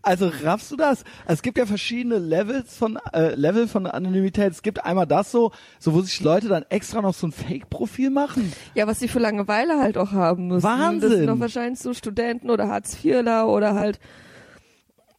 Also 0.01 0.33
raffst 0.43 0.71
du 0.73 0.77
das? 0.77 1.05
Also 1.27 1.35
es 1.35 1.43
gibt 1.43 1.59
ja 1.59 1.67
verschiedene 1.67 2.17
Levels 2.19 2.77
von 2.77 2.99
äh, 3.13 3.35
Level 3.35 3.69
von 3.69 3.87
Anonymität. 3.87 4.53
Es 4.53 4.63
gibt 4.63 4.85
einmal 4.85 5.07
das 5.07 5.31
so, 5.31 5.53
so 5.79 5.93
wo 5.93 6.01
sich 6.01 6.21
Leute 6.23 6.49
dann 6.49 6.65
extra 6.71 7.03
noch 7.03 7.13
so 7.13 7.27
ein 7.27 7.33
Fake-Profil 7.33 8.09
machen. 8.11 8.53
Ja, 8.75 8.87
was 8.87 9.01
sie 9.01 9.09
für 9.09 9.19
Langeweile 9.19 9.79
halt 9.81 9.99
auch 9.99 10.13
haben 10.13 10.47
müssen. 10.49 10.63
Wahnsinn. 10.63 11.01
Das 11.01 11.11
sind 11.19 11.27
doch 11.27 11.41
wahrscheinlich 11.41 11.81
so 11.81 11.93
Studenten 11.93 12.49
oder 12.49 12.69
Hartz-IVler 12.69 13.49
oder 13.49 13.75
halt, 13.75 14.01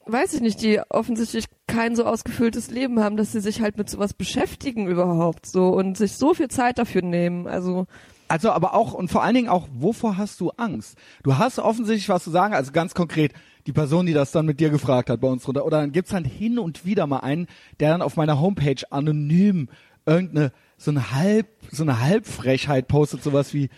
weiß 0.06 0.34
ich 0.34 0.42
nicht, 0.42 0.62
die 0.62 0.82
offensichtlich 0.90 1.46
kein 1.68 1.96
so 1.96 2.06
ausgefülltes 2.06 2.70
Leben 2.70 3.00
haben, 3.00 3.18
dass 3.18 3.32
sie 3.32 3.40
sich 3.40 3.62
halt 3.62 3.78
mit 3.78 3.90
sowas 3.90 4.14
beschäftigen 4.14 4.88
überhaupt 4.88 5.46
so 5.46 5.70
und 5.70 5.98
sich 5.98 6.14
so 6.14 6.34
viel 6.34 6.50
Zeit 6.50 6.78
dafür 6.78 7.02
nehmen. 7.02 7.48
Also 7.48 7.88
Also 8.28 8.52
aber 8.52 8.74
auch 8.74 8.94
und 8.94 9.10
vor 9.10 9.24
allen 9.24 9.36
Dingen 9.36 9.50
auch, 9.50 9.68
wovor 9.74 10.18
hast 10.18 10.40
du 10.40 10.52
Angst? 10.52 10.98
Du 11.24 11.38
hast 11.38 11.60
offensichtlich 11.60 12.10
was 12.10 12.24
zu 12.24 12.32
sagen, 12.32 12.54
also 12.54 12.72
ganz 12.72 12.94
konkret, 12.94 13.34
die 13.66 13.74
Person, 13.74 14.06
die 14.06 14.14
das 14.14 14.32
dann 14.32 14.46
mit 14.46 14.60
dir 14.60 14.70
gefragt 14.70 15.10
hat 15.10 15.22
bei 15.22 15.28
uns 15.28 15.44
drunter, 15.44 15.66
oder 15.66 15.80
dann 15.80 15.92
gibt's 15.92 16.12
dann 16.12 16.26
hin 16.26 16.60
und 16.60 16.86
wieder 16.86 17.08
mal 17.08 17.20
einen, 17.20 17.48
der 17.80 17.92
dann 17.92 18.02
auf 18.02 18.18
meiner 18.18 18.40
Homepage 18.40 18.84
anonym 18.90 19.70
irgendeine 20.06 20.52
so 20.78 20.92
eine 20.92 21.12
halb 21.12 21.48
so 21.72 21.84
eine 21.84 22.02
Halbfrechheit 22.02 22.88
postet, 22.88 23.24
sowas 23.24 23.54
wie 23.54 23.70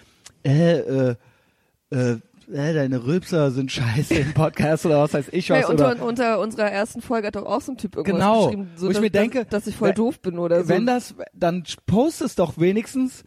äh, 0.44 0.80
äh, 0.80 1.16
äh, 1.92 2.18
äh, 2.52 2.74
deine 2.74 3.06
Rülpser 3.06 3.52
sind 3.52 3.72
scheiße 3.72 4.14
im 4.16 4.34
Podcast 4.36 4.86
oder 4.86 5.02
was 5.02 5.14
weiß 5.14 5.28
ich 5.32 5.50
was. 5.50 5.58
hey, 5.58 5.66
oder, 5.74 5.90
unter, 5.92 6.06
unter 6.06 6.40
unserer 6.40 6.72
ersten 6.72 7.02
Folge 7.02 7.28
hat 7.28 7.36
doch 7.36 7.46
auch 7.46 7.62
so 7.62 7.72
ein 7.74 7.78
Typ 7.78 7.96
irgendwas 7.96 8.20
Genau, 8.20 8.46
geschrieben, 8.46 8.72
so 8.76 8.86
wo 8.86 8.90
ich 8.90 8.94
dass, 8.96 9.02
mir 9.02 9.10
denke, 9.10 9.40
dass, 9.40 9.50
dass 9.50 9.68
ich 9.68 9.76
voll 9.76 9.90
wenn- 9.90 9.96
doof 9.96 10.20
bin 10.22 10.38
oder 10.40 10.64
so. 10.64 10.70
Wenn 10.70 10.86
das, 10.86 11.16
dann 11.34 11.64
post 11.86 12.22
es 12.22 12.36
doch 12.36 12.58
wenigstens. 12.58 13.24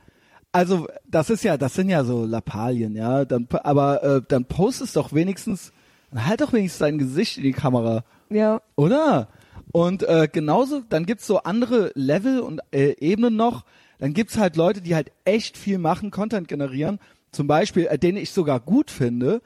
Also 0.51 0.89
das 1.07 1.29
ist 1.31 1.45
ja, 1.45 1.57
das 1.59 1.75
sind 1.75 1.91
ja 1.91 2.05
so 2.05 2.25
Lappalien, 2.25 2.95
ja. 2.97 3.25
Dann, 3.25 3.47
aber 3.65 4.03
äh, 4.03 4.23
dann 4.27 4.47
post 4.47 4.81
es 4.81 4.95
doch 4.95 5.13
wenigstens, 5.13 5.73
halt 6.15 6.41
doch 6.41 6.53
wenigstens 6.53 6.79
dein 6.79 6.99
Gesicht 6.99 7.37
in 7.37 7.43
die 7.45 7.53
Kamera, 7.53 8.05
ja, 8.31 8.61
oder? 8.77 9.29
Und 9.73 10.03
äh, 10.05 10.27
genauso, 10.33 10.81
dann 10.89 11.05
gibt's 11.05 11.27
so 11.27 11.43
andere 11.43 11.91
Level 11.95 12.41
und 12.41 12.61
äh, 12.73 12.95
Ebenen 13.01 13.37
noch. 13.37 13.65
Dann 13.99 14.15
gibt's 14.15 14.39
halt 14.39 14.57
Leute, 14.57 14.81
die 14.81 14.95
halt 14.95 15.13
echt 15.27 15.59
viel 15.59 15.77
machen, 15.77 16.11
Content 16.11 16.49
generieren. 16.49 16.99
Zum 17.33 17.47
Beispiel, 17.47 17.87
äh, 17.87 17.99
den 17.99 18.17
ich 18.17 18.31
sogar 18.31 18.61
gut 18.61 18.91
finde. 18.91 19.43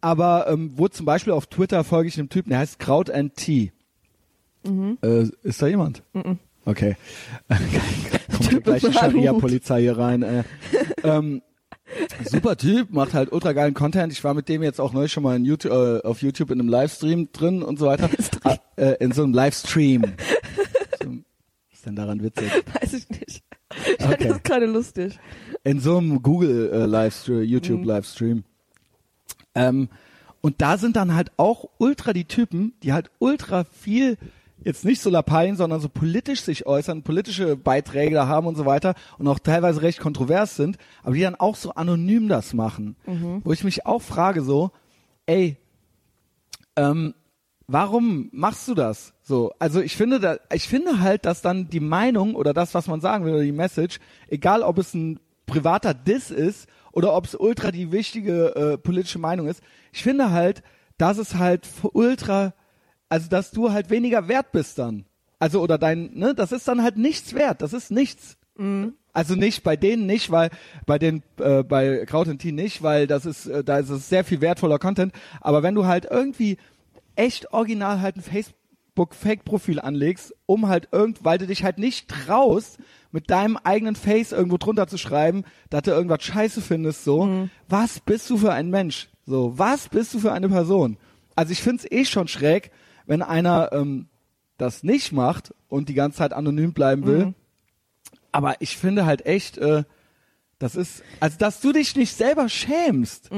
Aber 0.00 0.46
ähm, 0.48 0.72
wo 0.76 0.88
zum 0.88 1.06
Beispiel 1.06 1.32
auf 1.32 1.46
Twitter 1.46 1.82
folge 1.82 2.08
ich 2.08 2.18
einem 2.18 2.28
Typen, 2.28 2.50
der 2.50 2.58
heißt 2.58 2.78
Kraut 2.78 3.10
and 3.10 3.34
Tea. 3.36 3.72
Äh, 5.02 5.28
ist 5.42 5.60
da 5.62 5.66
jemand? 5.66 6.02
Okay. 6.64 6.96
Kommt 8.50 8.66
die 8.82 8.92
Scharia-Polizei 8.92 9.80
hier 9.82 9.98
rein. 9.98 10.22
Äh. 10.22 10.44
ähm, 11.04 11.42
super 12.24 12.56
Typ, 12.56 12.90
macht 12.90 13.14
halt 13.14 13.30
ultra 13.32 13.52
geilen 13.52 13.74
Content. 13.74 14.12
Ich 14.12 14.24
war 14.24 14.34
mit 14.34 14.48
dem 14.48 14.62
jetzt 14.62 14.80
auch 14.80 14.92
neu 14.92 15.08
schon 15.08 15.22
mal 15.22 15.36
in 15.36 15.44
YouTube, 15.44 15.72
äh, 15.72 16.06
auf 16.06 16.22
YouTube 16.22 16.50
in 16.50 16.60
einem 16.60 16.68
Livestream 16.68 17.30
drin 17.32 17.62
und 17.62 17.78
so 17.78 17.86
weiter. 17.86 18.08
Ah, 18.44 18.56
äh, 18.76 18.96
in 19.00 19.12
so 19.12 19.22
einem 19.22 19.32
Livestream. 19.32 20.02
so, 21.02 21.08
was 21.08 21.78
ist 21.78 21.86
denn 21.86 21.96
daran 21.96 22.22
witzig? 22.22 22.50
weiß 22.80 22.92
ich 22.92 23.08
nicht. 23.08 23.42
Ich 23.74 24.04
fand 24.04 24.14
Okay. 24.14 24.28
das 24.28 24.42
gerade 24.42 24.66
lustig. 24.66 25.18
In 25.64 25.80
so 25.80 25.98
einem 25.98 26.22
Google 26.22 26.70
äh, 26.72 26.86
Livestream, 26.86 27.42
YouTube 27.42 27.80
Mhm. 27.80 27.86
Livestream. 27.86 28.44
Ähm, 29.54 29.88
und 30.40 30.60
da 30.60 30.76
sind 30.78 30.96
dann 30.96 31.14
halt 31.14 31.32
auch 31.38 31.64
ultra 31.78 32.12
die 32.12 32.26
Typen, 32.26 32.74
die 32.82 32.92
halt 32.92 33.10
ultra 33.18 33.64
viel 33.64 34.18
jetzt 34.62 34.84
nicht 34.84 35.00
so 35.02 35.10
Lappalien, 35.10 35.56
sondern 35.56 35.80
so 35.80 35.88
politisch 35.88 36.40
sich 36.40 36.66
äußern, 36.66 37.02
politische 37.02 37.56
Beiträge 37.56 38.14
da 38.14 38.28
haben 38.28 38.46
und 38.46 38.56
so 38.56 38.64
weiter 38.64 38.94
und 39.18 39.26
auch 39.28 39.38
teilweise 39.38 39.82
recht 39.82 40.00
kontrovers 40.00 40.56
sind, 40.56 40.78
aber 41.02 41.14
die 41.14 41.20
dann 41.22 41.34
auch 41.34 41.56
so 41.56 41.74
anonym 41.74 42.28
das 42.28 42.54
machen. 42.54 42.96
Wo 43.44 43.52
ich 43.52 43.64
mich 43.64 43.84
auch 43.84 44.00
frage 44.02 44.42
so, 44.42 44.70
ey, 45.26 45.56
ähm, 46.76 47.14
warum 47.66 48.28
machst 48.32 48.68
du 48.68 48.74
das? 48.74 49.12
So, 49.22 49.52
also 49.58 49.80
ich 49.80 49.96
finde 49.96 50.20
da, 50.20 50.36
ich 50.52 50.68
finde 50.68 51.00
halt, 51.00 51.24
dass 51.26 51.42
dann 51.42 51.68
die 51.68 51.80
Meinung 51.80 52.34
oder 52.34 52.52
das, 52.54 52.74
was 52.74 52.86
man 52.86 53.00
sagen 53.00 53.24
will 53.24 53.34
oder 53.34 53.42
die 53.42 53.52
Message, 53.52 53.98
egal 54.28 54.62
ob 54.62 54.78
es 54.78 54.94
ein 54.94 55.20
privater 55.46 55.94
Diss 55.94 56.30
ist 56.30 56.68
oder 56.92 57.14
ob 57.14 57.26
es 57.26 57.34
ultra 57.34 57.70
die 57.70 57.92
wichtige 57.92 58.54
äh, 58.54 58.78
politische 58.78 59.18
Meinung 59.18 59.48
ist, 59.48 59.62
ich 59.92 60.02
finde 60.02 60.30
halt, 60.30 60.62
dass 60.98 61.18
es 61.18 61.34
halt 61.34 61.66
ultra, 61.92 62.54
also 63.08 63.28
dass 63.28 63.50
du 63.50 63.72
halt 63.72 63.90
weniger 63.90 64.28
wert 64.28 64.52
bist 64.52 64.78
dann. 64.78 65.04
Also 65.38 65.60
oder 65.60 65.78
dein, 65.78 66.12
ne, 66.14 66.34
das 66.34 66.52
ist 66.52 66.68
dann 66.68 66.82
halt 66.82 66.96
nichts 66.96 67.34
wert, 67.34 67.62
das 67.62 67.72
ist 67.72 67.90
nichts. 67.90 68.36
Also 69.12 69.34
nicht 69.34 69.62
bei 69.62 69.76
denen 69.76 70.06
nicht, 70.06 70.30
weil 70.30 70.50
bei 70.86 70.98
den 70.98 71.22
äh, 71.38 71.62
bei 71.62 72.04
Kraut 72.06 72.28
und 72.28 72.38
Tee 72.38 72.52
nicht, 72.52 72.82
weil 72.82 73.06
das 73.06 73.26
ist 73.26 73.46
äh, 73.46 73.62
da 73.62 73.78
ist 73.78 73.90
es 73.90 74.08
sehr 74.08 74.24
viel 74.24 74.40
wertvoller 74.40 74.78
Content. 74.78 75.12
Aber 75.40 75.62
wenn 75.62 75.74
du 75.74 75.86
halt 75.86 76.06
irgendwie 76.10 76.58
echt 77.14 77.52
original 77.52 78.00
halt 78.00 78.16
ein 78.16 78.22
Facebook 78.22 79.14
Fake 79.14 79.44
Profil 79.44 79.80
anlegst, 79.80 80.34
um 80.46 80.68
halt 80.68 80.88
irgend, 80.92 81.24
weil 81.24 81.38
du 81.38 81.46
dich 81.46 81.62
halt 81.62 81.78
nicht 81.78 82.08
traust, 82.08 82.78
mit 83.14 83.30
deinem 83.30 83.56
eigenen 83.56 83.94
Face 83.94 84.32
irgendwo 84.32 84.58
drunter 84.58 84.88
zu 84.88 84.98
schreiben, 84.98 85.44
dass 85.70 85.82
du 85.82 85.92
irgendwas 85.92 86.24
Scheiße 86.24 86.60
findest, 86.60 87.04
so, 87.04 87.20
was 87.68 88.00
bist 88.00 88.28
du 88.28 88.36
für 88.36 88.52
ein 88.52 88.70
Mensch? 88.70 89.08
So, 89.24 89.56
was 89.56 89.88
bist 89.88 90.12
du 90.14 90.18
für 90.18 90.32
eine 90.32 90.48
Person? 90.48 90.96
Also 91.36 91.52
ich 91.52 91.62
find's 91.62 91.86
eh 91.88 92.04
schon 92.04 92.26
schräg, 92.26 92.72
wenn 93.06 93.22
einer 93.22 93.70
ähm, 93.72 94.08
das 94.58 94.82
nicht 94.82 95.12
macht 95.12 95.54
und 95.68 95.88
die 95.88 95.94
ganze 95.94 96.18
Zeit 96.18 96.32
anonym 96.32 96.72
bleiben 96.72 97.06
will. 97.06 97.34
Aber 98.32 98.56
ich 98.60 98.76
finde 98.76 99.06
halt 99.06 99.24
echt, 99.26 99.58
äh, 99.58 99.84
das 100.58 100.74
ist, 100.74 101.04
also 101.20 101.38
dass 101.38 101.60
du 101.60 101.70
dich 101.70 101.94
nicht 101.94 102.16
selber 102.16 102.48
schämst. 102.48 103.30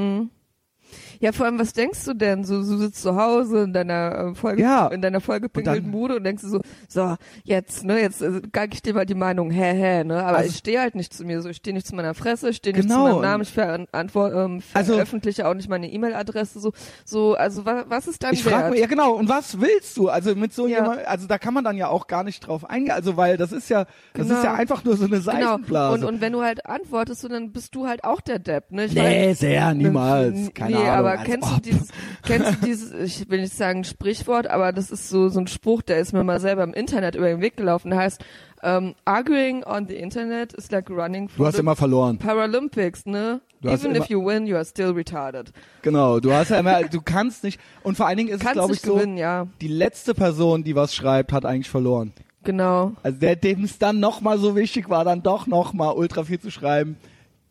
Ja, 1.21 1.33
vor 1.33 1.47
allem, 1.47 1.59
was 1.59 1.73
denkst 1.73 2.05
du 2.05 2.15
denn? 2.15 2.45
So, 2.45 2.57
du 2.59 2.77
sitzt 2.77 3.03
zu 3.03 3.17
Hause 3.17 3.65
in 3.65 3.73
deiner 3.73 4.31
äh, 4.33 4.35
Folge, 4.35 4.63
Ja. 4.63 4.89
in 4.89 5.01
deiner 5.03 5.21
vollgepinkelten 5.21 5.91
Bude 5.91 6.17
und 6.17 6.25
denkst 6.25 6.43
du 6.43 6.49
so, 6.49 6.61
so, 6.89 7.17
jetzt, 7.45 7.85
ne, 7.85 8.01
jetzt 8.01 8.23
äh, 8.23 8.41
geig 8.53 8.75
ich 8.75 8.83
dir 8.83 8.95
mal 8.95 9.07
die 9.07 9.15
Meinung, 9.15 9.51
hä, 9.51 9.73
hä, 9.75 10.05
ne, 10.05 10.23
aber 10.25 10.39
Also- 10.39 10.51
ich 10.51 10.57
stehe 10.57 10.81
halt 10.81 10.95
nicht 10.95 11.13
zu 11.15 11.25
mir, 11.25 11.41
so, 11.43 11.49
ich 11.49 11.57
stehe 11.59 11.75
nicht 11.75 11.87
zu 11.87 11.95
meiner 11.95 12.15
Fresse, 12.15 12.51
ich 12.51 12.57
stehe 12.57 12.75
nicht 12.77 12.89
Genau. 12.89 13.07
zu 13.07 13.13
meinem 13.15 13.23
Namen, 13.23 13.43
ich 13.43 13.53
verantwort, 13.53 14.33
ähm, 14.35 14.63
Also- 14.75 14.93
veröffentliche 14.95 15.47
auch 15.49 15.55
nicht 15.55 15.69
meine 15.69 15.91
E-Mail-Adresse, 15.91 16.61
so, 16.61 16.73
so, 17.05 17.35
also 17.35 17.65
wa, 17.65 17.85
was 17.89 18.07
ist 18.07 18.23
dann 18.23 18.35
Ich 18.35 18.43
frage 18.43 18.57
wert? 18.65 18.71
mich, 18.73 18.81
ja 18.81 18.87
genau, 18.87 19.13
und 19.15 19.29
was 19.29 19.61
willst 19.61 19.97
du? 19.97 20.09
Also 20.09 20.35
mit 20.35 20.53
so 20.53 20.67
Ja. 20.67 20.79
jemand, 20.83 21.07
also 21.07 21.27
da 21.27 21.39
kann 21.39 21.55
man 21.55 21.65
dann 21.65 21.77
ja 21.77 21.89
auch 21.89 22.07
gar 22.07 22.25
nicht 22.25 22.41
drauf 22.47 22.69
eingehen, 22.69 22.93
also 22.95 23.17
weil 23.17 23.37
das 23.37 23.53
ist 23.53 23.69
ja, 23.71 23.85
das 24.15 24.27
Genau. 24.27 24.39
ist 24.39 24.45
ja 24.45 24.55
einfach 24.55 24.85
nur 24.85 24.97
so 24.97 25.05
eine 25.05 25.19
Genau. 25.21 25.23
Seifenblase. 25.33 25.95
Und, 25.95 26.05
und 26.15 26.21
wenn 26.21 26.33
du 26.33 26.43
halt 26.43 26.67
antwortest, 26.67 27.21
so, 27.23 27.29
dann 27.29 27.53
bist 27.53 27.75
du 27.75 27.87
halt 27.87 28.05
auch 28.05 28.21
der 28.21 28.39
Depp, 28.39 28.71
ne? 28.71 28.85
Ich 28.87 28.95
Nee, 28.95 29.31
weiß- 29.31 29.35
sehr, 29.39 29.75
niemals. 29.75 30.35
Nee, 30.35 30.51
Keine 30.77 30.85
nee, 30.85 30.91
Ahnung, 30.91 31.07
aber 31.07 31.17
kennst 31.25 31.49
ob. 31.49 31.55
du 31.57 31.61
dieses, 31.71 31.89
kennst 32.23 32.51
du 32.51 32.67
dieses, 32.67 32.93
ich 32.93 33.29
will 33.31 33.41
nicht 33.41 33.55
sagen 33.55 33.85
Sprichwort, 33.85 34.47
aber 34.47 34.73
das 34.73 34.91
ist 34.91 35.09
so, 35.09 35.29
so 35.29 35.41
ein 35.41 35.47
Spruch, 35.47 35.83
der 35.83 35.99
ist 35.99 36.13
mir 36.13 36.25
mal 36.25 36.41
selber 36.41 36.65
im 36.65 36.75
Internet 36.75 37.15
über 37.15 37.29
den 37.29 37.41
Weg 37.41 37.57
gelaufen, 37.57 37.91
der 37.91 38.01
heißt, 38.01 38.25
ähm, 38.63 38.95
arguing 39.05 39.65
on 39.65 39.87
the 39.87 39.95
internet 39.95 40.53
is 40.55 40.71
like 40.71 40.89
running 40.91 41.29
for 41.29 41.39
du 41.39 41.47
hast 41.47 41.55
the 41.57 41.61
immer 41.61 41.77
verloren. 41.77 42.19
Paralympics, 42.19 43.05
ne? 43.07 43.41
Du 43.61 43.69
Even 43.71 43.95
if 43.95 44.07
you 44.07 44.25
win, 44.25 44.47
you 44.47 44.57
are 44.57 44.65
still 44.65 44.91
retarded. 44.91 45.53
Genau, 45.83 46.21
du 46.21 46.33
hast 46.33 46.51
ja 46.51 46.59
immer, 46.59 46.83
du 46.85 47.01
kannst 47.01 47.45
nicht, 47.45 47.61
und 47.83 47.97
vor 47.97 48.07
allen 48.07 48.19
Dingen 48.19 48.31
ist 48.31 48.37
es, 48.37 48.43
Kannst 48.43 48.55
glaube 48.55 48.75
ich, 48.75 48.81
so, 48.81 48.95
gewinnen, 48.95 49.17
ja. 49.17 49.47
die 49.61 49.69
letzte 49.69 50.15
Person, 50.15 50.65
die 50.65 50.75
was 50.75 50.95
schreibt, 50.95 51.33
hat 51.33 51.45
eigentlich 51.45 51.71
verloren. 51.71 52.13
Genau. 52.45 52.93
Also 53.03 53.19
der, 53.19 53.37
dem 53.37 53.65
es 53.65 53.79
dann 53.79 53.99
nochmal 53.99 54.39
so 54.39 54.57
wichtig 54.57 54.89
war, 54.89 55.05
dann 55.05 55.23
doch 55.23 55.47
nochmal 55.47 55.95
ultra 55.95 56.25
viel 56.25 56.39
zu 56.39 56.51
schreiben, 56.51 56.97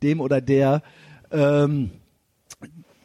dem 0.01 0.21
oder 0.21 0.41
der, 0.41 0.82
ähm, 1.32 1.91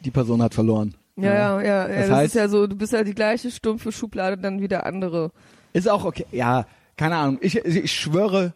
die 0.03 0.11
Person 0.11 0.41
hat 0.41 0.53
verloren. 0.53 0.95
Ja, 1.15 1.33
ja, 1.33 1.61
ja. 1.61 1.87
ja 1.87 1.87
Das 1.87 2.07
das, 2.09 2.17
heißt- 2.17 2.25
ist 2.25 2.35
ja 2.35 2.47
so, 2.47 2.67
du 2.67 2.75
bist 2.75 2.93
ja 2.93 3.03
die 3.03 3.13
gleiche 3.13 3.51
stumpfe 3.51 3.91
Schublade, 3.91 4.37
dann 4.37 4.61
wieder 4.61 4.85
andere. 4.85 5.31
Ist 5.73 5.89
auch 5.89 6.03
okay. 6.05 6.25
Ja, 6.31 6.65
keine 6.97 7.15
Ahnung. 7.15 7.37
Ich, 7.41 7.55
ich 7.55 7.91
schwöre 7.91 8.53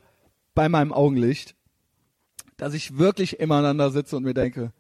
bei 0.54 0.70
meinem 0.70 0.94
Augenlicht, 0.94 1.56
dass 2.58 2.74
ich 2.74 2.98
wirklich 2.98 3.40
immer 3.40 3.56
aneinander 3.56 3.92
sitze 3.92 4.18
und 4.18 4.24
mir 4.24 4.34
denke, 4.34 4.72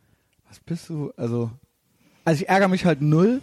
was 0.47 0.59
bist 0.59 0.89
du? 0.89 1.11
Also, 1.17 1.51
also 2.23 2.41
ich 2.41 2.49
ärgere 2.49 2.67
mich 2.69 2.85
halt 2.85 3.01
null 3.01 3.41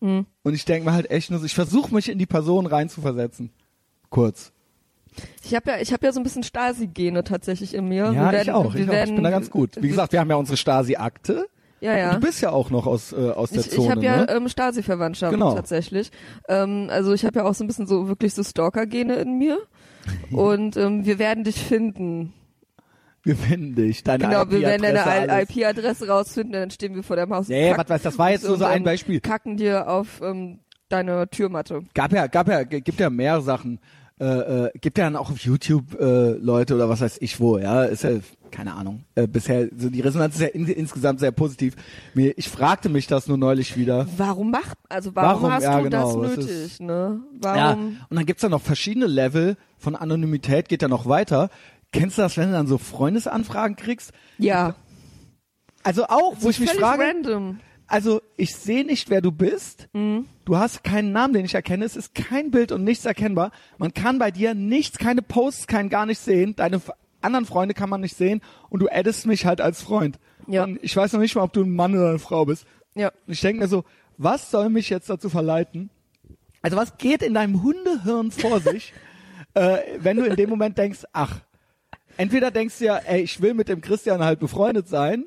Hm. 0.00 0.26
und 0.42 0.54
ich 0.54 0.64
denke 0.64 0.84
mir 0.88 0.94
halt 0.94 1.10
echt 1.10 1.30
nur 1.30 1.38
so, 1.38 1.46
ich 1.46 1.54
versuche 1.54 1.94
mich 1.94 2.08
in 2.08 2.18
die 2.18 2.26
Person 2.26 2.66
reinzuversetzen. 2.66 3.50
Kurz. 4.10 4.52
Ich 5.44 5.54
habe 5.54 5.70
ja, 5.70 5.78
ich 5.78 5.92
habe 5.92 6.04
ja 6.04 6.12
so 6.12 6.18
ein 6.20 6.24
bisschen 6.24 6.42
Stasi-Gene 6.42 7.22
tatsächlich 7.22 7.72
in 7.74 7.86
mir. 7.88 8.12
Ja, 8.12 8.32
werden, 8.32 8.42
ich 8.42 8.50
auch. 8.50 8.74
Ich, 8.74 8.88
auch. 8.88 8.94
ich 8.94 9.14
bin 9.14 9.22
da 9.22 9.30
ganz 9.30 9.50
gut. 9.50 9.76
Wie 9.80 9.88
gesagt, 9.88 10.12
wir 10.12 10.20
haben 10.20 10.28
ja 10.30 10.36
unsere 10.36 10.56
Stasi-Akte. 10.56 11.46
Ja, 11.82 11.96
ja. 11.98 12.14
Du 12.14 12.20
bist 12.20 12.40
ja 12.40 12.50
auch 12.50 12.70
noch 12.70 12.86
aus, 12.86 13.12
äh, 13.12 13.16
aus 13.30 13.50
der 13.50 13.60
Ich, 13.60 13.70
Zone, 13.70 13.84
ich 13.84 13.90
habe 13.90 14.04
ja 14.04 14.16
ne? 14.18 14.28
ähm, 14.30 14.48
Stasi-Verwandtschaft 14.48 15.32
Genau. 15.32 15.54
tatsächlich. 15.54 16.10
Ähm, 16.48 16.88
also 16.90 17.12
ich 17.12 17.24
habe 17.24 17.40
ja 17.40 17.44
auch 17.44 17.54
so 17.54 17.64
ein 17.64 17.66
bisschen 17.66 17.86
so 17.86 18.08
wirklich 18.08 18.32
so 18.34 18.42
Stalker-Gene 18.42 19.16
in 19.16 19.38
mir. 19.38 19.58
Und 20.32 20.76
ähm, 20.76 21.04
wir 21.04 21.18
werden 21.18 21.44
dich 21.44 21.56
finden. 21.62 22.32
Wir 23.24 23.36
finden 23.36 23.74
dich. 23.76 24.02
Deine 24.02 24.24
Genau, 24.24 24.50
wir 24.50 24.60
werden 24.62 24.82
deine. 24.82 25.42
IP-Adresse 25.42 26.08
rausfinden, 26.08 26.52
dann 26.54 26.70
stehen 26.70 26.94
wir 26.94 27.02
vor 27.04 27.14
deinem 27.16 27.32
Haus. 27.34 27.48
kacken- 27.48 27.76
was 27.78 27.88
weiß, 27.88 28.02
das 28.02 28.18
war 28.18 28.30
jetzt 28.30 28.44
nur 28.46 28.56
so 28.58 28.64
ein 28.64 28.82
Beispiel. 28.82 29.20
Kacken 29.20 29.56
dir 29.56 29.88
auf 29.88 30.20
ähm, 30.22 30.58
deine 30.88 31.28
Türmatte. 31.30 31.82
gab 31.94 32.12
ja, 32.12 32.26
gab 32.26 32.48
ja, 32.48 32.64
gibt 32.64 32.98
ja 32.98 33.10
mehr 33.10 33.40
Sachen. 33.40 33.78
Äh, 34.20 34.24
äh, 34.66 34.70
gibt 34.80 34.98
ja 34.98 35.04
dann 35.04 35.16
auch 35.16 35.30
auf 35.30 35.38
YouTube 35.38 35.98
äh, 36.00 36.30
Leute 36.32 36.74
oder 36.74 36.88
was 36.88 37.00
weiß 37.00 37.18
ich 37.20 37.38
wo, 37.40 37.58
ja. 37.58 37.84
Ist 37.84 38.02
ja 38.04 38.10
keine 38.52 38.74
Ahnung. 38.74 39.02
Äh, 39.16 39.26
bisher, 39.26 39.68
so 39.76 39.90
die 39.90 40.00
Resonanz 40.00 40.34
ist 40.36 40.40
ja 40.42 40.46
in, 40.48 40.66
insgesamt 40.68 41.18
sehr 41.18 41.32
positiv. 41.32 41.74
Mir, 42.14 42.36
ich 42.38 42.48
fragte 42.48 42.88
mich 42.88 43.06
das 43.08 43.26
nur 43.26 43.38
neulich 43.38 43.76
wieder. 43.76 44.06
Warum 44.16 44.50
macht, 44.52 44.78
also 44.88 45.14
warum, 45.16 45.42
Warum? 45.42 45.52
hast 45.52 45.62
Ja, 45.64 45.78
du 45.78 45.84
genau, 45.84 46.22
das 46.22 46.36
nötig, 46.36 46.50
ist- 46.50 46.80
ne? 46.80 47.20
Ja, 47.42 47.54
Warum? 47.70 47.96
und 48.08 48.16
dann 48.16 48.26
gibt's 48.26 48.42
ja 48.42 48.48
noch 48.48 48.62
verschiedene 48.62 49.06
Level 49.06 49.56
von 49.78 49.96
Anonymität, 49.96 50.68
geht 50.68 50.82
ja 50.82 50.88
noch 50.88 51.06
weiter. 51.06 51.50
Kennst 51.92 52.16
du 52.18 52.22
das, 52.22 52.36
wenn 52.36 52.46
du 52.48 52.52
dann 52.52 52.66
so 52.68 52.78
Freundesanfragen 52.78 53.76
kriegst? 53.76 54.12
Ja. 54.38 54.76
Also 55.82 56.04
auch, 56.04 56.36
wo 56.40 56.48
ich 56.50 56.60
mich 56.60 56.70
frage, 56.70 57.02
random. 57.02 57.58
also 57.88 58.22
ich 58.36 58.54
sehe 58.54 58.84
nicht, 58.84 59.10
wer 59.10 59.20
du 59.20 59.32
bist. 59.32 59.88
Mhm. 59.92 60.26
Du 60.44 60.56
hast 60.56 60.84
keinen 60.84 61.12
Namen, 61.12 61.34
den 61.34 61.44
ich 61.44 61.54
erkenne. 61.54 61.84
Es 61.84 61.96
ist 61.96 62.14
kein 62.14 62.50
Bild 62.50 62.72
und 62.72 62.84
nichts 62.84 63.04
erkennbar. 63.04 63.50
Man 63.78 63.92
kann 63.92 64.18
bei 64.18 64.30
dir 64.30 64.54
nichts, 64.54 64.98
keine 64.98 65.22
Posts, 65.22 65.66
kein 65.66 65.88
gar 65.88 66.06
nicht 66.06 66.18
sehen. 66.20 66.54
Deine 66.56 66.80
anderen 67.24 67.46
Freunde 67.46 67.74
kann 67.74 67.90
man 67.90 68.00
nicht 68.00 68.16
sehen 68.16 68.40
und 68.68 68.80
du 68.80 68.88
addest 68.88 69.26
mich 69.26 69.46
halt 69.46 69.60
als 69.60 69.82
Freund. 69.82 70.18
Ja. 70.46 70.64
Und 70.64 70.78
ich 70.82 70.96
weiß 70.96 71.12
noch 71.12 71.20
nicht 71.20 71.34
mal, 71.34 71.42
ob 71.42 71.52
du 71.52 71.62
ein 71.62 71.74
Mann 71.74 71.94
oder 71.94 72.10
eine 72.10 72.18
Frau 72.18 72.44
bist. 72.44 72.66
Ja. 72.94 73.12
Und 73.26 73.32
ich 73.32 73.40
denke 73.40 73.62
mir 73.62 73.68
so, 73.68 73.84
was 74.18 74.50
soll 74.50 74.68
mich 74.68 74.90
jetzt 74.90 75.08
dazu 75.10 75.28
verleiten? 75.28 75.90
Also 76.62 76.76
was 76.76 76.96
geht 76.98 77.22
in 77.22 77.34
deinem 77.34 77.62
Hundehirn 77.62 78.30
vor 78.30 78.60
sich, 78.60 78.92
äh, 79.54 79.78
wenn 79.98 80.16
du 80.16 80.24
in 80.24 80.36
dem 80.36 80.50
Moment 80.50 80.78
denkst, 80.78 81.04
ach, 81.12 81.40
entweder 82.16 82.50
denkst 82.50 82.78
du 82.78 82.86
ja, 82.86 82.96
ey, 82.96 83.22
ich 83.22 83.40
will 83.42 83.54
mit 83.54 83.68
dem 83.68 83.80
Christian 83.80 84.22
halt 84.22 84.40
befreundet 84.40 84.88
sein. 84.88 85.26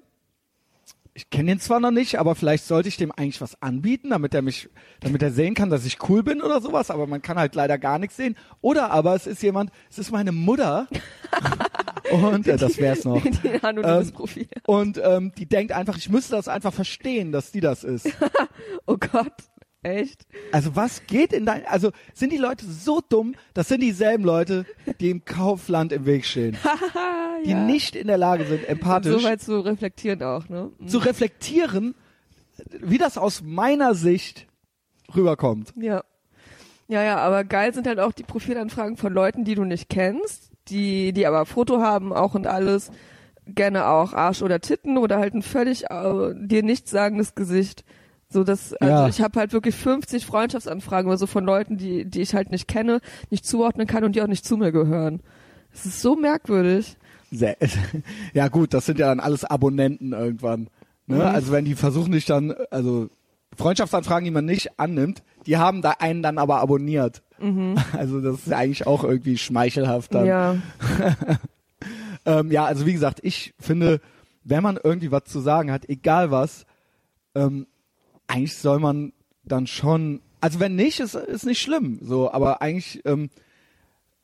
Ich 1.17 1.29
kenne 1.29 1.53
ihn 1.53 1.59
zwar 1.61 1.79
noch 1.79 1.91
nicht, 1.91 2.19
aber 2.19 2.35
vielleicht 2.35 2.65
sollte 2.65 2.89
ich 2.89 2.97
dem 2.97 3.11
eigentlich 3.11 3.39
was 3.39 3.61
anbieten, 3.61 4.09
damit 4.09 4.33
er 4.33 4.41
mich, 4.41 4.69
damit 4.99 5.21
er 5.21 5.31
sehen 5.31 5.53
kann, 5.53 5.69
dass 5.69 5.85
ich 5.85 6.09
cool 6.09 6.23
bin 6.23 6.41
oder 6.41 6.59
sowas, 6.59 6.91
aber 6.91 7.07
man 7.07 7.21
kann 7.21 7.37
halt 7.37 7.55
leider 7.55 7.77
gar 7.77 7.99
nichts 7.99 8.17
sehen. 8.17 8.35
Oder 8.59 8.91
aber 8.91 9.15
es 9.15 9.25
ist 9.25 9.41
jemand, 9.41 9.71
es 9.89 9.97
ist 9.97 10.11
meine 10.11 10.33
Mutter. 10.33 10.87
Und 12.11 12.47
äh, 12.47 12.57
das 12.57 12.77
wär's 12.77 13.03
noch. 13.05 13.21
Die 13.43 13.63
anonymes 13.63 14.07
Ähm, 14.09 14.13
Profil. 14.13 14.47
Und 14.65 14.99
ähm, 15.03 15.31
die 15.37 15.45
denkt 15.47 15.71
einfach, 15.71 15.97
ich 15.97 16.09
müsste 16.09 16.35
das 16.35 16.47
einfach 16.47 16.73
verstehen, 16.73 17.31
dass 17.31 17.51
die 17.51 17.61
das 17.61 17.83
ist. 17.83 18.07
Oh 18.87 18.97
Gott. 18.97 19.33
Echt? 19.81 20.25
Also 20.51 20.75
was 20.75 21.05
geht 21.07 21.33
in 21.33 21.45
dein, 21.45 21.65
also 21.65 21.91
sind 22.13 22.31
die 22.31 22.37
Leute 22.37 22.65
so 22.65 23.01
dumm, 23.07 23.35
das 23.53 23.67
sind 23.67 23.81
dieselben 23.81 24.23
Leute, 24.23 24.65
die 24.99 25.09
im 25.11 25.25
Kaufland 25.25 25.91
im 25.91 26.05
Weg 26.05 26.25
stehen, 26.25 26.57
die 27.45 27.51
ja. 27.51 27.63
nicht 27.65 27.95
in 27.95 28.07
der 28.07 28.17
Lage 28.17 28.45
sind, 28.45 28.67
empathisch 28.67 29.21
So 29.21 29.27
weit 29.27 29.41
zu 29.41 29.59
reflektieren 29.59 30.21
auch, 30.23 30.49
ne? 30.49 30.71
Mhm. 30.79 30.87
zu 30.87 30.97
reflektieren, 30.99 31.95
wie 32.81 32.97
das 32.97 33.17
aus 33.17 33.41
meiner 33.43 33.93
Sicht 33.95 34.47
rüberkommt. 35.15 35.73
Ja. 35.75 36.03
Ja, 36.87 37.03
ja, 37.03 37.17
aber 37.17 37.43
geil 37.43 37.73
sind 37.73 37.87
halt 37.87 37.99
auch 37.99 38.11
die 38.11 38.23
Profilanfragen 38.23 38.97
von 38.97 39.13
Leuten, 39.13 39.43
die 39.43 39.55
du 39.55 39.63
nicht 39.63 39.89
kennst, 39.89 40.51
die, 40.70 41.13
die 41.13 41.28
aber 41.28 41.45
Foto 41.45 41.80
haben 41.82 42.13
auch 42.13 42.36
und 42.36 42.47
alles. 42.47 42.91
Gerne 43.47 43.86
auch 43.88 44.13
Arsch 44.13 44.41
oder 44.41 44.59
Titten 44.59 44.97
oder 44.97 45.20
halt 45.20 45.36
ein 45.36 45.43
völlig 45.43 45.86
äh, 45.91 46.34
dir 46.36 46.63
nichts 46.63 46.89
sagendes 46.91 47.36
Gesicht. 47.36 47.84
So 48.28 48.43
das, 48.43 48.74
also 48.74 48.93
Ja. 48.93 49.07
ich 49.07 49.22
habe 49.22 49.39
halt 49.39 49.53
wirklich 49.53 49.76
50 49.76 50.26
Freundschaftsanfragen 50.26 51.07
oder 51.07 51.18
so 51.18 51.28
von 51.28 51.45
Leuten, 51.45 51.78
die, 51.78 52.05
die 52.05 52.22
ich 52.22 52.34
halt 52.34 52.49
nicht 52.49 52.68
kenne, 52.68 53.01
nicht 53.30 53.45
zuordnen 53.45 53.86
kann 53.86 54.03
und 54.03 54.16
die 54.16 54.22
auch 54.24 54.28
nicht 54.28 54.45
zu 54.45 54.57
mir 54.57 54.72
gehören. 54.72 55.22
Es 55.72 55.86
ist 55.86 56.01
so 56.01 56.16
merkwürdig. 56.16 56.97
Sehr, 57.32 57.55
ja 58.34 58.47
gut, 58.47 58.74
das 58.74 58.88
sind 58.88 58.97
ja 58.97 59.07
dann 59.07 59.20
alles 59.20 59.43
Abonnenten 59.45 60.13
irgendwann. 60.13 60.70
Ne? 61.05 61.18
Mhm. 61.18 61.22
Also 61.22 61.51
wenn 61.51 61.66
die 61.66 61.76
versuchen 61.76 62.13
dich 62.13 62.26
dann, 62.26 62.51
also 62.72 63.09
Freundschaftsanfragen, 63.55 64.25
die 64.25 64.31
man 64.31 64.45
nicht 64.45 64.79
annimmt, 64.79 65.23
die 65.45 65.57
haben 65.57 65.81
da 65.81 65.91
einen 65.99 66.21
dann 66.23 66.37
aber 66.37 66.59
abonniert. 66.59 67.21
Also 67.93 68.21
das 68.21 68.39
ist 68.39 68.47
ja 68.47 68.57
eigentlich 68.57 68.87
auch 68.87 69.03
irgendwie 69.03 69.37
schmeichelhaft 69.37 70.13
dann. 70.13 70.23
Mhm. 70.23 70.27
Ja. 70.27 70.55
Ähm, 72.25 72.51
ja, 72.51 72.65
also 72.65 72.85
wie 72.85 72.93
gesagt, 72.93 73.19
ich 73.21 73.53
finde, 73.59 74.01
wenn 74.43 74.63
man 74.63 74.79
irgendwie 74.83 75.11
was 75.11 75.25
zu 75.25 75.39
sagen 75.39 75.71
hat, 75.71 75.87
egal 75.87 76.31
was, 76.31 76.65
ähm, 77.35 77.67
eigentlich 78.27 78.57
soll 78.57 78.79
man 78.79 79.13
dann 79.43 79.67
schon, 79.67 80.21
also 80.41 80.59
wenn 80.59 80.75
nicht, 80.75 80.99
ist, 80.99 81.13
ist 81.13 81.45
nicht 81.45 81.61
schlimm, 81.61 81.99
so, 82.01 82.31
aber 82.31 82.61
eigentlich, 82.61 83.01
ähm, 83.05 83.29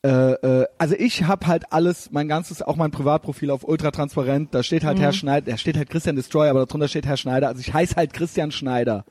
äh, 0.03 0.09
äh, 0.09 0.67
also 0.77 0.95
ich 0.97 1.25
habe 1.25 1.45
halt 1.47 1.71
alles, 1.71 2.11
mein 2.11 2.27
ganzes, 2.27 2.61
auch 2.61 2.75
mein 2.75 2.89
Privatprofil 2.91 3.51
auf 3.51 3.63
ultra 3.67 3.91
transparent, 3.91 4.53
da 4.53 4.63
steht 4.63 4.83
halt 4.83 4.97
Herr 4.99 5.11
Schneider, 5.13 5.51
da 5.51 5.57
steht 5.57 5.77
halt 5.77 5.89
Christian 5.89 6.15
Destroyer, 6.15 6.49
aber 6.49 6.65
darunter 6.65 6.87
steht 6.87 7.05
Herr 7.05 7.17
Schneider, 7.17 7.47
also 7.49 7.59
ich 7.59 7.73
heiße 7.73 7.95
halt 7.95 8.13
Christian 8.13 8.51
Schneider. 8.51 9.05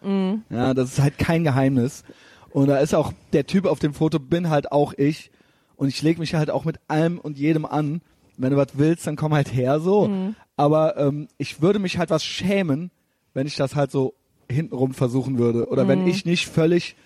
Ja, 0.50 0.74
das 0.74 0.92
ist 0.92 1.00
halt 1.00 1.18
kein 1.18 1.44
Geheimnis. 1.44 2.02
Und 2.50 2.66
da 2.66 2.78
ist 2.78 2.94
auch 2.94 3.12
der 3.32 3.46
Typ 3.46 3.66
auf 3.66 3.78
dem 3.78 3.94
Foto, 3.94 4.18
bin 4.18 4.50
halt 4.50 4.72
auch 4.72 4.92
ich. 4.96 5.30
Und 5.76 5.88
ich 5.88 6.02
lege 6.02 6.18
mich 6.18 6.34
halt 6.34 6.50
auch 6.50 6.64
mit 6.64 6.80
allem 6.88 7.18
und 7.18 7.38
jedem 7.38 7.64
an. 7.64 8.02
Wenn 8.36 8.50
du 8.50 8.56
was 8.56 8.68
willst, 8.74 9.06
dann 9.06 9.14
komm 9.16 9.32
halt 9.32 9.54
her 9.54 9.78
so. 9.80 10.08
Aber 10.56 10.96
ähm, 10.96 11.28
ich 11.38 11.62
würde 11.62 11.78
mich 11.78 11.98
halt 11.98 12.10
was 12.10 12.24
schämen, 12.24 12.90
wenn 13.32 13.46
ich 13.46 13.54
das 13.54 13.76
halt 13.76 13.92
so 13.92 14.14
hintenrum 14.50 14.92
versuchen 14.94 15.38
würde. 15.38 15.68
Oder 15.68 15.86
wenn 15.86 16.06
ich 16.08 16.24
nicht 16.24 16.48
völlig 16.48 16.96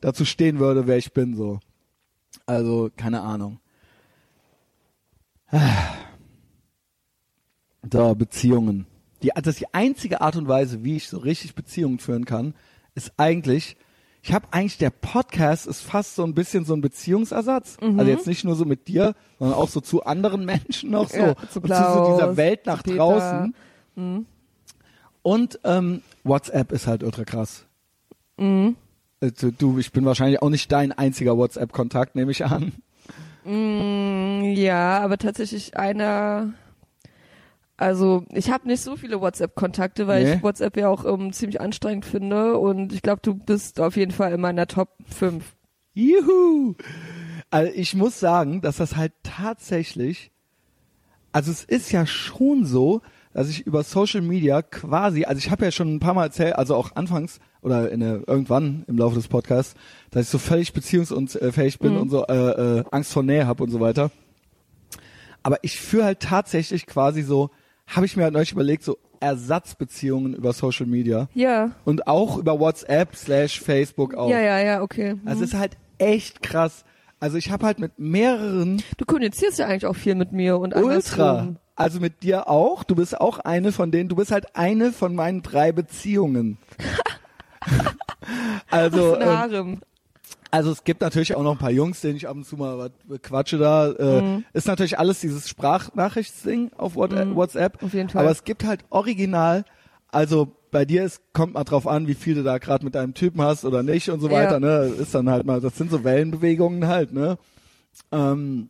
dazu 0.00 0.24
stehen 0.24 0.58
würde, 0.58 0.86
wer 0.86 0.96
ich 0.96 1.12
bin 1.12 1.36
so. 1.36 1.60
Also, 2.46 2.90
keine 2.96 3.22
Ahnung. 3.22 3.58
So, 7.92 8.14
Beziehungen. 8.14 8.86
Die, 9.22 9.30
das 9.34 9.46
ist 9.54 9.60
die 9.60 9.74
einzige 9.74 10.20
Art 10.20 10.36
und 10.36 10.48
Weise, 10.48 10.84
wie 10.84 10.96
ich 10.96 11.08
so 11.08 11.18
richtig 11.18 11.54
Beziehungen 11.54 11.98
führen 11.98 12.24
kann, 12.24 12.54
ist 12.94 13.12
eigentlich, 13.16 13.76
ich 14.22 14.32
habe 14.32 14.48
eigentlich, 14.50 14.78
der 14.78 14.90
Podcast 14.90 15.66
ist 15.66 15.80
fast 15.80 16.16
so 16.16 16.24
ein 16.24 16.34
bisschen 16.34 16.64
so 16.64 16.74
ein 16.74 16.80
Beziehungsersatz. 16.80 17.78
Mhm. 17.80 17.98
Also 17.98 18.10
jetzt 18.10 18.26
nicht 18.26 18.44
nur 18.44 18.56
so 18.56 18.64
mit 18.64 18.88
dir, 18.88 19.14
sondern 19.38 19.58
auch 19.58 19.68
so 19.68 19.80
zu 19.80 20.04
anderen 20.04 20.44
Menschen 20.44 20.90
noch 20.90 21.08
so. 21.08 21.18
Ja, 21.18 21.36
zu 21.36 21.42
und 21.42 21.50
zu 21.50 21.54
so 21.54 21.60
Klaus, 21.60 22.14
dieser 22.16 22.36
Welt 22.36 22.66
nach 22.66 22.82
Peter. 22.82 22.96
draußen. 22.96 23.54
Mhm. 23.94 24.26
Und 25.22 25.60
ähm, 25.64 26.02
WhatsApp 26.24 26.72
ist 26.72 26.86
halt 26.86 27.02
ultra 27.02 27.24
krass. 27.24 27.64
Mhm. 28.36 28.76
Also, 29.20 29.50
du, 29.50 29.78
ich 29.78 29.92
bin 29.92 30.04
wahrscheinlich 30.04 30.42
auch 30.42 30.50
nicht 30.50 30.70
dein 30.70 30.92
einziger 30.92 31.36
WhatsApp-Kontakt, 31.36 32.14
nehme 32.16 32.30
ich 32.32 32.44
an. 32.44 32.72
Mm, 33.44 34.42
ja, 34.54 34.98
aber 35.00 35.18
tatsächlich 35.18 35.76
einer. 35.76 36.52
Also 37.78 38.24
ich 38.32 38.50
habe 38.50 38.66
nicht 38.66 38.80
so 38.80 38.96
viele 38.96 39.20
WhatsApp-Kontakte, 39.20 40.06
weil 40.06 40.24
Nee. 40.24 40.34
ich 40.34 40.42
WhatsApp 40.42 40.76
ja 40.78 40.88
auch 40.88 41.04
ähm, 41.04 41.32
ziemlich 41.32 41.60
anstrengend 41.60 42.06
finde 42.06 42.56
und 42.58 42.92
ich 42.92 43.02
glaube, 43.02 43.20
du 43.22 43.34
bist 43.34 43.80
auf 43.80 43.96
jeden 43.96 44.12
Fall 44.12 44.32
in 44.32 44.40
meiner 44.40 44.66
Top 44.66 44.96
5. 45.08 45.44
Juhu! 45.92 46.74
Also 47.50 47.72
ich 47.74 47.94
muss 47.94 48.18
sagen, 48.18 48.62
dass 48.62 48.78
das 48.78 48.96
halt 48.96 49.12
tatsächlich, 49.22 50.32
also 51.32 51.50
es 51.52 51.64
ist 51.64 51.92
ja 51.92 52.06
schon 52.06 52.64
so, 52.64 53.02
dass 53.36 53.50
ich 53.50 53.66
über 53.66 53.82
Social 53.82 54.22
Media 54.22 54.62
quasi, 54.62 55.26
also 55.26 55.38
ich 55.38 55.50
habe 55.50 55.62
ja 55.66 55.70
schon 55.70 55.94
ein 55.94 56.00
paar 56.00 56.14
Mal 56.14 56.24
erzählt, 56.24 56.56
also 56.56 56.74
auch 56.74 56.96
anfangs 56.96 57.38
oder 57.60 57.90
in 57.90 58.00
der, 58.00 58.26
irgendwann 58.26 58.84
im 58.88 58.96
Laufe 58.96 59.14
des 59.14 59.28
Podcasts, 59.28 59.74
dass 60.10 60.22
ich 60.22 60.28
so 60.30 60.38
völlig 60.38 60.72
beziehungsunfähig 60.72 61.78
bin 61.78 61.92
Mhm. 61.92 62.00
und 62.00 62.08
so 62.08 62.24
äh, 62.26 62.78
äh, 62.78 62.84
Angst 62.90 63.12
vor 63.12 63.22
Nähe 63.22 63.46
habe 63.46 63.62
und 63.62 63.68
so 63.70 63.78
weiter. 63.78 64.10
Aber 65.42 65.58
ich 65.60 65.78
führe 65.78 66.04
halt 66.06 66.20
tatsächlich 66.20 66.86
quasi 66.86 67.20
so, 67.20 67.50
habe 67.86 68.06
ich 68.06 68.16
mir 68.16 68.22
halt 68.24 68.32
neulich 68.32 68.52
überlegt, 68.52 68.82
so 68.84 68.96
Ersatzbeziehungen 69.20 70.32
über 70.34 70.54
Social 70.54 70.86
Media 70.86 71.28
Ja. 71.34 71.72
und 71.84 72.06
auch 72.06 72.38
über 72.38 72.58
WhatsApp 72.58 73.14
slash 73.16 73.60
Facebook 73.60 74.14
auch. 74.14 74.30
Ja, 74.30 74.40
ja, 74.40 74.58
ja, 74.60 74.82
okay. 74.82 75.14
Mhm. 75.14 75.20
Also 75.26 75.44
es 75.44 75.52
ist 75.52 75.58
halt 75.58 75.76
echt 75.98 76.42
krass. 76.42 76.84
Also 77.20 77.36
ich 77.36 77.50
habe 77.50 77.66
halt 77.66 77.78
mit 77.80 77.98
mehreren 77.98 78.82
du 78.96 79.04
kommunizierst 79.04 79.58
ja 79.58 79.66
eigentlich 79.66 79.84
auch 79.86 79.96
viel 79.96 80.14
mit 80.14 80.32
mir 80.32 80.56
und 80.58 80.74
Ultra, 80.74 81.30
andersrum. 81.30 81.56
Also 81.76 82.00
mit 82.00 82.22
dir 82.22 82.48
auch. 82.48 82.82
Du 82.84 82.94
bist 82.96 83.20
auch 83.20 83.38
eine 83.38 83.70
von 83.72 83.90
denen. 83.92 84.08
Du 84.08 84.16
bist 84.16 84.32
halt 84.32 84.56
eine 84.56 84.92
von 84.92 85.14
meinen 85.14 85.42
drei 85.42 85.70
Beziehungen. 85.72 86.58
also, 88.70 89.18
ähm, 89.20 89.80
also 90.50 90.70
es 90.72 90.84
gibt 90.84 91.00
natürlich 91.00 91.34
auch 91.34 91.42
noch 91.42 91.52
ein 91.52 91.58
paar 91.58 91.70
Jungs, 91.70 92.00
denen 92.00 92.16
ich 92.16 92.28
ab 92.28 92.36
und 92.36 92.44
zu 92.46 92.56
mal 92.56 92.78
was 92.78 93.20
quatsche 93.22 93.58
da. 93.58 93.90
Äh, 93.92 94.22
Mhm. 94.22 94.44
Ist 94.52 94.66
natürlich 94.68 94.98
alles 94.98 95.20
dieses 95.20 95.48
Sprachnachtsding 95.48 96.70
auf 96.76 96.94
What- 96.96 97.12
WhatsApp. 97.34 97.82
Auf 97.82 97.92
jeden 97.94 98.08
Fall. 98.08 98.22
Aber 98.22 98.30
es 98.30 98.44
gibt 98.44 98.64
halt 98.64 98.84
original, 98.90 99.64
also 100.08 100.48
bei 100.70 100.84
dir 100.84 101.04
ist, 101.04 101.20
kommt 101.32 101.54
mal 101.54 101.64
drauf 101.64 101.86
an, 101.86 102.06
wie 102.08 102.14
viel 102.14 102.34
du 102.34 102.42
da 102.42 102.58
gerade 102.58 102.84
mit 102.84 102.94
deinem 102.94 103.14
Typen 103.14 103.40
hast 103.42 103.64
oder 103.64 103.82
nicht 103.82 104.08
und 104.10 104.20
so 104.20 104.28
Ja. 104.28 104.34
weiter, 104.34 104.60
ne? 104.60 104.92
Ist 104.98 105.14
dann 105.14 105.30
halt 105.30 105.46
mal, 105.46 105.60
das 105.60 105.76
sind 105.76 105.90
so 105.90 106.04
Wellenbewegungen 106.04 106.86
halt, 106.86 107.12
ne? 107.12 107.38
Ähm, 108.12 108.68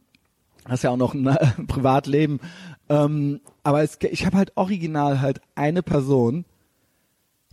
hast 0.68 0.82
ja 0.84 0.90
auch 0.90 0.96
noch 0.96 1.14
ein 1.14 1.26
äh, 1.26 1.36
Privatleben. 1.66 2.40
Ähm, 2.88 3.40
aber 3.62 3.82
es, 3.82 3.98
ich 4.00 4.26
habe 4.26 4.36
halt 4.36 4.52
original 4.56 5.20
halt 5.20 5.40
eine 5.54 5.82
Person, 5.82 6.44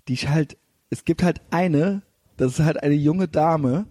die 0.08 0.14
ich 0.14 0.30
halt, 0.30 0.58
es 0.90 1.06
gibt 1.06 1.24
halt 1.24 1.42
eine, 1.50 2.02
das 2.38 2.60
ist 2.60 2.66
halt 2.66 2.82
eine 2.82 2.94
junge 2.94 3.28
Dame, 3.28 3.86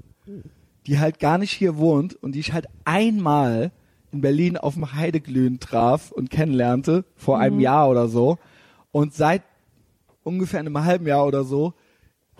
die 0.86 0.98
halt 0.98 1.18
gar 1.18 1.38
nicht 1.38 1.52
hier 1.52 1.76
wohnt 1.76 2.14
und 2.14 2.32
die 2.32 2.40
ich 2.40 2.52
halt 2.52 2.66
einmal 2.84 3.72
in 4.12 4.20
Berlin 4.20 4.56
auf 4.56 4.74
dem 4.74 4.92
Heideglühen 4.92 5.58
traf 5.58 6.10
und 6.10 6.30
kennenlernte, 6.30 7.04
vor 7.16 7.38
einem 7.38 7.60
Jahr 7.60 7.88
oder 7.88 8.08
so. 8.08 8.38
Und 8.90 9.14
seit 9.14 9.42
ungefähr 10.22 10.60
einem 10.60 10.84
halben 10.84 11.06
Jahr 11.06 11.26
oder 11.26 11.44
so 11.44 11.72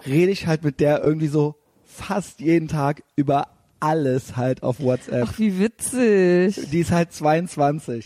rede 0.07 0.33
ich 0.33 0.47
halt 0.47 0.65
mit 0.65 0.81
der 0.81 1.03
irgendwie 1.03 1.29
so 1.29 1.57
fast 1.85 2.41
jeden 2.41 2.69
Tag 2.69 3.03
über 3.17 3.49
alles 3.81 4.37
halt 4.37 4.63
auf 4.63 4.81
WhatsApp. 4.81 5.29
Ach, 5.29 5.39
wie 5.39 5.59
witzig. 5.59 6.71
Die 6.71 6.81
ist 6.81 6.93
halt 6.93 7.13
22. 7.13 8.05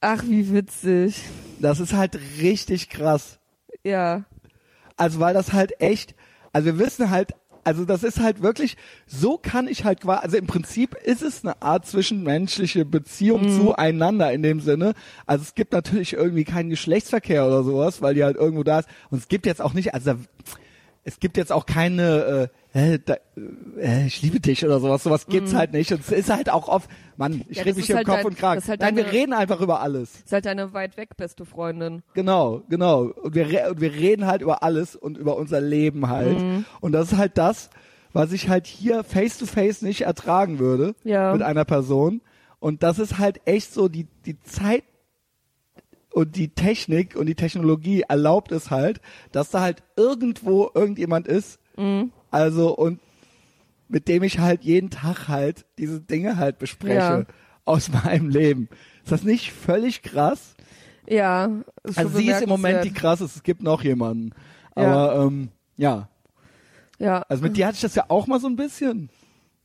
Ach, 0.00 0.22
wie 0.26 0.52
witzig. 0.52 1.20
Das 1.58 1.78
ist 1.80 1.92
halt 1.92 2.18
richtig 2.40 2.88
krass. 2.88 3.38
Ja. 3.84 4.24
Also 4.96 5.20
weil 5.20 5.34
das 5.34 5.52
halt 5.52 5.80
echt, 5.80 6.14
also 6.52 6.66
wir 6.66 6.78
wissen 6.78 7.10
halt, 7.10 7.32
also 7.64 7.84
das 7.84 8.02
ist 8.02 8.18
halt 8.20 8.42
wirklich, 8.42 8.76
so 9.06 9.36
kann 9.36 9.68
ich 9.68 9.84
halt 9.84 10.00
quasi, 10.00 10.22
also 10.24 10.36
im 10.38 10.46
Prinzip 10.46 10.94
ist 10.94 11.20
es 11.22 11.44
eine 11.44 11.60
Art 11.60 11.86
zwischenmenschliche 11.86 12.86
Beziehung 12.86 13.42
Mhm. 13.42 13.56
zueinander 13.60 14.32
in 14.32 14.42
dem 14.42 14.60
Sinne. 14.60 14.94
Also 15.26 15.42
es 15.42 15.54
gibt 15.54 15.72
natürlich 15.72 16.14
irgendwie 16.14 16.44
keinen 16.44 16.70
Geschlechtsverkehr 16.70 17.46
oder 17.46 17.62
sowas, 17.62 18.00
weil 18.00 18.14
die 18.14 18.24
halt 18.24 18.36
irgendwo 18.36 18.62
da 18.62 18.78
ist. 18.80 18.88
Und 19.10 19.18
es 19.18 19.28
gibt 19.28 19.44
jetzt 19.44 19.60
auch 19.60 19.74
nicht, 19.74 19.92
also 19.92 20.14
es 21.04 21.18
gibt 21.18 21.36
jetzt 21.36 21.50
auch 21.50 21.66
keine, 21.66 22.50
äh, 22.74 22.94
äh, 22.94 22.98
da, 23.04 23.16
äh, 23.78 24.06
ich 24.06 24.20
liebe 24.22 24.38
dich 24.40 24.64
oder 24.64 24.80
sowas, 24.80 25.02
sowas 25.02 25.26
gibt's 25.26 25.54
halt 25.54 25.72
nicht. 25.72 25.92
Und 25.92 26.00
es 26.00 26.10
ist 26.12 26.30
halt 26.30 26.50
auch 26.50 26.68
oft, 26.68 26.90
Mann, 27.16 27.42
ich. 27.48 27.58
Ja, 27.58 27.62
rede 27.64 27.76
mich 27.76 27.86
hier 27.86 27.96
halt 27.96 28.06
im 28.06 28.12
Kopf 28.12 28.22
dein- 28.22 28.26
und 28.26 28.38
Kragen. 28.38 28.62
halt 28.68 28.80
Nein, 28.80 28.96
wir 28.96 29.10
reden 29.10 29.32
einfach 29.32 29.60
über 29.60 29.80
alles. 29.80 30.16
Ist 30.20 30.32
halt 30.32 30.44
deine 30.46 30.72
weit 30.72 30.96
weg 30.96 31.16
beste 31.16 31.44
Freundin. 31.44 32.02
Genau, 32.14 32.62
genau. 32.68 33.04
Und 33.04 33.34
wir, 33.34 33.70
und 33.70 33.80
wir 33.80 33.92
reden 33.92 34.26
halt 34.26 34.42
über 34.42 34.62
alles 34.62 34.94
und 34.94 35.16
über 35.16 35.36
unser 35.36 35.60
Leben 35.60 36.08
halt. 36.08 36.38
Mhm. 36.38 36.64
Und 36.80 36.92
das 36.92 37.12
ist 37.12 37.18
halt 37.18 37.38
das, 37.38 37.70
was 38.12 38.32
ich 38.32 38.48
halt 38.48 38.66
hier 38.66 39.02
face 39.04 39.38
to 39.38 39.46
face 39.46 39.82
nicht 39.82 40.02
ertragen 40.02 40.58
würde 40.58 40.94
Ja. 41.04 41.32
mit 41.32 41.42
einer 41.42 41.64
Person. 41.64 42.20
Und 42.58 42.82
das 42.82 42.98
ist 42.98 43.18
halt 43.18 43.40
echt 43.46 43.72
so, 43.72 43.88
die, 43.88 44.06
die 44.26 44.38
Zeit 44.42 44.84
und 46.12 46.36
die 46.36 46.48
Technik 46.48 47.16
und 47.16 47.26
die 47.26 47.34
Technologie 47.34 48.02
erlaubt 48.08 48.52
es 48.52 48.70
halt, 48.70 49.00
dass 49.32 49.50
da 49.50 49.60
halt 49.60 49.82
irgendwo 49.96 50.70
irgendjemand 50.74 51.26
ist. 51.28 51.58
Mhm. 51.76 52.12
Also 52.30 52.76
und 52.76 53.00
mit 53.88 54.06
dem 54.08 54.22
ich 54.22 54.38
halt 54.38 54.62
jeden 54.62 54.90
Tag 54.90 55.28
halt 55.28 55.66
diese 55.78 56.00
Dinge 56.00 56.36
halt 56.36 56.58
bespreche 56.58 56.94
Ja. 56.94 57.24
aus 57.64 57.90
meinem 58.04 58.28
Leben. 58.28 58.68
Ist 59.02 59.12
das 59.12 59.22
nicht 59.24 59.52
völlig 59.52 60.02
krass? 60.02 60.54
Ja. 61.08 61.50
Ist 61.82 61.98
Also 61.98 62.18
sie 62.18 62.28
ist 62.30 62.42
im 62.42 62.48
Moment 62.48 62.84
die 62.84 62.92
krasseste, 62.92 63.38
es 63.38 63.42
gibt 63.42 63.62
noch 63.62 63.82
jemanden. 63.82 64.30
Ja. 64.76 64.82
Aber 64.84 65.26
ähm, 65.26 65.48
ja, 65.76 66.08
Ja. 66.98 67.22
also 67.28 67.42
mit 67.42 67.56
dir 67.56 67.66
hatte 67.66 67.76
ich 67.76 67.80
das 67.82 67.94
ja 67.96 68.04
auch 68.08 68.26
mal 68.26 68.38
so 68.40 68.46
ein 68.46 68.56
bisschen. 68.56 69.10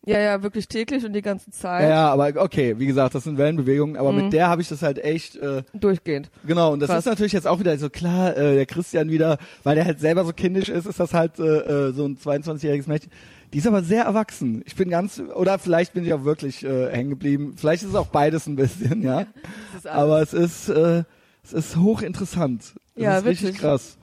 Ja, 0.06 0.20
ja, 0.20 0.44
wirklich 0.44 0.68
täglich 0.68 1.04
und 1.06 1.14
die 1.14 1.22
ganze 1.22 1.52
Zeit. 1.52 1.84
Ja, 1.84 1.90
ja, 1.90 2.10
aber 2.10 2.34
okay, 2.42 2.76
wie 2.80 2.86
gesagt, 2.86 3.16
das 3.16 3.24
sind 3.24 3.38
Wellenbewegungen, 3.38 3.98
aber 3.98 4.12
Mhm. 4.12 4.26
mit 4.26 4.34
der 4.34 4.48
habe 4.50 4.62
ich 4.62 4.68
das 4.70 4.82
halt 4.82 5.04
echt, 5.04 5.36
äh, 5.38 5.64
Durchgehend. 5.74 6.30
genau, 6.46 6.74
und 6.74 6.80
das 6.80 6.90
Krass. 6.90 7.00
ist 7.00 7.06
natürlich 7.06 7.34
jetzt 7.34 7.48
auch 7.48 7.60
wieder 7.60 7.78
so 7.78 7.90
klar, 7.90 8.36
äh, 8.38 8.56
der 8.56 8.66
Christian 8.66 9.10
wieder, 9.10 9.38
weil 9.64 9.76
der 9.76 9.86
halt 9.86 10.00
selber 10.00 10.24
so 10.26 10.34
kindisch 10.34 10.70
ist, 10.70 10.86
ist 10.86 11.00
das 11.00 11.14
halt 11.14 11.40
äh, 11.40 11.44
äh, 11.90 11.92
so 11.94 12.06
ein 12.06 12.18
22-jähriges 12.18 12.88
Mädchen. 12.88 13.12
Die 13.54 13.60
ist 13.60 13.68
aber 13.68 13.84
sehr 13.84 14.04
erwachsen. 14.04 14.64
Ich 14.66 14.76
bin 14.76 14.90
ganz, 14.90 15.20
oder 15.20 15.60
vielleicht 15.60 15.94
bin 15.94 16.04
ich 16.06 16.14
auch 16.14 16.26
wirklich 16.26 16.64
äh, 16.66 16.92
hängen 16.92 17.12
geblieben. 17.12 17.54
Vielleicht 17.56 17.84
ist 17.84 17.90
es 17.90 17.96
auch 17.96 18.08
beides 18.08 18.48
ein 18.48 18.56
bisschen, 18.56 19.02
ja. 19.02 19.28
Aber 19.86 20.22
es 20.22 20.34
ist, 20.34 20.68
äh, 20.70 21.04
es 21.44 21.54
ist 21.54 21.78
hochinteressant. 21.78 22.62
Es 22.96 23.02
Ja, 23.04 23.18
ist 23.20 23.26
richtig 23.26 23.48
witzig. 23.50 23.62
krass. 23.62 23.98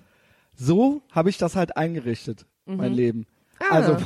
So 0.57 1.03
habe 1.11 1.29
ich 1.29 1.39
das 1.39 1.57
halt 1.57 1.77
eingerichtet, 1.77 2.47
mein 2.67 2.93
Leben. 2.95 3.27
Ah, 3.63 3.75
Also, 3.75 3.97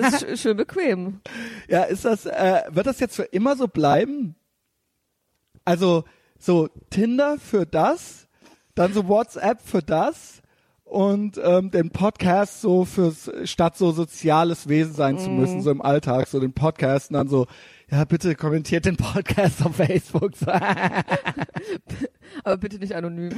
das 0.00 0.22
ist 0.22 0.24
sch- 0.24 0.36
schön 0.36 0.56
bequem. 0.56 1.20
ja, 1.68 1.82
ist 1.84 2.04
das, 2.04 2.26
äh, 2.26 2.62
wird 2.70 2.86
das 2.86 3.00
jetzt 3.00 3.16
für 3.16 3.22
immer 3.24 3.56
so 3.56 3.66
bleiben? 3.68 4.34
Also, 5.64 6.04
so 6.38 6.68
Tinder 6.90 7.36
für 7.38 7.66
das, 7.66 8.28
dann 8.74 8.92
so 8.92 9.08
WhatsApp 9.08 9.60
für 9.60 9.82
das 9.82 10.40
und 10.84 11.38
ähm, 11.42 11.70
den 11.70 11.90
Podcast 11.90 12.60
so 12.60 12.84
fürs, 12.84 13.30
statt 13.44 13.76
so 13.76 13.90
soziales 13.92 14.68
Wesen 14.68 14.94
sein 14.94 15.18
zu 15.18 15.28
müssen, 15.30 15.60
so 15.62 15.70
im 15.70 15.82
Alltag, 15.82 16.28
so 16.28 16.40
den 16.40 16.52
Podcast 16.54 17.10
und 17.10 17.14
dann 17.14 17.28
so, 17.28 17.46
ja, 17.90 18.04
bitte 18.04 18.34
kommentiert 18.34 18.84
den 18.84 18.96
Podcast 18.96 19.64
auf 19.64 19.76
Facebook. 19.76 20.32
Aber 22.44 22.56
bitte 22.58 22.78
nicht 22.78 22.94
anonym. 22.94 23.30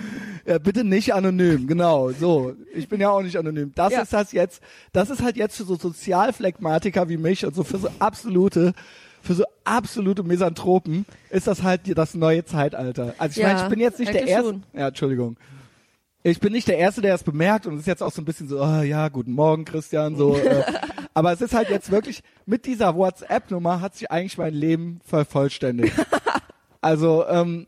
Ja, 0.47 0.59
bitte 0.59 0.85
nicht 0.85 1.15
anonym, 1.15 1.67
genau. 1.67 2.11
So, 2.11 2.55
ich 2.75 2.89
bin 2.89 3.01
ja 3.01 3.11
auch 3.11 3.23
nicht 3.23 3.37
anonym. 3.37 3.73
Das 3.75 3.93
Ja. 3.93 4.03
ist 4.03 4.13
das 4.13 4.33
jetzt, 4.33 4.61
das 4.93 5.11
ist 5.11 5.23
halt 5.23 5.37
jetzt 5.37 5.57
für 5.57 5.65
so 5.65 5.77
Sozialphlegmatiker 5.77 7.09
wie 7.09 7.17
mich 7.17 7.47
und 7.47 7.55
so 7.55 7.63
für 7.65 7.79
so 7.79 7.89
absolute, 7.99 8.73
für 9.23 9.35
so 9.35 9.45
absolute 9.65 10.23
Misanthropen 10.23 11.07
ist 11.31 11.47
das 11.47 11.63
halt 11.63 11.83
das 11.97 12.15
neue 12.15 12.45
Zeitalter. 12.45 13.15
Also 13.19 13.33
ich 13.33 13.37
Ja, 13.47 13.49
meine, 13.53 13.63
ich 13.63 13.69
bin 13.69 13.81
jetzt 13.81 13.99
nicht 14.01 14.13
der 14.13 14.27
erste. 14.27 14.49
schon. 14.49 14.63
Ja, 14.75 14.89
Entschuldigung. 14.89 15.37
Ich 16.23 16.39
bin 16.41 16.53
nicht 16.53 16.69
der 16.69 16.77
Erste, 16.77 17.01
der 17.01 17.15
es 17.15 17.23
bemerkt 17.23 17.67
und 17.67 17.75
es 17.75 17.81
ist 17.81 17.87
jetzt 17.87 18.03
auch 18.03 18.13
so 18.13 18.21
ein 18.21 18.27
bisschen 18.27 18.47
so, 18.47 18.61
ah, 18.61 18.83
ja, 18.83 19.09
guten 19.09 19.33
Morgen, 19.33 19.65
Christian, 19.65 20.17
so. 20.17 20.37
äh, 20.37 20.63
aber 21.15 21.33
es 21.33 21.41
ist 21.41 21.55
halt 21.55 21.71
jetzt 21.71 21.91
wirklich, 21.91 22.23
mit 22.47 22.67
dieser 22.67 22.95
WhatsApp-Nummer 22.97 23.81
hat 23.81 23.95
sich 23.97 24.11
eigentlich 24.11 24.39
mein 24.39 24.55
Leben 24.55 25.01
vervollständigt. 25.05 25.95
also, 26.81 27.27
ähm, 27.29 27.67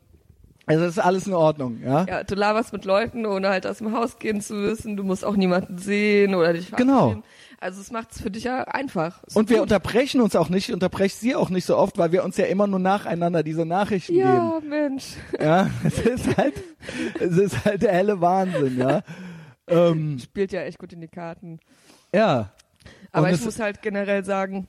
also 0.65 0.85
es 0.85 0.91
ist 0.91 0.99
alles 0.99 1.27
in 1.27 1.33
Ordnung, 1.33 1.81
ja. 1.83 2.05
Ja, 2.05 2.23
du 2.23 2.35
laberst 2.35 2.71
mit 2.71 2.85
Leuten, 2.85 3.25
ohne 3.25 3.49
halt 3.49 3.67
aus 3.67 3.79
dem 3.79 3.91
Haus 3.93 4.17
gehen 4.19 4.39
zu 4.41 4.53
müssen. 4.53 4.95
Du 4.95 5.03
musst 5.03 5.25
auch 5.25 5.35
niemanden 5.35 5.77
sehen 5.77 6.35
oder 6.35 6.53
dich 6.53 6.71
Genau. 6.71 7.21
Also 7.59 7.79
es 7.79 7.91
macht 7.91 8.11
es 8.11 8.21
für 8.21 8.29
dich 8.31 8.43
ja 8.45 8.63
einfach. 8.63 9.23
Ist 9.23 9.35
Und 9.37 9.49
wir 9.49 9.57
gut. 9.57 9.63
unterbrechen 9.63 10.19
uns 10.21 10.35
auch 10.35 10.49
nicht, 10.49 10.67
ich 10.69 10.73
unterbreche 10.73 11.15
sie 11.15 11.35
auch 11.35 11.49
nicht 11.49 11.65
so 11.65 11.77
oft, 11.77 11.97
weil 11.97 12.11
wir 12.11 12.23
uns 12.25 12.35
ja 12.37 12.45
immer 12.45 12.67
nur 12.67 12.79
nacheinander 12.79 13.41
diese 13.43 13.65
Nachrichten 13.65 14.15
Ja, 14.15 14.59
Mensch. 14.67 15.15
geben. 15.31 15.43
Ja, 15.45 15.69
es 15.85 15.99
ist 15.99 16.37
halt, 16.37 16.53
es 17.19 17.37
ist 17.37 17.63
halt 17.65 17.81
der 17.81 17.91
helle 17.93 18.19
Wahnsinn, 18.21 18.77
ja. 18.79 19.01
Ähm, 19.65 20.19
Spielt 20.19 20.51
ja 20.51 20.61
echt 20.63 20.77
gut 20.77 20.91
in 20.91 20.99
die 20.99 21.07
Karten. 21.07 21.59
ja. 22.13 22.51
Aber 23.13 23.31
ich 23.31 23.43
muss 23.43 23.59
halt 23.59 23.81
generell 23.81 24.25
sagen, 24.25 24.67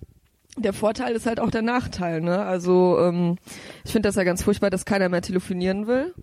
der 0.57 0.73
Vorteil 0.73 1.15
ist 1.15 1.27
halt 1.27 1.41
auch 1.41 1.51
der 1.51 1.63
Nachteil, 1.63 2.21
ne? 2.21 2.45
Also 2.45 2.99
ähm, 3.01 3.39
ich 3.85 3.93
finde 3.93 4.09
das 4.09 4.15
ja 4.15 4.25
ganz 4.25 4.43
furchtbar, 4.43 4.71
dass 4.71 4.85
keiner 4.85 5.09
mehr 5.09 5.23
telefonieren 5.23 5.87
will. 5.87 6.15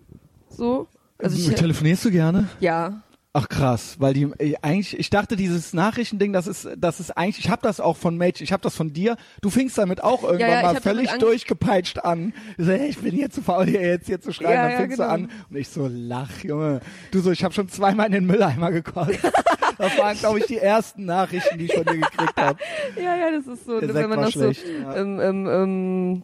So. 0.49 0.87
Also 1.17 1.37
ich, 1.37 1.55
Telefonierst 1.55 2.05
du 2.05 2.11
gerne? 2.11 2.47
ja, 2.59 3.01
Ach 3.33 3.47
krass, 3.47 3.95
weil 3.99 4.13
die 4.13 4.23
äh, 4.39 4.55
eigentlich, 4.61 4.99
ich 4.99 5.09
dachte, 5.09 5.37
dieses 5.37 5.71
Nachrichtending, 5.71 6.33
das 6.33 6.47
ist, 6.47 6.67
das 6.77 6.99
ist 6.99 7.11
eigentlich, 7.11 7.45
ich 7.45 7.49
habe 7.49 7.61
das 7.61 7.79
auch 7.79 7.95
von 7.95 8.17
Mädchen, 8.17 8.43
ich 8.43 8.51
habe 8.51 8.61
das 8.61 8.75
von 8.75 8.91
dir. 8.91 9.15
Du 9.41 9.49
fingst 9.49 9.77
damit 9.77 10.03
auch 10.03 10.23
irgendwann 10.23 10.49
ja, 10.49 10.57
ich 10.57 10.73
mal 10.73 10.81
völlig 10.81 11.09
durchgepeitscht 11.13 11.99
an. 11.99 12.33
Du 12.57 12.65
so, 12.65 12.71
hey, 12.73 12.89
ich 12.89 12.97
bin 12.97 13.11
hier 13.13 13.29
zu 13.29 13.41
faul, 13.41 13.67
hier 13.67 13.81
jetzt 13.81 14.07
hier 14.07 14.19
zu 14.19 14.33
schreiben. 14.33 14.51
Ja, 14.51 14.63
dann 14.63 14.71
ja, 14.71 14.77
fingst 14.79 14.97
genau. 14.97 15.07
du 15.07 15.13
an 15.13 15.31
und 15.49 15.55
ich 15.55 15.69
so 15.69 15.87
lach, 15.89 16.43
Junge. 16.43 16.81
Du 17.11 17.21
so, 17.21 17.31
ich 17.31 17.45
habe 17.45 17.53
schon 17.53 17.69
zweimal 17.69 18.07
in 18.07 18.11
den 18.11 18.25
Mülleimer 18.25 18.69
gekotzt. 18.71 19.19
das 19.77 19.97
waren, 19.97 20.17
glaube 20.17 20.39
ich, 20.39 20.47
die 20.47 20.57
ersten 20.57 21.05
Nachrichten, 21.05 21.57
die 21.57 21.65
ich 21.65 21.73
von 21.73 21.85
dir 21.85 21.99
gekriegt 21.99 22.35
habe. 22.35 22.59
ja, 22.97 23.15
ja, 23.15 23.31
das 23.31 23.47
ist 23.47 23.65
so, 23.65 23.79
Der 23.79 23.93
wenn 23.93 24.09
man 24.09 24.19
noch 24.19 24.31
so 24.31 24.41
schlecht, 24.41 24.65
ja. 24.67 24.93
im, 24.95 25.21
im, 25.21 25.47
im 25.47 26.23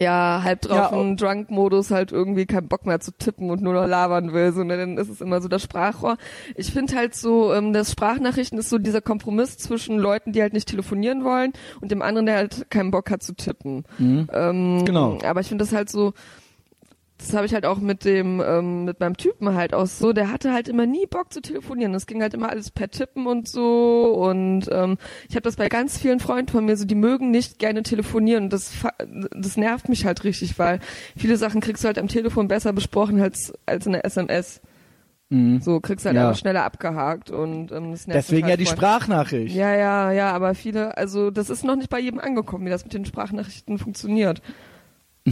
ja, 0.00 0.40
halb 0.42 0.62
drauf 0.62 0.90
Ja, 0.92 0.92
oh. 0.92 1.00
im 1.00 1.16
Drunk-Modus 1.16 1.90
halt 1.90 2.10
irgendwie 2.10 2.46
keinen 2.46 2.68
Bock 2.68 2.86
mehr 2.86 3.00
zu 3.00 3.12
tippen 3.12 3.50
und 3.50 3.62
nur 3.62 3.74
noch 3.74 3.86
labern 3.86 4.32
will, 4.32 4.52
so, 4.52 4.64
ne, 4.64 4.76
dann 4.76 4.96
ist 4.96 5.08
es 5.10 5.20
immer 5.20 5.40
so 5.40 5.48
das 5.48 5.62
Sprachrohr. 5.62 6.16
Ich 6.56 6.72
finde 6.72 6.96
halt 6.96 7.14
so, 7.14 7.52
ähm, 7.52 7.72
das 7.72 7.92
Sprachnachrichten 7.92 8.58
ist 8.58 8.70
so 8.70 8.78
dieser 8.78 9.02
Kompromiss 9.02 9.58
zwischen 9.58 9.98
Leuten, 9.98 10.32
die 10.32 10.40
halt 10.40 10.54
nicht 10.54 10.68
telefonieren 10.68 11.22
wollen 11.24 11.52
und 11.80 11.90
dem 11.90 12.02
anderen, 12.02 12.26
der 12.26 12.36
halt 12.36 12.70
keinen 12.70 12.90
Bock 12.90 13.10
hat 13.10 13.22
zu 13.22 13.34
tippen. 13.34 13.84
Ähm, 14.32 14.84
Genau. 14.84 15.18
Aber 15.24 15.40
ich 15.40 15.48
finde 15.48 15.64
das 15.64 15.72
halt 15.74 15.90
so, 15.90 16.14
das 17.20 17.34
habe 17.34 17.46
ich 17.46 17.54
halt 17.54 17.66
auch 17.66 17.78
mit 17.78 18.04
dem, 18.04 18.42
ähm, 18.44 18.84
mit 18.84 18.98
meinem 19.00 19.16
Typen 19.16 19.54
halt 19.54 19.74
auch 19.74 19.86
so, 19.86 20.12
der 20.12 20.32
hatte 20.32 20.52
halt 20.52 20.68
immer 20.68 20.86
nie 20.86 21.06
Bock 21.06 21.32
zu 21.32 21.40
telefonieren. 21.40 21.94
Es 21.94 22.06
ging 22.06 22.22
halt 22.22 22.34
immer 22.34 22.48
alles 22.48 22.70
per 22.70 22.90
Tippen 22.90 23.26
und 23.26 23.46
so. 23.48 24.04
Und 24.14 24.68
ähm, 24.72 24.96
ich 25.28 25.34
habe 25.36 25.42
das 25.42 25.56
bei 25.56 25.68
ganz 25.68 25.98
vielen 25.98 26.20
Freunden 26.20 26.50
von 26.50 26.64
mir 26.64 26.76
so, 26.76 26.84
die 26.86 26.94
mögen 26.94 27.30
nicht 27.30 27.58
gerne 27.58 27.82
telefonieren. 27.82 28.44
Und 28.44 28.52
das, 28.52 28.72
das 29.36 29.56
nervt 29.56 29.88
mich 29.88 30.06
halt 30.06 30.24
richtig, 30.24 30.58
weil 30.58 30.80
viele 31.16 31.36
Sachen 31.36 31.60
kriegst 31.60 31.84
du 31.84 31.86
halt 31.88 31.98
am 31.98 32.08
Telefon 32.08 32.48
besser 32.48 32.72
besprochen 32.72 33.20
als, 33.20 33.52
als 33.66 33.86
in 33.86 33.92
der 33.92 34.04
SMS. 34.04 34.60
So 35.60 35.78
kriegst 35.78 36.04
du 36.04 36.08
halt 36.08 36.16
Ja. 36.16 36.26
einfach 36.26 36.40
schneller 36.40 36.64
abgehakt 36.64 37.30
und 37.30 37.70
ähm, 37.70 37.92
das 37.92 38.08
nervt 38.08 38.26
Deswegen 38.28 38.46
mich 38.46 38.56
ja 38.56 38.58
halt 38.58 38.60
die. 38.60 38.66
Sprachnachricht. 38.66 39.54
Ja, 39.54 39.72
ja, 39.76 40.10
ja, 40.10 40.32
aber 40.32 40.56
viele, 40.56 40.96
also 40.96 41.30
das 41.30 41.50
ist 41.50 41.62
noch 41.62 41.76
nicht 41.76 41.88
bei 41.88 42.00
jedem 42.00 42.18
angekommen, 42.18 42.66
wie 42.66 42.70
das 42.70 42.82
mit 42.82 42.94
den 42.94 43.04
Sprachnachrichten 43.04 43.78
funktioniert. 43.78 44.42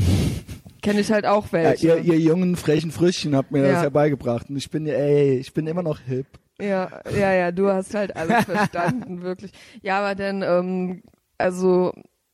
Kenne 0.82 1.00
ich 1.00 1.10
halt 1.10 1.26
auch 1.26 1.46
Ja, 1.46 1.52
welche. 1.52 1.86
ihr, 1.86 1.96
ihr 1.98 2.18
jungen, 2.18 2.56
frechen 2.56 2.90
Früchtchen 2.90 3.34
habt 3.34 3.50
mir 3.50 3.62
das 3.62 3.72
Ja. 3.72 3.82
ja 3.84 3.88
beigebracht. 3.90 4.48
Und 4.50 4.56
ich 4.56 4.70
bin, 4.70 4.86
ey, 4.86 5.36
ich 5.38 5.52
bin 5.52 5.66
immer 5.66 5.82
noch 5.82 5.98
hip. 6.00 6.26
Ja, 6.60 6.88
ja, 7.16 7.32
ja, 7.32 7.52
du 7.52 7.68
hast 7.68 7.94
halt 7.94 8.16
alles 8.16 8.44
verstanden, 8.44 9.22
wirklich. 9.22 9.52
Ja, 9.82 9.98
aber 10.00 10.14
dann, 10.14 10.42
ähm, 10.42 11.02
also, 11.36 11.92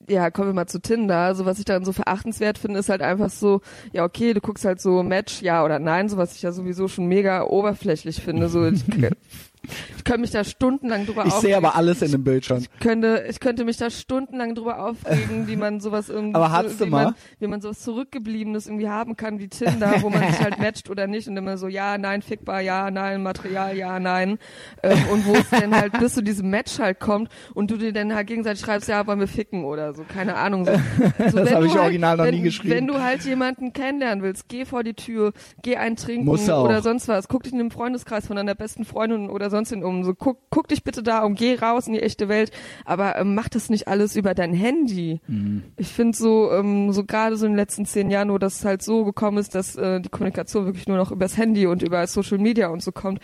ja, 0.09 0.31
kommen 0.31 0.49
wir 0.49 0.55
mal 0.55 0.67
zu 0.67 0.81
Tinder. 0.81 1.17
Also, 1.19 1.45
was 1.47 1.59
ich 1.59 1.65
dann 1.67 1.85
so 1.85 1.93
verachtenswert 1.93 2.57
finde, 2.59 2.81
ist 2.81 2.89
halt 2.89 3.03
einfach 3.03 3.31
so, 3.31 3.61
ja, 3.93 4.05
okay, 4.05 4.33
du 4.35 4.41
guckst 4.41 4.65
halt 4.65 4.81
so 4.81 5.03
Match, 5.03 5.43
ja 5.43 5.65
oder 5.65 5.79
nein, 5.79 6.09
so 6.09 6.17
was 6.17 6.37
ich 6.37 6.43
ja 6.43 6.53
sowieso 6.53 6.89
schon 6.89 7.07
mega 7.07 7.45
oberflächlich 7.45 8.23
finde. 8.23 8.49
So, 8.49 8.67
ich, 8.67 8.83
Ich 9.97 10.05
könnte 10.05 10.21
mich 10.21 10.31
da 10.31 10.45
stundenlang 10.45 11.07
drüber 11.07 11.23
Ich 11.23 11.33
aufregen. 11.33 11.41
sehe 11.41 11.57
aber 11.57 11.75
alles 11.77 12.03
in 12.03 12.13
dem 12.13 12.25
Bild 12.25 12.45
schon. 12.45 12.67
könnte, 12.81 13.25
ich 13.29 13.41
könnte 13.41 13.65
mich 13.65 13.77
da 13.77 13.91
stundenlang 13.91 14.55
drüber 14.55 14.79
aufregen, 14.87 15.47
wie 15.49 15.57
man 15.57 15.81
sowas 15.81 16.09
irgendwie, 16.09 16.35
Aber 16.35 16.51
hattest 16.53 16.81
wie 16.81 16.85
du 16.85 16.91
mal? 16.91 17.05
Man, 17.07 17.15
wie 17.39 17.47
man 17.47 17.61
sowas 17.61 17.81
zurückgebliebenes 17.81 18.67
irgendwie 18.67 18.89
haben 18.89 19.17
kann 19.17 19.39
wie 19.39 19.49
Tinder, 19.49 20.03
wo 20.03 20.11
man 20.11 20.21
sich 20.31 20.41
halt 20.41 20.59
matcht 20.61 20.91
oder 20.91 21.07
nicht 21.07 21.29
und 21.29 21.37
immer 21.37 21.57
so, 21.59 21.69
ja, 21.69 21.99
nein, 21.99 22.23
fickbar, 22.23 22.61
ja, 22.61 22.91
nein, 22.91 23.23
Material, 23.23 23.77
ja, 23.77 23.99
nein. 23.99 24.39
Ähm, 24.83 24.99
und 25.13 25.27
wo 25.27 25.35
es 25.35 25.49
dann 25.51 25.75
halt 25.75 25.99
bis 25.99 26.15
zu 26.15 26.23
diesem 26.23 26.51
Match 26.51 26.79
halt 26.79 27.01
kommt 27.01 27.31
und 27.55 27.71
du 27.71 27.77
dir 27.77 27.93
dann 27.93 28.15
halt 28.15 28.27
gegenseitig 28.27 28.63
schreibst, 28.65 28.89
ja, 28.89 29.07
wollen 29.07 29.21
wir 29.21 29.29
ficken 29.29 29.65
oder 29.65 29.95
so, 29.95 30.05
keine 30.07 30.37
Ahnung. 30.37 30.65
So, 30.67 30.73
so, 30.73 30.79
Das 31.19 31.35
wenn 31.35 31.49
habe 31.55 31.61
du 31.61 31.67
ich 31.67 31.73
halt, 31.75 31.83
original 31.85 32.17
noch 32.17 32.25
wenn, 32.25 32.35
nie 32.35 32.43
geschrieben. 32.43 32.75
Wenn 32.75 32.87
du 32.87 33.01
halt 33.03 33.25
jemanden 33.25 33.73
kennenlernen 33.73 34.23
willst, 34.23 34.49
geh 34.49 34.65
vor 34.65 34.83
die 34.85 34.95
Tür, 34.95 35.33
geh 35.63 35.77
einen 35.77 35.97
trinken 35.97 36.29
oder 36.29 36.83
sonst 36.83 37.09
was, 37.09 37.29
guck 37.29 37.43
dich 37.45 37.53
in 37.53 37.61
einem 37.61 37.71
Freundeskreis 37.71 38.27
von 38.27 38.37
deiner 38.37 38.55
besten 38.55 38.85
Freundin 38.85 39.31
oder 39.31 39.51
sonst 39.55 39.71
hin 39.71 39.85
um, 39.85 40.05
so 40.05 40.15
guck, 40.15 40.39
guck 40.51 40.69
dich 40.69 40.85
bitte 40.85 41.03
da 41.03 41.25
um, 41.25 41.35
geh 41.35 41.55
raus 41.55 41.87
in 41.87 41.95
die 41.95 42.03
echte 42.03 42.29
Welt, 42.29 42.51
aber 42.85 43.17
ähm, 43.17 43.35
mach 43.35 43.49
das 43.49 43.71
nicht 43.71 43.89
alles 43.89 44.17
über 44.17 44.35
dein 44.35 44.53
Handy. 44.53 45.21
Mhm. 45.27 45.63
Ich 45.77 45.89
finde 45.89 46.17
so, 46.17 46.51
ähm, 46.53 46.93
so 46.93 47.05
gerade 47.05 47.37
so 47.37 47.47
in 47.47 47.53
den 47.53 47.59
letzten 47.59 47.87
zehn 47.87 48.11
Jahren, 48.11 48.31
wo 48.31 48.39
das 48.39 48.65
halt 48.65 48.83
so 48.83 49.05
gekommen 49.05 49.39
ist, 49.39 49.55
dass 49.55 49.77
äh, 49.77 50.01
die 50.01 50.09
Kommunikation 50.09 50.67
wirklich 50.67 50.89
nur 50.89 50.97
noch 50.97 51.11
übers 51.11 51.37
Handy 51.37 51.67
und 51.67 51.83
über 51.83 52.07
Social 52.07 52.39
Media 52.39 52.69
und 52.69 52.83
so 52.83 52.93
kommt, 52.93 53.21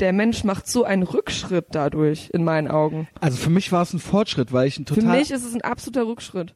der 0.00 0.12
Mensch 0.12 0.44
macht 0.44 0.68
so 0.68 0.84
einen 0.84 1.02
Rückschritt 1.02 1.66
dadurch, 1.72 2.30
in 2.32 2.44
meinen 2.44 2.68
Augen. 2.68 3.08
Also 3.20 3.36
für 3.36 3.50
mich 3.50 3.72
war 3.72 3.82
es 3.82 3.92
ein 3.92 3.98
Fortschritt, 3.98 4.52
weil 4.52 4.68
ich 4.68 4.78
ein 4.78 4.86
total. 4.86 5.02
Für 5.02 5.18
mich 5.18 5.30
ist 5.30 5.44
es 5.44 5.54
ein 5.54 5.62
absoluter 5.62 6.06
Rückschritt. 6.06 6.54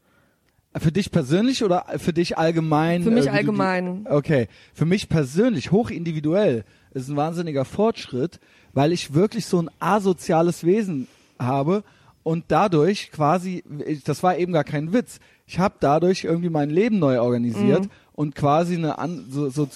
Für 0.75 0.93
dich 0.93 1.11
persönlich 1.11 1.65
oder 1.65 1.85
für 1.99 2.15
dich 2.15 2.39
allgemein? 2.39 3.03
Für 3.03 3.11
mich 3.11 3.25
äh, 3.25 3.29
wie 3.29 3.31
du 3.31 3.37
allgemein. 3.37 4.07
Okay, 4.09 4.49
für 4.73 4.87
mich 4.87 5.09
persönlich, 5.09 5.71
hochindividuell, 5.71 6.65
ist 6.93 7.09
ein 7.09 7.17
wahnsinniger 7.17 7.65
Fortschritt, 7.65 8.41
weil 8.75 8.93
ich 8.93 9.15
wirklich 9.15 9.47
so 9.47 9.61
ein 9.61 9.71
asoziales 9.81 10.65
Wesen 10.65 11.09
habe 11.39 11.83
und 12.23 12.45
dadurch 12.49 13.11
quasi, 13.11 13.65
das 14.05 14.23
war 14.23 14.37
eben 14.39 14.53
gar 14.53 14.65
kein 14.65 14.93
Witz, 14.93 15.19
ich 15.47 15.59
habe 15.59 15.75
dadurch 15.81 16.25
irgendwie 16.25 16.51
mein 16.51 16.71
Leben 16.71 16.99
neu 16.99 17.21
organisiert 17.21 17.85
Mhm. 17.87 17.91
und 18.13 18.35
quasi 18.35 18.77
eine 18.77 18.99
an, 18.99 19.27
so, 19.29 19.49
so, 19.51 19.69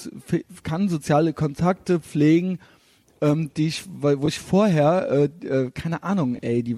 kann 0.63 0.89
soziale 0.89 1.33
Kontakte 1.33 2.01
pflegen, 2.01 2.59
ähm, 3.21 3.51
die 3.57 3.67
ich, 3.69 3.85
wo 3.89 4.29
ich 4.29 4.39
vorher, 4.39 5.11
äh, 5.43 5.47
äh, 5.47 5.71
keine 5.73 6.03
Ahnung, 6.03 6.37
ey, 6.37 6.63
die, 6.63 6.77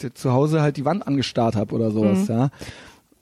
die 0.00 0.12
zu 0.12 0.32
Hause 0.32 0.60
halt 0.62 0.76
die 0.76 0.84
Wand 0.84 1.06
angestarrt 1.06 1.54
habe 1.54 1.74
oder 1.74 1.90
sowas, 1.90 2.28
Mhm. 2.28 2.34
ja. 2.34 2.50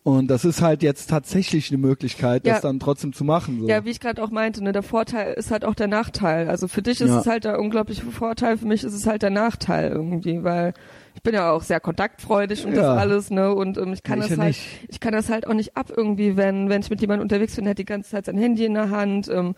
Und 0.08 0.28
das 0.28 0.46
ist 0.46 0.62
halt 0.62 0.82
jetzt 0.82 1.10
tatsächlich 1.10 1.70
eine 1.70 1.76
Möglichkeit, 1.76 2.46
das 2.46 2.54
Ja. 2.56 2.60
dann 2.62 2.80
trotzdem 2.80 3.12
zu 3.12 3.24
machen. 3.24 3.60
So. 3.60 3.68
Ja, 3.68 3.84
wie 3.84 3.90
ich 3.90 4.00
gerade 4.00 4.22
auch 4.22 4.30
meinte, 4.30 4.64
ne, 4.64 4.72
der 4.72 4.82
Vorteil 4.82 5.34
ist 5.34 5.50
halt 5.50 5.66
auch 5.66 5.74
der 5.74 5.86
Nachteil. 5.86 6.48
Also 6.48 6.66
für 6.66 6.80
dich 6.80 7.02
ist 7.02 7.10
Ja. 7.10 7.20
es 7.20 7.26
halt 7.26 7.44
der 7.44 7.60
unglaubliche 7.60 8.06
Vorteil, 8.06 8.56
für 8.56 8.64
mich 8.66 8.84
ist 8.84 8.94
es 8.94 9.06
halt 9.06 9.20
der 9.20 9.28
Nachteil 9.28 9.90
irgendwie, 9.92 10.42
weil 10.42 10.72
ich 11.14 11.22
bin 11.22 11.34
ja 11.34 11.50
auch 11.50 11.62
sehr 11.62 11.78
kontaktfreudig 11.78 12.64
und 12.64 12.72
Ja. 12.72 12.94
das 12.94 12.98
alles, 13.02 13.30
ne? 13.30 13.52
Und 13.54 13.76
ähm, 13.76 13.92
ich 13.92 14.02
kann 14.02 14.20
Ich 14.22 14.28
das 14.28 14.38
halt, 14.38 14.48
nicht. 14.48 14.62
ich 14.88 14.98
kann 15.00 15.12
das 15.12 15.28
halt 15.28 15.46
auch 15.46 15.52
nicht 15.52 15.76
ab 15.76 15.92
irgendwie, 15.94 16.38
wenn 16.38 16.70
wenn 16.70 16.80
ich 16.80 16.88
mit 16.88 17.02
jemandem 17.02 17.24
unterwegs 17.24 17.56
bin, 17.56 17.64
der 17.64 17.72
hat 17.72 17.78
die 17.78 17.84
ganze 17.84 18.08
Zeit 18.10 18.24
sein 18.24 18.38
Handy 18.38 18.64
in 18.64 18.72
der 18.72 18.88
Hand 18.88 19.28
ähm, 19.28 19.54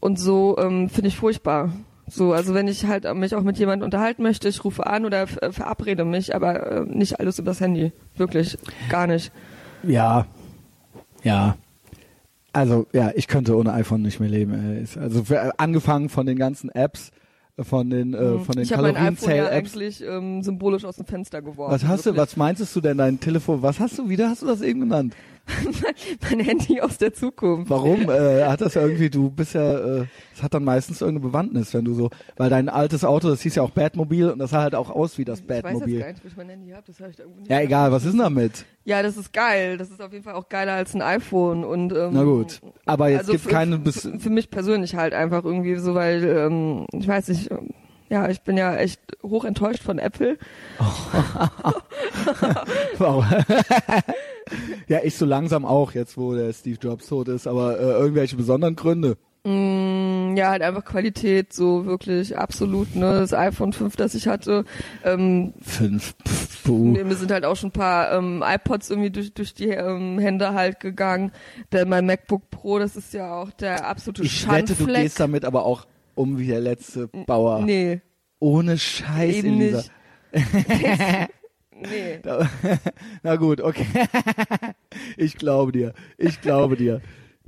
und 0.00 0.18
so 0.18 0.56
ähm, 0.58 0.88
finde 0.88 1.06
ich 1.08 1.16
furchtbar. 1.16 1.70
So, 2.08 2.32
also 2.32 2.54
wenn 2.54 2.66
ich 2.66 2.86
halt 2.86 3.04
mich 3.14 3.36
auch 3.36 3.42
mit 3.44 3.56
jemandem 3.58 3.84
unterhalten 3.84 4.24
möchte, 4.24 4.48
ich 4.48 4.64
rufe 4.64 4.84
an 4.84 5.04
oder 5.04 5.28
verabrede 5.28 6.04
mich, 6.04 6.34
aber 6.34 6.72
äh, 6.72 6.80
nicht 6.86 7.20
alles 7.20 7.38
übers 7.38 7.60
Handy, 7.60 7.92
wirklich 8.16 8.58
gar 8.88 9.06
nicht. 9.06 9.30
Ja. 9.82 10.26
Ja. 11.22 11.56
Also, 12.52 12.86
ja, 12.92 13.10
ich 13.14 13.28
könnte 13.28 13.56
ohne 13.56 13.72
iPhone 13.74 14.02
nicht 14.02 14.18
mehr 14.20 14.28
leben. 14.30 14.52
Ey. 14.54 14.82
Ist- 14.82 14.96
Also 14.96 15.24
für, 15.24 15.36
äh, 15.36 15.50
angefangen 15.58 16.08
von 16.08 16.24
den 16.26 16.38
ganzen 16.38 16.70
Apps, 16.70 17.10
äh, 17.58 17.64
von 17.64 17.90
den, 17.90 18.14
äh, 18.14 18.38
von 18.38 18.54
den 18.54 18.62
ich 18.62 18.72
habe 18.72 18.82
mein 18.84 18.96
iPhone 18.96 19.04
ja 19.06 19.44
Kalorienzähl-Apps. 19.44 19.52
eigentlich 19.52 20.02
ähm, 20.04 20.42
symbolisch 20.42 20.84
aus 20.84 20.96
dem 20.96 21.04
Fenster 21.06 21.42
geworfen. 21.42 21.72
Was 21.74 21.84
hast 21.84 22.06
du, 22.06 22.10
wirklich. 22.10 22.22
was 22.22 22.36
meintest 22.36 22.74
du 22.74 22.80
denn 22.80 22.96
dein 22.98 23.20
Telefon? 23.20 23.60
Was 23.62 23.78
hast 23.78 23.98
du, 23.98 24.08
wieder 24.08 24.30
hast 24.30 24.42
du 24.42 24.46
das 24.46 24.62
eben 24.62 24.80
genannt? 24.80 25.14
mein 26.30 26.40
Handy 26.40 26.80
aus 26.80 26.98
der 26.98 27.12
Zukunft. 27.14 27.70
Warum? 27.70 28.10
äh, 28.10 28.44
hat 28.44 28.60
das 28.60 28.74
ja 28.74 28.82
irgendwie, 28.82 29.10
du 29.10 29.30
bist 29.30 29.54
ja, 29.54 30.00
äh, 30.00 30.06
es 30.34 30.42
hat 30.42 30.54
dann 30.54 30.64
meistens 30.64 31.00
irgendeine 31.00 31.28
Bewandtnis, 31.28 31.72
wenn 31.72 31.84
du 31.84 31.94
so, 31.94 32.10
weil 32.36 32.50
dein 32.50 32.68
altes 32.68 33.04
Auto, 33.04 33.28
das 33.28 33.40
hieß 33.42 33.54
ja 33.54 33.62
auch 33.62 33.70
Batmobil 33.70 34.30
und 34.30 34.38
das 34.38 34.50
sah 34.50 34.62
halt 34.62 34.74
auch 34.74 34.90
aus 34.90 35.18
wie 35.18 35.24
das 35.24 35.40
Ich 35.40 35.48
weiß 35.48 35.54
jetzt 35.56 35.62
gar 35.64 35.72
Batmobil. 35.72 35.98
nicht, 36.06 36.24
wo 36.24 36.28
ich 36.28 36.36
mein 36.36 36.48
Handy 36.48 36.70
habe. 36.70 36.82
Das 36.86 37.00
habe 37.00 37.10
ich 37.10 37.16
da 37.16 37.22
irgendwo 37.22 37.40
nicht. 37.40 37.50
Ja, 37.50 37.60
egal, 37.60 37.92
was 37.92 38.04
ist 38.04 38.12
denn 38.12 38.20
damit? 38.20 38.64
Ja, 38.84 39.02
das 39.02 39.16
ist 39.16 39.32
geil. 39.32 39.78
Das 39.78 39.90
ist 39.90 40.00
auf 40.02 40.12
jeden 40.12 40.24
Fall 40.24 40.34
auch 40.34 40.48
geiler 40.48 40.72
als 40.74 40.94
ein 40.94 41.02
iPhone. 41.02 41.64
Und, 41.64 41.92
ähm, 41.92 42.10
Na 42.12 42.24
gut. 42.24 42.60
Aber 42.84 43.08
jetzt 43.08 43.20
also 43.20 43.32
gibt 43.32 43.48
keine, 43.48 43.76
für, 43.76 43.82
bis, 43.82 44.08
für 44.18 44.30
mich 44.30 44.50
persönlich 44.50 44.94
halt 44.94 45.14
einfach 45.14 45.44
irgendwie 45.44 45.76
so, 45.76 45.94
weil 45.94 46.24
ähm, 46.24 46.86
ich 46.92 47.06
weiß 47.06 47.28
nicht. 47.28 47.50
Ja, 48.08 48.28
ich 48.28 48.42
bin 48.42 48.56
ja 48.56 48.76
echt 48.76 49.00
hoch 49.24 49.44
enttäuscht 49.44 49.82
von 49.82 49.98
Apple. 49.98 50.38
Wow. 52.98 53.24
ja, 54.88 55.00
ich 55.02 55.16
so 55.16 55.24
langsam 55.24 55.64
auch, 55.64 55.92
jetzt 55.92 56.16
wo 56.16 56.34
der 56.34 56.52
Steve 56.52 56.78
Jobs 56.80 57.06
tot 57.08 57.28
ist, 57.28 57.46
aber 57.46 57.78
äh, 57.78 57.82
irgendwelche 57.82 58.36
besonderen 58.36 58.76
Gründe. 58.76 59.16
Mm, 59.44 60.36
Ja, 60.36 60.50
halt 60.50 60.62
einfach 60.62 60.84
Qualität, 60.84 61.52
so 61.52 61.86
wirklich 61.86 62.36
absolut. 62.36 62.94
Ne, 62.96 63.12
das 63.20 63.32
iPhone 63.32 63.72
5, 63.72 63.94
das 63.96 64.14
ich 64.14 64.26
hatte. 64.28 64.64
Ähm, 65.04 65.54
Fünf. 65.62 66.14
Pff, 66.26 66.64
puh. 66.64 66.84
Mir 66.92 67.14
sind 67.14 67.30
halt 67.30 67.44
auch 67.44 67.56
schon 67.56 67.68
ein 67.68 67.72
paar 67.72 68.12
ähm, 68.12 68.42
iPods 68.46 68.90
irgendwie 68.90 69.10
durch, 69.10 69.32
durch 69.34 69.54
die 69.54 69.68
ähm, 69.68 70.18
Hände 70.18 70.52
halt 70.52 70.80
gegangen. 70.80 71.30
Denn 71.72 71.88
mein 71.88 72.06
MacBook 72.06 72.50
Pro, 72.50 72.78
das 72.78 72.96
ist 72.96 73.14
ja 73.14 73.34
auch 73.40 73.50
der 73.52 73.86
absolute 73.86 74.22
Ich 74.24 74.46
wette, 74.48 74.68
Schandfleck. 74.74 74.94
du 74.96 75.02
gehst 75.02 75.20
damit 75.20 75.44
aber 75.44 75.64
auch 75.64 75.86
um 76.16 76.38
wie 76.38 76.46
der 76.48 76.60
letzte 76.60 77.08
Bauer. 77.08 77.60
Nee, 77.62 78.00
Ohne 78.40 78.78
Scheiß, 78.78 79.36
eben 79.36 79.60
Elisa. 79.60 79.76
nicht. 79.78 79.90
nee. 81.82 82.18
Da- 82.22 82.48
Na 83.22 83.36
gut, 83.36 83.60
okay. 83.60 83.86
ich 85.16 85.36
glaube 85.36 85.72
dir. 85.72 85.94
Ich 86.18 86.40
glaube 86.40 86.76
dir. 86.76 87.00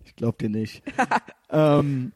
Ich 0.04 0.16
glaube 0.16 0.38
dir 0.38 0.48
nicht. 0.48 0.82
ähm, 1.50 2.12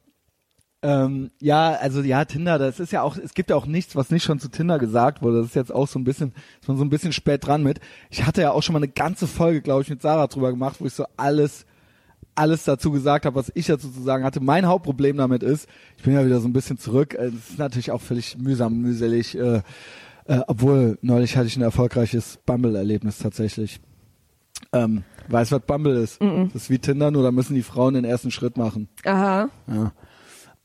ähm, 0.85 1.31
ja, 1.41 1.75
also 1.75 2.03
ja, 2.03 2.25
Tinder, 2.25 2.59
das 2.59 2.81
ist 2.81 2.91
ja 2.93 3.03
auch, 3.03 3.17
es 3.17 3.35
gibt 3.35 3.51
ja 3.51 3.57
auch 3.57 3.67
nichts, 3.67 3.95
was 3.95 4.11
nicht 4.11 4.25
schon 4.25 4.41
zu 4.41 4.49
Tinder 4.49 4.79
gesagt 4.81 5.23
wurde. 5.23 5.39
Das 5.39 5.49
ist 5.49 5.55
jetzt 5.55 5.73
auch 5.73 5.87
so 5.87 5.99
ein 5.99 6.05
bisschen, 6.05 6.33
ist 6.61 6.67
man 6.69 6.77
so 6.77 6.85
ein 6.85 6.91
bisschen 6.91 7.13
spät 7.13 7.47
dran 7.47 7.63
mit. 7.63 7.79
Ich 8.11 8.25
hatte 8.27 8.43
ja 8.43 8.51
auch 8.51 8.63
schon 8.63 8.73
mal 8.73 8.81
eine 8.81 8.89
ganze 8.89 9.27
Folge, 9.29 9.63
glaube 9.63 9.83
ich, 9.83 9.91
mit 9.91 10.03
Sarah 10.03 10.27
drüber 10.27 10.51
gemacht, 10.51 10.77
wo 10.81 10.87
ich 10.87 10.93
so 10.95 11.05
alles, 11.17 11.67
alles 12.35 12.65
dazu 12.65 12.91
gesagt 12.91 13.27
habe, 13.27 13.37
was 13.37 13.53
ich 13.55 13.67
dazu 13.67 13.91
zu 13.91 14.03
sagen 14.03 14.25
hatte. 14.25 14.41
Mein 14.41 14.67
Hauptproblem 14.67 15.17
damit 15.19 15.45
ist, 15.45 15.69
ich 15.99 16.03
bin 16.03 16.15
ja 16.15 16.27
wieder 16.27 16.41
so 16.41 16.49
ein 16.49 16.53
bisschen 16.53 16.79
zurück. 16.79 17.15
Es 17.15 17.33
ist 17.33 17.59
natürlich 17.59 17.93
auch 17.93 18.01
völlig 18.01 18.37
mühsam, 18.39 18.79
mühselig. 18.81 19.37
Äh, 19.39 19.63
äh, 20.27 20.41
obwohl, 20.47 20.99
neulich 21.03 21.37
hatte 21.37 21.47
ich 21.47 21.57
ein 21.57 21.63
erfolgreiches 21.63 22.39
Bumble-Erlebnis 22.47 23.19
tatsächlich. 23.19 23.81
Ähm, 24.73 25.05
weißt 25.29 25.51
du, 25.53 25.57
was 25.57 25.63
Bumble 25.67 25.97
ist? 25.97 26.21
Das 26.21 26.63
ist 26.65 26.71
wie 26.71 26.79
Tinder, 26.79 27.11
nur 27.11 27.23
da 27.23 27.33
müssen 27.33 27.55
die 27.55 27.63
Frauen 27.63 27.95
den 27.95 28.05
ersten 28.05 28.31
Schritt 28.31 28.57
machen. 28.57 28.89
Aha. 29.05 29.49
Ja. 29.67 29.93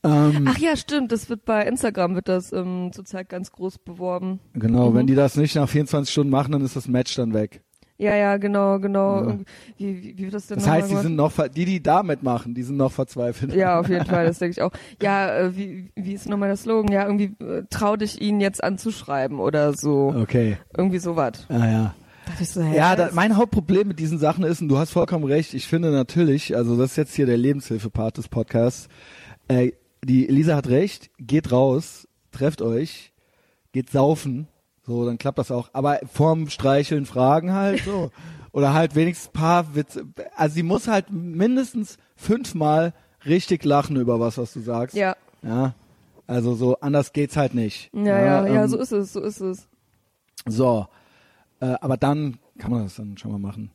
Ähm, 0.04 0.46
Ach 0.48 0.58
ja, 0.58 0.76
stimmt. 0.76 1.10
Das 1.10 1.28
wird 1.28 1.44
bei 1.44 1.66
Instagram 1.66 2.14
wird 2.14 2.28
das 2.28 2.52
ähm, 2.52 2.90
zurzeit 2.92 3.28
ganz 3.28 3.50
groß 3.50 3.78
beworben. 3.78 4.40
genau, 4.54 4.94
wenn 4.94 5.06
die 5.06 5.16
das 5.16 5.36
nicht 5.36 5.56
nach 5.56 5.68
24 5.68 6.12
Stunden 6.12 6.30
machen, 6.30 6.52
dann 6.52 6.62
ist 6.62 6.76
das 6.76 6.86
Match 6.86 7.14
dann 7.16 7.34
weg. 7.34 7.62
Ja, 8.00 8.14
ja, 8.14 8.36
genau, 8.36 8.78
genau. 8.78 9.28
Ja. 9.28 9.38
Wie, 9.76 10.02
wie, 10.02 10.18
wie 10.18 10.22
wird 10.24 10.34
das 10.34 10.46
denn 10.46 10.58
Das 10.58 10.68
heißt, 10.68 10.88
die 10.90 10.96
sind 10.96 11.16
noch, 11.16 11.32
die, 11.48 11.64
die 11.64 11.82
damit 11.82 12.22
machen, 12.22 12.54
die 12.54 12.62
sind 12.62 12.76
noch 12.76 12.92
verzweifelt. 12.92 13.52
Ja, 13.54 13.80
auf 13.80 13.88
jeden 13.88 14.06
Fall, 14.06 14.26
das 14.26 14.38
denke 14.38 14.52
ich 14.52 14.62
auch. 14.62 14.70
Ja, 15.02 15.36
äh, 15.36 15.56
wie, 15.56 15.90
wie 15.96 16.12
ist 16.12 16.28
nochmal 16.28 16.48
der 16.48 16.56
Slogan? 16.56 16.92
Ja, 16.92 17.04
irgendwie 17.06 17.34
äh, 17.44 17.64
trau 17.70 17.96
dich, 17.96 18.20
ihn 18.20 18.40
jetzt 18.40 18.62
anzuschreiben 18.62 19.40
oder 19.40 19.72
so. 19.72 20.14
Okay. 20.16 20.58
Irgendwie 20.76 20.98
sowas. 20.98 21.46
Ah, 21.48 21.66
ja. 21.66 21.94
So, 22.40 22.62
hä, 22.62 22.76
Ja, 22.76 22.94
da, 22.94 23.10
mein 23.14 23.36
Hauptproblem 23.36 23.88
mit 23.88 23.98
diesen 23.98 24.18
Sachen 24.18 24.44
ist, 24.44 24.62
und 24.62 24.68
du 24.68 24.78
hast 24.78 24.92
vollkommen 24.92 25.24
recht, 25.24 25.54
ich 25.54 25.66
finde 25.66 25.90
natürlich, 25.90 26.54
also 26.56 26.76
das 26.76 26.92
ist 26.92 26.96
jetzt 26.96 27.14
hier 27.14 27.26
der 27.26 27.36
Lebenshilfe-Part 27.36 28.18
des 28.18 28.28
Podcasts, 28.28 28.88
äh, 29.48 29.72
die 30.04 30.28
Elisa 30.28 30.54
hat 30.54 30.68
recht, 30.68 31.10
geht 31.18 31.50
raus, 31.50 32.06
trefft 32.30 32.62
euch, 32.62 33.12
geht 33.72 33.90
saufen, 33.90 34.46
so, 34.88 35.04
dann 35.04 35.18
klappt 35.18 35.38
das 35.38 35.50
auch, 35.52 35.68
aber 35.72 36.00
vorm 36.12 36.48
Streicheln 36.48 37.06
Fragen 37.06 37.52
halt 37.52 37.84
so. 37.84 38.10
Oder 38.52 38.72
halt 38.72 38.94
wenigstens 38.96 39.28
ein 39.28 39.32
paar 39.34 39.74
Witze, 39.76 40.06
also 40.34 40.54
sie 40.54 40.62
muss 40.62 40.88
halt 40.88 41.12
mindestens 41.12 41.98
fünfmal 42.16 42.94
richtig 43.26 43.62
lachen 43.64 43.96
über 43.96 44.18
was, 44.18 44.38
was 44.38 44.54
du 44.54 44.60
sagst. 44.60 44.96
ja, 44.96 45.14
Ja. 45.42 45.74
Also 46.26 46.54
so, 46.54 46.78
anders 46.80 47.12
geht's 47.12 47.36
halt 47.36 47.54
nicht. 47.54 47.90
ja, 47.94 48.02
ja, 48.18 48.46
ja, 48.46 48.62
ähm, 48.64 48.68
so 48.68 48.78
ist 48.78 48.92
es, 48.92 49.12
so 49.12 49.20
ist 49.20 49.40
es. 49.40 49.68
so, 50.46 50.86
äh, 51.60 51.74
aber 51.80 51.96
dann 51.96 52.38
kann 52.58 52.70
man 52.70 52.84
das 52.84 52.96
dann 52.96 53.16
schon 53.16 53.32
mal 53.32 53.38
machen. 53.38 53.70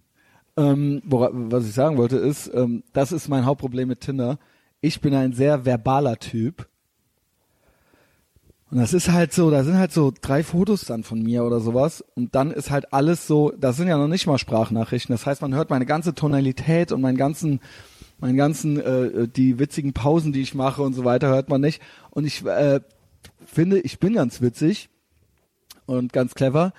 Ähm, 0.55 1.01
wora, 1.05 1.29
was 1.31 1.65
ich 1.67 1.73
sagen 1.73 1.97
wollte 1.97 2.17
ist, 2.17 2.51
ähm, 2.53 2.83
das 2.93 3.11
ist 3.11 3.27
mein 3.27 3.45
Hauptproblem 3.45 3.87
mit 3.87 4.01
Tinder. 4.01 4.37
Ich 4.81 5.01
bin 5.01 5.15
ein 5.15 5.33
sehr 5.33 5.65
verbaler 5.65 6.17
Typ. 6.17 6.67
Und 8.73 8.79
das 8.79 8.91
ist 8.91 9.11
halt 9.11 9.31
so, 9.33 9.51
da 9.51 9.63
sind 9.63 9.77
halt 9.77 9.91
so 9.91 10.11
drei 10.19 10.41
Fotos 10.41 10.85
dann 10.85 11.03
von 11.03 11.21
mir 11.21 11.43
oder 11.43 11.59
sowas. 11.59 12.03
Und 12.15 12.33
dann 12.33 12.49
ist 12.49 12.71
halt 12.71 12.91
alles 12.91 13.27
so, 13.27 13.51
das 13.51 13.77
sind 13.77 13.87
ja 13.87 13.99
noch 13.99 14.07
nicht 14.07 14.25
mal 14.25 14.39
Sprachnachrichten. 14.39 15.13
Das 15.13 15.27
heißt, 15.27 15.43
man 15.43 15.53
hört 15.53 15.69
meine 15.69 15.85
ganze 15.85 16.15
Tonalität 16.15 16.91
und 16.91 16.99
meinen 16.99 17.15
ganzen, 17.15 17.59
meinen 18.17 18.35
ganzen, 18.35 18.79
äh, 18.79 19.27
die 19.27 19.59
witzigen 19.59 19.93
Pausen, 19.93 20.33
die 20.33 20.41
ich 20.41 20.55
mache 20.55 20.81
und 20.81 20.93
so 20.93 21.05
weiter, 21.05 21.27
hört 21.27 21.49
man 21.49 21.61
nicht. 21.61 21.83
Und 22.09 22.25
ich 22.25 22.43
äh, 22.47 22.79
finde, 23.45 23.79
ich 23.79 23.99
bin 23.99 24.13
ganz 24.13 24.41
witzig 24.41 24.89
und 25.85 26.11
ganz 26.11 26.33
clever. 26.33 26.73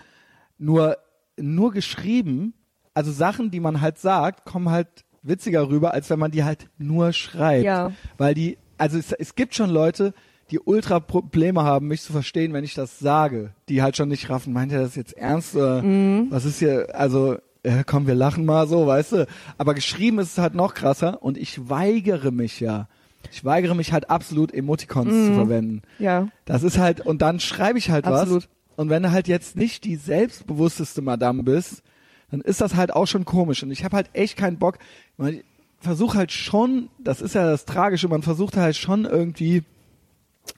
Nur, 0.59 0.97
nur 1.37 1.71
geschrieben, 1.71 2.55
also 2.93 3.13
Sachen, 3.13 3.53
die 3.53 3.61
man 3.61 3.81
halt 3.81 3.99
sagt, 4.01 4.45
kommen 4.45 4.71
halt 4.71 5.05
witziger 5.23 5.69
rüber, 5.69 5.95
als 5.95 6.11
wenn 6.11 6.19
man 6.19 6.33
die 6.33 6.43
halt 6.43 6.69
nur 6.77 7.13
schreibt. 7.13 7.63
Ja. 7.63 7.93
Weil 8.19 8.35
die, 8.35 8.59
also 8.79 8.99
es, 8.99 9.13
es 9.13 9.37
gibt 9.37 9.55
schon 9.55 9.71
Leute, 9.71 10.13
die 10.51 10.61
ultra 10.61 11.01
Probleme 11.01 11.63
haben, 11.63 11.89
mich 11.89 12.03
zu 12.03 12.13
verstehen, 12.13 12.53
wenn 12.53 12.65
ich 12.65 12.75
das 12.75 12.99
sage, 12.99 13.55
die 13.69 13.83
halt 13.83 13.97
schon 13.97 14.09
nicht 14.09 14.29
raffen. 14.31 14.53
Meint 14.53 14.73
er 14.73 14.83
das 14.83 14.95
jetzt 14.95 15.17
ernst? 15.17 15.57
Oder 15.57 15.83
Was 16.31 16.45
ist 16.45 16.59
hier, 16.59 16.89
also, 16.93 17.39
ja, 17.65 17.83
komm, 17.83 18.07
wir 18.07 18.15
lachen 18.15 18.45
mal 18.45 18.67
so, 18.69 18.87
weißt 18.87 19.13
du? 19.13 19.27
Aber 19.57 19.75
geschrieben 19.75 20.19
ist 20.19 20.33
es 20.33 20.39
halt 20.39 20.55
noch 20.55 20.75
krasser 20.75 21.23
und 21.23 21.39
ich 21.39 21.69
weigere 21.69 22.31
mich 22.31 22.61
ja. 22.61 22.89
Ich 23.33 23.45
weigere 23.45 23.75
mich 23.75 23.93
halt 23.93 24.11
absolut, 24.11 24.53
Emoticons 24.53 25.11
zu 25.11 25.35
verwenden. 25.35 25.83
Ja. 25.99 26.29
Das 26.45 26.63
ist 26.63 26.79
halt, 26.79 27.01
und 27.01 27.23
dann 27.23 27.41
schreibe 27.41 27.79
ich 27.79 27.91
halt 27.91 28.05
Absolut. 28.05 28.45
was. 28.45 28.49
Und 28.77 28.91
wenn 28.91 29.03
du 29.03 29.13
halt 29.13 29.29
jetzt 29.29 29.57
nicht 29.57 29.85
die 29.85 29.97
selbstbewussteste 29.97 31.01
Madame 31.01 31.43
bist, 31.43 31.83
dann 32.31 32.41
ist 32.41 32.61
das 32.61 32.75
halt 32.75 32.93
auch 32.93 33.07
schon 33.07 33.25
komisch. 33.25 33.63
Und 33.63 33.71
ich 33.71 33.85
habe 33.85 33.97
halt 33.97 34.11
echt 34.13 34.37
keinen 34.37 34.59
Bock. 34.59 34.79
Ich 35.19 35.45
versuche 35.81 36.19
halt 36.19 36.33
schon, 36.33 36.89
das 36.99 37.23
ist 37.23 37.35
ja 37.35 37.49
das 37.49 37.65
Tragische, 37.65 38.09
man 38.09 38.23
versucht 38.23 38.57
halt 38.57 38.77
schon 38.77 39.05
irgendwie, 39.05 39.63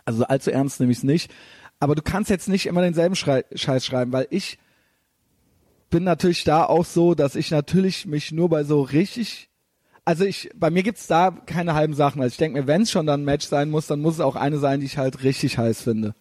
also 0.05 0.25
allzu 0.25 0.51
ernst 0.51 0.81
nehme 0.81 0.93
ich 0.93 0.99
es 0.99 1.05
nicht, 1.05 1.33
aber 1.81 1.95
du 1.95 2.03
kannst 2.03 2.31
jetzt 2.31 2.49
nicht 2.49 2.67
immer 2.67 2.83
denselben 2.83 3.17
Schrei 3.17 3.45
Scheiß 3.55 3.85
schreiben, 3.85 4.13
weil 4.13 4.27
ich 4.31 4.59
bin 5.91 6.05
natürlich 6.05 6.45
da 6.45 6.65
auch 6.65 6.85
so, 6.85 7.15
dass 7.15 7.37
ich 7.37 7.51
natürlich 7.51 8.07
mich 8.07 8.33
nur 8.33 8.49
bei 8.49 8.65
so 8.65 8.83
richtig 8.83 9.49
also 10.09 10.25
ich, 10.25 10.49
bei 10.55 10.71
mir 10.71 10.85
gibt's 10.85 11.09
da 11.09 11.33
keine 11.33 11.75
halben 11.75 11.93
Sachen. 11.93 12.23
Also 12.23 12.33
ich 12.33 12.39
denke 12.39 12.61
mir, 12.61 12.67
wenn 12.69 12.83
es 12.83 12.93
schon 12.93 13.07
dann 13.07 13.23
ein 13.23 13.25
Match 13.25 13.45
sein 13.47 13.71
muss, 13.71 13.89
dann 13.89 14.01
muss 14.01 14.15
es 14.15 14.21
auch 14.21 14.37
eine 14.37 14.59
sein, 14.59 14.79
die 14.79 14.87
ich 14.87 14.99
halt 14.99 15.25
richtig 15.25 15.59
heiß 15.59 15.83
finde. 15.83 16.15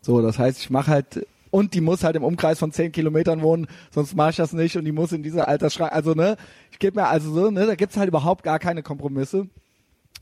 So, 0.00 0.22
das 0.22 0.38
heißt, 0.38 0.58
ich 0.58 0.70
mache 0.70 0.90
halt 0.90 1.26
und 1.50 1.74
die 1.74 1.82
muss 1.82 2.04
halt 2.04 2.16
im 2.16 2.24
Umkreis 2.24 2.58
von 2.58 2.72
10 2.72 2.90
Kilometern 2.92 3.42
wohnen, 3.42 3.66
sonst 3.90 4.16
mache 4.16 4.30
ich 4.30 4.36
das 4.36 4.54
nicht 4.54 4.76
und 4.76 4.86
die 4.86 4.92
muss 4.92 5.12
in 5.12 5.22
dieser 5.22 5.46
Altersschrank, 5.46 5.92
also 5.92 6.14
ne, 6.14 6.36
ich 6.70 6.78
gebe 6.78 7.00
mir 7.00 7.06
also 7.06 7.32
so, 7.32 7.50
ne, 7.50 7.66
da 7.66 7.74
gibt's 7.74 7.96
halt 7.96 8.08
überhaupt 8.08 8.44
gar 8.44 8.58
keine 8.58 8.82
Kompromisse. 8.82 9.46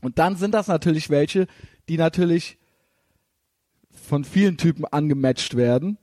Und 0.01 0.19
dann 0.19 0.35
sind 0.35 0.53
das 0.53 0.67
natürlich 0.67 1.09
welche, 1.09 1.47
die 1.87 1.97
natürlich 1.97 2.57
von 3.97 4.23
vielen 4.23 4.57
Typen 4.57 4.85
angematcht 4.85 5.55
werden, 5.55 5.97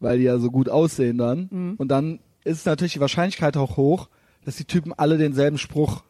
weil 0.00 0.18
die 0.18 0.24
ja 0.24 0.38
so 0.38 0.50
gut 0.50 0.68
aussehen 0.68 1.18
dann. 1.18 1.48
Und 1.78 1.88
dann 1.88 2.20
ist 2.44 2.66
natürlich 2.66 2.94
die 2.94 3.00
Wahrscheinlichkeit 3.00 3.56
auch 3.56 3.76
hoch, 3.76 4.08
dass 4.44 4.56
die 4.56 4.64
Typen 4.64 4.92
alle 4.92 5.18
denselben 5.18 5.58
Spruch 5.58 6.04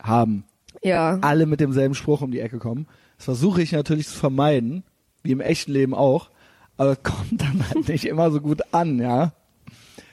haben. 0.00 0.44
Ja. 0.82 1.18
Alle 1.22 1.46
mit 1.46 1.60
demselben 1.60 1.94
Spruch 1.94 2.20
um 2.20 2.30
die 2.30 2.40
Ecke 2.40 2.58
kommen. 2.58 2.86
Das 3.16 3.24
versuche 3.24 3.62
ich 3.62 3.72
natürlich 3.72 4.08
zu 4.08 4.16
vermeiden, 4.16 4.84
wie 5.22 5.32
im 5.32 5.40
echten 5.40 5.72
Leben 5.72 5.94
auch, 5.94 6.30
aber 6.76 6.92
es 6.92 7.02
kommt 7.02 7.42
dann 7.42 7.68
halt 7.68 7.88
nicht 7.88 8.04
immer 8.04 8.30
so 8.30 8.40
gut 8.40 8.62
an, 8.72 9.00
ja. 9.00 9.32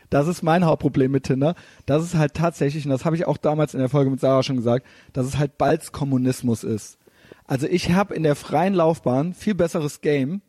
Das 0.09 0.27
ist 0.27 0.43
mein 0.43 0.65
Hauptproblem 0.65 1.11
mit 1.11 1.23
Tinder. 1.23 1.55
Das 1.85 2.03
ist 2.03 2.15
halt 2.15 2.35
tatsächlich, 2.35 2.85
und 2.85 2.91
das 2.91 3.05
habe 3.05 3.15
ich 3.15 3.25
auch 3.25 3.37
damals 3.37 3.73
in 3.73 3.79
der 3.79 3.89
Folge 3.89 4.11
mit 4.11 4.19
Sarah 4.19 4.43
schon 4.43 4.55
gesagt, 4.55 4.85
dass 5.13 5.25
es 5.25 5.37
halt 5.37 5.57
bald 5.57 5.91
Kommunismus 5.91 6.63
ist. 6.63 6.97
Also 7.47 7.67
ich 7.67 7.91
habe 7.91 8.15
in 8.15 8.23
der 8.23 8.35
freien 8.35 8.73
Laufbahn 8.73 9.33
viel 9.33 9.55
besseres 9.55 10.01
Game 10.01 10.41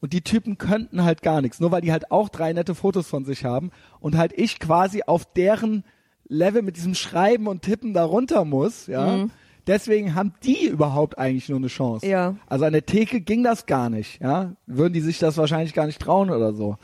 und 0.00 0.12
die 0.12 0.22
Typen 0.22 0.58
könnten 0.58 1.04
halt 1.04 1.22
gar 1.22 1.40
nichts, 1.40 1.60
nur 1.60 1.72
weil 1.72 1.80
die 1.80 1.92
halt 1.92 2.10
auch 2.10 2.28
drei 2.28 2.52
nette 2.52 2.74
Fotos 2.74 3.08
von 3.08 3.24
sich 3.24 3.44
haben 3.44 3.70
und 3.98 4.16
halt 4.16 4.32
ich 4.36 4.58
quasi 4.58 5.02
auf 5.06 5.24
deren 5.24 5.84
Level 6.28 6.62
mit 6.62 6.76
diesem 6.76 6.94
Schreiben 6.94 7.48
und 7.48 7.62
Tippen 7.62 7.92
da 7.92 8.04
runter 8.04 8.44
muss, 8.44 8.86
ja. 8.86 9.26
Deswegen 9.66 10.14
haben 10.14 10.32
die 10.42 10.66
überhaupt 10.66 11.18
eigentlich 11.18 11.48
nur 11.48 11.58
eine 11.58 11.66
Chance. 11.66 12.06
Ja. 12.06 12.36
Also 12.46 12.64
an 12.64 12.72
der 12.72 12.86
Theke 12.86 13.20
ging 13.20 13.42
das 13.42 13.66
gar 13.66 13.90
nicht, 13.90 14.20
ja. 14.20 14.56
Würden 14.66 14.94
die 14.94 15.00
sich 15.00 15.18
das 15.18 15.36
wahrscheinlich 15.36 15.74
gar 15.74 15.86
nicht 15.86 16.00
trauen 16.00 16.30
oder 16.30 16.54
so. 16.54 16.76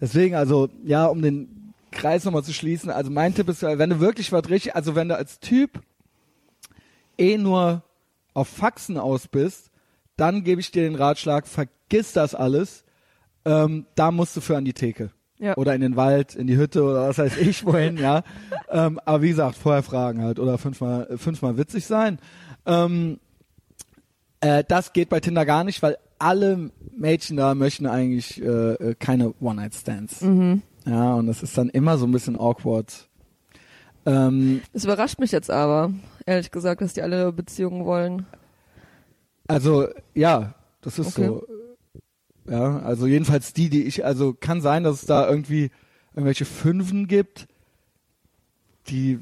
Deswegen, 0.00 0.34
also, 0.34 0.68
ja, 0.84 1.06
um 1.06 1.22
den 1.22 1.74
Kreis 1.90 2.24
nochmal 2.24 2.44
zu 2.44 2.52
schließen, 2.52 2.90
also 2.90 3.10
mein 3.10 3.34
Tipp 3.34 3.48
ist, 3.48 3.62
wenn 3.62 3.90
du 3.90 4.00
wirklich 4.00 4.32
was 4.32 4.48
richtig, 4.48 4.76
also 4.76 4.94
wenn 4.94 5.08
du 5.08 5.16
als 5.16 5.40
Typ 5.40 5.80
eh 7.18 7.36
nur 7.36 7.82
auf 8.34 8.48
Faxen 8.48 8.96
aus 8.96 9.28
bist, 9.28 9.70
dann 10.16 10.44
gebe 10.44 10.60
ich 10.60 10.70
dir 10.70 10.82
den 10.82 10.94
Ratschlag, 10.94 11.46
vergiss 11.46 12.12
das 12.12 12.34
alles, 12.34 12.84
ähm, 13.44 13.86
da 13.94 14.10
musst 14.10 14.36
du 14.36 14.40
für 14.40 14.56
an 14.56 14.64
die 14.64 14.72
Theke. 14.72 15.10
Ja. 15.38 15.56
Oder 15.56 15.74
in 15.74 15.80
den 15.80 15.96
Wald, 15.96 16.34
in 16.34 16.46
die 16.46 16.58
Hütte 16.58 16.82
oder 16.82 17.08
was 17.08 17.16
weiß 17.16 17.38
ich 17.38 17.64
wohin, 17.64 17.96
ja. 17.96 18.22
Ähm, 18.68 19.00
aber 19.06 19.22
wie 19.22 19.30
gesagt, 19.30 19.56
vorher 19.56 19.82
fragen 19.82 20.22
halt 20.22 20.38
oder 20.38 20.58
fünfmal, 20.58 21.16
fünfmal 21.16 21.56
witzig 21.56 21.86
sein. 21.86 22.18
Ähm, 22.66 23.18
äh, 24.40 24.62
das 24.68 24.92
geht 24.92 25.08
bei 25.08 25.20
Tinder 25.20 25.46
gar 25.46 25.64
nicht, 25.64 25.82
weil 25.82 25.96
alle 26.18 26.70
Mädchen 26.94 27.38
da 27.38 27.54
möchten 27.54 27.86
eigentlich 27.86 28.42
äh, 28.42 28.72
äh, 28.74 28.94
keine 28.94 29.32
One-Night-Stands. 29.40 30.20
Ja, 30.86 31.14
und 31.14 31.26
das 31.26 31.42
ist 31.42 31.56
dann 31.56 31.70
immer 31.70 31.96
so 31.96 32.06
ein 32.06 32.12
bisschen 32.12 32.38
awkward. 32.38 33.08
Ähm, 34.06 34.62
Das 34.72 34.84
überrascht 34.84 35.18
mich 35.18 35.32
jetzt 35.32 35.50
aber, 35.50 35.92
ehrlich 36.26 36.50
gesagt, 36.50 36.80
dass 36.80 36.92
die 36.94 37.02
alle 37.02 37.32
Beziehungen 37.32 37.84
wollen. 37.84 38.26
Also, 39.46 39.88
ja, 40.14 40.54
das 40.80 40.98
ist 40.98 41.18
Okay. 41.18 41.26
so. 41.26 41.46
Ja, 42.48 42.80
also 42.80 43.06
jedenfalls 43.06 43.52
die, 43.52 43.68
die 43.68 43.84
ich, 43.84 44.04
also 44.04 44.32
kann 44.32 44.60
sein, 44.60 44.82
dass 44.82 45.02
es 45.02 45.06
da 45.06 45.28
irgendwie 45.28 45.70
irgendwelche 46.14 46.44
Fünfen 46.44 47.06
gibt, 47.06 47.46
die 48.88 49.20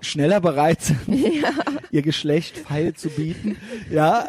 schneller 0.00 0.40
bereit 0.40 0.82
sind, 0.82 1.00
ihr 1.90 2.02
Geschlecht 2.02 2.58
feil 2.58 2.94
zu 2.94 3.08
bieten. 3.10 3.56
Ja. 3.90 4.26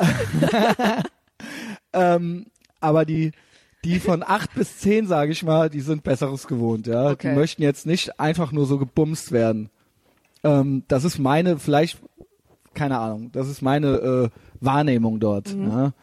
ähm, 1.94 2.48
aber 2.80 3.06
die, 3.06 3.32
die 3.84 4.00
von 4.00 4.24
acht 4.24 4.54
bis 4.54 4.78
zehn, 4.80 5.08
sage 5.08 5.32
ich 5.32 5.44
mal, 5.44 5.70
die 5.70 5.82
sind 5.82 6.04
Besseres 6.04 6.48
gewohnt, 6.48 6.86
ja. 6.88 7.12
Okay. 7.12 7.30
Die 7.30 7.36
möchten 7.36 7.62
jetzt 7.64 7.86
nicht 7.86 8.20
einfach 8.20 8.52
nur 8.52 8.66
so 8.66 8.78
gebumst 8.78 9.32
werden. 9.32 9.70
Ähm, 10.48 10.84
das 10.88 11.04
ist 11.04 11.20
meine, 11.20 11.60
vielleicht, 11.60 12.00
keine 12.74 12.98
Ahnung, 13.00 13.32
das 13.32 13.50
ist 13.50 13.62
meine 13.62 13.88
äh, 13.88 14.30
Wahrnehmung 14.60 15.20
dort. 15.20 15.54
Ja? 15.54 15.94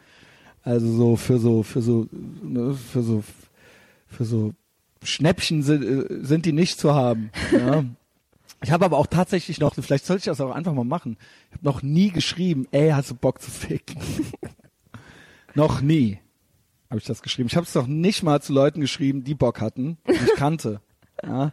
Also 0.63 0.91
so 0.91 1.15
für 1.15 1.39
so, 1.39 1.63
für 1.63 1.81
so, 1.81 2.07
ne, 2.11 2.73
für 2.73 3.01
so, 3.01 3.23
für 4.07 4.25
so 4.25 4.53
Schnäppchen 5.03 5.63
sind, 5.63 5.83
äh, 5.83 6.23
sind 6.23 6.45
die 6.45 6.53
nicht 6.53 6.79
zu 6.79 6.93
haben. 6.93 7.31
Ja? 7.51 7.83
Ich 8.63 8.71
habe 8.71 8.85
aber 8.85 8.97
auch 8.97 9.05
tatsächlich 9.05 9.59
noch, 9.59 9.75
vielleicht 9.75 10.05
sollte 10.05 10.21
ich 10.21 10.25
das 10.25 10.41
auch 10.41 10.49
einfach 10.49 10.73
mal 10.73 10.85
machen. 10.85 11.17
Ich 11.49 11.57
habe 11.57 11.65
noch 11.65 11.83
nie 11.83 12.09
geschrieben, 12.09 12.67
ey, 12.71 12.89
hast 12.89 13.11
du 13.11 13.13
Bock 13.13 13.39
zu 13.39 13.51
ficken? 13.51 14.01
noch 15.53 15.81
nie 15.81 16.19
habe 16.89 16.99
ich 16.99 17.05
das 17.05 17.21
geschrieben. 17.21 17.47
Ich 17.47 17.55
habe 17.57 17.65
es 17.65 17.75
noch 17.75 17.85
nicht 17.85 18.23
mal 18.23 18.41
zu 18.41 18.53
Leuten 18.53 18.81
geschrieben, 18.81 19.23
die 19.23 19.35
Bock 19.35 19.61
hatten, 19.61 19.97
die 20.07 20.13
ich 20.13 20.35
kannte. 20.35 20.81
Ja? 21.21 21.51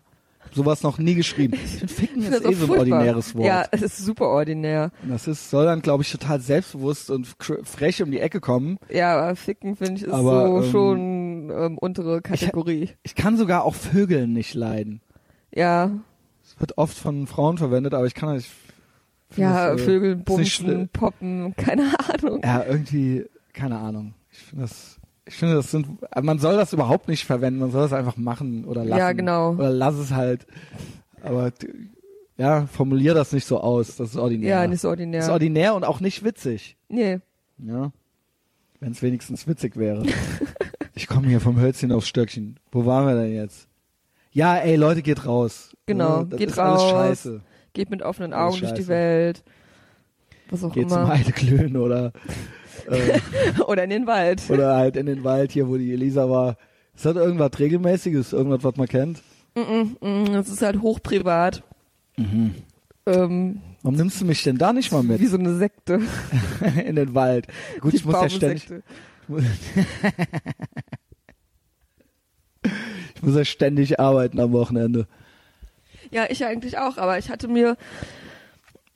Sowas 0.55 0.83
noch 0.83 0.99
nie 0.99 1.15
geschrieben. 1.15 1.55
Ich 1.55 1.71
finde, 1.71 1.89
ficken 1.95 2.23
Ich 2.23 2.29
ist 2.29 2.45
eh 2.45 2.53
so 2.55 2.73
ein 2.73 2.79
ordinäres 2.79 3.35
Wort. 3.35 3.47
Ja, 3.47 3.65
es 3.71 3.83
ist 3.83 3.99
super 3.99 4.29
ordinär. 4.29 4.91
Und 5.03 5.11
Das 5.11 5.27
ist, 5.27 5.51
soll 5.51 5.65
dann, 5.65 5.81
glaube 5.81 6.03
ich, 6.03 6.13
total 6.13 6.41
selbstbewusst 6.41 7.11
und 7.11 7.27
frech 7.65 8.03
um 8.03 8.11
die 8.11 8.21
Ecke 8.21 8.41
kommen. 8.41 8.79
Ja, 8.91 9.17
aber 9.19 9.37
Ficken 9.37 9.77
finde 9.77 9.95
ich 9.95 10.03
ist 10.03 10.13
Aber, 10.13 10.47
so 10.47 10.63
ähm, 10.63 10.71
schon 10.71 11.51
ähm, 11.51 11.79
untere 11.79 12.21
Kategorie. 12.23 12.91
Ich 13.03 13.15
kann 13.15 13.37
sogar 13.37 13.65
auch 13.65 13.75
Vögeln 13.75 14.33
nicht 14.33 14.55
leiden. 14.55 15.01
ja, 15.55 15.91
Es 16.45 16.61
wird 16.61 16.77
oft 16.79 16.97
von 16.99 17.27
Frauen 17.27 17.57
verwendet, 17.59 17.95
aber 17.95 18.07
ich 18.07 18.15
kann 18.15 18.35
nicht. 18.35 18.51
ja, 19.37 19.73
das, 19.73 19.81
äh, 19.81 19.85
Vögel, 19.85 20.17
Bumsen. 20.17 20.89
Poppen, 20.93 21.55
keine 21.57 21.95
Ahnung. 22.09 22.41
Ja, 22.45 22.65
irgendwie, 22.65 23.25
keine 23.55 23.79
Ahnung. 23.79 24.15
Ich 24.31 24.39
finde 24.39 24.65
das, 24.65 24.99
ich 25.27 25.35
finde 25.35 25.55
das 25.57 25.71
sind, 25.71 25.87
man 26.23 26.39
soll 26.39 26.57
das 26.57 26.73
überhaupt 26.73 27.09
nicht 27.09 27.25
verwenden, 27.25 27.61
man 27.61 27.71
soll 27.71 27.83
das 27.83 27.93
einfach 27.93 28.17
machen 28.17 28.65
oder 28.65 28.85
lassen. 28.85 28.99
Ja, 28.99 29.13
genau. 29.13 29.53
Oder 29.55 29.71
lass 29.71 29.95
es 29.97 30.13
halt. 30.13 30.47
Aber, 31.23 31.53
ja, 32.37 32.67
formulier 32.67 33.15
das 33.15 33.33
nicht 33.33 33.47
so 33.47 33.61
aus, 33.61 33.97
das 33.97 34.11
ist 34.11 34.17
ordinär. 34.17 34.49
Ja, 34.49 34.67
nicht 34.67 34.81
so 34.81 34.89
Das 34.89 34.93
ordinär. 34.93 35.21
ist 35.21 35.29
ordinär 35.29 35.75
und 35.75 35.85
auch 35.85 36.01
nicht 36.01 36.25
witzig. 36.25 36.77
nee. 36.89 37.21
Ja. 37.59 37.93
Wenn 38.81 38.91
es 38.91 39.03
wenigstens 39.03 39.47
witzig 39.47 39.77
wäre. 39.77 40.03
ich 40.95 41.07
komme 41.07 41.29
hier 41.29 41.41
vom 41.41 41.61
Hölzchen 41.61 41.93
aufs 41.93 42.09
Stöckchen. 42.09 42.59
Wo 42.73 42.85
waren 42.85 43.07
wir 43.07 43.15
denn 43.23 43.33
jetzt? 43.33 43.69
Ja, 44.33 44.57
ey, 44.57 44.75
Leute, 44.75 45.03
geht 45.03 45.25
raus. 45.25 45.77
Genau, 45.87 46.19
Ja, 46.21 46.25
das 46.25 46.39
geht 46.41 46.51
ist 46.51 46.59
alles 46.59 46.83
raus. 46.83 46.91
scheiße. 46.91 47.41
Geht 47.75 47.91
mit 47.91 48.03
offenen 48.03 48.33
Alles 48.33 48.55
Augen 48.57 48.61
durch 48.63 48.73
die. 48.75 48.89
Welt. 48.89 49.45
Was 50.51 50.65
auch 50.65 50.73
Geht 50.75 50.89
zum 50.91 50.99
immer. 50.99 51.09
Heideklönen 51.11 51.77
oder, 51.77 52.13
Oder 53.67 53.85
in 53.85 53.91
den 53.91 54.07
Wald. 54.07 54.43
oder 54.51 54.77
halt 54.77 54.97
in 54.97 55.07
den 55.07 55.25
Wald 55.25 55.53
hier, 55.53 55.69
wo 55.69 55.77
die 55.77 55.93
Elisa 55.93 56.29
war. 56.29 56.57
Ist 56.95 57.05
das 57.07 57.17
irgendwas 57.17 57.59
Regelmäßiges? 57.59 58.33
Irgendwas, 58.33 58.65
was 58.65 58.77
man 58.77 58.89
kennt? 58.89 59.23
Mm, 59.55 60.33
Das 60.33 60.49
ist 60.49 60.63
halt 60.63 60.81
hochprivat. 60.83 61.63
Mhm. 62.17 62.55
Ähm, 63.07 63.61
Warum 63.83 63.97
nimmst 63.97 64.21
du 64.21 64.25
mich 64.25 64.43
denn 64.43 64.59
da 64.59 64.73
nicht 64.73 64.93
mal 64.93 65.03
wie 65.03 65.07
mit 65.09 65.29
so 65.29 65.37
eine 65.39 65.57
Sekte. 65.57 66.01
in 66.85 66.97
den 66.97 67.15
Wald? 67.15 67.47
Gut, 67.81 67.93
Die 67.93 67.97
ich 67.97 68.05
muss 68.05 68.15
ja 68.15 68.29
ständig, 68.31 68.69
ich 73.15 73.23
muss 73.23 73.35
ja 73.37 73.45
ständig 73.45 73.99
arbeiten 74.01 74.41
am 74.41 74.53
Wochenende. 74.53 75.07
Ja, 76.11 76.27
ich 76.29 76.45
eigentlich 76.45 76.79
auch, 76.79 76.99
aber 76.99 77.19
ich 77.19 77.31
hatte 77.31 77.49
mir 77.49 77.77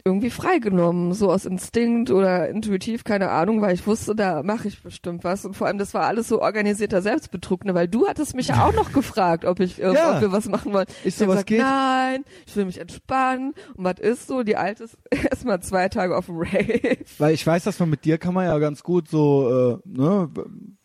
irgendwie 0.07 0.31
freigenommen, 0.31 1.13
so 1.15 1.33
aus 1.33 1.45
Instinkt 1.47 2.13
oder 2.13 2.49
intuitiv, 2.49 3.03
keine 3.03 3.29
Ahnung, 3.31 3.61
weil 3.61 3.75
ich 3.75 3.87
wusste, 3.89 4.15
da 4.15 4.45
mache 4.45 4.69
ich 4.69 4.81
bestimmt 4.81 5.25
was. 5.25 5.45
Und 5.45 5.55
vor 5.55 5.67
allem, 5.67 5.79
das 5.79 5.95
war 5.95 6.05
alles 6.07 6.29
so 6.29 6.41
organisierter 6.41 7.03
Selbstbetrug, 7.03 7.65
ne? 7.65 7.75
weil 7.75 7.89
du 7.89 8.07
hattest 8.07 8.37
mich 8.37 8.47
ja 8.49 8.65
auch 8.65 8.73
noch 8.73 8.93
gefragt, 8.93 9.45
ob 9.45 9.59
ich 9.59 9.83
äh, 9.83 9.93
Ja. 9.93 10.15
ob 10.15 10.21
wir 10.21 10.31
was 10.31 10.49
machen 10.49 10.73
wollen. 10.73 10.87
Ich 11.05 11.17
so, 11.17 11.27
was 11.27 11.45
gesagt, 11.45 11.47
geht? 11.49 11.59
Nein, 11.59 12.25
ich 12.47 12.55
will 12.55 12.67
mich 12.67 12.79
entspannen. 12.81 13.53
Und 13.75 13.85
was 13.85 13.99
ist 13.99 14.29
so? 14.29 14.45
Die 14.45 14.57
Alte 14.57 14.85
ist 14.85 14.97
erstmal 15.11 15.61
zwei 15.61 15.89
Tage 15.89 16.17
auf 16.17 16.27
dem 16.27 16.37
Rave. 16.39 16.99
Weil 17.19 17.35
ich 17.35 17.45
weiß, 17.45 17.65
dass 17.65 17.81
man 17.81 17.91
mit 17.91 18.05
dir 18.05 18.17
kann 18.19 18.33
man 18.33 18.45
ja 18.47 18.57
ganz 18.61 18.85
gut 18.85 19.09
so, 19.09 19.81
äh, 19.85 19.89
ne, 19.89 20.31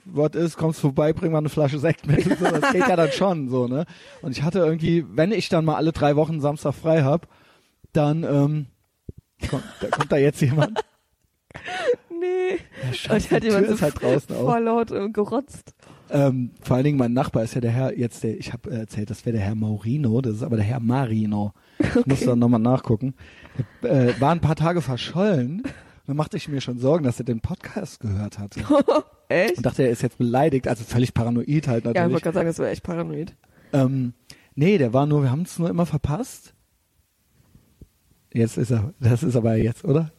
was 0.05 0.31
ist, 0.33 0.57
kommst 0.57 0.79
vorbei, 0.79 1.13
bring 1.13 1.31
mal 1.31 1.37
eine 1.37 1.49
Flasche 1.49 1.77
Sekt 1.77 2.07
mit. 2.07 2.25
So, 2.39 2.45
das 2.45 2.71
geht 2.71 2.87
ja 2.87 2.95
dann 2.95 3.11
schon 3.11 3.49
so, 3.49 3.67
ne? 3.67 3.85
Und 4.23 4.31
ich 4.31 4.41
hatte 4.41 4.59
irgendwie, 4.59 5.05
wenn 5.07 5.31
ich 5.31 5.47
dann 5.49 5.63
mal 5.63 5.75
alle 5.75 5.91
drei 5.91 6.15
Wochen 6.15 6.41
Samstag 6.41 6.73
frei 6.73 7.03
hab, 7.03 7.27
dann 7.93 8.23
ähm, 8.23 8.65
kommt, 9.49 9.63
da 9.79 9.87
kommt 9.87 10.11
da 10.11 10.17
jetzt 10.17 10.41
jemand. 10.41 10.83
Nee. 12.09 12.57
Ja, 12.81 12.87
Und 12.87 12.95
scheiße, 12.95 13.35
hat 13.35 13.43
die 13.43 13.47
jemand 13.47 13.67
so 13.67 13.73
ist 13.73 13.81
halt 13.81 14.01
draußen 14.01 14.35
auf. 14.35 14.41
voll 14.43 14.63
laut 14.63 14.91
äh, 14.91 15.09
gerotzt. 15.09 15.73
Ähm, 16.09 16.51
vor 16.61 16.75
allen 16.75 16.83
Dingen 16.85 16.97
mein 16.97 17.13
Nachbar 17.13 17.43
ist 17.43 17.55
ja 17.55 17.61
der 17.61 17.71
Herr, 17.71 17.97
jetzt 17.97 18.23
der, 18.23 18.37
ich 18.37 18.51
habe 18.53 18.69
erzählt, 18.69 19.09
das 19.09 19.25
wäre 19.25 19.37
der 19.37 19.45
Herr 19.45 19.55
Maurino, 19.55 20.21
das 20.21 20.35
ist 20.35 20.43
aber 20.43 20.57
der 20.57 20.65
Herr 20.65 20.79
Marino. 20.81 21.53
Ich 21.79 22.05
muss 22.05 22.19
dann 22.25 22.39
nochmal 22.39 22.59
nachgucken. 22.59 23.13
Äh, 23.81 24.13
war 24.19 24.31
ein 24.31 24.41
paar 24.41 24.55
Tage 24.57 24.81
verschollen. 24.81 25.63
Dann 26.07 26.17
machte 26.17 26.35
ich 26.37 26.47
mir 26.49 26.59
schon 26.61 26.79
Sorgen, 26.79 27.03
dass 27.05 27.19
er 27.19 27.25
den 27.25 27.39
Podcast 27.41 28.01
gehört 28.01 28.39
hatte. 28.39 28.59
Echt? 29.29 29.57
Und 29.57 29.65
dachte, 29.65 29.83
er 29.83 29.89
ist 29.91 30.01
jetzt 30.01 30.17
beleidigt, 30.17 30.67
also 30.67 30.83
völlig 30.83 31.13
paranoid 31.13 31.67
halt 31.67 31.85
Ja, 31.85 31.91
ich 31.91 31.95
natürlich. 31.95 32.11
wollte 32.13 32.23
gerade 32.23 32.33
sagen, 32.35 32.47
das 32.47 32.59
war 32.59 32.67
echt 32.67 32.83
paranoid. 32.83 33.33
ähm, 33.71 34.13
nee, 34.55 34.77
der 34.77 34.91
war 34.93 35.05
nur, 35.05 35.23
wir 35.23 35.31
haben 35.31 35.43
es 35.43 35.57
nur 35.57 35.69
immer 35.69 35.85
verpasst. 35.85 36.53
Jetzt 38.33 38.57
ist 38.57 38.71
er, 38.71 38.93
das 38.99 39.23
ist 39.23 39.35
aber 39.35 39.55
jetzt, 39.55 39.83
oder? 39.83 40.11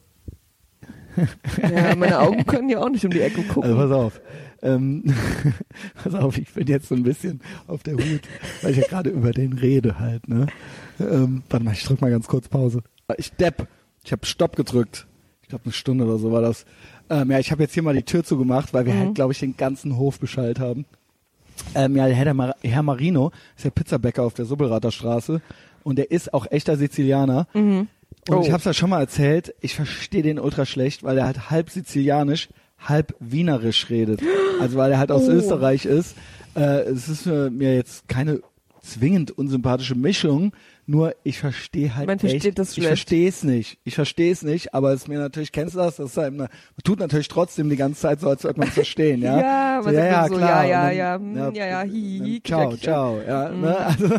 Ja, 1.61 1.95
meine 1.95 2.19
Augen 2.19 2.45
können 2.45 2.69
ja 2.69 2.79
auch 2.79 2.89
nicht 2.89 3.05
um 3.05 3.11
die 3.11 3.21
Ecke 3.21 3.43
gucken. 3.43 3.63
Also 3.63 3.75
pass 3.75 3.91
auf. 3.91 4.21
Ähm, 4.63 5.03
pass 6.03 6.15
auf, 6.15 6.37
ich 6.37 6.51
bin 6.53 6.67
jetzt 6.67 6.87
so 6.89 6.95
ein 6.95 7.03
bisschen 7.03 7.41
auf 7.67 7.83
der 7.83 7.93
Hut, 7.95 8.21
weil 8.61 8.71
ich 8.71 8.77
ja 8.77 8.87
gerade 8.87 9.09
über 9.11 9.31
den 9.31 9.53
rede 9.53 9.99
halt, 9.99 10.27
ne? 10.27 10.47
Ähm, 10.99 11.43
warte 11.49 11.65
mal, 11.65 11.73
ich 11.73 11.83
drück 11.83 12.01
mal 12.01 12.09
ganz 12.11 12.27
kurz 12.27 12.47
Pause. 12.47 12.81
Ich 13.17 13.31
depp. 13.33 13.67
Ich 14.03 14.11
habe 14.11 14.25
Stopp 14.25 14.55
gedrückt. 14.55 15.05
Ich 15.43 15.49
glaube 15.49 15.65
eine 15.65 15.73
Stunde 15.73 16.05
oder 16.05 16.17
so 16.17 16.31
war 16.31 16.41
das. 16.41 16.65
Ähm, 17.09 17.29
ja, 17.29 17.39
ich 17.39 17.51
habe 17.51 17.61
jetzt 17.63 17.73
hier 17.73 17.83
mal 17.83 17.93
die 17.93 18.03
Tür 18.03 18.23
zugemacht, 18.23 18.73
weil 18.73 18.85
wir 18.85 18.93
Mhm. 18.93 18.99
halt, 18.99 19.15
glaube 19.15 19.33
ich, 19.33 19.39
den 19.39 19.55
ganzen 19.57 19.97
Hof 19.97 20.19
beschallt 20.19 20.59
haben. 20.59 20.85
Ähm, 21.75 21.95
ja, 21.95 22.05
Herr, 22.05 22.25
der 22.25 22.33
Mar 22.33 22.55
Herr 22.63 22.81
Marino 22.83 23.31
ist 23.55 23.65
der 23.65 23.69
Pizzabäcker 23.69 24.23
auf 24.23 24.33
der 24.33 24.45
Subbelrater 24.45 24.91
Straße 24.91 25.41
und 25.83 25.97
der 25.97 26.09
ist 26.09 26.33
auch 26.33 26.47
echter 26.49 26.75
Sizilianer. 26.77 27.47
Und 28.29 28.37
Oh. 28.37 28.41
ich 28.41 28.49
habe 28.51 28.59
es 28.59 28.65
ja 28.65 28.73
schon 28.73 28.89
mal 28.89 28.99
erzählt, 29.01 29.53
ich 29.61 29.75
verstehe 29.75 30.23
den 30.23 30.39
ultra 30.39 30.65
schlecht, 30.65 31.03
weil 31.03 31.17
er 31.17 31.25
halt 31.25 31.49
halb 31.49 31.69
sizilianisch, 31.69 32.49
halb 32.79 33.15
wienerisch 33.19 33.89
redet. 33.89 34.21
Also 34.61 34.77
weil 34.77 34.91
er 34.91 34.97
halt 34.99 35.11
aus 35.11 35.27
Oh. 35.27 35.31
Österreich 35.31 35.85
ist. 35.85 36.15
Äh, 36.55 36.81
es 36.83 37.09
ist 37.09 37.25
äh, 37.25 37.49
mir 37.49 37.75
jetzt 37.75 38.07
keine 38.07 38.41
zwingend 38.81 39.31
unsympathische 39.31 39.95
Mischung, 39.95 40.51
nur 40.85 41.15
ich 41.23 41.39
verstehe 41.39 41.95
halt 41.95 42.07
Man 42.07 42.19
versteht 42.19 42.45
echt, 42.45 42.59
das 42.59 42.69
ich 42.71 42.73
schlecht. 42.75 42.87
verstehe 42.89 43.29
es 43.29 43.43
nicht. 43.43 43.77
Ich 43.85 43.95
verstehe 43.95 44.29
es 44.31 44.41
nicht, 44.43 44.73
aber 44.73 44.91
es 44.91 45.03
ist 45.03 45.07
mir 45.07 45.19
natürlich, 45.19 45.53
kennst 45.53 45.75
du 45.75 45.79
das? 45.79 45.95
Das 45.95 46.11
ist 46.11 46.17
halt, 46.17 46.33
man 46.35 46.49
tut 46.83 46.99
natürlich 46.99 47.29
trotzdem 47.29 47.69
die 47.69 47.77
ganze 47.77 48.01
Zeit 48.01 48.19
so, 48.19 48.27
als 48.27 48.43
würde 48.43 48.59
man 48.59 48.67
es 48.67 48.73
verstehen, 48.73 49.21
ja? 49.21 49.39
Ja, 49.41 49.81
so, 49.81 49.89
sagt 49.89 50.11
dann 50.11 50.29
so, 50.29 50.35
klar. 50.35 50.65
ja, 50.65 50.91
ja, 50.91 51.17
dann, 51.17 51.35
ja, 51.35 51.47
hm, 51.47 51.55
ja, 51.55 51.65
ja, 51.65 51.79
hi, 51.79 51.89
hi, 51.89 52.19
hi, 52.25 52.41
Ciao, 52.43 52.75
ciao, 52.75 53.21
ja, 53.25 53.49
ne? 53.51 53.77
Also, 53.87 54.15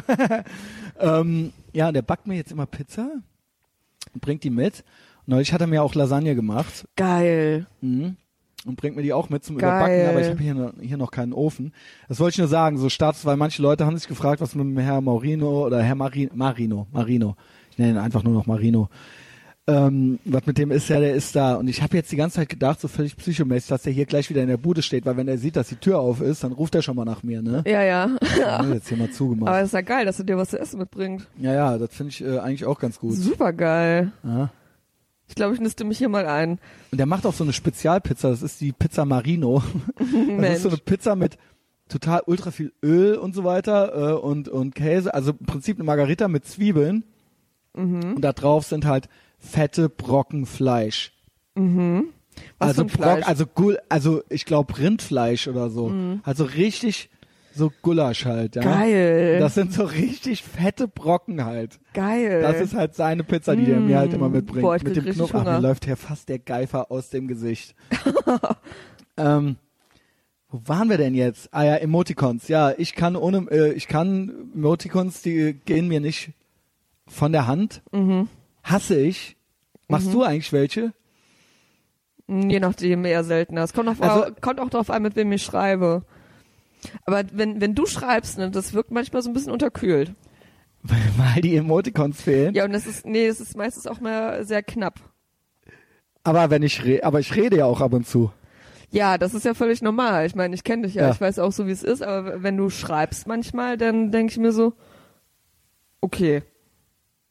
ähm, 1.21 1.53
ja, 1.75 1.93
der 1.93 2.03
backt 2.03 2.27
mir 2.27 2.37
jetzt 2.37 2.51
immer 2.53 2.67
Pizza 2.67 3.11
bringt 4.21 4.45
die 4.45 4.51
mit. 4.51 4.85
Neulich 5.27 5.53
hat 5.53 5.61
er 5.61 5.67
mir 5.67 5.83
auch 5.83 5.95
Lasagne 5.95 6.35
gemacht 6.35 6.87
Geil. 6.97 7.67
mhm. 7.81 8.17
und 8.67 8.77
bringt 8.77 8.95
mir 8.97 9.03
die 9.03 9.13
auch 9.15 9.31
mit 9.31 9.43
zum 9.45 9.57
Geil. 9.57 9.71
Überbacken, 9.71 10.09
aber 10.11 10.21
ich 10.21 10.29
habe 10.29 10.43
hier, 10.43 10.55
noch- 10.55 10.73
hier 10.81 10.97
noch 10.99 11.11
keinen 11.11 11.33
Ofen. 11.33 11.73
Das 12.09 12.21
wollte 12.21 12.35
ich 12.35 12.39
nur 12.39 12.49
sagen, 12.49 12.77
so 12.77 12.89
Status, 12.91 13.25
weil 13.25 13.37
manche 13.37 13.63
Leute 13.63 13.87
haben 13.87 13.97
sich 13.97 14.09
gefragt, 14.09 14.41
was 14.41 14.55
mit 14.55 14.65
dem 14.67 14.79
Herr 14.79 15.01
Maurino 15.01 15.67
oder 15.67 15.83
Herr 15.83 15.95
Mari 15.95 16.31
Marino, 16.35 16.87
Marino, 16.93 17.37
ich 17.71 17.79
nenne 17.79 17.93
ihn 17.93 17.99
einfach 17.99 18.23
nur 18.23 18.35
noch 18.35 18.47
Marino, 18.47 18.89
ähm, 19.67 20.19
was 20.25 20.45
mit 20.45 20.59
dem 20.59 20.71
ist, 20.71 20.89
ja, 20.89 21.01
der 21.01 21.15
ist 21.15 21.35
da. 21.35 21.55
Und 21.55 21.69
ich 21.69 21.81
habe 21.81 21.97
jetzt 21.97 22.12
die 22.12 22.17
ganze 22.17 22.37
Zeit 22.37 22.51
gedacht, 22.51 22.81
so 22.81 22.89
völlig 22.89 23.17
psychomäßig, 23.17 23.69
dass 23.69 23.83
der 23.83 23.93
hier 23.93 24.05
gleich 24.05 24.29
wieder 24.29 24.43
in 24.43 24.49
der 24.49 24.59
Bude 24.59 24.83
steht, 24.83 25.07
weil 25.07 25.17
wenn 25.17 25.27
er 25.27 25.39
sieht, 25.39 25.57
dass 25.57 25.69
die 25.69 25.77
Tür 25.77 26.01
auf 26.01 26.21
ist, 26.21 26.45
dann 26.45 26.53
ruft 26.53 26.75
er 26.75 26.83
schon 26.83 26.97
mal 26.97 27.07
nach 27.07 27.23
mir, 27.23 27.41
ne? 27.41 27.65
Ja, 27.67 27.83
ja. 27.83 28.11
Ja, 28.39 28.65
jetzt 28.75 28.89
hier 28.89 28.99
mal 28.99 29.11
zugemacht. 29.11 29.49
Aber 29.49 29.61
es 29.61 29.67
ist 29.67 29.73
ja 29.73 29.81
geil, 29.81 30.05
dass 30.05 30.19
er 30.19 30.27
dir 30.27 30.37
was 30.37 30.51
zu 30.51 30.59
essen 30.59 30.79
mitbringt. 30.79 31.27
Ja, 31.39 31.55
ja, 31.55 31.79
das 31.79 31.95
finde 31.95 32.11
ich 32.11 32.23
äh, 32.23 32.39
eigentlich 32.39 32.67
auch 32.67 32.79
ganz 32.79 32.99
gut. 32.99 33.15
Super 33.15 33.53
geil. 33.55 34.12
Ja. 34.23 34.51
Ich 35.29 35.35
glaube, 35.35 35.55
ich 35.55 35.61
niste 35.61 35.85
mich 35.85 35.97
hier 35.97 36.11
mal 36.11 36.27
ein. 36.27 36.59
Und 36.93 36.99
der 36.99 37.07
macht 37.07 37.25
auch 37.25 37.33
so 37.33 37.45
eine 37.45 37.55
Spezialpizza, 37.55 38.29
das 38.29 38.43
ist 38.43 38.61
die 38.61 38.73
Pizza 38.73 39.05
Marino. 39.05 39.62
Das 39.99 40.11
Mensch. 40.11 40.57
ist 40.57 40.62
so 40.62 40.69
eine 40.69 40.79
Pizza 40.79 41.17
mit 41.17 41.39
total 41.89 42.23
ultra 42.27 42.51
viel 42.51 42.73
Öl 42.83 43.15
und 43.17 43.35
so 43.35 43.45
weiter 43.45 44.11
äh, 44.11 44.12
und, 44.15 44.49
und 44.49 44.75
Käse. 44.75 45.15
Also 45.15 45.31
im 45.31 45.47
Prinzip 45.47 45.79
eine 45.79 45.85
Margarita 45.85 46.29
mit 46.29 46.45
Zwiebeln. 46.45 47.05
Mhm. 47.75 48.15
Und 48.17 48.21
da 48.21 48.33
drauf 48.33 48.67
sind 48.67 48.85
halt 48.85 49.09
fette 49.45 49.89
Brocken 49.89 50.47
Fleisch. 50.47 51.13
Mhm. 51.55 52.09
Was 52.59 52.71
also? 52.71 52.85
Brock, 52.87 53.29
also 53.29 53.47
Gull, 53.47 53.79
also 53.89 54.23
ich 54.29 54.45
glaube 54.45 54.77
Rindfleisch 54.79 55.47
oder 55.47 55.71
so. 55.71 55.93
Also 56.25 56.45
richtig 56.45 57.11
so 57.55 57.73
Gulasch 57.83 58.25
halt, 58.25 58.57
ja. 58.57 58.63
Mhm. 58.63 58.67
Geil. 58.67 59.39
Das 59.39 59.55
sind 59.55 59.73
so 59.73 59.85
richtig 59.85 60.43
fette 60.43 60.89
Brocken 60.89 61.45
halt. 61.45 61.79
Geil. 61.93 62.43
Das 62.43 62.61
ist 62.61 62.75
halt 62.75 62.95
seine 62.95 63.23
Pizza, 63.23 63.55
die 63.55 63.65
der 63.65 63.79
mir 63.79 63.99
halt 63.99 64.13
immer 64.13 64.29
mitbringt. 64.29 64.63
Boah, 64.63 64.75
ich 64.75 64.83
Mit 64.83 64.97
dem 64.97 65.05
Knoblauch. 65.05 65.45
Ach. 65.47 65.61
Mir 65.61 65.69
läuft 65.69 65.85
hier 65.85 65.97
fast 65.97 66.29
der 66.29 66.41
Geifer 66.41 66.91
aus 66.91 67.11
dem 67.11 67.29
Gesicht. 67.29 67.77
ähm, 69.17 69.57
wo 70.51 70.61
waren 70.67 70.91
wir 70.91 70.99
denn 70.99 71.15
jetzt? 71.15 71.49
Ah 71.53 71.65
ja, 71.65 71.77
Emoticons. 71.77 72.49
Ja, 72.49 72.73
ich 72.77 72.95
kann 72.95 73.15
ohne, 73.15 73.47
äh, 73.51 73.73
ich 73.73 73.87
kann 73.87 74.51
Emoticons, 74.55 75.23
die 75.23 75.55
gehen 75.65 75.87
mir 75.87 76.01
nicht 76.01 76.33
von 77.07 77.31
der 77.33 77.47
Hand. 77.47 77.83
Mhm. 77.93 78.29
Hasse 78.65 78.99
ich. 79.01 79.37
Machst 79.89 80.12
du 80.12 80.23
eigentlich 80.25 80.53
welche? 80.53 80.93
Hm, 82.27 82.51
Je 82.51 82.59
nachdem 82.61 83.05
eher 83.05 83.23
seltener. 83.23 83.62
Es 83.62 83.73
kommt, 83.73 83.89
auf, 83.89 84.01
Also- 84.03 84.33
kommt 84.41 84.59
auch 84.61 84.71
darauf 84.71 84.91
an, 84.91 85.03
mit 85.03 85.15
wem 85.17 85.31
ich 85.33 85.43
schreibe. 85.43 86.05
Aber 87.05 87.23
wenn, 87.33 87.61
wenn 87.61 87.75
du 87.75 87.87
schreibst, 87.87 88.39
ne, 88.39 88.51
das 88.51 88.73
wirkt 88.75 88.91
manchmal 88.91 89.23
so 89.23 89.31
ein 89.31 89.35
bisschen 89.35 89.53
unterkühlt. 89.53 90.15
Weil 90.83 91.41
die 91.43 91.57
Emoticons 91.57 92.21
fehlen. 92.21 92.55
Ja, 92.55 92.65
und 92.65 92.73
das 92.73 92.87
ist, 92.87 93.07
nee, 93.07 93.27
das 93.29 93.41
ist 93.41 93.57
meistens 93.57 93.87
auch 93.87 94.01
mal 94.01 94.45
sehr 94.45 94.62
knapp. 94.62 95.01
Aber 96.25 96.51
wenn 96.51 96.62
ich 96.62 96.85
re 96.85 97.01
aber 97.03 97.21
ich 97.21 97.35
rede 97.37 97.59
ja 97.59 97.67
auch 97.67 97.81
ab 97.83 97.93
und 97.93 98.07
zu. 98.07 98.31
Ja, 98.91 99.19
das 99.19 99.35
ist 99.35 99.45
ja 99.45 99.55
völlig 99.55 99.83
normal. 99.83 100.25
Ich 100.27 100.35
meine, 100.35 100.55
ich 100.55 100.62
kenne 100.65 100.83
dich 100.87 100.95
ja, 100.95 101.05
Ja. 101.07 101.11
ich 101.11 101.21
weiß 101.21 101.39
auch 101.39 101.53
so, 101.53 101.67
wie 101.67 101.71
es 101.73 101.83
ist, 101.83 102.03
aber 102.03 102.43
wenn 102.43 102.57
du 102.57 102.71
schreibst 102.71 103.27
manchmal, 103.27 103.77
dann 103.77 104.11
denke 104.12 104.31
ich 104.33 104.39
mir 104.39 104.53
so, 104.53 104.73
okay, 106.01 106.43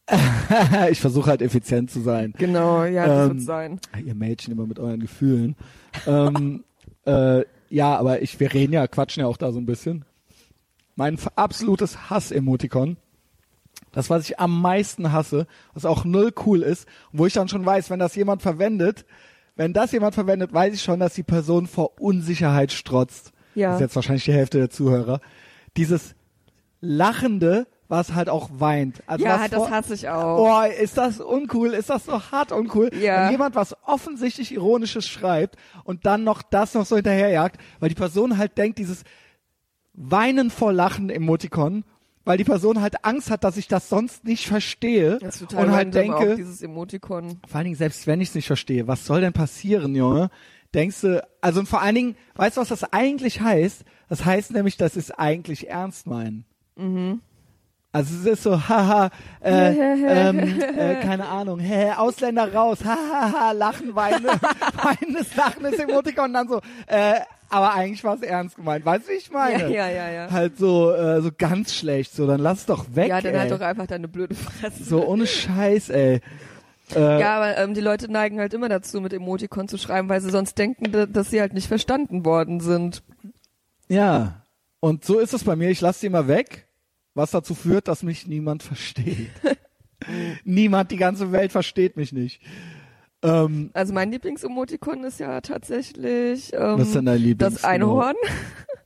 ich 0.91 0.99
versuche 0.99 1.29
halt 1.29 1.41
effizient 1.41 1.89
zu 1.89 2.01
sein. 2.01 2.33
genau, 2.37 2.83
ja, 2.83 3.07
das 3.07 3.29
Ähm, 3.29 3.37
wird 3.37 3.45
sein. 3.45 3.79
Ihr 4.05 4.15
Mädchen 4.15 4.51
immer 4.53 4.67
mit 4.67 4.79
euren 4.79 4.99
Gefühlen. 4.99 5.55
ähm, 6.05 6.63
äh, 7.05 7.43
ja, 7.69 7.97
aber 7.97 8.21
ich, 8.21 8.39
wir 8.39 8.53
reden 8.53 8.73
ja, 8.73 8.85
quatschen 8.87 9.21
ja 9.21 9.27
auch 9.27 9.37
da 9.37 9.51
so 9.51 9.59
ein 9.59 9.65
bisschen. 9.65 10.05
Mein 10.95 11.17
absolutes 11.35 12.09
Hass-Emotikon. 12.09 12.97
Das, 13.91 14.09
was 14.09 14.27
ich 14.29 14.39
am 14.39 14.61
meisten 14.61 15.11
hasse, 15.11 15.47
was 15.73 15.85
auch 15.85 16.03
null 16.05 16.31
cool 16.45 16.61
ist, 16.61 16.87
wo 17.11 17.25
ich 17.25 17.33
dann 17.33 17.47
schon 17.47 17.65
weiß, 17.65 17.89
wenn 17.89 17.99
das 17.99 18.15
jemand 18.15 18.41
verwendet, 18.41 19.05
wenn 19.55 19.73
das 19.73 19.91
jemand 19.91 20.15
verwendet, 20.15 20.51
weiß 20.53 20.73
ich 20.73 20.81
schon, 20.81 20.99
dass 20.99 21.13
die 21.13 21.23
Person 21.23 21.67
vor 21.67 21.99
Unsicherheit 22.01 22.71
strotzt. 22.71 23.31
Ja. 23.55 23.69
Das 23.69 23.75
ist 23.77 23.81
jetzt 23.81 23.95
wahrscheinlich 23.95 24.25
die 24.25 24.33
Hälfte 24.33 24.57
der 24.57 24.69
Zuhörer. 24.71 25.19
Dieses 25.77 26.15
Lachende, 26.81 27.67
was 27.93 28.15
halt 28.15 28.27
auch 28.27 28.49
weint. 28.57 29.03
Also 29.05 29.23
Ja, 29.23 29.47
das 29.47 29.69
hasse 29.69 29.93
ich 29.93 30.09
auch. 30.09 30.37
Boah, 30.37 30.65
ist 30.65 30.97
das 30.97 31.19
uncool, 31.19 31.69
ist 31.75 31.91
das 31.91 32.05
so 32.05 32.19
hart 32.31 32.51
uncool. 32.51 32.89
Ja. 32.99 33.25
Wenn 33.25 33.33
jemand 33.33 33.53
was 33.53 33.75
offensichtlich 33.85 34.51
Ironisches 34.51 35.07
schreibt 35.07 35.57
und 35.83 36.07
dann 36.07 36.23
noch 36.23 36.41
das 36.41 36.73
noch 36.73 36.87
so 36.87 36.95
hinterherjagt, 36.95 37.61
weil 37.79 37.89
die 37.89 37.95
Person 37.95 38.39
halt 38.39 38.57
denkt, 38.57 38.79
dieses 38.79 39.03
Weinen 39.93 40.49
vor 40.49 40.73
Lachen 40.73 41.11
Emotikon, 41.11 41.83
weil 42.25 42.39
die 42.39 42.43
Person 42.45 42.81
halt 42.81 43.05
Angst 43.05 43.29
hat, 43.29 43.43
dass 43.43 43.57
ich 43.57 43.67
das 43.67 43.89
sonst 43.89 44.23
nicht 44.23 44.47
verstehe 44.47 45.19
Das 45.19 45.35
ist 45.35 45.49
total 45.49 45.65
und 45.67 45.71
halt 45.73 45.93
denke, 45.93 46.15
auch, 46.17 46.35
dieses 46.35 46.63
Emotikon. 46.63 47.39
vor 47.47 47.57
allen 47.57 47.65
Dingen 47.65 47.75
selbst 47.75 48.07
wenn 48.07 48.21
ich 48.21 48.29
es 48.29 48.35
nicht 48.35 48.47
verstehe, 48.47 48.87
was 48.87 49.05
soll 49.05 49.21
denn 49.21 49.33
passieren, 49.33 49.93
Junge? 49.95 50.31
Denkst 50.73 51.01
du, 51.01 51.23
also 51.41 51.59
und 51.59 51.67
vor 51.69 51.81
allen 51.83 51.93
Dingen, 51.93 52.15
weißt 52.33 52.57
du, 52.57 52.61
was 52.61 52.69
das 52.69 52.91
eigentlich 52.91 53.41
heißt? 53.41 53.83
Das 54.09 54.25
heißt 54.25 54.49
nämlich, 54.51 54.77
dass 54.77 54.95
es 54.95 55.11
eigentlich 55.11 55.69
ernst 55.69 56.07
meinen. 56.07 56.45
Mhm. 56.75 57.21
Also 57.95 58.15
es 58.15 58.25
ist 58.25 58.43
so, 58.43 58.59
haha, 58.67 59.11
äh, 59.39 59.69
ähm, 60.29 60.39
äh, 60.39 60.95
keine 60.95 61.27
Ahnung, 61.27 61.59
hä, 61.59 61.91
Ausländer 61.95 62.51
raus, 62.51 62.79
hahaha, 62.83 63.51
lachen, 63.51 63.93
weinen, 63.95 64.25
weinendes, 64.83 65.35
lachendes 65.35 65.77
Emotikon 65.79 66.25
und 66.25 66.33
dann 66.33 66.47
so, 66.47 66.59
äh, 66.87 67.19
aber 67.49 67.75
eigentlich 67.75 68.03
war 68.03 68.15
es 68.15 68.23
ernst 68.23 68.55
gemeint, 68.55 68.83
weißt 68.83 69.05
du, 69.07 69.11
wie 69.11 69.15
ich 69.17 69.29
meine? 69.29 69.63
Ja, 69.71 69.87
ja, 69.87 69.89
ja, 69.89 70.09
ja. 70.09 70.31
Halt 70.31 70.57
so, 70.57 70.91
äh, 70.91 71.21
so 71.21 71.29
ganz 71.37 71.75
schlecht, 71.75 72.15
so, 72.15 72.25
dann 72.25 72.39
lass 72.39 72.65
doch 72.65 72.87
weg, 72.95 73.09
ja, 73.09 73.21
dann 73.21 73.33
ey. 73.35 73.39
halt 73.41 73.51
doch 73.51 73.61
einfach 73.61 73.85
deine 73.85 74.07
blöde 74.07 74.33
Fresse. 74.33 74.83
so 74.83 75.05
ohne 75.05 75.27
Scheiß, 75.27 75.89
ey. 75.89 76.19
Äh, 76.95 77.19
Ja, 77.19 77.37
aber 77.37 77.57
ähm, 77.59 77.75
die 77.75 77.81
Leute 77.81 78.11
neigen 78.11 78.39
halt 78.39 78.55
immer 78.55 78.69
dazu, 78.69 79.01
mit 79.01 79.13
Emoticon 79.13 79.67
zu 79.67 79.77
schreiben, 79.77 80.09
weil 80.09 80.19
sie 80.19 80.31
sonst 80.31 80.57
denken, 80.57 80.91
da- 80.91 81.05
dass 81.05 81.29
sie 81.29 81.39
halt 81.41 81.53
nicht 81.53 81.67
verstanden 81.67 82.25
worden 82.25 82.59
sind. 82.59 83.03
Ja, 83.87 84.41
und 84.79 85.05
so 85.05 85.19
ist 85.19 85.33
es 85.35 85.43
bei 85.43 85.55
mir. 85.55 85.69
Ich 85.69 85.79
lasse 85.79 86.01
die 86.01 86.07
immer 86.07 86.27
weg, 86.27 86.67
was 87.15 87.31
dazu 87.31 87.55
führt, 87.55 87.87
dass 87.87 88.03
mich 88.03 88.27
niemand 88.27 88.63
versteht. 88.63 89.29
niemand, 90.43 90.91
die 90.91 90.97
ganze 90.97 91.31
Welt 91.31 91.51
versteht 91.51 91.95
mich 91.97 92.11
nicht. 92.11 92.41
Ähm, 93.21 93.69
Also 93.73 93.93
mein 93.93 94.11
Lieblings-Emoticon 94.11 95.03
ist 95.03 95.19
ja 95.19 95.41
tatsächlich 95.41 96.53
ähm, 96.53 96.79
was 96.79 96.87
ist 96.87 96.95
denn 96.95 97.05
dein 97.05 97.21
Lieblings? 97.21 97.55
das 97.55 97.63
Einhorn. 97.63 98.15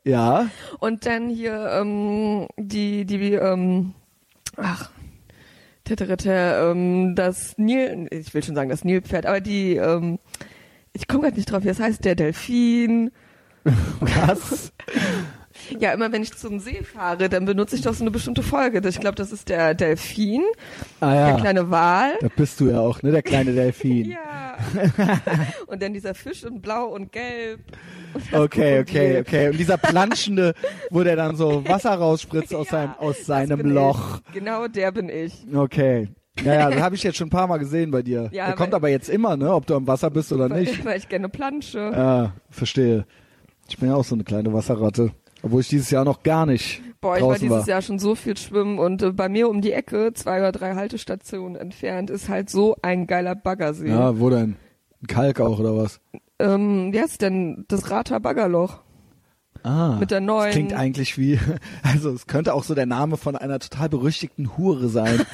Ja, 0.03 0.49
Und 0.79 1.05
dann 1.05 1.27
hier 1.27 1.69
ähm, 1.81 2.47
die, 2.55 3.03
die, 3.03 3.33
ähm, 3.33 3.93
ach, 4.55 4.89
Tetteritte, 5.83 6.31
ähm, 6.31 7.13
das 7.13 7.57
Nil, 7.57 8.07
ich 8.11 8.33
will 8.33 8.41
schon 8.41 8.55
sagen 8.55 8.69
das 8.69 8.85
Nilpferd, 8.85 9.25
aber 9.25 9.41
die, 9.41 9.75
ähm, 9.75 10.17
ich 10.93 11.09
komme 11.09 11.23
gerade 11.23 11.35
nicht 11.35 11.51
drauf, 11.51 11.63
wie 11.63 11.67
das 11.67 11.81
heißt, 11.81 12.05
der 12.05 12.15
Delfin. 12.15 13.11
was? 13.99 14.71
Ja, 15.79 15.91
immer 15.93 16.11
wenn 16.11 16.23
ich 16.23 16.33
zum 16.35 16.59
See 16.59 16.83
fahre, 16.83 17.29
dann 17.29 17.45
benutze 17.45 17.75
ich 17.75 17.81
doch 17.81 17.93
so 17.93 18.03
eine 18.03 18.11
bestimmte 18.11 18.43
Folge. 18.43 18.81
Ich 18.87 18.99
glaube, 18.99 19.15
das 19.15 19.31
ist 19.31 19.49
der 19.49 19.73
Delfin, 19.73 20.41
Ah 20.99 21.13
der 21.13 21.27
ja, 21.29 21.39
kleine 21.39 21.69
Wal. 21.71 22.11
da 22.21 22.27
bist 22.35 22.59
du 22.59 22.69
ja 22.69 22.79
auch, 22.79 23.01
ne, 23.03 23.11
der 23.11 23.23
kleine 23.23 23.53
Delfin. 23.53 24.15
Ja. 24.27 24.57
und 25.67 25.81
dann 25.83 25.93
dieser 25.93 26.15
Fisch 26.15 26.43
in 26.43 26.61
Blau 26.61 26.85
und 26.87 27.11
Gelb. 27.11 27.59
Und 28.31 28.39
Okay, 28.39 28.79
okay, 28.79 29.19
okay. 29.19 29.49
Und 29.49 29.59
dieser 29.59 29.77
Planschende, 29.77 30.55
wo 30.89 31.03
der 31.03 31.15
dann 31.15 31.35
so 31.35 31.63
Wasser 31.67 31.93
rausspritzt 31.93 32.55
aus 32.55 32.67
Ja, 32.71 32.71
seinem, 32.71 32.93
aus 32.97 33.25
seinem 33.25 33.59
Loch. 33.69 34.19
Ich. 34.29 34.33
Genau 34.33 34.67
der 34.67 34.91
bin 34.91 35.09
ich. 35.09 35.45
Okay. 35.53 36.09
Naja, 36.43 36.69
das 36.71 36.81
habe 36.81 36.95
ich 36.95 37.03
jetzt 37.03 37.17
schon 37.17 37.27
ein 37.27 37.31
paar 37.31 37.47
Mal 37.47 37.57
gesehen 37.57 37.91
bei 37.91 38.01
dir. 38.01 38.29
Ja, 38.31 38.47
der 38.47 38.55
kommt 38.55 38.73
aber 38.73 38.89
jetzt 38.89 39.09
immer, 39.09 39.37
ne, 39.37 39.53
ob 39.53 39.65
du 39.67 39.75
am 39.75 39.85
Wasser 39.87 40.09
bist 40.09 40.31
oder 40.31 40.49
Weil, 40.49 40.61
nicht. 40.61 40.83
weil 40.85 40.97
ich 40.97 41.07
gerne 41.09 41.29
plansche. 41.29 41.77
Ja, 41.93 42.33
verstehe. 42.49 43.05
Ich 43.69 43.77
bin 43.77 43.89
ja 43.89 43.95
auch 43.95 44.03
so 44.05 44.15
eine 44.15 44.23
kleine 44.23 44.51
Wasserratte. 44.53 45.11
Obwohl 45.43 45.61
ich 45.61 45.67
dieses 45.69 45.91
Jahr 45.91 46.03
noch 46.03 46.23
gar 46.23 46.45
nicht 46.45 46.81
Boah, 46.99 47.17
ich 47.17 47.23
war 47.23 47.35
dieses 47.37 47.49
war. 47.59 47.67
Jahr 47.67 47.81
schon 47.83 47.99
so 47.99 48.15
viel 48.15 48.35
schwimmen 48.37 48.79
und 48.79 49.01
äh, 49.03 49.11
bei 49.11 49.29
mir 49.29 49.49
um 49.49 49.61
die 49.61 49.71
Ecke, 49.71 50.11
zwei 50.13 50.39
oder 50.39 50.51
drei 50.51 50.73
Haltestationen 50.75 51.55
entfernt, 51.55 52.09
ist 52.09 52.27
halt 52.27 52.49
so 52.49 52.75
ein 52.81 53.05
geiler 53.05 53.35
Baggersee. 53.35 53.87
Ja, 53.89 54.19
wo 54.19 54.29
denn? 54.31 54.55
Ein 55.03 55.07
Kalk 55.07 55.39
auch 55.39 55.59
oder 55.59 55.77
was? 55.77 55.99
Ähm, 56.39 56.91
wie 56.91 56.99
heißt 56.99 57.21
denn 57.21 57.65
das 57.67 57.91
Rater 57.91 58.19
Baggerloch? 58.19 58.79
Ah. 59.63 59.97
Mit 59.99 60.09
der 60.11 60.21
neuen- 60.21 60.45
Das 60.47 60.53
klingt 60.55 60.73
eigentlich 60.73 61.17
wie, 61.19 61.39
also 61.83 62.11
es 62.11 62.25
könnte 62.25 62.53
auch 62.55 62.63
so 62.63 62.73
der 62.73 62.85
Name 62.87 63.17
von 63.17 63.35
einer 63.35 63.59
total 63.59 63.89
berüchtigten 63.89 64.57
Hure 64.57 64.87
sein. 64.87 65.21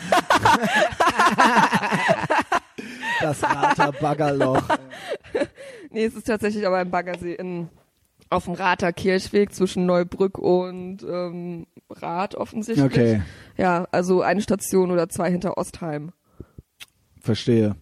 das 3.22 3.44
Rater 3.44 3.92
Baggerloch. 3.94 4.64
Nee, 5.92 6.06
es 6.06 6.16
ist 6.16 6.26
tatsächlich 6.28 6.66
aber 6.68 6.78
ein 6.78 6.90
Baggersee 6.92 7.34
in, 7.36 7.70
auf 8.34 8.46
dem 8.46 8.54
Rater 8.54 8.92
Kirchweg 8.94 9.54
zwischen 9.54 9.86
Neubrück 9.86 10.38
und 10.38 11.04
ähm, 11.04 11.68
Rath 11.90 12.36
offensichtlich. 12.36 12.86
Okay, 12.86 13.22
Ja, 13.58 13.88
also 13.92 14.22
eine 14.22 14.42
Station 14.42 14.92
oder 14.92 15.10
zwei 15.10 15.30
hinter 15.32 15.58
Ostheim. 15.58 16.12
verstehe. 17.20 17.76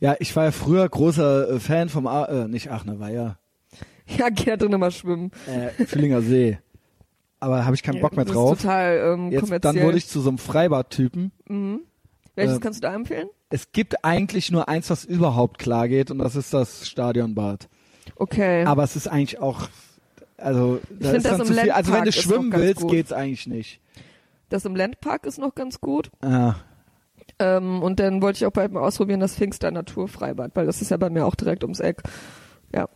Ja, 0.00 0.14
ich 0.18 0.34
war 0.36 0.44
ja 0.44 0.50
früher 0.52 0.88
großer 0.88 1.50
äh, 1.50 1.60
Fan 1.60 1.88
vom, 1.88 2.06
A 2.06 2.24
äh, 2.26 2.48
nicht 2.48 2.70
Aachener 2.70 3.00
Weiher, 3.00 3.38
Ja, 4.18 4.28
geh 4.28 4.44
da 4.44 4.56
drin 4.56 4.78
mal 4.78 4.90
schwimmen. 4.90 5.30
äh, 5.46 5.84
Füllinger 5.84 6.22
See. 6.22 6.58
Aber 7.40 7.64
habe 7.64 7.74
ich 7.74 7.82
keinen 7.82 8.00
Bock 8.00 8.14
mehr 8.16 8.24
das 8.24 8.34
drauf. 8.34 8.52
Ist 8.56 8.62
total 8.62 9.12
ähm, 9.14 9.30
Jetzt, 9.30 9.40
kommerziell. 9.42 9.74
dann 9.74 9.82
wurde 9.84 9.98
ich 9.98 10.06
zu 10.08 10.20
so 10.20 10.28
einem 10.30 10.38
Freibad-Typen. 10.38 11.32
Welches 12.34 12.54
ähm, 12.56 12.60
kannst 12.60 12.82
du 12.82 12.88
da 12.88 12.94
empfehlen? 12.94 13.28
Es 13.50 13.72
gibt 13.72 14.04
eigentlich 14.04 14.50
nur 14.50 14.68
eins, 14.68 14.90
was 14.90 15.04
überhaupt 15.04 15.58
klar 15.58 15.88
geht, 15.88 16.10
und 16.10 16.18
das 16.18 16.34
ist 16.36 16.54
das 16.54 16.88
Stadionbad. 16.88 17.68
Okay. 18.16 18.64
Aber 18.64 18.84
es 18.84 18.96
ist 18.96 19.06
eigentlich 19.08 19.38
auch, 19.40 19.68
also, 20.38 20.80
da 20.90 21.12
ist 21.12 21.26
dann 21.26 21.44
zu 21.44 21.52
viel. 21.54 21.70
Also 21.70 21.92
wenn 21.92 22.04
du 22.04 22.12
schwimmen 22.12 22.52
willst, 22.52 22.82
gut. 22.82 22.90
geht's 22.90 23.12
eigentlich 23.12 23.46
nicht. 23.46 23.80
das 24.48 24.64
im 24.64 24.76
Landpark 24.76 25.26
ist 25.26 25.38
noch 25.38 25.54
ganz 25.54 25.80
gut. 25.80 26.10
Ah, 26.20 26.54
Ähm, 27.38 27.82
und 27.82 27.98
dann 28.00 28.22
wollte 28.22 28.38
ich 28.38 28.46
auch 28.46 28.52
bald 28.52 28.72
mal 28.72 28.80
ausprobieren 28.80 29.20
das 29.20 29.34
Pfingster 29.36 29.70
Naturfreibad, 29.70 30.52
weil 30.54 30.66
das 30.66 30.80
ist 30.80 30.90
ja 30.90 30.96
bei 30.96 31.10
mir 31.10 31.26
auch 31.26 31.34
direkt 31.34 31.64
ums 31.64 31.80
Eck. 31.80 32.02
Ja. 32.74 32.88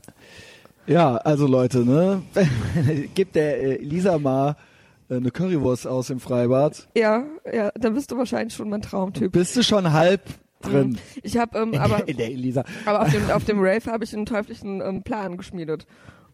ja, 0.87 1.17
also 1.17 1.47
Leute, 1.47 1.85
ne, 1.85 2.23
gibt 3.15 3.35
der 3.37 3.61
äh, 3.63 3.77
Lisa 3.83 4.19
mal 4.19 4.57
äh, 5.09 5.17
eine 5.17 5.31
Currywurst 5.31 5.87
aus 5.87 6.11
im 6.11 6.21
Freibad, 6.21 6.89
Ja, 6.97 7.25
ja, 7.53 7.71
dann 7.75 7.95
bist 7.95 8.11
du 8.11 8.17
wahrscheinlich 8.19 8.55
schon 8.55 8.69
mein 8.71 8.83
Traumtyp. 8.83 9.33
bist 9.33 9.57
du 9.57 9.63
schon 9.63 9.93
halb 9.93 10.23
drin. 10.63 10.99
Ich 11.23 11.37
habe 11.39 11.59
ähm, 11.59 11.75
aber 11.75 12.07
Elisa. 12.09 12.65
aber 12.85 13.03
auf 13.03 13.11
dem 13.11 13.31
auf 13.31 13.45
dem 13.45 13.59
Rave 13.61 13.91
habe 13.91 14.05
ich 14.05 14.15
einen 14.15 14.27
teuflischen 14.27 14.81
ähm, 14.81 15.03
Plan 15.03 15.37
geschmiedet. 15.37 15.87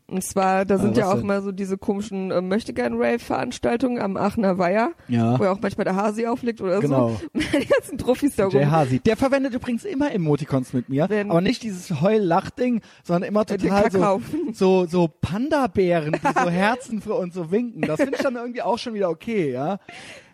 Und 0.08 0.22
zwar, 0.22 0.64
da 0.64 0.78
sind 0.78 0.96
Ah, 0.96 1.00
ja 1.00 1.10
auch 1.10 1.16
denn? 1.18 1.26
mal 1.26 1.42
so 1.42 1.50
diese 1.50 1.76
komischen 1.78 2.30
ähm, 2.30 2.46
Möchtegern-Rave-Veranstaltungen 2.46 4.00
am 4.00 4.16
Aachener 4.16 4.56
Weiher, 4.58 4.92
Ja, 5.08 5.38
wo 5.38 5.44
ja 5.44 5.50
auch 5.52 5.60
manchmal 5.60 5.84
der 5.84 5.96
Hasi 5.96 6.26
auflegt 6.26 6.60
oder 6.60 6.80
genau. 6.80 7.08
so. 7.34 7.40
Die 7.58 7.66
ganzen 7.66 7.96
Profis 7.96 8.36
da 8.36 8.46
rum. 8.46 8.70
Hasi. 8.70 9.00
Der 9.00 9.16
verwendet 9.16 9.54
übrigens 9.54 9.84
immer 9.84 10.12
Emoticons 10.12 10.72
mit 10.72 10.88
mir, 10.88 11.06
Wenn- 11.08 11.30
aber 11.30 11.40
nicht 11.40 11.62
dieses 11.62 12.00
Heul-Lach-Ding, 12.00 12.82
sondern 13.02 13.28
immer 13.28 13.44
Den 13.44 13.58
total 13.58 13.90
so, 13.90 14.20
so, 14.52 14.86
so 14.86 15.08
Panda-Bären, 15.20 16.12
die 16.12 16.40
so 16.42 16.50
Herzen 16.50 17.00
für 17.00 17.14
uns 17.14 17.34
so 17.34 17.50
winken. 17.50 17.82
Das 17.82 17.96
finde 18.00 18.14
ich 18.16 18.22
dann 18.22 18.36
irgendwie 18.36 18.62
auch 18.62 18.78
schon 18.78 18.94
wieder 18.94 19.10
okay, 19.10 19.50
ja. 19.52 19.78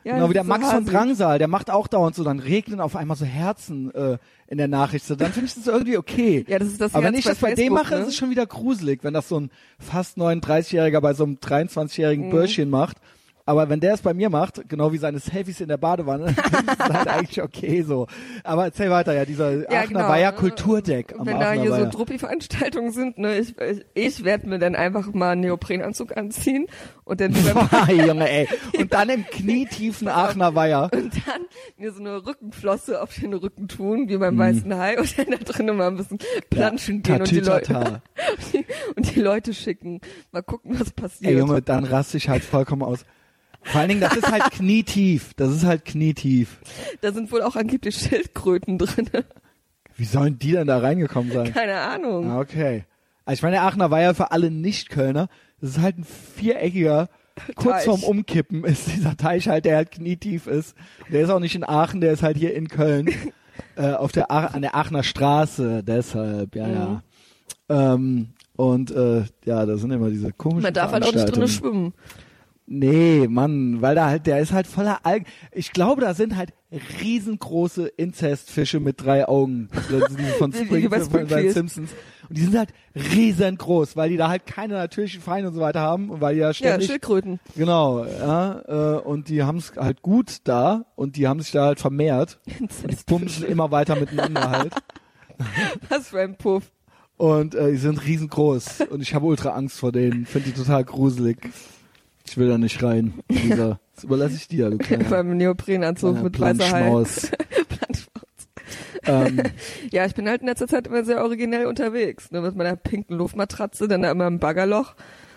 Ja, 0.05 0.15
genau 0.15 0.29
wie 0.31 0.35
der 0.35 0.43
so 0.43 0.49
Max 0.49 0.71
von. 0.71 0.85
Drangsal, 0.85 1.39
der 1.39 1.49
macht 1.49 1.71
auch 1.71 1.87
dauernd 1.87 2.15
so, 2.17 2.25
dann 2.25 2.41
regnen 2.41 2.81
auf 2.81 2.97
einmal 2.97 3.17
so 3.17 3.25
Herzen 3.25 3.95
äh, 3.95 4.19
in 4.49 4.59
der 4.59 4.69
Nachricht. 4.69 5.05
So, 5.07 5.15
dann 5.15 5.33
finde 5.33 5.47
ich 5.47 5.55
das 5.55 5.67
irgendwie 5.67 5.97
okay. 5.97 6.45
Ja, 6.49 6.59
das 6.59 6.69
ist 6.69 6.81
das 6.81 6.95
Aber 6.95 7.05
wenn 7.05 7.15
jetzt 7.15 7.25
ich 7.25 7.31
das 7.31 7.39
bei 7.39 7.55
dem 7.55 7.69
Facebook, 7.69 7.79
mache, 7.85 7.95
ne? 7.95 8.01
ist 8.03 8.09
es 8.09 8.17
schon 8.17 8.31
wieder 8.31 8.47
gruselig, 8.47 9.05
wenn 9.05 9.15
das 9.15 9.29
so 9.29 9.39
ein 9.39 9.51
fast 9.79 10.19
39-Jähriger 10.19 11.01
bei 11.01 11.15
so 11.15 11.25
einem 11.25 11.37
23-jährigen 11.37 12.27
Mhm. 12.27 12.31
Bürschchen 12.31 12.69
macht. 12.71 12.97
Aber 13.45 13.69
wenn 13.69 13.81
der 13.81 13.95
es 13.95 14.03
bei 14.03 14.15
mir 14.15 14.31
macht, 14.31 14.69
genau 14.69 14.93
wie 14.93 14.99
seine 14.99 15.19
Selfies 15.19 15.61
in 15.61 15.69
der 15.69 15.77
Badewanne, 15.77 16.27
ist 16.31 16.39
es 16.39 16.79
halt 16.79 17.09
eigentlich 17.09 17.43
okay 17.43 17.83
so. 17.83 18.07
Aber 18.45 18.65
erzähl 18.65 18.91
weiter, 18.91 19.15
ja, 19.15 19.25
dieser 19.25 19.63
Ja, 19.71 19.81
Aachener 19.81 20.07
genau, 20.07 20.15
ne? 20.15 20.33
Kulturdeck 20.33 21.15
Wenn 21.19 21.41
da 21.41 21.53
hier 21.53 21.71
so 21.71 21.77
Weiher. 21.77 21.87
Druppi-Veranstaltungen 21.87 22.93
sind, 22.93 23.19
ne, 23.19 23.39
ich, 23.39 23.55
ich, 23.59 23.85
ich 23.95 24.25
werde 24.25 24.49
mir 24.49 24.59
dann 24.59 24.75
einfach 24.75 25.13
mal 25.13 25.31
einen 25.31 25.43
Neoprenanzug 25.43 26.17
anziehen 26.17 26.67
und 27.05 27.21
dann 27.21 27.33
Boah, 27.33 27.89
Junge, 27.91 28.29
ey. 28.29 28.49
Und 28.79 28.93
dann 28.93 29.09
im 29.09 29.25
knietiefen 29.25 30.09
Aachener 30.09 30.55
Weiher. 30.55 30.91
und 30.93 31.13
dann 31.27 31.43
mir 31.77 31.93
so 31.93 32.01
eine 32.01 32.25
Rückenflosse 32.25 33.03
auf 33.03 33.15
den 33.15 33.35
Rücken 33.35 33.69
tun, 33.69 34.09
wie 34.09 34.17
beim 34.19 34.39
weißen 34.39 34.77
Hai 34.77 34.99
und 34.99 35.19
dann 35.19 35.27
da 35.31 35.37
drinnen 35.39 35.77
mal 35.77 35.89
ein 35.89 35.97
bisschen 35.97 36.19
planschen 36.51 37.03
gehen 37.03 37.21
und 37.21 37.31
die, 37.31 37.41
Leute, 37.41 38.03
und 38.97 39.15
die 39.15 39.21
Leute 39.21 39.55
schicken. 39.55 40.01
Mal 40.31 40.43
gucken, 40.43 40.79
was 40.79 40.91
passiert. 40.93 41.31
Ey, 41.33 41.39
Junge, 41.39 41.63
dann 41.63 41.85
raste 41.85 42.17
ich 42.17 42.29
halt 42.29 42.45
vollkommen 42.45 42.83
aus. 42.83 43.05
Vor 43.65 43.81
allen 43.81 43.89
Dingen, 43.89 44.01
das 44.01 44.17
ist 44.17 44.31
halt 44.31 44.51
knietief. 44.53 45.35
Das 45.35 45.51
ist 45.53 45.65
halt 45.65 45.85
knietief. 45.85 46.59
Da 47.01 47.13
sind 47.13 47.31
wohl 47.33 47.43
auch 47.43 47.57
angeblich 47.57 47.97
Schildkröten 47.97 48.79
drin. 48.79 49.09
Wie 49.97 50.05
sollen 50.05 50.39
die 50.39 50.53
denn 50.53 50.67
da 50.67 50.79
reingekommen 50.79 51.33
sein? 51.33 51.53
Keine 51.53 51.77
Ahnung. 51.79 52.31
Ah, 52.31 52.41
okay. 52.41 52.85
Also 53.25 53.39
ich 53.39 53.43
meine, 53.43 53.57
der 53.57 53.63
Aachener 53.63 53.91
Weiher 53.91 54.15
für 54.15 54.33
alle 54.33 54.51
Nicht-Kölner, 54.51 55.29
das 55.61 55.71
ist 55.71 55.81
halt 55.81 55.99
ein 55.99 56.05
viereckiger, 56.05 57.09
kurz 57.55 57.77
Teich. 57.77 57.85
vorm 57.85 58.03
Umkippen 58.03 58.65
ist 58.65 58.89
dieser 58.89 59.17
Teich 59.17 59.49
halt, 59.49 59.65
der 59.65 59.77
halt 59.77 59.93
knietief 59.93 60.47
ist. 60.47 60.75
Der 61.11 61.23
ist 61.23 61.31
auch 61.31 61.39
nicht 61.41 61.55
in 61.55 61.65
Aachen, 61.65 62.01
der 62.01 62.13
ist 62.13 62.23
halt 62.23 62.37
hier 62.37 62.55
in 62.55 62.69
Köln. 62.69 63.09
äh, 63.77 63.93
auf 63.93 64.13
der 64.13 64.31
Ach 64.31 64.55
an 64.55 64.63
der 64.63 64.75
Aachener 64.75 65.03
Straße, 65.03 65.83
deshalb, 65.85 66.57
ja, 66.57 66.69
ja. 66.69 67.03
Ähm, 67.69 68.31
und 68.57 68.91
äh, 68.91 69.25
ja, 69.45 69.65
da 69.65 69.77
sind 69.77 69.93
immer 69.93 70.11
diese 70.11 70.33
komischen 70.33 70.63
Man 70.63 70.75
darf 70.75 70.93
halt 70.93 71.05
auch 71.05 71.13
nicht 71.13 71.25
drinnen 71.27 71.47
Veranstaltungen. 71.49 71.93
schwimmen. 71.93 71.95
Nee, 72.75 73.29
Mann, 73.29 73.83
weil 73.83 73.95
da 73.95 74.07
halt, 74.07 74.27
der 74.27 74.39
ist 74.41 74.53
halt 74.53 74.67
voller 74.67 75.05
Algen. 75.05 75.27
Ich 75.53 75.73
glaube, 75.73 76.01
da 76.01 76.15
sind 76.15 76.37
halt 76.37 76.55
riesengroße 77.03 77.87
Inzestfische 77.87 78.81
mit 78.81 79.05
drei 79.05 79.29
Augen. 79.29 79.69
Von, 80.39 80.55
Wie- 80.55 80.59
wie 80.59 80.65
Spring, 80.67 80.89
bei 80.89 81.01
von 81.01 81.11
den 81.19 81.27
Springfield. 81.29 81.53
Simpsons. 81.53 81.91
Und 82.31 82.39
die 82.39 82.43
sind 82.43 82.57
halt 82.57 82.71
riesengroß, 82.95 83.95
weil 83.97 84.09
die 84.09 84.17
da 84.17 84.29
halt 84.31 84.47
keine 84.47 84.75
natürlichen 84.75 85.21
Feinde 85.21 85.49
und 85.49 85.55
so 85.55 85.61
weiter 85.61 85.81
haben 85.81 86.09
und 86.09 86.23
weil 86.23 86.35
die 86.35 86.41
ja 86.41 86.47
Ja, 86.49 86.55
ständig, 86.55 86.87
Schildkröten. 86.89 87.41
genau, 87.55 88.07
ja, 88.07 88.97
äh, 88.97 89.01
und 89.01 89.29
die 89.29 89.43
haben 89.43 89.59
es 89.59 89.73
halt 89.77 90.01
gut 90.01 90.37
da 90.45 90.87
und 90.97 91.17
die 91.17 91.29
haben 91.29 91.41
sich 91.41 91.53
da 91.53 91.67
halt 91.67 91.79
vermehrt. 91.81 92.41
Und 92.59 92.91
die 92.91 92.97
bumsen 93.07 93.45
immer 93.47 93.71
weiter 93.71 93.97
miteinander 93.97 94.51
halt. 94.51 94.73
Was 95.91 96.09
für 96.09 96.21
ein 96.21 96.37
Puff. 96.39 96.73
Und 97.19 97.55
äh, 97.55 97.71
die 97.73 97.77
sind 97.77 98.03
riesengroß 98.05 98.83
und 98.91 99.03
ich 99.03 99.15
habe 99.15 99.27
ultra 99.27 99.51
Angst 99.51 99.79
vor 99.79 99.93
denen. 99.93 100.25
Finde 100.25 100.49
die 100.51 100.55
total 100.55 100.85
gruselig. 100.85 101.37
Ich 102.33 102.39
will 102.39 102.49
da 102.49 102.57
nicht 102.57 102.83
rein. 102.83 103.13
Lisa. 103.29 103.79
Das 103.95 104.05
überlasse 104.05 104.37
ich 104.37 104.49
dir, 104.49 104.71
du 104.71 104.79
kleiner, 104.79 105.05
Beim 105.05 105.37
Neoprenanzug 105.37 106.23
mit 106.23 106.41
weißer. 106.41 106.65
Planschmaus. 106.71 107.31
ähm, 109.05 109.43
Ja, 109.93 110.07
ich 110.07 110.15
bin 110.15 110.27
halt 110.27 110.41
in 110.41 110.47
letzter 110.49 110.67
Zeit 110.67 110.87
immer 110.87 111.05
sehr 111.05 111.23
originell 111.23 111.67
unterwegs. 111.67 112.31
Ne, 112.31 112.41
mit 112.41 112.57
meiner 112.57 112.75
pinken 112.75 113.19
Luftmatratze, 113.19 113.89
dann 113.89 114.01
da 114.01 114.11
immer 114.11 114.27
im 114.29 114.39
Baggerloch. 114.39 114.95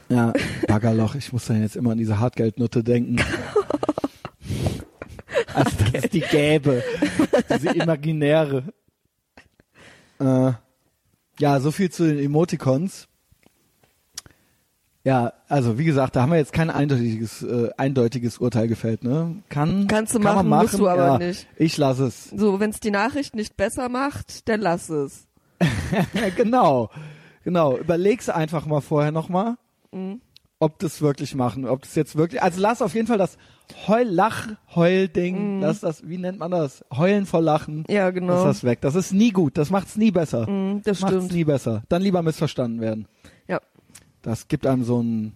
ja, 0.08 0.32
Baggerloch. 0.70 1.16
Ich 1.16 1.34
muss 1.34 1.48
dann 1.48 1.62
jetzt 1.62 1.76
immer 1.76 1.92
an 1.92 1.98
diese 1.98 2.22
Hartgeldnutte 2.22 2.82
denken. 2.82 3.18
Also 5.54 5.72
das 5.92 6.06
ist 6.06 6.14
die 6.14 6.22
Gäbe. 6.22 6.82
Diese 7.54 7.72
imaginäre. 7.72 8.64
Äh, 10.22 10.54
ja, 11.40 11.60
so 11.60 11.72
viel 11.72 11.92
zu 11.92 12.08
den 12.08 12.20
Emoticons. 12.24 13.10
Ja, 15.06 15.34
also 15.48 15.78
wie 15.78 15.86
gesagt, 15.86 16.16
da 16.16 16.24
haben 16.24 16.32
wir 16.32 16.40
jetzt 16.40 16.52
kein 16.52 16.70
eindeutiges, 16.72 17.44
äh, 17.44 17.70
eindeutiges 17.78 18.40
Urteil 18.40 18.68
gefällt. 18.68 19.04
Ne? 19.04 19.36
Kann, 19.50 19.86
Kannst 19.88 20.16
du 20.16 20.20
kann 20.20 20.36
machen, 20.36 20.50
man 20.50 20.64
musst 20.64 20.80
du 20.80 20.88
aber 20.90 21.06
ja, 21.06 21.18
nicht. 21.20 21.48
Ich 21.58 21.78
lasse 21.78 22.08
es. 22.08 22.32
So, 22.32 22.60
wenn 22.60 22.72
es 22.72 22.80
die 22.80 22.90
Nachricht 22.92 23.36
nicht 23.36 23.56
besser 23.56 23.88
macht, 23.88 24.50
dann 24.50 24.62
lass 24.62 24.90
es. 24.90 25.28
genau, 26.36 26.90
genau. 27.44 27.78
Überleg's 27.78 28.30
einfach 28.30 28.66
mal 28.66 28.82
vorher 28.82 29.12
nochmal, 29.12 29.56
Mhm. 29.92 30.20
ob 30.60 30.80
das 30.80 31.02
wirklich 31.02 31.36
machen, 31.36 31.66
ob 31.68 31.84
das 31.84 31.96
jetzt 31.96 32.16
wirklich. 32.18 32.42
Also 32.42 32.60
lass 32.60 32.82
auf 32.82 32.94
jeden 32.96 33.08
Fall 33.08 33.18
das 33.20 33.38
Heul, 33.88 34.08
Lach, 34.08 34.48
Heul-Ding, 34.76 35.62
lass 35.62 35.80
das, 35.80 36.08
wie 36.08 36.18
nennt 36.18 36.38
man 36.40 36.52
das? 36.52 36.84
Heulen 36.96 37.26
vor 37.26 37.42
Lachen. 37.42 37.78
Mhm. 37.78 37.86
Ja, 37.90 38.06
Lass 38.06 38.14
genau. 38.16 38.44
das 38.44 38.64
weg. 38.64 38.80
Das 38.82 38.96
ist 38.96 39.14
nie 39.14 39.32
gut. 39.32 39.58
Das 39.58 39.70
macht's 39.70 39.96
nie 39.98 40.12
besser. 40.12 40.50
Mm, 40.50 40.82
das 40.84 41.02
macht's 41.02 41.16
stimmt. 41.16 41.32
nie 41.32 41.44
besser. 41.44 41.84
Dann 41.90 42.02
lieber 42.02 42.22
missverstanden 42.22 42.82
werden. 42.82 43.08
Das 44.26 44.48
gibt 44.48 44.66
einem 44.66 44.84
so 44.84 44.98
einen 45.00 45.34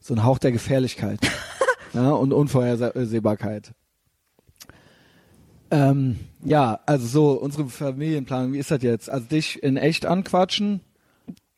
so 0.00 0.14
einen 0.14 0.24
Hauch 0.24 0.38
der 0.38 0.50
Gefährlichkeit 0.50 1.20
ja, 1.94 2.10
und 2.10 2.32
Unvorhersehbarkeit. 2.32 3.70
Ähm, 5.70 6.18
ja, 6.42 6.80
also 6.86 7.06
so 7.06 7.40
unsere 7.40 7.68
Familienplanung, 7.68 8.52
wie 8.52 8.58
ist 8.58 8.72
das 8.72 8.82
jetzt? 8.82 9.08
Also 9.08 9.26
dich 9.26 9.62
in 9.62 9.76
echt 9.76 10.06
anquatschen, 10.06 10.80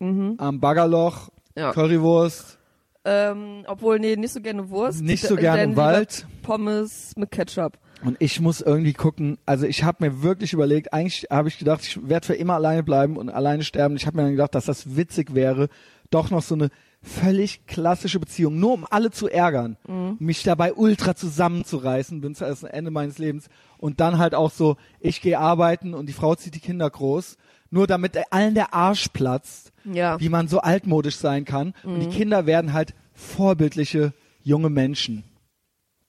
am 0.01 0.61
Baggerloch, 0.61 1.31
Ja. 1.57 1.73
Currywurst, 1.73 2.59
Ähm, 3.05 3.65
obwohl, 3.67 3.99
nee, 3.99 4.17
nicht 4.17 4.33
so 4.33 4.41
gerne 4.41 4.69
Wurst. 4.69 5.01
Nicht 5.01 5.25
so 5.25 5.37
gerne 5.37 5.63
im 5.63 5.77
Wald. 5.77 6.27
Pommes 6.43 7.13
mit 7.17 7.31
Ketchup. 7.31 7.79
Und 8.05 8.17
ich 8.19 8.41
muss 8.41 8.61
irgendwie 8.61 8.93
gucken, 8.93 9.39
also 9.47 9.65
ich 9.65 9.85
habe 9.85 10.05
mir 10.05 10.23
wirklich 10.23 10.53
überlegt, 10.53 10.93
eigentlich 10.93 11.29
habe 11.31 11.49
ich 11.49 11.59
gedacht, 11.59 11.83
ich 11.85 12.09
werde 12.09 12.27
für 12.27 12.35
immer 12.35 12.55
alleine 12.55 12.83
bleiben 12.83 13.17
und 13.17 13.31
alleine 13.31 13.63
sterben. 13.63 13.97
Ich 13.97 14.07
habe 14.07 14.17
mir 14.17 14.25
dann 14.25 14.33
gedacht, 14.33 14.55
dass 14.57 14.67
das 14.67 14.97
witzig 14.97 15.35
wäre, 15.35 15.69
doch 16.15 16.31
noch 16.31 16.43
so 16.43 16.55
eine 16.55 16.71
völlig 17.03 17.67
klassische 17.67 18.21
Beziehung, 18.21 18.61
nur 18.61 18.73
um 18.75 18.87
alle 18.89 19.11
zu 19.11 19.29
ärgern, 19.29 19.77
mich 20.21 20.45
dabei 20.45 20.73
ultra 20.73 21.17
zusammenzureißen 21.17 22.21
bis 22.21 22.39
zum 22.39 22.69
Ende 22.69 22.91
meines 22.93 23.19
Lebens 23.19 23.49
und 23.79 23.99
dann 24.01 24.19
halt 24.19 24.35
auch 24.37 24.53
so, 24.53 24.77
ich 25.01 25.21
gehe 25.21 25.39
arbeiten 25.39 25.95
und 25.95 26.07
die 26.07 26.13
Frau 26.13 26.35
zieht 26.37 26.55
die 26.55 26.61
Kinder 26.61 26.89
groß, 26.89 27.37
nur 27.71 27.87
damit 27.89 28.17
allen 28.31 28.55
der 28.55 28.73
Arsch 28.73 29.09
platzt, 29.09 29.73
Ja. 29.85 30.21
wie 30.21 30.29
man 30.29 30.47
so 30.47 30.61
altmodisch 30.61 31.17
sein 31.17 31.45
kann 31.45 31.75
und 31.83 31.99
die 32.01 32.09
Kinder 32.09 32.47
werden 32.47 32.73
halt 32.73 32.95
vorbildliche 33.15 34.13
junge 34.43 34.71
Menschen 34.71 35.25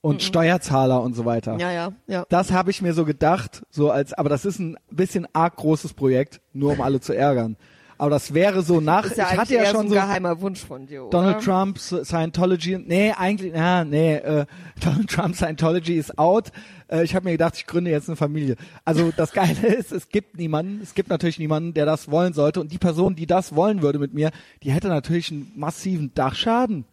und 0.00 0.22
Steuerzahler 0.22 1.02
und 1.02 1.14
so 1.14 1.24
weiter. 1.24 1.56
Ja, 1.58 1.72
ja, 1.72 1.92
ja. 2.06 2.26
Das 2.28 2.52
habe 2.52 2.70
ich 2.70 2.82
mir 2.82 2.92
so 2.92 3.04
gedacht, 3.04 3.64
so 3.70 3.90
als, 3.90 4.12
aber 4.12 4.28
das 4.28 4.44
ist 4.44 4.58
ein 4.60 4.76
bisschen 4.90 5.26
arg 5.32 5.56
großes 5.56 5.94
Projekt, 5.94 6.40
nur 6.52 6.72
um 6.72 6.80
alle 6.82 7.00
zu 7.00 7.14
ärgern. 7.14 7.56
Aber 7.96 8.10
das 8.10 8.34
wäre 8.34 8.62
so 8.62 8.80
nach, 8.80 9.04
Ist 9.04 9.16
ja 9.16 9.28
ich 9.32 9.38
hatte 9.38 9.54
ja 9.54 9.66
schon 9.66 9.88
so 9.88 9.94
ein 9.94 10.06
geheimer 10.06 10.40
Wunsch 10.40 10.60
von 10.64 10.86
dir, 10.86 11.02
oder? 11.04 11.10
Donald 11.10 11.44
Trump, 11.44 11.78
Scientology, 11.78 12.78
nee, 12.78 13.12
eigentlich, 13.12 13.54
ja, 13.54 13.84
nee, 13.84 14.16
äh, 14.16 14.46
Donald 14.82 15.08
Trump, 15.08 15.36
Scientology 15.36 15.94
ist 15.94 16.18
out. 16.18 16.50
Äh, 16.88 17.04
ich 17.04 17.14
habe 17.14 17.24
mir 17.24 17.32
gedacht, 17.32 17.54
ich 17.56 17.66
gründe 17.66 17.90
jetzt 17.90 18.08
eine 18.08 18.16
Familie. 18.16 18.56
Also 18.84 19.12
das 19.16 19.32
Geile 19.32 19.66
ist, 19.74 19.92
es 19.92 20.08
gibt 20.08 20.36
niemanden, 20.38 20.80
es 20.82 20.94
gibt 20.94 21.08
natürlich 21.08 21.38
niemanden, 21.38 21.74
der 21.74 21.86
das 21.86 22.10
wollen 22.10 22.32
sollte. 22.32 22.60
Und 22.60 22.72
die 22.72 22.78
Person, 22.78 23.14
die 23.14 23.26
das 23.26 23.54
wollen 23.54 23.82
würde 23.82 23.98
mit 23.98 24.12
mir, 24.12 24.30
die 24.62 24.72
hätte 24.72 24.88
natürlich 24.88 25.30
einen 25.30 25.52
massiven 25.54 26.12
Dachschaden. 26.14 26.84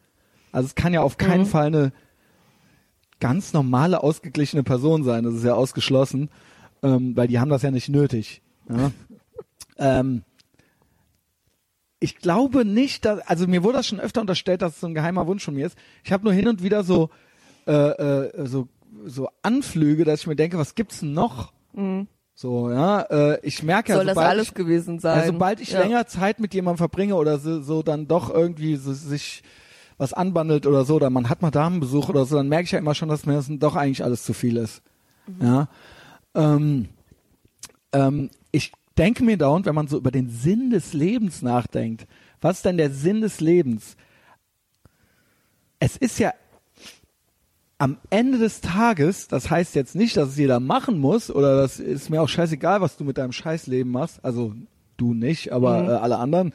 Also 0.51 0.67
es 0.67 0.75
kann 0.75 0.93
ja 0.93 1.01
auf 1.01 1.17
keinen 1.17 1.41
Mhm. 1.41 1.45
Fall 1.47 1.67
eine 1.67 1.93
ganz 3.19 3.53
normale, 3.53 4.03
ausgeglichene 4.03 4.63
Person 4.63 5.03
sein. 5.03 5.23
Das 5.23 5.33
ist 5.33 5.43
ja 5.45 5.53
ausgeschlossen, 5.53 6.29
ähm, 6.83 7.15
weil 7.15 7.27
die 7.27 7.39
haben 7.39 7.49
das 7.49 7.61
ja 7.61 7.71
nicht 7.71 7.89
nötig. 7.89 8.41
Ja? 8.69 8.91
ähm, 9.77 10.23
ich 12.01 12.17
glaube 12.17 12.65
nicht, 12.65 13.05
dass, 13.05 13.19
also 13.27 13.47
mir 13.47 13.63
wurde 13.63 13.77
das 13.77 13.87
schon 13.87 13.99
öfter 13.99 14.21
unterstellt, 14.21 14.63
dass 14.63 14.73
es 14.73 14.81
so 14.81 14.87
ein 14.87 14.95
geheimer 14.95 15.27
Wunsch 15.27 15.45
von 15.45 15.53
mir 15.53 15.67
ist. 15.67 15.77
Ich 16.03 16.11
habe 16.11 16.23
nur 16.23 16.33
hin 16.33 16.47
und 16.47 16.63
wieder 16.63 16.83
so, 16.83 17.11
äh, 17.67 17.71
äh, 17.71 18.47
so, 18.47 18.67
so 19.05 19.29
Anflüge, 19.43 20.03
dass 20.03 20.21
ich 20.21 20.27
mir 20.27 20.35
denke, 20.35 20.57
was 20.57 20.73
gibt's 20.73 21.01
denn 21.01 21.13
noch? 21.13 21.53
So, 22.33 22.71
ja, 22.71 23.01
äh, 23.01 23.39
ich 23.43 23.61
merke 23.61 23.91
ja, 23.91 23.95
Mhm. 23.95 23.99
Soll 23.99 24.05
das 24.07 24.15
sobald 24.15 24.29
alles 24.29 24.47
ich, 24.47 24.53
gewesen 24.55 24.99
sein? 24.99 25.19
ja, 25.19 25.25
sobald 25.27 25.61
ich 25.61 25.71
ja. 25.71 25.79
länger 25.79 26.07
Zeit 26.07 26.39
mit 26.39 26.55
jemandem 26.55 26.79
verbringe 26.79 27.15
oder 27.15 27.37
so, 27.37 27.61
so 27.61 27.83
dann 27.83 28.07
doch 28.07 28.33
irgendwie 28.33 28.77
so, 28.77 28.93
sich 28.93 29.43
was 29.99 30.11
anbandelt 30.11 30.65
oder 30.65 30.83
so, 30.83 30.95
oder 30.95 31.11
man 31.11 31.29
hat 31.29 31.43
mal 31.43 31.51
Damenbesuch 31.51 32.09
oder 32.09 32.25
so, 32.25 32.35
dann 32.35 32.49
merke 32.49 32.63
ich 32.63 32.71
ja 32.71 32.79
immer 32.79 32.95
schon, 32.95 33.09
dass 33.09 33.27
mir 33.27 33.33
das 33.33 33.45
doch 33.47 33.75
eigentlich 33.75 34.03
alles 34.03 34.23
zu 34.23 34.33
viel 34.33 34.57
ist. 34.57 34.81
Mhm. 35.27 35.45
Ja. 35.45 35.67
Ähm, 36.33 36.89
ähm, 37.93 38.31
denke 38.97 39.23
mir 39.23 39.37
dauernd, 39.37 39.65
wenn 39.65 39.75
man 39.75 39.87
so 39.87 39.97
über 39.97 40.11
den 40.11 40.29
Sinn 40.29 40.69
des 40.69 40.93
Lebens 40.93 41.41
nachdenkt, 41.41 42.07
was 42.41 42.57
ist 42.57 42.65
denn 42.65 42.77
der 42.77 42.91
Sinn 42.91 43.21
des 43.21 43.39
Lebens? 43.39 43.95
Es 45.79 45.97
ist 45.97 46.19
ja 46.19 46.33
am 47.77 47.97
Ende 48.11 48.37
des 48.37 48.61
Tages, 48.61 49.27
das 49.27 49.49
heißt 49.49 49.73
jetzt 49.73 49.95
nicht, 49.95 50.15
dass 50.15 50.29
es 50.29 50.37
jeder 50.37 50.59
machen 50.59 50.99
muss, 50.99 51.31
oder 51.31 51.57
das 51.57 51.79
ist 51.79 52.09
mir 52.11 52.21
auch 52.21 52.29
scheißegal, 52.29 52.79
was 52.81 52.95
du 52.95 53.03
mit 53.03 53.17
deinem 53.17 53.31
Scheißleben 53.31 53.91
machst, 53.91 54.23
also 54.23 54.53
du 54.97 55.15
nicht, 55.15 55.51
aber 55.51 55.81
Mhm. 55.81 55.89
äh, 55.89 55.93
alle 55.93 56.17
anderen. 56.17 56.53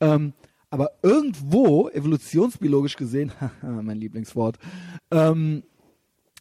Ähm, 0.00 0.32
aber 0.70 0.90
irgendwo, 1.02 1.88
evolutionsbiologisch 1.90 2.96
gesehen, 2.96 3.30
mein 3.62 3.98
Lieblingswort, 3.98 4.58
ähm, 5.12 5.62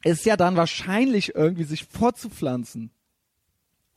ist 0.04 0.26
ja 0.26 0.36
dann 0.36 0.56
wahrscheinlich 0.58 1.36
irgendwie 1.36 1.66
sich 1.66 1.86
fortzupflanzen. 1.86 2.90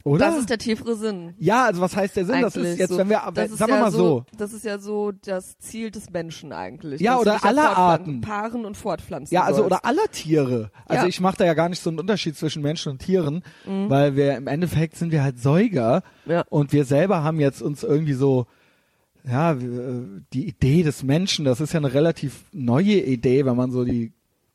Oder? 0.07 0.27
Das 0.27 0.39
ist 0.39 0.51
der 0.51 0.59
tiefere 0.59 0.95
Sinn. 0.95 1.35
ja, 1.39 1.65
also 1.65 1.81
was 1.81 1.97
heißt 1.97 2.17
der 2.17 2.25
Sinn? 2.27 2.41
Das 2.41 2.55
ist 2.55 2.63
eigentlich 2.65 2.79
jetzt, 2.79 2.91
so. 2.91 2.99
wenn 2.99 3.09
wir, 3.11 3.23
das 3.35 3.51
sagen 3.51 3.73
wir 3.73 3.77
ja 3.79 3.83
mal 3.83 3.91
so, 3.91 4.25
Das 4.39 4.53
ist 4.53 4.65
ja 4.65 4.79
so 4.79 5.11
das 5.11 5.59
Ziel 5.59 5.91
des 5.91 6.11
Menschen 6.11 6.53
eigentlich. 6.53 7.01
Ja, 7.01 7.19
oder 7.19 7.45
aller 7.45 7.77
Arten. 7.77 8.21
Paaren 8.21 8.65
und 8.65 8.77
fortpflanzen 8.77 9.35
Ja, 9.35 9.43
also 9.43 9.63
sollst. 9.63 9.73
oder 9.73 9.85
aller 9.85 10.09
Tiere. 10.13 10.71
Also 10.87 11.03
Ja. 11.03 11.09
ich 11.09 11.21
mache 11.21 11.39
da 11.39 11.45
ja 11.45 11.55
gar 11.55 11.69
nicht 11.69 11.83
so 11.83 11.91
einen 11.91 11.99
Unterschied 11.99 12.37
zwischen 12.37 12.63
Menschen 12.63 12.93
und 12.93 12.99
Tieren, 13.01 13.43
Mhm. 13.67 13.91
weil 13.91 14.15
wir 14.15 14.37
im 14.37 14.47
Endeffekt 14.47 14.97
sind 14.97 15.11
wir 15.11 15.25
halt 15.25 15.41
Säuger 15.41 16.03
Ja. 16.25 16.45
und 16.51 16.73
wir 16.73 16.85
selber 16.85 17.25
haben 17.25 17.41
jetzt 17.41 17.61
uns 17.61 17.83
irgendwie 17.83 18.15
so 18.15 18.47
ja, 19.29 19.55
die 19.55 20.47
Idee 20.47 20.85
des 20.85 21.03
Menschen, 21.03 21.45
das 21.45 21.61
ist 21.61 21.73
ja 21.73 21.81
eine 21.81 21.93
relativ 21.93 22.45
neue 22.53 23.01
Idee, 23.01 23.45
wenn 23.45 23.57
man 23.57 23.73
so 23.73 23.85
die, 23.85 24.13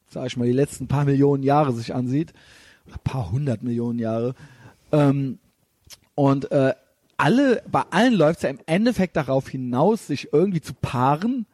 sag 0.07 0.27
ich 0.27 0.37
mal, 0.37 0.45
die 0.45 0.53
letzten 0.53 0.87
paar 0.87 1.03
Millionen 1.03 1.43
Jahre 1.43 1.73
sich 1.73 1.93
ansieht. 1.93 2.31
Oder 2.87 2.97
paar 3.03 3.31
hundert 3.31 3.63
Millionen 3.63 3.99
Jahre. 3.99 4.33
Ähm, 4.91 5.39
und 6.15 6.51
äh, 6.51 6.73
alle, 7.17 7.63
bei 7.71 7.83
allen 7.91 8.13
läuft 8.13 8.37
es 8.37 8.43
ja 8.43 8.49
im 8.49 8.59
Endeffekt 8.65 9.15
darauf 9.15 9.47
hinaus, 9.47 10.07
sich 10.07 10.33
irgendwie 10.33 10.61
zu 10.61 10.73
paaren 10.73 11.45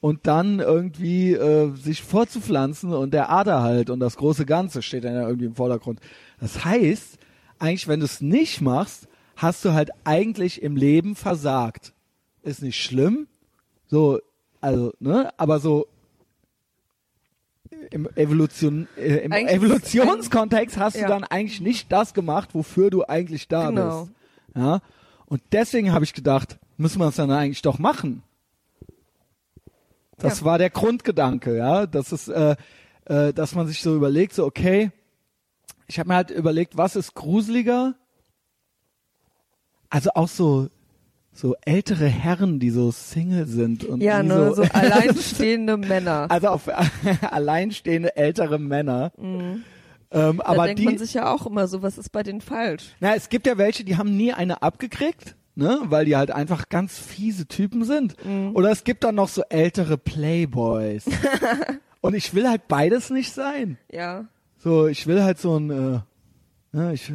und 0.00 0.26
dann 0.26 0.60
irgendwie 0.60 1.32
äh, 1.32 1.74
sich 1.76 2.02
vorzupflanzen 2.02 2.92
und 2.92 3.12
der 3.12 3.30
Ader 3.30 3.62
halt 3.62 3.90
und 3.90 4.00
das 4.00 4.16
große 4.16 4.46
Ganze 4.46 4.82
steht 4.82 5.04
dann 5.04 5.14
ja 5.14 5.26
irgendwie 5.26 5.46
im 5.46 5.54
Vordergrund. 5.54 6.00
Das 6.40 6.64
heißt, 6.64 7.18
eigentlich, 7.58 7.88
wenn 7.88 8.00
du 8.00 8.06
es 8.06 8.20
nicht 8.20 8.60
machst, 8.60 9.08
hast 9.36 9.64
du 9.64 9.72
halt 9.72 9.90
eigentlich 10.04 10.62
im 10.62 10.76
Leben 10.76 11.16
versagt. 11.16 11.92
Ist 12.42 12.62
nicht 12.62 12.82
schlimm, 12.82 13.26
so, 13.86 14.20
also, 14.60 14.92
ne, 15.00 15.30
aber 15.36 15.60
so 15.60 15.86
im 17.90 18.08
Evolution, 18.16 18.88
äh, 18.96 19.16
im 19.18 19.32
Eigentlich 19.32 19.56
Evolutionskontext 19.56 20.76
hast 20.76 20.96
du 20.96 21.00
ja. 21.02 21.08
dann 21.08 21.24
eigentlich 21.24 21.60
nicht 21.60 21.90
das 21.92 22.14
gemacht, 22.14 22.50
wofür 22.54 22.90
du 22.90 23.04
eigentlich 23.04 23.48
da 23.48 23.70
Genau. 23.70 24.04
bist. 24.04 24.12
Ja, 24.56 24.80
und 25.26 25.42
deswegen 25.52 25.92
habe 25.92 26.04
ich 26.04 26.12
gedacht, 26.14 26.58
müssen 26.76 26.98
wir 27.00 27.08
es 27.08 27.16
dann 27.16 27.30
eigentlich 27.30 27.62
doch 27.62 27.78
machen. 27.78 28.22
Das 30.18 30.40
Ja. 30.40 30.46
war 30.46 30.58
der 30.58 30.70
Grundgedanke, 30.70 31.56
ja, 31.56 31.86
das 31.86 32.12
ist, 32.12 32.28
äh, 32.28 32.56
äh, 33.06 33.32
dass 33.32 33.54
man 33.54 33.66
sich 33.66 33.82
so 33.82 33.94
überlegt, 33.96 34.34
so 34.34 34.44
okay, 34.44 34.90
ich 35.86 35.98
habe 35.98 36.08
mir 36.08 36.14
halt 36.14 36.30
überlegt, 36.30 36.76
was 36.76 36.96
ist 36.96 37.14
gruseliger? 37.14 37.94
Also 39.90 40.10
auch 40.14 40.28
so 40.28 40.70
so 41.34 41.56
ältere 41.64 42.06
Herren, 42.06 42.60
die 42.60 42.70
so 42.70 42.90
Single 42.92 43.46
sind 43.46 43.84
und 43.84 44.00
ja, 44.00 44.22
ne, 44.22 44.54
so, 44.54 44.62
so 44.62 44.62
alleinstehende 44.72 45.76
Männer. 45.76 46.26
also 46.30 46.48
auf 46.48 46.62
alleinstehende 47.30 48.16
ältere 48.16 48.58
Männer. 48.58 49.12
Ähm, 49.18 49.64
Mhm. 50.10 50.36
da 50.38 50.44
aber 50.44 50.66
denkt 50.66 50.78
die, 50.80 50.84
man 50.84 50.98
sich 50.98 51.12
ja 51.14 51.32
auch 51.32 51.44
immer 51.44 51.66
so, 51.66 51.82
was 51.82 51.98
ist 51.98 52.10
bei 52.10 52.22
denen 52.22 52.40
falsch? 52.40 52.94
na, 53.00 53.16
es 53.16 53.28
gibt 53.28 53.48
ja 53.48 53.58
welche, 53.58 53.82
die 53.84 53.96
haben 53.96 54.16
nie 54.16 54.32
eine 54.32 54.62
abgekriegt, 54.62 55.34
ne, 55.56 55.80
weil 55.86 56.04
die 56.04 56.14
halt 56.16 56.30
einfach 56.30 56.68
ganz 56.68 56.96
fiese 56.98 57.46
Typen 57.46 57.82
sind. 57.84 58.14
Mhm. 58.24 58.54
Oder 58.54 58.70
es 58.70 58.84
gibt 58.84 59.02
dann 59.02 59.16
noch 59.16 59.28
so 59.28 59.42
ältere 59.48 59.98
Playboys. 59.98 61.04
und 62.00 62.14
ich 62.14 62.32
will 62.32 62.48
halt 62.48 62.68
beides 62.68 63.10
nicht 63.10 63.32
sein. 63.32 63.76
Ja. 63.90 64.26
So, 64.58 64.86
ich 64.86 65.06
will 65.08 65.24
halt 65.24 65.38
so 65.40 65.58
ein, 65.58 65.70
äh, 65.70 65.98
ne, 66.70 66.92
ich, 66.94 67.12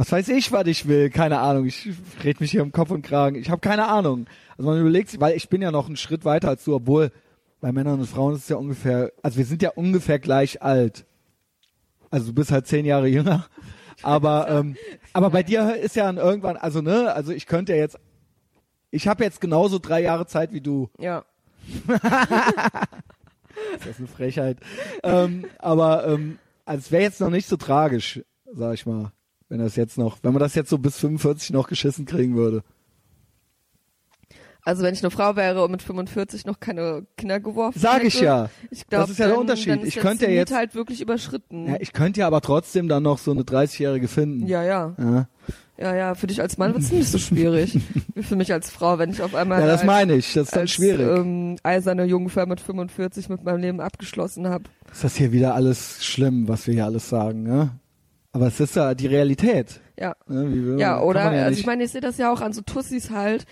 was 0.00 0.12
weiß 0.12 0.28
ich, 0.28 0.50
was 0.50 0.66
ich 0.66 0.88
will, 0.88 1.10
keine 1.10 1.40
Ahnung. 1.40 1.66
Ich 1.66 1.90
red 2.24 2.40
mich 2.40 2.52
hier 2.52 2.62
um 2.62 2.72
Kopf 2.72 2.90
und 2.90 3.02
Kragen. 3.02 3.36
Ich 3.36 3.50
habe 3.50 3.60
keine 3.60 3.86
Ahnung. 3.86 4.24
Also 4.56 4.70
man 4.70 4.80
überlegt 4.80 5.10
sich, 5.10 5.20
weil 5.20 5.36
ich 5.36 5.50
bin 5.50 5.60
ja 5.60 5.70
noch 5.70 5.88
einen 5.88 5.98
Schritt 5.98 6.24
weiter 6.24 6.48
als 6.48 6.64
du, 6.64 6.74
obwohl 6.74 7.12
bei 7.60 7.70
Männern 7.70 8.00
und 8.00 8.06
Frauen 8.06 8.34
ist 8.34 8.44
es 8.44 8.48
ja 8.48 8.56
ungefähr, 8.56 9.12
also 9.22 9.36
wir 9.36 9.44
sind 9.44 9.60
ja 9.60 9.72
ungefähr 9.74 10.18
gleich 10.18 10.62
alt. 10.62 11.04
Also 12.10 12.28
du 12.28 12.32
bist 12.32 12.50
halt 12.50 12.66
zehn 12.66 12.86
Jahre 12.86 13.08
jünger. 13.08 13.44
Aber 14.00 14.48
ähm, 14.48 14.74
aber 15.12 15.28
bei 15.28 15.42
dir 15.42 15.76
ist 15.76 15.96
ja 15.96 16.06
dann 16.06 16.16
irgendwann, 16.16 16.56
also 16.56 16.80
ne, 16.80 17.12
also 17.12 17.32
ich 17.32 17.46
könnte 17.46 17.72
ja 17.72 17.78
jetzt, 17.80 17.98
ich 18.90 19.06
habe 19.06 19.22
jetzt 19.22 19.42
genauso 19.42 19.78
drei 19.78 20.00
Jahre 20.00 20.24
Zeit 20.24 20.54
wie 20.54 20.62
du. 20.62 20.88
Ja. 20.98 21.26
Das 23.74 23.86
ist 23.86 23.98
eine 23.98 24.08
Frechheit. 24.08 24.56
ähm, 25.02 25.44
aber 25.58 26.06
ähm, 26.06 26.38
also 26.64 26.78
es 26.78 26.90
wäre 26.90 27.02
jetzt 27.02 27.20
noch 27.20 27.28
nicht 27.28 27.46
so 27.46 27.58
tragisch, 27.58 28.22
sag 28.54 28.72
ich 28.72 28.86
mal, 28.86 29.12
wenn 29.50 29.58
das 29.58 29.76
jetzt 29.76 29.98
noch, 29.98 30.16
wenn 30.22 30.32
man 30.32 30.40
das 30.40 30.54
jetzt 30.54 30.70
so 30.70 30.78
bis 30.78 30.96
45 30.96 31.50
noch 31.50 31.68
geschissen 31.68 32.06
kriegen 32.06 32.34
würde. 32.36 32.62
Also 34.62 34.82
wenn 34.82 34.92
ich 34.92 35.02
eine 35.02 35.10
Frau 35.10 35.36
wäre 35.36 35.64
und 35.64 35.70
mit 35.70 35.82
45 35.82 36.44
noch 36.44 36.60
keine 36.60 37.06
Kinder 37.16 37.40
geworfen 37.40 37.78
Sag 37.78 37.96
hätte, 37.96 38.06
ich 38.08 38.20
ja. 38.20 38.50
Ich 38.70 38.86
glaub, 38.86 39.02
Das 39.02 39.10
ist 39.10 39.18
ja 39.18 39.24
der 39.26 39.34
dann, 39.34 39.40
Unterschied. 39.40 39.68
Dann 39.72 39.86
Ich 39.86 39.96
könnte 39.96 40.26
ja 40.26 40.32
jetzt- 40.32 40.54
halt 40.54 40.74
wirklich 40.74 41.00
überschritten. 41.00 41.66
Ja, 41.66 41.76
ich 41.80 41.92
könnte 41.94 42.20
ja 42.20 42.26
aber 42.26 42.40
trotzdem 42.42 42.86
dann 42.86 43.02
noch 43.02 43.18
so 43.18 43.30
eine 43.30 43.42
30-Jährige 43.42 44.06
finden. 44.06 44.46
ja, 44.46 44.62
ja, 44.62 44.94
Ja, 44.98 45.26
ja, 45.78 45.94
ja. 45.96 46.14
Für 46.14 46.26
dich 46.26 46.42
als 46.42 46.58
Mann 46.58 46.74
wird 46.74 46.82
es 46.84 46.92
nicht 46.92 47.08
so 47.10 47.16
schwierig. 47.16 47.78
wie 48.14 48.22
für 48.22 48.36
mich 48.36 48.52
als 48.52 48.70
Frau, 48.70 48.98
wenn 48.98 49.08
ich 49.10 49.22
auf 49.22 49.34
einmal 49.34 49.60
ja 49.60 49.66
das 49.66 49.80
als, 49.80 49.86
meine 49.86 50.14
ich. 50.16 50.34
Das 50.34 50.48
ist 50.48 50.52
dann 50.54 50.60
als 50.62 50.70
schwierig. 50.72 51.08
Ähm, 51.08 51.56
eiserne 51.62 52.04
Jungfer 52.04 52.44
mit 52.44 52.60
45 52.60 53.30
mit 53.30 53.42
meinem 53.42 53.60
Leben 53.60 53.80
abgeschlossen 53.80 54.46
habe. 54.46 54.64
ist 54.92 55.02
das 55.02 55.16
hier 55.16 55.32
wieder 55.32 55.54
alles 55.54 56.04
schlimm, 56.04 56.48
was 56.48 56.66
wir 56.66 56.74
hier 56.74 56.84
alles 56.84 57.08
sagen, 57.08 57.42
ne? 57.44 57.70
Aber 58.32 58.46
es 58.46 58.60
ist 58.60 58.76
ja 58.76 58.94
die 58.94 59.06
Realität. 59.08 59.80
Ja. 59.98 60.14
Ne? 60.28 60.76
Wie 60.76 60.80
Ja, 60.80 61.00
oder? 61.00 61.32
ja 61.32 61.44
also 61.44 61.58
ich 61.58 61.66
meine, 61.66 61.84
ich 61.84 61.90
sehe 61.90 62.00
das 62.00 62.16
ja 62.18 62.32
auch 62.32 62.40
an 62.40 62.52
so 62.52 62.60
Tussis 62.62 63.10
halt, 63.10 63.44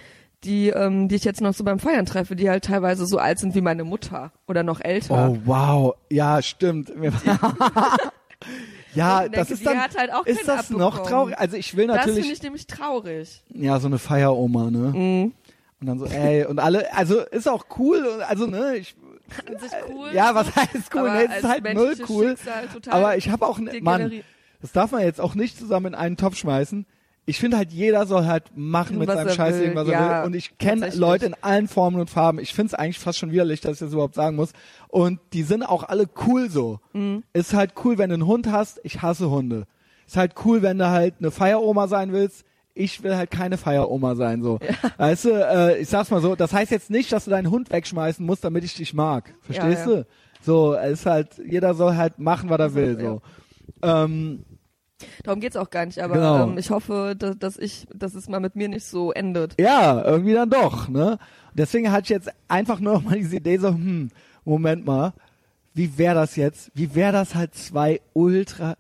die, 0.44 0.68
ähm, 0.68 1.09
die 1.09 1.16
ich 1.16 1.24
jetzt 1.24 1.40
noch 1.40 1.52
so 1.52 1.64
beim 1.64 1.80
Feiern 1.80 2.06
treffe, 2.06 2.36
die 2.36 2.48
halt 2.48 2.64
teilweise 2.64 3.06
so 3.06 3.18
alt 3.18 3.40
sind 3.40 3.55
wie 3.56 3.60
meine 3.60 3.82
Mutter 3.84 4.30
oder 4.46 4.62
noch 4.62 4.80
älter. 4.80 5.30
Oh 5.30 5.38
wow, 5.44 5.94
ja 6.10 6.40
stimmt. 6.42 6.90
ja, 8.94 9.24
ich 9.24 9.30
das 9.32 9.48
denke, 9.48 9.52
ist 9.55 9.66
dann 9.66 9.78
halt 9.96 10.12
auch 10.12 10.26
ist 10.26 10.46
das 10.48 10.70
noch 10.70 10.94
abbekommen. 10.98 11.09
traurig. 11.09 11.38
Also 11.38 11.56
ich 11.56 11.76
will 11.76 11.86
das 11.88 11.96
finde 11.96 12.10
natürlich 12.12 12.32
ich 12.32 12.42
nämlich 12.42 12.66
traurig. 12.66 13.42
ja 13.52 13.80
so 13.80 13.88
eine 13.88 13.98
Feieroma, 13.98 14.70
ne? 14.70 14.92
Mhm. 14.94 15.32
Und 15.80 15.86
dann 15.86 15.98
so 15.98 16.06
ey 16.06 16.44
und 16.46 16.59
alle, 16.59 16.92
also 16.94 17.20
ist 17.20 17.48
auch 17.48 17.66
cool, 17.78 18.22
also 18.28 18.46
ne, 18.46 18.76
ich 18.76 18.96
An 19.46 19.59
sich 19.59 19.70
cool. 19.92 20.09
ja, 20.12 20.34
was 20.34 20.55
heißt 20.55 20.94
cool? 20.94 21.00
aber 21.00 21.12
Ne, 21.14 21.28
es 21.30 21.36
ist 21.38 21.48
halt 21.48 21.74
null 21.74 21.94
cool. 22.09 22.28
Schicksal 22.36 22.64
Aber 22.90 23.16
ich 23.16 23.28
habe 23.30 23.46
auch 23.46 23.59
ne- 23.59 23.80
Mann. 23.80 24.10
Das 24.60 24.72
darf 24.72 24.93
man 24.93 25.02
jetzt 25.02 25.20
auch 25.20 25.35
nicht 25.35 25.59
zusammen 25.59 25.86
in 25.86 25.94
einen 25.94 26.16
Topf 26.16 26.36
schmeißen. 26.36 26.86
Ich 27.26 27.39
finde 27.39 27.59
halt, 27.59 27.72
jeder 27.72 28.06
soll 28.06 28.24
halt 28.24 28.44
machen 28.56 28.98
mit 28.98 29.06
Was 29.09 29.16
seinem 29.16 29.35
Scheiß 29.35 29.56
irgendwas 29.60 29.86
er 29.89 29.93
ja, 29.93 30.20
will. 30.20 30.26
Und 30.28 30.35
ich 30.35 30.56
kenne. 30.56 30.90
Leute 30.94 31.26
in 31.26 31.35
allen 31.43 31.68
Formen 31.68 32.01
und 32.01 32.09
Farben. 32.09 32.39
Ich 32.39 32.55
finde 32.55 32.68
es 32.68 32.74
eigentlich 32.74 32.98
fast 32.98 33.18
schon 33.18 33.32
widerlich, 33.32 33.60
dass 33.60 33.74
ich 33.74 33.78
das 33.80 33.93
überhaupt 33.93 34.14
sagen 34.14 34.35
muss. 34.35 34.52
Und 34.89 35.20
die 35.35 35.43
sind 35.43 35.62
auch 35.62 35.82
alle 35.85 36.06
cool 36.26 36.48
so. 36.48 36.80
Mhm. 36.94 37.24
Ist 37.35 37.52
halt 37.52 37.72
cool, 37.85 37.98
wenn 37.98 38.09
du 38.09 38.14
einen 38.14 38.26
Hund 38.26 38.51
hast. 38.51 38.80
Ich 38.82 39.02
hasse 39.02 39.28
Hunde. 39.28 39.66
Ist 40.06 40.16
halt 40.16 40.36
cool, 40.47 40.62
wenn 40.62 40.78
du 40.78 40.89
halt 40.89 41.16
eine 41.18 41.30
Feieroma 41.30 41.86
sein 41.86 42.12
willst. 42.12 42.47
Ich 42.72 43.02
will 43.02 43.14
halt 43.14 43.30
keine 43.30 43.59
Feieroma 43.59 44.14
sein, 44.14 44.43
so. 44.43 44.59
Weißt 44.97 45.26
du, 45.26 45.30
äh, 45.32 45.78
ich 45.80 45.89
sag's 45.89 46.10
mal 46.10 46.22
so, 46.22 46.35
das 46.35 46.52
heißt 46.55 46.70
jetzt 46.70 46.89
nicht, 46.89 47.12
dass 47.12 47.24
du 47.24 47.30
deinen 47.30 47.51
Hund 47.51 47.70
wegschmeißen 47.70 48.24
musst, 48.24 48.44
damit 48.44 48.64
ich 48.64 48.74
dich 48.74 48.94
mag. 48.94 49.35
Verstehst 49.43 49.85
Ja, 49.86 49.93
ja. 49.93 49.97
du? 50.02 50.06
So, 50.40 50.74
es 50.74 51.01
ist 51.01 51.06
halt, 51.06 51.28
jeder 51.44 51.74
soll 51.74 51.97
halt 51.97 52.18
machen, 52.20 52.48
was 52.48 52.59
er 52.60 52.74
will, 52.74 52.98
so. 52.98 53.20
Ähm, 53.82 54.44
Darum 55.22 55.40
geht's 55.40 55.56
auch 55.56 55.70
gar 55.70 55.86
nicht, 55.86 56.00
aber 56.00 56.14
Genau. 56.14 56.48
ähm, 56.48 56.59
ich 56.59 56.70
hoffe, 56.70 57.14
dass, 57.16 57.38
dass 57.38 57.56
ich, 57.56 57.86
dass 57.94 58.14
es 58.14 58.28
mal 58.28 58.40
mit 58.40 58.56
mir 58.56 58.68
nicht 58.68 58.84
so 58.84 59.12
endet. 59.12 59.55
Ja, 59.60 60.02
irgendwie 60.05 60.32
dann 60.34 60.50
doch, 60.50 60.88
ne? 60.88 61.18
Deswegen 61.55 61.92
hatte 61.92 62.02
ich 62.05 62.09
jetzt 62.10 62.30
einfach 62.48 62.80
nur 62.80 62.94
noch 62.94 63.02
mal 63.02 63.16
diese 63.16 63.36
Idee 63.36 63.59
so, 63.59 63.68
hm, 63.68 64.10
Moment 64.44 64.84
mal, 64.86 65.12
wie 65.74 65.98
wäre 65.98 66.14
das 66.16 66.34
jetzt? 66.36 66.72
Wie 66.74 66.94
wäre 66.96 67.12
das 67.12 67.34
halt 67.36 67.55
zwei 67.55 68.00
ultra 68.12 68.76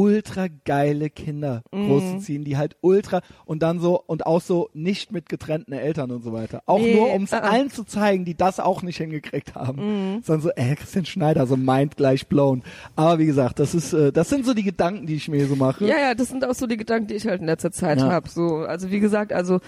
ultra 0.00 0.46
geile 0.64 1.10
Kinder 1.10 1.62
Mhm. 1.72 1.86
großzuziehen, 1.86 2.44
die 2.44 2.56
halt 2.56 2.76
ultra 2.80 3.20
und 3.44 3.62
dann 3.62 3.80
so 3.80 4.00
und 4.06 4.24
auch 4.26 4.40
so 4.40 4.70
nicht 4.72 5.12
mit 5.12 5.28
getrennten 5.28 5.72
Eltern 5.74 6.10
und 6.10 6.22
so 6.22 6.32
weiter. 6.32 6.62
Auch 6.66 6.78
Nee, 6.80 6.94
nur 6.94 7.12
um 7.12 7.24
es 7.24 7.32
äh, 7.32 7.36
äh. 7.36 7.40
allen 7.40 7.70
zu 7.70 7.84
zeigen, 7.84 8.24
die 8.24 8.34
das 8.36 8.60
auch 8.60 8.82
nicht 8.82 8.96
hingekriegt 8.96 9.54
haben. 9.54 10.14
Mhm. 10.16 10.22
Sondern 10.22 10.40
so, 10.42 10.50
ey, 10.50 10.74
Christian 10.76 11.04
Schneider, 11.04 11.46
so 11.46 11.56
mind 11.56 11.96
gleich 11.96 12.26
blown. 12.28 12.62
Aber 12.96 13.18
wie 13.18 13.26
gesagt, 13.26 13.58
das 13.58 13.74
ist, 13.74 13.92
äh, 13.92 14.10
das 14.12 14.28
sind 14.30 14.46
so 14.46 14.54
die 14.54 14.62
Gedanken, 14.64 15.06
die 15.06 15.16
ich 15.16 15.28
mir 15.28 15.46
so 15.46 15.56
mache. 15.56 15.84
Ja, 15.86 15.98
ja, 15.98 16.14
das 16.14 16.28
sind 16.28 16.44
auch 16.46 16.54
so 16.54 16.66
die 16.66 16.76
Gedanken, 16.78 17.08
die 17.08 17.14
ich 17.14 17.26
halt 17.26 17.40
in 17.40 17.46
letzter 17.46 17.70
Zeit 17.72 17.98
Ja. 18.00 18.10
hab. 18.10 18.28
So, 18.28 18.56
also 18.58 18.90
wie 18.90 19.00
gesagt, 19.00 19.32
also 19.32 19.60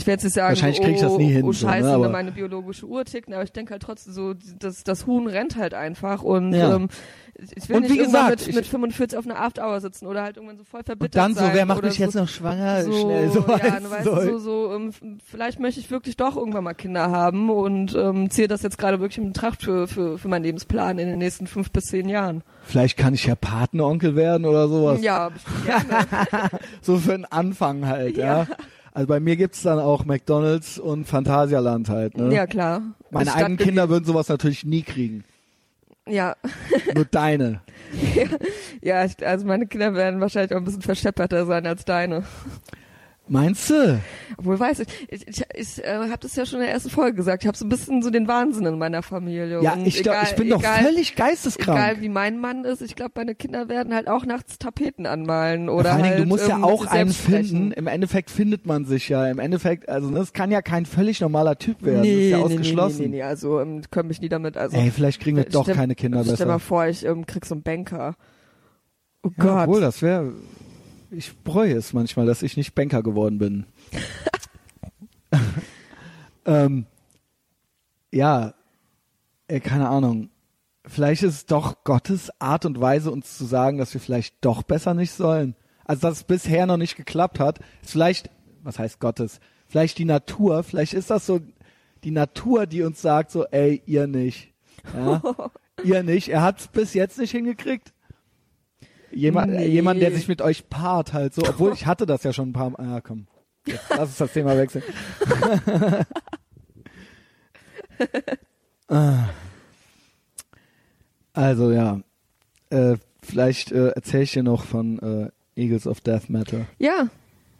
ich 0.00 0.06
werde 0.06 0.22
jetzt 0.22 0.34
sagen, 0.34 0.48
Wahrscheinlich 0.48 0.80
oh, 0.80 0.84
krieg 0.84 0.94
ich 0.96 1.00
das 1.00 1.16
nie 1.18 1.30
hin, 1.32 1.44
oh 1.44 1.52
so, 1.52 1.66
ne, 1.66 1.72
scheiße, 1.72 1.88
aber- 1.90 2.08
meine 2.08 2.32
biologische 2.32 2.86
Uhr 2.86 3.04
tickt, 3.04 3.32
aber 3.32 3.42
ich 3.42 3.52
denke 3.52 3.72
halt 3.72 3.82
trotzdem 3.82 4.12
so, 4.12 4.34
das, 4.58 4.82
das 4.82 5.06
Huhn 5.06 5.26
rennt 5.26 5.56
halt 5.56 5.74
einfach 5.74 6.22
und 6.22 6.52
Ja. 6.54 6.74
ähm, 6.76 6.88
ich 7.56 7.68
will 7.70 7.76
Und 7.76 7.82
nicht 7.84 7.94
wie 7.94 7.98
irgendwann 7.98 8.24
gesagt, 8.32 8.46
mit, 8.48 8.56
mit 8.56 8.66
45 8.66 9.18
auf 9.18 9.24
einer 9.24 9.40
After-Hour 9.40 9.80
sitzen 9.80 10.06
oder 10.06 10.22
halt 10.22 10.36
irgendwann 10.36 10.58
so 10.58 10.64
voll 10.64 10.82
verbittert 10.82 11.14
Und 11.14 11.16
dann 11.30 11.34
so, 11.34 11.40
sein 11.40 11.54
wer 11.54 11.64
macht 11.64 11.82
mich 11.82 11.94
so, 11.94 12.02
jetzt 12.02 12.14
noch 12.14 12.28
schwanger? 12.28 12.84
so, 12.84 12.92
Schnell, 12.92 13.30
so 13.30 13.40
ja, 13.40 13.48
weißt 13.48 13.84
du 13.84 13.90
weißt 13.90 14.04
so. 14.04 14.16
so, 14.26 14.38
so 14.38 14.74
ähm, 14.74 14.90
vielleicht 15.24 15.58
möchte 15.58 15.80
ich 15.80 15.90
wirklich 15.90 16.18
doch 16.18 16.36
irgendwann 16.36 16.64
mal 16.64 16.74
Kinder 16.74 17.10
haben 17.10 17.48
und 17.48 17.94
ähm, 17.94 18.28
ziehe 18.30 18.46
das 18.46 18.62
jetzt 18.62 18.76
gerade 18.76 19.00
wirklich 19.00 19.18
in 19.18 19.32
Betracht 19.32 19.62
für, 19.62 19.88
für, 19.88 20.18
für 20.18 20.28
meinen 20.28 20.42
Lebensplan 20.42 20.98
in 20.98 21.08
den 21.08 21.18
nächsten 21.18 21.46
fünf 21.46 21.70
bis 21.70 21.84
zehn 21.86 22.08
Jahren. 22.10 22.42
Vielleicht 22.64 22.98
kann 22.98 23.14
ich 23.14 23.24
ja 23.24 23.34
Patenonkel 23.36 24.16
werden 24.16 24.44
oder 24.44 24.68
sowas. 24.68 25.00
Ja, 25.02 25.30
bestimmt 25.30 25.64
gerne. 25.64 26.50
So 26.82 26.98
für 26.98 27.12
den 27.12 27.24
Anfang 27.24 27.86
halt, 27.86 28.18
ja. 28.18 28.46
Also 28.92 29.06
bei 29.06 29.20
mir 29.20 29.36
gibt's 29.36 29.62
dann 29.62 29.78
auch 29.78 30.04
McDonalds 30.04 30.78
und 30.78 31.06
Phantasialand 31.06 31.88
halt. 31.88 32.16
Ne? 32.16 32.34
ja, 32.34 32.46
klar. 32.46 32.82
Meine 33.10 33.34
eigenen 33.34 33.56
Kinder 33.58 33.88
würden 33.88 34.04
sowas 34.04 34.28
natürlich 34.28 34.64
nie 34.64 34.82
kriegen. 34.82 35.24
Ja, 36.08 36.34
Nur 36.94 37.04
deine. 37.04 37.60
ja, 38.82 39.06
also 39.22 39.46
meine 39.46 39.66
Kinder 39.66 39.94
werden 39.94 40.20
wahrscheinlich 40.20 40.52
auch 40.52 40.58
ein 40.58 40.64
bisschen 40.64 40.82
verschepperter 40.82 41.46
sein 41.46 41.66
als 41.66 41.84
deine. 41.84 42.24
Meinst 43.32 43.70
du? 43.70 44.00
Obwohl 44.38 44.58
weiß 44.58 44.80
ich, 44.80 44.88
ich, 45.08 45.28
ich, 45.28 45.44
ich 45.54 45.84
äh, 45.84 45.98
habe 45.98 46.18
das 46.18 46.34
ja 46.34 46.44
schon 46.44 46.58
in 46.58 46.64
der 46.66 46.74
ersten 46.74 46.90
Folge 46.90 47.14
gesagt. 47.14 47.44
Ich 47.44 47.46
habe 47.46 47.56
so 47.56 47.64
ein 47.64 47.68
bisschen 47.68 48.02
so 48.02 48.10
den 48.10 48.26
Wahnsinn 48.26 48.66
in 48.66 48.76
meiner 48.76 49.04
Familie. 49.04 49.62
Ja, 49.62 49.74
Und 49.74 49.86
ich, 49.86 50.02
glaub, 50.02 50.16
egal, 50.16 50.26
ich 50.30 50.34
bin 50.36 50.48
doch 50.50 50.60
völlig 50.60 51.14
geisteskrank. 51.14 51.78
Egal 51.78 52.00
wie 52.00 52.08
mein 52.08 52.38
Mann 52.40 52.64
ist, 52.64 52.82
ich 52.82 52.96
glaube, 52.96 53.12
meine 53.14 53.36
Kinder 53.36 53.68
werden 53.68 53.94
halt 53.94 54.08
auch 54.08 54.26
nachts 54.26 54.58
Tapeten 54.58 55.06
anmalen 55.06 55.68
oder 55.68 55.84
Vor 55.84 55.92
allen 55.92 56.02
Dingen, 56.02 56.14
halt, 56.16 56.24
du 56.24 56.28
musst 56.28 56.48
ja 56.48 56.60
auch 56.60 56.84
einen 56.86 57.12
sprechen. 57.12 57.46
finden. 57.46 57.70
Im 57.72 57.86
Endeffekt 57.86 58.30
findet 58.32 58.66
man 58.66 58.84
sich 58.84 59.08
ja. 59.08 59.28
Im 59.30 59.38
Endeffekt, 59.38 59.88
also 59.88 60.10
das 60.10 60.32
kann 60.32 60.50
ja 60.50 60.60
kein 60.60 60.84
völlig 60.84 61.20
normaler 61.20 61.56
Typ 61.56 61.84
werden. 61.84 62.00
Nee, 62.00 62.14
das 62.16 62.24
ist 62.24 62.30
ja 62.30 62.36
nee, 62.38 62.42
ausgeschlossen. 62.44 62.98
Nee, 63.02 63.06
nee, 63.08 63.16
nee, 63.18 63.22
also 63.22 63.60
ähm, 63.60 63.82
können 63.92 64.08
mich 64.08 64.20
nie 64.20 64.28
damit, 64.28 64.56
also 64.56 64.76
Ey, 64.76 64.90
vielleicht 64.90 65.20
kriegen 65.20 65.36
wir 65.36 65.44
doch 65.44 65.62
stell, 65.62 65.76
keine 65.76 65.94
Kinder 65.94 66.22
Stell 66.24 66.32
besser. 66.32 66.46
mal 66.46 66.58
vor, 66.58 66.86
ich 66.86 67.04
ähm, 67.06 67.26
krieg 67.26 67.46
so 67.46 67.54
einen 67.54 67.62
Banker. 67.62 68.16
Oh 69.22 69.28
Ja, 69.38 69.44
Gott. 69.44 69.68
obwohl, 69.68 69.80
das 69.80 70.02
wäre. 70.02 70.32
Ich 71.10 71.36
bereue 71.38 71.74
es 71.74 71.92
manchmal, 71.92 72.26
dass 72.26 72.42
ich 72.42 72.56
nicht 72.56 72.74
Banker 72.74 73.02
geworden 73.02 73.38
bin. 73.38 73.66
ähm, 76.44 76.86
ja, 78.12 78.54
äh, 79.48 79.60
keine 79.60 79.88
Ahnung. 79.88 80.30
Vielleicht 80.84 81.22
ist 81.22 81.34
es 81.34 81.46
doch 81.46 81.84
Gottes 81.84 82.30
Art 82.40 82.64
und 82.64 82.80
Weise, 82.80 83.10
uns 83.10 83.36
zu 83.36 83.44
sagen, 83.44 83.78
dass 83.78 83.92
wir 83.92 84.00
vielleicht 84.00 84.36
doch 84.40 84.62
besser 84.62 84.94
nicht 84.94 85.12
sollen. 85.12 85.56
Also, 85.84 86.02
dass 86.02 86.18
es 86.18 86.24
bisher 86.24 86.66
noch 86.66 86.76
nicht 86.76 86.96
geklappt 86.96 87.40
hat, 87.40 87.58
ist 87.82 87.90
vielleicht, 87.90 88.30
was 88.62 88.78
heißt 88.78 89.00
Gottes? 89.00 89.40
Vielleicht 89.66 89.98
die 89.98 90.04
Natur, 90.04 90.62
vielleicht 90.62 90.94
ist 90.94 91.10
das 91.10 91.26
so 91.26 91.40
die 92.04 92.10
Natur, 92.12 92.66
die 92.66 92.82
uns 92.82 93.02
sagt, 93.02 93.30
so, 93.30 93.44
ey, 93.46 93.82
ihr 93.86 94.06
nicht. 94.06 94.52
Ja? 94.94 95.22
ihr 95.84 96.02
nicht. 96.02 96.28
Er 96.28 96.42
hat 96.42 96.60
es 96.60 96.68
bis 96.68 96.94
jetzt 96.94 97.18
nicht 97.18 97.32
hingekriegt. 97.32 97.92
Jemand, 99.12 99.52
Nee. 99.52 99.66
jemand, 99.66 100.00
der 100.00 100.12
sich 100.12 100.28
mit 100.28 100.40
euch 100.42 100.68
paart, 100.68 101.12
halt 101.12 101.34
so, 101.34 101.42
obwohl 101.42 101.72
ich 101.72 101.86
hatte 101.86 102.06
das 102.06 102.22
ja 102.22 102.32
schon 102.32 102.50
ein 102.50 102.52
paar 102.52 102.70
Mal. 102.70 102.96
Ah, 102.96 103.00
komm. 103.00 103.26
Jetzt, 103.66 103.82
lass 103.90 104.00
uns 104.10 104.16
das 104.18 104.32
Thema 104.32 104.56
wechseln. 104.56 104.84
Ah. 108.88 109.28
also 111.32 111.70
ja, 111.70 112.00
äh, 112.70 112.96
vielleicht 113.22 113.70
äh, 113.72 113.88
erzähle 113.90 114.22
ich 114.24 114.32
dir 114.32 114.42
noch 114.42 114.64
von 114.64 114.98
äh, 114.98 115.60
Eagles 115.60 115.86
of 115.86 116.00
Death 116.00 116.28
Matter. 116.28 116.66
Ja. 116.78 117.08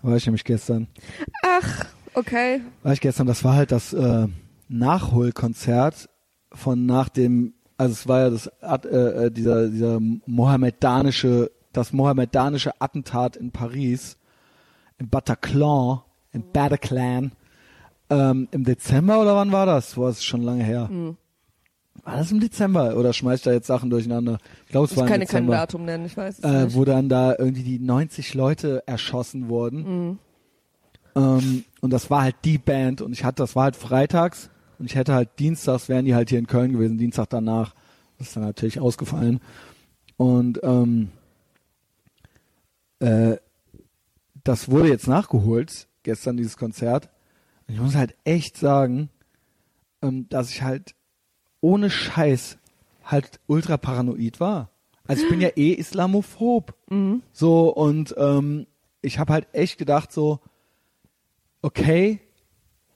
War 0.03 0.17
ich 0.17 0.27
nämlich 0.27 0.45
gestern. 0.45 0.89
Ach, 1.45 1.85
okay. 2.15 2.63
War 2.83 2.93
ich 2.95 3.01
gestern, 3.01 3.27
das 3.27 3.45
war 3.45 3.55
halt 3.55 3.71
das 3.71 3.93
äh, 3.93 4.27
Nachholkonzert 4.69 6.09
von 6.53 6.85
nach 6.87 7.09
dem, 7.11 7.55
also 7.81 7.93
es 7.95 8.07
war 8.09 8.21
ja 8.21 8.31
das 8.31 8.47
äh, 8.85 8.97
äh, 9.27 9.31
dieser 9.31 9.69
dieser 9.69 9.99
mohammedanische, 10.27 11.51
das 11.73 11.93
mohammedanische 11.95 12.79
Attentat 12.81 13.37
in 13.37 13.53
Paris, 13.53 14.19
im 14.99 15.09
Bataclan, 15.09 16.01
im 16.33 16.45
Bataclan, 16.53 17.33
ähm, 18.11 18.49
im 18.51 18.65
Dezember 18.65 19.21
oder 19.21 19.35
wann 19.35 19.51
war 19.51 19.65
das? 19.65 19.97
War 19.97 20.11
es 20.11 20.23
schon 20.23 20.43
lange 20.43 20.63
her? 20.63 20.89
Hm. 20.89 21.17
War 22.05 22.17
das 22.17 22.31
im 22.33 22.41
Dezember 22.41 22.97
oder 22.97 23.13
schmeißt 23.15 23.47
da 23.47 23.53
jetzt 23.53 23.67
Sachen 23.67 23.89
durcheinander? 23.89 24.39
Ich 24.67 24.73
glaube, 24.73 24.85
es 24.87 24.93
Ich 24.93 24.97
war 24.99 25.05
im 25.05 25.11
kann 25.11 25.21
dir 25.21 25.27
kein 25.27 25.45
Dezember. 25.45 25.53
Datum 25.57 25.85
nennen, 25.87 26.05
ich 26.07 26.17
weiß 26.17 26.39
es 26.39 26.45
Äh, 26.45 26.65
nicht. 26.65 26.77
wo 26.77 26.85
dann 26.85 27.09
da 27.09 27.35
irgendwie 27.39 27.63
die 27.63 27.79
90 27.79 28.35
Leute 28.35 28.83
erschossen 28.87 29.49
wurden. 29.49 29.79
Mhm. 30.09 30.19
Ähm, 31.17 31.65
und 31.81 31.91
das 31.93 32.11
war 32.11 32.23
halt 32.23 32.37
die 32.45 32.59
Band 32.59 33.01
und 33.01 33.13
ich 33.15 33.25
hatte, 33.25 33.43
das 33.43 33.57
war 33.57 33.65
halt 33.65 33.77
freitags 33.77 34.51
und 34.81 34.87
ich 34.87 34.95
hätte 34.95 35.13
halt 35.13 35.39
dienstags, 35.39 35.91
wären 35.91 36.07
die 36.07 36.15
halt 36.15 36.31
hier 36.31 36.39
in 36.39 36.47
Köln 36.47 36.73
gewesen, 36.73 36.97
Dienstag 36.97 37.29
danach. 37.29 37.75
Das 38.17 38.29
ist 38.29 38.37
dann 38.37 38.45
natürlich 38.45 38.81
ausgefallen. 38.81 39.41
Und 40.17 40.59
ähm, 40.63 41.11
äh, 42.99 43.37
das 44.43 44.71
wurde 44.71 44.89
jetzt 44.89 45.07
nachgeholt, 45.07 45.87
gestern 46.03 46.39
dieses 46.39 46.57
Konzert. 46.57 47.11
Und 47.69 47.75
ich 47.75 47.81
muss 47.81 47.95
halt 47.95 48.17
echt 48.25 48.57
sagen, 48.57 49.11
ähm, 50.01 50.31
dass 50.31 50.49
ich 50.49 50.63
halt 50.63 50.95
ohne 51.61 51.91
Scheiß 51.91 52.57
halt 53.05 53.39
ultra 53.49 53.77
paranoid 53.77 54.41
war. 54.41 54.71
Also 55.07 55.25
ich 55.25 55.29
bin 55.29 55.43
ja 55.43 55.51
eh 55.57 55.73
Islamophob. 55.73 56.75
So, 57.35 57.69
und 57.69 58.15
ähm, 58.17 58.67
ich 59.03 59.19
habe 59.19 59.35
halt 59.35 59.47
echt 59.53 59.77
gedacht 59.77 60.11
so, 60.11 60.41
okay, 61.61 62.21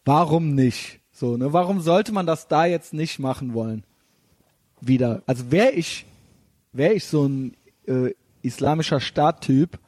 warum 0.07 0.55
nicht? 0.55 1.01
So, 1.15 1.37
ne? 1.37 1.53
Warum 1.53 1.81
sollte 1.81 2.13
man 2.13 2.27
das 2.27 2.49
da 2.49 2.67
jetzt 2.67 2.93
nicht 2.93 3.19
machen 3.21 3.55
wollen? 3.55 3.85
Wieder. 4.81 5.23
Also 5.27 5.51
wäre 5.51 5.71
ich, 5.71 6.05
wäre 6.73 6.93
ich 6.93 7.07
so 7.07 7.25
ein 7.27 7.57
äh, 7.87 8.11
islamischer 8.43 9.01
Staattyp, 9.01 9.79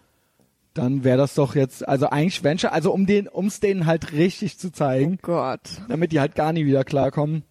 dann 0.73 1.05
wäre 1.05 1.19
das 1.19 1.35
doch 1.35 1.55
jetzt, 1.55 1.87
also 1.87 2.09
eigentlich 2.11 2.45
Venture, 2.45 2.73
also 2.73 2.93
um 2.93 3.07
den, 3.07 3.29
ums 3.29 3.61
denen 3.61 3.87
halt 3.87 4.13
richtig 4.13 4.59
zu 4.59 4.71
zeigen, 4.71 5.15
Oh 5.23 5.27
Gott. 5.27 5.61
damit 5.89 6.13
die 6.13 6.21
halt 6.21 6.35
gar 6.37 6.53
nie 6.53 6.65
wieder 6.65 6.85
klarkommen, 6.85 7.43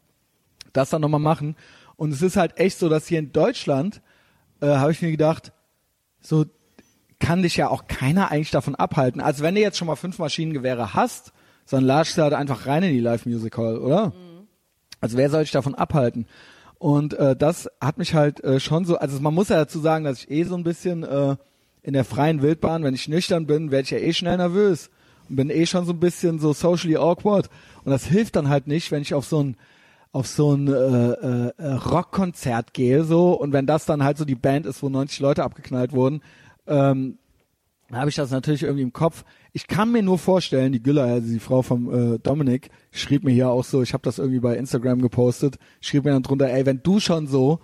das 0.74 0.90
dann 0.90 1.02
nochmal 1.02 1.20
machen. 1.20 1.56
Und 1.98 2.14
es 2.14 2.22
ist 2.22 2.38
halt 2.38 2.58
echt 2.58 2.80
so, 2.80 2.88
dass 2.88 3.08
hier 3.08 3.20
in 3.20 3.32
Deutschland, 3.34 4.02
äh, 4.62 4.68
habe 4.68 4.92
ich 4.92 5.02
mir 5.02 5.12
gedacht, 5.12 5.52
so 6.22 6.46
kann 7.20 7.42
dich 7.42 7.58
ja 7.58 7.70
auch 7.70 7.88
keiner 7.88 8.32
eigentlich 8.32 8.52
davon 8.52 8.76
abhalten. 8.76 9.22
Also 9.22 9.44
wenn 9.44 9.56
du 9.56 9.62
jetzt 9.62 9.78
schon 9.78 9.88
mal 9.88 9.96
fünf 9.96 10.18
Maschinengewehre 10.20 10.94
hast, 10.94 11.34
latschst 11.72 12.18
du 12.18 12.22
halt 12.22 12.34
einfach 12.34 12.68
rein 12.68 12.84
in 12.84 12.94
die 12.94 13.00
Live 13.00 13.26
Music 13.26 13.58
Hall, 13.58 13.78
oder? 13.78 14.14
Also 15.02 15.18
wer 15.18 15.30
soll 15.30 15.42
dich 15.42 15.52
davon 15.52 15.76
abhalten? 15.76 16.26
Und 16.78 17.14
äh, 17.14 17.36
das 17.36 17.70
hat 17.82 17.98
mich 17.98 18.14
halt 18.14 18.44
äh, 18.44 18.60
schon 18.60 18.86
so, 18.86 18.98
also 18.98 19.20
man 19.20 19.34
muss 19.34 19.50
ja 19.50 19.58
dazu 19.58 19.80
sagen, 19.80 20.06
dass 20.06 20.20
ich 20.20 20.32
eh 20.32 20.44
so 20.44 20.56
ein 20.56 20.64
bisschen 20.64 21.04
äh, 21.04 21.36
in 21.82 21.94
der 21.94 22.06
freien 22.06 22.42
Wildbahn, 22.42 22.84
wenn 22.84 22.94
ich 22.94 23.08
nüchtern 23.08 23.46
bin, 23.48 23.72
werde 23.72 23.84
ich 23.84 23.92
ja 23.92 23.98
eh 23.98 24.14
schnell 24.14 24.38
nervös 24.38 24.90
und 25.30 25.36
bin 25.38 25.50
eh 25.50 25.66
schon 25.66 25.86
so 25.86 25.94
ein 25.94 26.00
bisschen 26.00 26.40
so 26.40 26.54
socially 26.54 26.98
awkward. 26.98 27.50
Und 27.84 27.92
das 27.92 28.06
hilft 28.06 28.36
dann 28.36 28.50
halt 28.50 28.68
nicht, 28.68 28.92
wenn 28.92 29.02
ich 29.02 29.14
auf 29.14 29.26
so 29.26 29.44
ein 29.44 29.58
auf 30.12 30.28
so 30.28 30.54
ein 30.54 30.70
äh, 30.70 30.72
äh, 30.72 31.52
äh, 31.58 31.74
Rockkonzert 31.74 32.74
gehe 32.74 33.04
so 33.04 33.34
und 33.34 33.52
wenn 33.52 33.66
das 33.66 33.86
dann 33.86 34.02
halt 34.02 34.18
so 34.18 34.24
die 34.24 34.36
Band 34.36 34.66
ist, 34.66 34.82
wo 34.82 34.88
90 34.88 35.20
Leute 35.20 35.44
abgeknallt 35.44 35.92
wurden, 35.92 36.22
ähm, 36.68 37.18
habe 37.92 38.10
ich 38.10 38.16
das 38.16 38.32
natürlich 38.32 38.64
irgendwie 38.64 38.82
im 38.84 38.94
Kopf. 38.94 39.24
Ich 39.54 39.68
kann 39.68 39.92
mir 39.92 40.02
nur 40.02 40.18
vorstellen, 40.18 40.72
die 40.74 40.82
Güller, 40.82 41.04
also 41.04 41.32
die 41.32 41.40
Frau 41.40 41.62
vom 41.62 42.16
äh, 42.16 42.20
Dominik, 42.20 42.70
schrieb 42.92 43.24
mir 43.24 43.32
hier 43.32 43.50
auch 43.50 43.64
so, 43.64 43.82
ich 43.82 43.94
habe 43.94 44.04
das 44.04 44.18
irgendwie 44.18 44.40
bei 44.40 44.58
Instagram 44.58 45.02
gepostet, 45.02 45.58
schrieb 45.82 46.04
mir 46.06 46.12
dann 46.12 46.24
drunter, 46.24 46.50
ey, 46.50 46.66
wenn 46.66 46.82
du 46.84 47.00
schon 47.00 47.28
so 47.28 47.60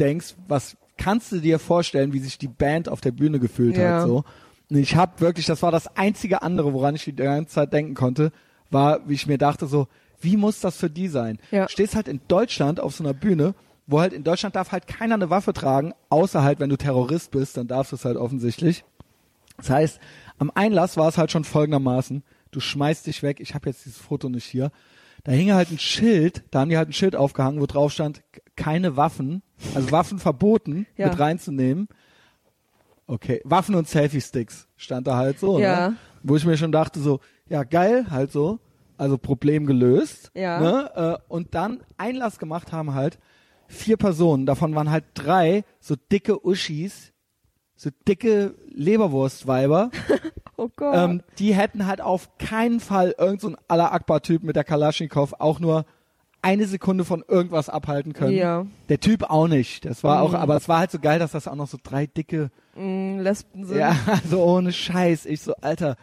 denkst, 0.00 0.36
was 0.48 0.76
kannst 0.96 1.32
du 1.32 1.38
dir 1.40 1.58
vorstellen, 1.58 2.12
wie 2.12 2.18
sich 2.18 2.38
die 2.38 2.48
Band 2.48 2.88
auf 2.88 3.00
der 3.00 3.12
Bühne 3.12 3.38
gefühlt 3.38 3.76
Ja. 3.76 4.00
hat 4.00 4.06
so? 4.06 4.24
Und 4.70 4.76
ich 4.76 4.96
habe 4.96 5.20
wirklich, 5.20 5.46
das 5.46 5.62
war 5.62 5.70
das 5.70 5.86
einzige 5.96 6.42
andere, 6.42 6.72
woran 6.72 6.94
ich 6.94 7.04
die 7.04 7.14
ganze 7.14 7.54
Zeit 7.54 7.72
denken 7.72 7.94
konnte, 7.94 8.32
war, 8.70 9.08
wie 9.08 9.14
ich 9.14 9.26
mir 9.26 9.38
dachte 9.38 9.66
so, 9.66 9.86
wie 10.20 10.36
muss 10.36 10.60
das 10.60 10.76
für 10.76 10.90
die 10.90 11.08
sein? 11.08 11.38
Ja. 11.50 11.68
Stehst 11.68 11.94
halt 11.94 12.08
in 12.08 12.20
Deutschland 12.28 12.80
auf 12.80 12.94
so 12.94 13.04
einer 13.04 13.14
Bühne, 13.14 13.54
wo 13.86 14.00
halt 14.00 14.12
in 14.12 14.24
Deutschland 14.24 14.56
darf 14.56 14.72
halt 14.72 14.86
keiner 14.86 15.14
eine 15.14 15.30
Waffe 15.30 15.52
tragen, 15.52 15.94
außer 16.10 16.42
halt, 16.42 16.58
wenn 16.60 16.68
du 16.68 16.76
Terrorist 16.76 17.30
bist, 17.30 17.56
dann 17.56 17.68
darfst 17.68 17.92
du 17.92 17.96
es 17.96 18.04
halt 18.04 18.16
offensichtlich. 18.16 18.84
Das 19.58 19.70
heißt, 19.70 20.00
am 20.38 20.50
Einlass 20.54 20.96
war 20.96 21.08
es 21.08 21.18
halt 21.18 21.30
schon 21.30 21.44
folgendermaßen, 21.44 22.22
du 22.50 22.60
schmeißt 22.60 23.06
dich 23.06 23.22
weg, 23.22 23.40
ich 23.40 23.54
habe 23.54 23.68
jetzt 23.68 23.84
dieses 23.84 23.98
Foto 23.98 24.28
nicht 24.28 24.44
hier, 24.46 24.70
da 25.24 25.32
hing 25.32 25.52
halt 25.52 25.70
ein 25.70 25.78
Schild, 25.78 26.44
da 26.50 26.60
haben 26.60 26.70
die 26.70 26.76
halt 26.78 26.88
ein 26.88 26.92
Schild 26.94 27.14
aufgehangen, 27.16 27.60
wo 27.60 27.66
drauf 27.66 27.92
stand, 27.92 28.22
keine 28.56 28.96
Waffen, 28.96 29.42
also 29.74 29.90
Waffen 29.92 30.18
verboten 30.18 30.86
Ja. 30.96 31.08
mit 31.08 31.18
reinzunehmen. 31.18 31.88
Okay, 33.06 33.40
Waffen 33.44 33.74
und 33.74 33.88
Selfie-Sticks 33.88 34.68
stand 34.76 35.06
da 35.06 35.16
halt 35.16 35.38
so, 35.38 35.58
Ja. 35.58 35.90
ne? 35.90 35.96
wo 36.22 36.36
ich 36.36 36.44
mir 36.44 36.56
schon 36.56 36.72
dachte 36.72 37.00
so, 37.00 37.20
ja 37.48 37.64
geil, 37.64 38.06
halt 38.10 38.30
so, 38.32 38.58
also 38.96 39.16
Problem 39.18 39.66
gelöst. 39.66 40.30
Ja. 40.34 40.60
Ne? 40.60 40.90
Äh, 41.18 41.24
und 41.28 41.54
dann 41.54 41.80
Einlass 41.96 42.38
gemacht 42.38 42.70
haben 42.72 42.94
halt 42.94 43.18
vier 43.66 43.96
Personen, 43.96 44.46
davon 44.46 44.74
waren 44.74 44.90
halt 44.90 45.04
drei 45.14 45.64
so 45.80 45.94
dicke 46.12 46.44
Uschis, 46.46 47.12
so 47.80 47.90
dicke 48.08 48.54
Leberwurstweiber, 48.74 49.90
Oh 50.56 50.68
Gott. 50.74 50.94
ähm, 50.96 51.22
die 51.38 51.54
hätten 51.54 51.86
halt 51.86 52.00
auf 52.00 52.36
keinen 52.38 52.80
Fall 52.80 53.14
irgend 53.16 53.40
so 53.40 53.54
Allah 53.68 53.92
Akbar-Typ 53.92 54.42
mit 54.42 54.56
der 54.56 54.64
Kalaschnikow 54.64 55.34
auch 55.38 55.60
nur 55.60 55.84
eine 56.42 56.66
Sekunde 56.66 57.04
von 57.04 57.24
irgendwas 57.26 57.68
abhalten 57.68 58.12
können. 58.12 58.36
Ja. 58.36 58.66
Der 58.88 59.00
Typ 59.00 59.24
auch 59.30 59.46
nicht. 59.48 59.84
Das 59.84 60.02
war 60.04 60.22
auch, 60.22 60.30
Mhm. 60.30 60.36
aber 60.36 60.56
es 60.56 60.68
war 60.68 60.78
halt 60.80 60.90
so 60.90 60.98
geil, 60.98 61.18
dass 61.18 61.32
das 61.32 61.46
auch 61.48 61.54
noch 61.54 61.68
so 61.68 61.78
drei 61.82 62.06
dicke, 62.06 62.50
Mm, 62.76 63.18
Lesben 63.20 63.64
sind. 63.64 63.78
ja, 63.78 63.94
also 64.22 64.42
ohne 64.44 64.72
Scheiß. 64.72 65.26
Ich 65.26 65.40
so, 65.42 65.52
Alter. 65.60 65.96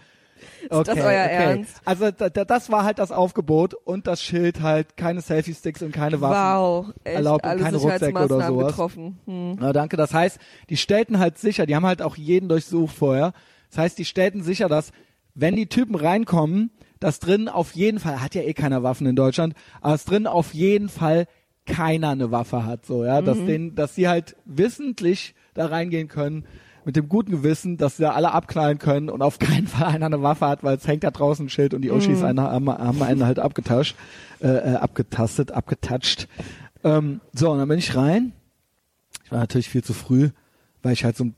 Okay, 0.70 0.84
das 0.86 0.98
euer 0.98 1.24
okay. 1.24 1.34
Ernst? 1.34 1.82
Also 1.86 2.12
da, 2.12 2.30
da, 2.30 2.46
das 2.46 2.72
war 2.72 2.84
halt 2.84 3.00
das 3.00 3.12
Aufgebot 3.12 3.74
und 3.74 4.08
das 4.08 4.22
Schild 4.22 4.62
halt 4.62 4.98
keine 4.98 5.22
Selfie-Sticks 5.22 5.82
und 5.82 5.92
keine 5.92 6.22
Waffen. 6.22 6.36
Wow. 6.36 6.94
Echt, 7.04 7.16
erlaubt 7.16 7.46
und 7.46 7.58
keine 7.60 7.78
Rucksäcke 7.78 8.24
oder 8.24 8.48
sowas. 8.48 8.68
getroffen. 8.68 9.20
Hm. 9.26 9.58
Ja, 9.62 9.74
danke. 9.74 9.98
Das 9.98 10.14
heißt, 10.14 10.40
die 10.70 10.78
stellten 10.78 11.20
halt 11.20 11.38
sicher, 11.38 11.66
die 11.66 11.76
haben 11.76 11.86
halt 11.86 12.02
auch 12.02 12.16
jeden 12.16 12.50
durchsucht 12.50 12.96
vorher. 12.96 13.34
Das 13.70 13.80
heißt, 13.80 13.98
die 13.98 14.06
stellten 14.06 14.44
sicher, 14.44 14.70
dass 14.70 14.92
wenn 15.34 15.56
die 15.56 15.68
Typen 15.68 15.96
reinkommen, 15.96 16.72
dass 17.00 17.20
drin 17.20 17.50
auf 17.50 17.74
jeden 17.74 18.00
Fall, 18.00 18.22
hat 18.22 18.36
ja 18.36 18.42
eh 18.42 18.54
keiner 18.54 18.84
Waffen 18.84 19.06
in 19.06 19.16
Deutschland, 19.16 19.54
aber 19.82 19.94
dass 19.94 20.06
drin 20.06 20.28
auf 20.28 20.54
jeden 20.54 20.90
Fall 20.90 21.28
keiner 21.66 22.10
eine 22.10 22.32
Waffe 22.32 22.66
hat, 22.66 22.86
so, 22.86 23.04
ja, 23.04 23.22
dass 23.22 23.44
denen, 23.44 23.76
dass 23.76 23.96
sie 23.96 24.08
halt 24.08 24.36
wissentlich 24.46 25.34
da 25.56 25.66
reingehen 25.66 26.08
können, 26.08 26.46
mit 26.86 26.96
dem 26.96 27.10
guten 27.10 27.32
Gewissen, 27.32 27.78
dass 27.78 27.98
sie 27.98 28.04
da 28.04 28.12
alle 28.12 28.32
abknallen 28.32 28.78
können 28.78 29.10
und 29.10 29.22
auf 29.22 29.40
keinen 29.40 29.68
Fall 29.68 29.88
einer 29.88 30.06
eine 30.06 30.22
Waffe 30.22 30.48
hat, 30.48 30.64
weil 30.64 30.78
es 30.78 30.88
hängt 30.88 31.04
da 31.04 31.12
draußen 31.12 31.46
ein 31.46 31.50
Schild 31.50 31.74
und 31.74 31.82
die 31.82 31.92
Oschis 31.92 32.22
einen, 32.24 32.40
haben, 32.40 32.70
haben 32.70 33.02
einen 33.02 33.26
halt 33.26 33.40
abgetascht, 33.40 33.96
äh, 34.42 34.48
äh, 34.48 34.76
abgetastet, 34.76 35.52
abgetatscht. 35.52 36.28
Ähm, 36.84 37.22
so, 37.34 37.52
und 37.52 37.58
dann 37.60 37.68
bin 37.68 37.80
ich 37.80 37.96
rein. 37.96 38.32
Ich 39.24 39.32
war 39.32 39.40
natürlich 39.40 39.70
viel 39.70 39.84
zu 39.84 39.94
früh, 39.94 40.30
weil 40.84 40.94
ich 40.94 41.04
halt 41.04 41.18
so 41.18 41.26
ein 41.26 41.36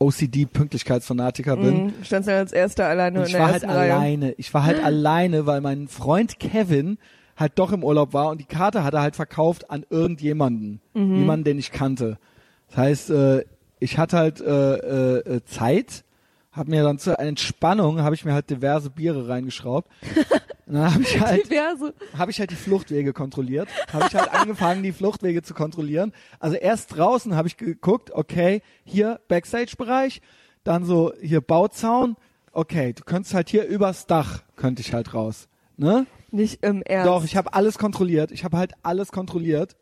OCD-Pünktlichkeitsfanatiker 0.00 1.56
bin. 1.56 1.84
Mhm. 1.84 1.92
Standst 2.02 2.28
dann 2.28 2.36
als 2.36 2.52
erster 2.52 2.86
alleine 2.86 3.20
Und 3.20 3.24
in 3.24 3.26
ich 3.28 3.32
der 3.32 3.40
war 3.42 3.52
halt 3.52 3.64
Reihe. 3.64 3.94
alleine. 3.94 4.32
Ich 4.32 4.52
war 4.52 4.64
halt 4.64 4.82
alleine, 4.82 5.46
weil 5.46 5.60
mein 5.60 5.88
Freund 5.88 6.40
Kevin 6.40 6.98
halt 7.36 7.52
doch 7.56 7.72
im 7.72 7.84
Urlaub 7.84 8.12
war 8.12 8.28
und 8.30 8.40
die 8.40 8.44
Karte 8.44 8.84
hat 8.84 8.94
er 8.94 9.02
halt 9.02 9.16
verkauft 9.16 9.70
an 9.70 9.84
irgendjemanden. 9.88 10.80
Mhm. 10.94 11.16
Jemanden, 11.16 11.44
den 11.44 11.58
ich 11.58 11.70
kannte. 11.72 12.18
Das 12.68 12.76
heißt, 12.76 13.10
äh, 13.10 13.44
ich 13.82 13.98
hatte 13.98 14.16
halt 14.16 14.40
äh, 14.40 15.18
äh, 15.18 15.44
Zeit, 15.44 16.04
habe 16.52 16.70
mir 16.70 16.82
dann 16.84 16.98
zur 16.98 17.18
Entspannung, 17.18 18.00
habe 18.02 18.14
ich 18.14 18.24
mir 18.24 18.32
halt 18.32 18.48
diverse 18.48 18.90
Biere 18.90 19.28
reingeschraubt. 19.28 19.90
Und 20.66 20.74
dann 20.74 20.94
habe 20.94 21.02
ich 21.02 21.20
halt 21.20 21.50
Diverse. 21.50 21.92
habe 22.16 22.30
ich 22.30 22.38
halt 22.38 22.50
die 22.50 22.56
Fluchtwege 22.56 23.12
kontrolliert. 23.12 23.68
Habe 23.92 24.06
ich 24.06 24.14
halt 24.14 24.32
angefangen, 24.32 24.82
die 24.82 24.92
Fluchtwege 24.92 25.42
zu 25.42 25.54
kontrollieren. 25.54 26.12
Also 26.38 26.56
erst 26.56 26.96
draußen 26.96 27.34
habe 27.34 27.48
ich 27.48 27.56
geguckt, 27.56 28.12
okay, 28.12 28.62
hier 28.84 29.20
Backstage-Bereich, 29.28 30.22
dann 30.62 30.84
so 30.84 31.12
hier 31.20 31.40
Bauzaun. 31.40 32.16
Okay, 32.52 32.92
du 32.92 33.02
könntest 33.02 33.34
halt 33.34 33.48
hier 33.48 33.66
übers 33.66 34.06
Dach, 34.06 34.42
könnte 34.56 34.82
ich 34.82 34.94
halt 34.94 35.14
raus. 35.14 35.48
Ne? 35.76 36.06
Nicht 36.30 36.62
im 36.62 36.82
Ernst. 36.82 37.08
Doch, 37.08 37.24
ich 37.24 37.36
habe 37.36 37.52
alles 37.54 37.78
kontrolliert. 37.78 38.30
Ich 38.30 38.44
habe 38.44 38.56
halt 38.56 38.72
alles 38.82 39.10
kontrolliert. 39.10 39.76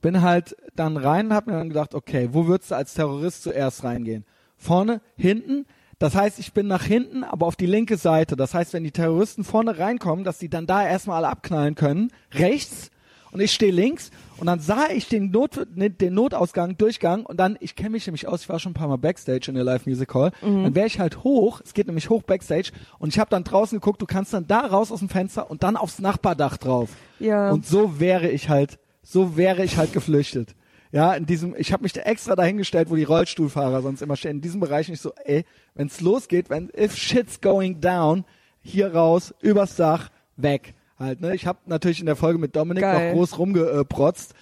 Bin 0.00 0.22
halt 0.22 0.56
dann 0.74 0.96
rein 0.96 1.26
und 1.26 1.34
habe 1.34 1.50
mir 1.50 1.58
dann 1.58 1.68
gedacht, 1.68 1.94
okay, 1.94 2.30
wo 2.32 2.46
würdest 2.46 2.70
du 2.70 2.76
als 2.76 2.94
Terrorist 2.94 3.42
zuerst 3.42 3.84
reingehen? 3.84 4.24
Vorne, 4.56 5.00
hinten? 5.16 5.66
Das 5.98 6.14
heißt, 6.14 6.38
ich 6.38 6.54
bin 6.54 6.66
nach 6.66 6.84
hinten, 6.84 7.24
aber 7.24 7.46
auf 7.46 7.56
die 7.56 7.66
linke 7.66 7.98
Seite. 7.98 8.34
Das 8.34 8.54
heißt, 8.54 8.72
wenn 8.72 8.84
die 8.84 8.90
Terroristen 8.90 9.44
vorne 9.44 9.78
reinkommen, 9.78 10.24
dass 10.24 10.38
die 10.38 10.48
dann 10.48 10.66
da 10.66 10.86
erstmal 10.86 11.18
alle 11.18 11.28
abknallen 11.28 11.74
können, 11.74 12.10
rechts 12.32 12.90
und 13.32 13.40
ich 13.40 13.52
stehe 13.52 13.70
links 13.70 14.10
und 14.38 14.46
dann 14.46 14.60
sah 14.60 14.88
ich 14.88 15.08
den, 15.08 15.30
Not, 15.30 15.66
den 15.74 16.14
Notausgang, 16.14 16.78
Durchgang 16.78 17.26
und 17.26 17.38
dann, 17.38 17.58
ich 17.60 17.76
kenne 17.76 17.90
mich 17.90 18.06
nämlich 18.06 18.26
aus, 18.26 18.42
ich 18.42 18.48
war 18.48 18.58
schon 18.58 18.72
ein 18.72 18.74
paar 18.74 18.88
Mal 18.88 18.96
Backstage 18.96 19.46
in 19.48 19.54
der 19.54 19.64
Live 19.64 19.86
Music 19.86 20.12
Hall, 20.14 20.32
dann 20.40 20.74
wäre 20.74 20.86
ich 20.86 20.98
halt 20.98 21.22
hoch, 21.22 21.60
es 21.62 21.74
geht 21.74 21.86
nämlich 21.86 22.08
hoch 22.08 22.22
Backstage 22.22 22.72
und 22.98 23.10
ich 23.10 23.18
habe 23.18 23.30
dann 23.30 23.44
draußen 23.44 23.78
geguckt, 23.78 24.00
du 24.00 24.06
kannst 24.06 24.32
dann 24.32 24.46
da 24.46 24.60
raus 24.60 24.90
aus 24.90 25.00
dem 25.00 25.10
Fenster 25.10 25.50
und 25.50 25.62
dann 25.62 25.76
aufs 25.76 25.98
Nachbardach 25.98 26.56
drauf. 26.56 26.90
Ja. 27.18 27.50
Und 27.50 27.66
so 27.66 28.00
wäre 28.00 28.30
ich 28.30 28.48
halt, 28.48 28.78
so 29.02 29.36
wäre 29.36 29.64
ich 29.64 29.76
halt 29.76 29.92
geflüchtet. 29.92 30.54
Ja, 30.92 31.14
in 31.14 31.24
diesem, 31.24 31.54
ich 31.56 31.72
habe 31.72 31.84
mich 31.84 31.92
da 31.92 32.00
extra 32.00 32.34
dahingestellt, 32.34 32.90
wo 32.90 32.96
die 32.96 33.04
Rollstuhlfahrer 33.04 33.80
sonst 33.82 34.02
immer 34.02 34.16
stehen. 34.16 34.32
In 34.36 34.40
diesem 34.40 34.60
Bereich 34.60 34.88
nicht 34.88 35.00
so, 35.00 35.12
ey, 35.24 35.44
wenn's 35.74 36.00
losgeht, 36.00 36.50
wenn 36.50 36.68
if 36.76 36.96
shit's 36.96 37.40
going 37.40 37.80
down, 37.80 38.24
hier 38.60 38.92
raus, 38.92 39.32
übers 39.40 39.76
Dach, 39.76 40.10
weg. 40.36 40.74
Halt, 40.98 41.20
ne? 41.20 41.34
Ich 41.34 41.46
habe 41.46 41.58
natürlich 41.66 42.00
in 42.00 42.06
der 42.06 42.16
Folge 42.16 42.38
mit 42.38 42.56
Dominik 42.56 42.82
Geil. 42.82 43.08
noch 43.08 43.14
groß 43.14 43.38
rumgeprotzt, 43.38 44.34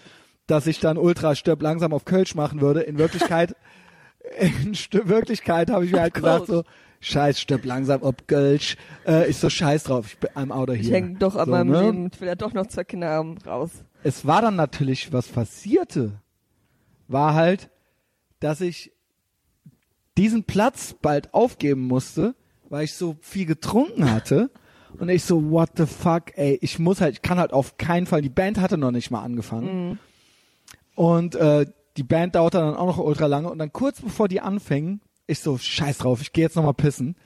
dass 0.47 0.66
ich 0.66 0.80
dann 0.80 0.97
ultra 0.97 1.35
stirb 1.35 1.62
langsam 1.62 1.93
auf 1.93 2.05
Kölsch 2.05 2.35
machen 2.35 2.60
würde. 2.60 2.80
In 2.80 2.98
Wirklichkeit, 2.98 3.55
in 4.39 4.74
St 4.74 5.06
Wirklichkeit 5.06 5.70
habe 5.70 5.85
ich 5.85 5.93
mir 5.93 6.01
halt 6.01 6.14
gesagt 6.14 6.47
so, 6.47 6.64
scheiß 7.01 7.40
stirb 7.40 7.64
langsam 7.64 8.02
auf 8.02 8.14
Kölsch. 8.26 8.76
Äh, 9.06 9.28
ich 9.28 9.36
so 9.36 9.51
scheiß 9.51 9.85
drauf, 9.85 10.06
ich 10.06 10.18
bin 10.18 10.30
I'm 10.30 10.51
out 10.51 10.70
of 10.70 10.76
ich 10.76 10.90
hänge 10.90 11.18
doch 11.18 11.36
an 11.36 11.44
so, 11.44 11.51
meinem 11.51 11.70
ne? 11.70 11.82
Leben. 11.82 12.10
Ich 12.12 12.20
will 12.20 12.28
ja 12.28 12.35
doch 12.35 12.55
noch 12.55 12.66
zwei 12.66 12.85
Kinder 12.85 13.09
haben. 13.09 13.36
Raus. 13.47 13.70
Es 14.02 14.26
war 14.26 14.42
dann 14.42 14.56
natürlich, 14.56 15.12
was 15.12 15.28
passierte, 15.28 16.20
war 17.08 17.34
halt, 17.34 17.70
dass 18.40 18.60
ich 18.60 18.92
diesen 20.16 20.44
Platz 20.44 20.94
bald 21.00 21.32
aufgeben 21.34 21.86
musste, 21.86 22.34
weil 22.68 22.84
ich 22.84 22.94
so 22.94 23.16
viel 23.20 23.46
getrunken 23.46 24.10
hatte. 24.10 24.50
Und 24.98 25.10
ich 25.10 25.22
so, 25.24 25.50
what 25.50 25.70
the 25.76 25.86
fuck, 25.86 26.36
ey, 26.36 26.58
ich 26.62 26.78
muss 26.78 27.00
halt, 27.00 27.14
ich 27.14 27.22
kann 27.22 27.38
halt 27.38 27.52
auf 27.52 27.76
keinen 27.76 28.06
Fall, 28.06 28.22
die 28.22 28.30
Band 28.30 28.58
hatte 28.58 28.78
noch 28.78 28.90
nicht 28.90 29.10
mal 29.10 29.22
angefangen. 29.22 29.98
Und 30.94 31.34
äh, 31.34 31.66
die 31.98 32.02
Band 32.02 32.34
dauerte 32.34 32.58
dann 32.58 32.74
auch 32.74 32.86
noch 32.86 32.98
ultra 32.98 33.26
lange. 33.26 33.50
Und 33.50 33.58
dann 33.58 33.72
kurz 33.72 34.00
bevor 34.00 34.28
die 34.28 34.40
anfingen, 34.40 35.00
ich 35.26 35.40
so, 35.40 35.58
scheiß 35.58 35.98
drauf, 35.98 36.22
ich 36.22 36.32
gehe 36.32 36.44
jetzt 36.44 36.56
nochmal 36.56 36.74
pissen. 36.74 37.16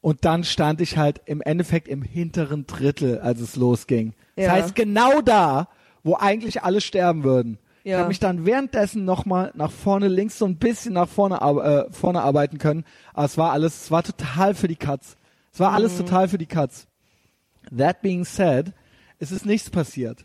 Und 0.00 0.24
dann 0.24 0.44
stand 0.44 0.80
ich 0.80 0.98
halt 0.98 1.22
im 1.26 1.40
Endeffekt 1.40 1.88
im 1.88 2.02
hinteren 2.02 2.66
Drittel, 2.66 3.20
als 3.20 3.40
es 3.40 3.56
losging. 3.56 4.14
Ja. 4.36 4.46
Das 4.46 4.52
heißt, 4.52 4.74
genau 4.74 5.20
da, 5.20 5.68
wo 6.06 6.14
eigentlich 6.16 6.62
alle 6.62 6.80
sterben 6.80 7.24
würden. 7.24 7.58
Ich 7.84 7.90
Ja. 7.92 7.98
habe 7.98 8.08
mich 8.08 8.18
dann 8.20 8.46
währenddessen 8.46 9.04
nochmal 9.04 9.50
nach 9.54 9.70
vorne 9.70 10.08
links 10.08 10.38
so 10.38 10.44
ein 10.46 10.56
bisschen 10.56 10.94
nach 10.94 11.08
vorne, 11.08 11.36
äh, 11.40 11.92
vorne 11.92 12.22
arbeiten 12.22 12.58
können. 12.58 12.84
Aber 13.12 13.26
es 13.26 13.36
war 13.36 13.52
alles, 13.52 13.82
es 13.84 13.90
war 13.90 14.02
total 14.02 14.54
für 14.54 14.68
die 14.68 14.76
Katz. 14.76 15.16
Es 15.52 15.60
war 15.60 15.72
alles 15.72 15.96
total 15.96 16.28
für 16.28 16.38
die 16.38 16.46
Katz. 16.46 16.86
That 17.76 18.02
being 18.02 18.24
said, 18.24 18.72
es 19.18 19.32
ist 19.32 19.44
nichts 19.46 19.70
passiert. 19.70 20.24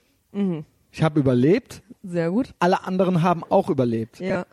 Ich 0.91 1.01
habe 1.03 1.19
überlebt, 1.19 1.81
Sehr 2.03 2.29
gut. 2.31 2.53
alle 2.59 2.83
anderen 2.83 3.21
haben 3.21 3.43
auch 3.43 3.69
überlebt. 3.69 4.19
Ja. 4.19 4.45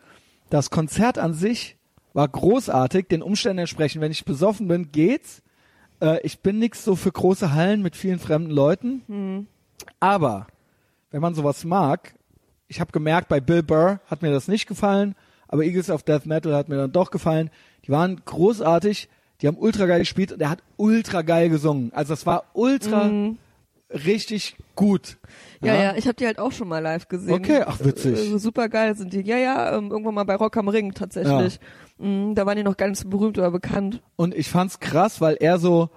Das 0.51 0.71
Konzert 0.71 1.19
an 1.19 1.35
sich 1.35 1.77
war 2.15 2.27
großartig, 2.29 3.09
den 3.09 3.23
Umständen 3.23 3.59
entsprechend. 3.61 4.01
Wenn 4.01 4.13
ich 4.13 4.25
besoffen 4.25 4.67
bin, 4.69 4.93
geht's. 4.93 5.43
Äh, 6.01 6.21
ich 6.23 6.41
bin 6.41 6.59
nix 6.59 6.85
so 6.85 6.97
für 6.97 7.13
große 7.13 7.53
Hallen 7.53 7.83
mit 7.83 7.97
vielen 7.97 8.19
fremden 8.19 8.51
Leuten. 8.51 9.47
Aber 10.01 10.47
wenn 11.11 11.21
man 11.21 11.35
sowas 11.35 11.65
mag, 11.65 12.15
ich 12.67 12.81
habe 12.81 12.93
gemerkt, 12.93 13.29
bei 13.29 13.41
Bill 13.41 13.63
Burr 13.63 14.01
hat 14.07 14.23
mir 14.23 14.31
das 14.31 14.49
nicht 14.49 14.67
gefallen, 14.67 15.15
aber 15.49 15.65
Eagles 15.65 15.91
of 15.91 16.03
Death 16.03 16.27
Metal 16.27 16.55
hat 16.55 16.69
mir 16.69 16.77
dann 16.77 16.93
doch 16.93 17.11
gefallen. 17.11 17.51
Die 17.87 17.91
waren 17.91 18.21
großartig, 18.25 19.09
die 19.41 19.47
haben 19.47 19.57
ultra 19.57 19.87
geil 19.87 20.01
gespielt 20.01 20.33
und 20.33 20.43
er 20.43 20.51
hat 20.51 20.63
ultra 20.77 21.23
geil 21.23 21.49
gesungen. 21.49 21.93
Also 21.95 22.13
es 22.13 22.27
war 22.27 22.45
ultra 22.53 23.11
richtig 23.91 24.57
gut. 24.75 25.17
Ja, 25.63 25.75
ja, 25.75 25.97
ich 25.97 26.07
habe 26.07 26.15
die 26.15 26.27
halt 26.27 26.39
auch 26.39 26.53
schon 26.53 26.69
mal 26.69 26.81
live 26.81 27.09
gesehen. 27.09 27.33
Okay, 27.33 27.63
ach, 27.67 27.79
witzig. 27.83 28.33
Äh, 28.33 28.39
super 28.39 28.69
geil 28.69 28.95
sind 28.97 29.13
die. 29.13 29.23
Ja, 29.23 29.39
ja, 29.39 29.77
ähm, 29.77 29.91
irgendwann 29.91 30.15
mal 30.15 30.25
bei 30.25 30.37
Rock 30.37 30.57
am 30.57 30.69
Ring 30.69 30.93
tatsächlich. 30.93 31.59
Mm, 31.99 32.35
da 32.35 32.47
waren 32.47 32.57
die 32.57 32.63
noch 32.63 32.77
gar 32.77 32.89
nicht 32.89 33.01
so 33.01 33.09
berühmt 33.09 33.39
oder 33.39 33.51
bekannt. 33.51 34.03
Und 34.17 34.35
ich 34.35 34.51
fand's 34.51 34.79
krass, 34.79 35.21
weil 35.21 35.37
er 35.41 35.59
so, 35.59 35.91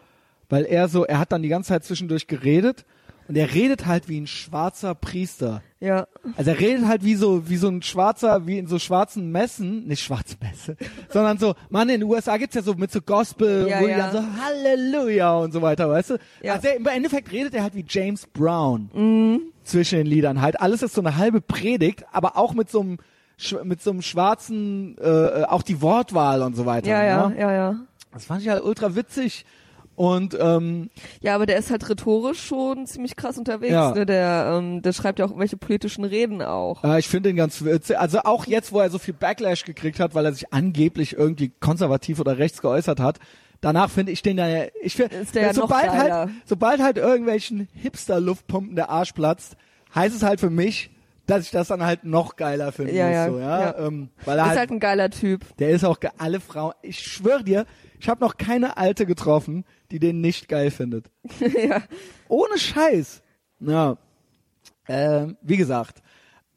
weil 0.49 0.63
er 0.65 0.87
so, 0.87 1.05
er 1.05 1.19
hat 1.19 1.31
dann 1.31 1.41
die 1.41 1.49
ganze 1.49 1.69
Zeit 1.69 1.83
zwischendurch 1.83 2.27
geredet 2.27 2.85
und 3.31 3.37
er 3.37 3.53
redet 3.53 3.85
halt 3.85 4.09
wie 4.09 4.19
ein 4.19 4.27
schwarzer 4.27 4.93
Priester. 4.93 5.61
Ja. 5.79 6.05
Also 6.35 6.51
er 6.51 6.59
redet 6.59 6.85
halt 6.85 7.05
wie 7.05 7.15
so, 7.15 7.47
wie 7.49 7.55
so 7.55 7.69
ein 7.69 7.81
schwarzer, 7.81 8.45
wie 8.45 8.57
in 8.57 8.67
so 8.67 8.77
schwarzen 8.77 9.31
Messen, 9.31 9.87
nicht 9.87 10.03
schwarze 10.03 10.35
Messe, 10.41 10.75
sondern 11.09 11.37
so, 11.37 11.55
Mann, 11.69 11.87
in 11.87 12.01
den 12.01 12.09
USA 12.09 12.35
gibt's 12.35 12.55
ja 12.55 12.61
so 12.61 12.73
mit 12.73 12.91
so 12.91 12.99
Gospel, 12.99 13.69
Ja, 13.69 13.79
wo 13.79 13.85
die 13.85 13.91
ja. 13.91 14.11
dann 14.11 14.11
so 14.11 14.43
Halleluja 14.43 15.37
und 15.37 15.53
so 15.53 15.61
weiter, 15.61 15.89
weißt 15.89 16.09
du? 16.09 16.17
Ja. 16.41 16.55
Also 16.55 16.67
er, 16.67 16.75
im 16.75 16.85
Endeffekt 16.87 17.31
redet 17.31 17.53
er 17.53 17.63
halt 17.63 17.73
wie 17.73 17.85
James 17.87 18.27
Brown 18.27 18.89
Mhm. 18.93 19.41
zwischen 19.63 19.99
den 19.99 20.07
Liedern 20.07 20.41
halt. 20.41 20.59
Alles 20.59 20.83
ist 20.83 20.93
so 20.93 20.99
eine 21.01 21.15
halbe 21.15 21.39
Predigt, 21.39 22.03
aber 22.11 22.35
auch 22.35 22.53
mit 22.53 22.69
so 22.69 22.81
einem, 22.81 22.97
mit 23.63 23.81
so 23.81 23.91
einem 23.91 24.01
schwarzen, 24.01 24.97
äh, 24.99 25.43
auch 25.45 25.61
die 25.63 25.81
Wortwahl 25.81 26.41
und 26.41 26.57
so 26.57 26.65
weiter. 26.65 26.89
Ja, 26.89 27.01
ja, 27.05 27.29
ne? 27.29 27.39
ja, 27.39 27.51
ja. 27.53 27.75
Das 28.11 28.25
fand 28.25 28.41
ich 28.41 28.49
halt 28.49 28.61
ultra 28.61 28.93
witzig. 28.97 29.45
Und 29.95 30.35
ähm, 30.39 30.89
Ja, 31.21 31.35
aber 31.35 31.45
der 31.45 31.57
ist 31.57 31.69
halt 31.69 31.87
rhetorisch 31.89 32.41
schon 32.41 32.87
ziemlich 32.87 33.15
krass 33.15 33.37
unterwegs. 33.37 33.73
Ja. 33.73 33.91
Ne? 33.93 34.05
Der, 34.05 34.55
ähm, 34.57 34.81
der 34.81 34.93
schreibt 34.93 35.19
ja 35.19 35.25
auch 35.25 35.29
irgendwelche 35.29 35.57
politischen 35.57 36.05
Reden 36.05 36.41
auch. 36.41 36.83
äh, 36.83 36.99
ich 36.99 37.07
finde 37.07 37.29
ihn 37.29 37.35
ganz 37.35 37.63
witzig. 37.63 37.99
Also 37.99 38.19
auch 38.23 38.45
jetzt, 38.45 38.71
wo 38.71 38.79
er 38.79 38.89
so 38.89 38.99
viel 38.99 39.13
Backlash 39.13 39.63
gekriegt 39.63 39.99
hat, 39.99 40.15
weil 40.15 40.25
er 40.25 40.33
sich 40.33 40.53
angeblich 40.53 41.13
irgendwie 41.13 41.51
konservativ 41.59 42.19
oder 42.19 42.37
rechts 42.37 42.61
geäußert 42.61 42.99
hat. 42.99 43.19
Danach 43.59 43.91
finde 43.91 44.11
ich 44.11 44.23
den 44.23 44.39
ja, 44.39 44.65
ich 44.81 44.95
finde, 44.95 45.15
ja 45.35 45.53
sobald 45.53 45.91
halt, 45.91 46.29
sobald 46.45 46.81
halt 46.81 46.97
irgendwelchen 46.97 47.67
Hipster-Luftpumpen 47.75 48.75
der 48.75 48.89
Arsch 48.89 49.11
platzt, 49.11 49.55
heißt 49.93 50.15
es 50.15 50.23
halt 50.23 50.39
für 50.39 50.49
mich, 50.49 50.89
dass 51.31 51.45
ich 51.45 51.51
das 51.51 51.69
dann 51.69 51.83
halt 51.83 52.03
noch 52.03 52.35
geiler 52.35 52.71
finde. 52.71 52.93
Ja, 52.93 53.09
ja, 53.09 53.29
so, 53.29 53.39
ja? 53.39 53.59
ja. 53.61 53.87
Ähm, 53.87 54.09
weil 54.25 54.37
er 54.37 54.43
Ist 54.43 54.49
halt, 54.49 54.59
halt 54.59 54.71
ein 54.71 54.79
geiler 54.79 55.09
Typ. 55.09 55.45
der 55.57 55.69
ist 55.69 55.85
auch 55.85 55.97
alle 56.17 56.41
Frauen. 56.41 56.73
Ich 56.81 56.99
schwöre 56.99 57.43
dir, 57.43 57.65
ich 57.99 58.09
habe 58.09 58.19
noch 58.21 58.37
keine 58.37 58.75
alte 58.77 59.05
getroffen, 59.05 59.63
die 59.91 59.99
den 59.99 60.19
nicht 60.19 60.49
geil 60.49 60.71
findet. 60.71 61.09
ja. 61.39 61.81
Ohne 62.27 62.57
Scheiß. 62.57 63.23
Ja. 63.59 63.97
Ähm, 64.89 65.37
wie 65.41 65.57
gesagt, 65.57 66.01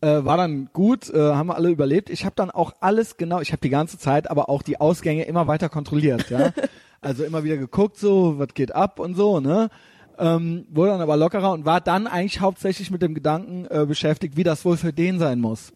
äh, 0.00 0.24
war 0.24 0.36
dann 0.36 0.70
gut, 0.72 1.08
äh, 1.08 1.18
haben 1.18 1.46
wir 1.46 1.54
alle 1.54 1.70
überlebt. 1.70 2.10
Ich 2.10 2.24
habe 2.24 2.34
dann 2.34 2.50
auch 2.50 2.74
alles 2.80 3.16
genau, 3.16 3.40
ich 3.40 3.52
habe 3.52 3.60
die 3.60 3.70
ganze 3.70 3.96
Zeit 3.96 4.28
aber 4.28 4.48
auch 4.48 4.62
die 4.62 4.80
Ausgänge 4.80 5.24
immer 5.24 5.46
weiter 5.46 5.68
kontrolliert, 5.68 6.30
ja. 6.30 6.52
also 7.00 7.22
immer 7.22 7.44
wieder 7.44 7.58
geguckt, 7.58 7.96
so, 7.96 8.38
was 8.38 8.48
geht 8.54 8.74
ab 8.74 8.98
und 8.98 9.14
so, 9.14 9.38
ne? 9.38 9.70
Ähm, 10.18 10.66
wurde 10.70 10.92
dann 10.92 11.00
aber 11.00 11.16
lockerer 11.16 11.52
und 11.52 11.64
war 11.64 11.80
dann 11.80 12.06
eigentlich 12.06 12.40
hauptsächlich 12.40 12.90
mit 12.90 13.02
dem 13.02 13.14
Gedanken 13.14 13.66
äh, 13.68 13.84
beschäftigt, 13.86 14.36
wie 14.36 14.44
das 14.44 14.64
wohl 14.64 14.76
für 14.76 14.92
den 14.92 15.18
sein 15.18 15.40
muss. 15.40 15.72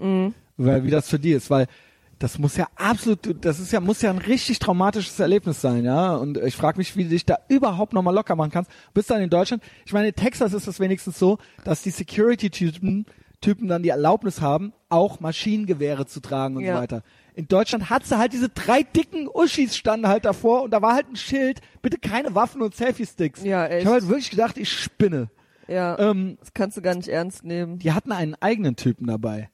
Weil, 0.56 0.84
wie 0.84 0.90
das 0.90 1.08
für 1.08 1.18
die 1.18 1.32
ist, 1.32 1.50
weil 1.50 1.66
das 2.18 2.38
muss 2.38 2.56
ja 2.56 2.66
absolut, 2.74 3.44
das 3.44 3.60
ist 3.60 3.72
ja, 3.72 3.78
muss 3.80 4.02
ja 4.02 4.10
ein 4.10 4.18
richtig 4.18 4.58
traumatisches 4.58 5.20
Erlebnis 5.20 5.60
sein, 5.60 5.84
ja. 5.84 6.16
Und 6.16 6.36
ich 6.38 6.56
frage 6.56 6.78
mich, 6.78 6.96
wie 6.96 7.04
du 7.04 7.10
dich 7.10 7.24
da 7.24 7.36
überhaupt 7.48 7.92
nochmal 7.92 8.14
locker 8.14 8.34
machen 8.34 8.50
kannst. 8.50 8.70
Bist 8.92 9.08
dann 9.10 9.20
in 9.22 9.30
Deutschland, 9.30 9.62
ich 9.86 9.92
meine, 9.92 10.08
in 10.08 10.14
Texas 10.14 10.52
ist 10.52 10.66
es 10.66 10.80
wenigstens 10.80 11.18
so, 11.18 11.38
dass 11.64 11.82
die 11.82 11.90
Security-Typen 11.90 13.06
Typen 13.40 13.68
dann 13.68 13.84
die 13.84 13.90
Erlaubnis 13.90 14.40
haben, 14.40 14.72
auch 14.88 15.20
Maschinengewehre 15.20 16.06
zu 16.06 16.18
tragen 16.18 16.56
und 16.56 16.64
Ja. 16.64 16.74
so 16.74 16.80
weiter. 16.82 17.02
In 17.38 17.46
Deutschland 17.46 17.88
hat 17.88 18.04
sie 18.04 18.18
halt 18.18 18.32
diese 18.32 18.48
drei 18.48 18.82
dicken 18.82 19.28
Uschis 19.32 19.76
standen 19.76 20.08
halt 20.08 20.24
davor 20.24 20.62
und 20.62 20.72
da 20.72 20.82
war 20.82 20.94
halt 20.94 21.08
ein 21.08 21.14
Schild, 21.14 21.60
bitte 21.82 21.96
keine 21.96 22.34
Waffen 22.34 22.60
und 22.62 22.74
Selfie-Sticks. 22.74 23.44
Ja, 23.44 23.64
echt. 23.64 23.82
Ich 23.82 23.86
habe 23.86 24.00
halt 24.00 24.08
wirklich 24.08 24.30
gedacht, 24.30 24.58
ich 24.58 24.72
spinne. 24.72 25.30
Ja. 25.68 25.96
Ähm, 26.00 26.36
das 26.40 26.52
kannst 26.52 26.76
du 26.76 26.82
gar 26.82 26.96
nicht 26.96 27.06
ernst 27.06 27.44
nehmen. 27.44 27.78
die 27.78 27.92
hatten 27.92 28.10
einen 28.10 28.34
eigenen 28.40 28.74
Typen 28.74 29.06
dabei. 29.06 29.50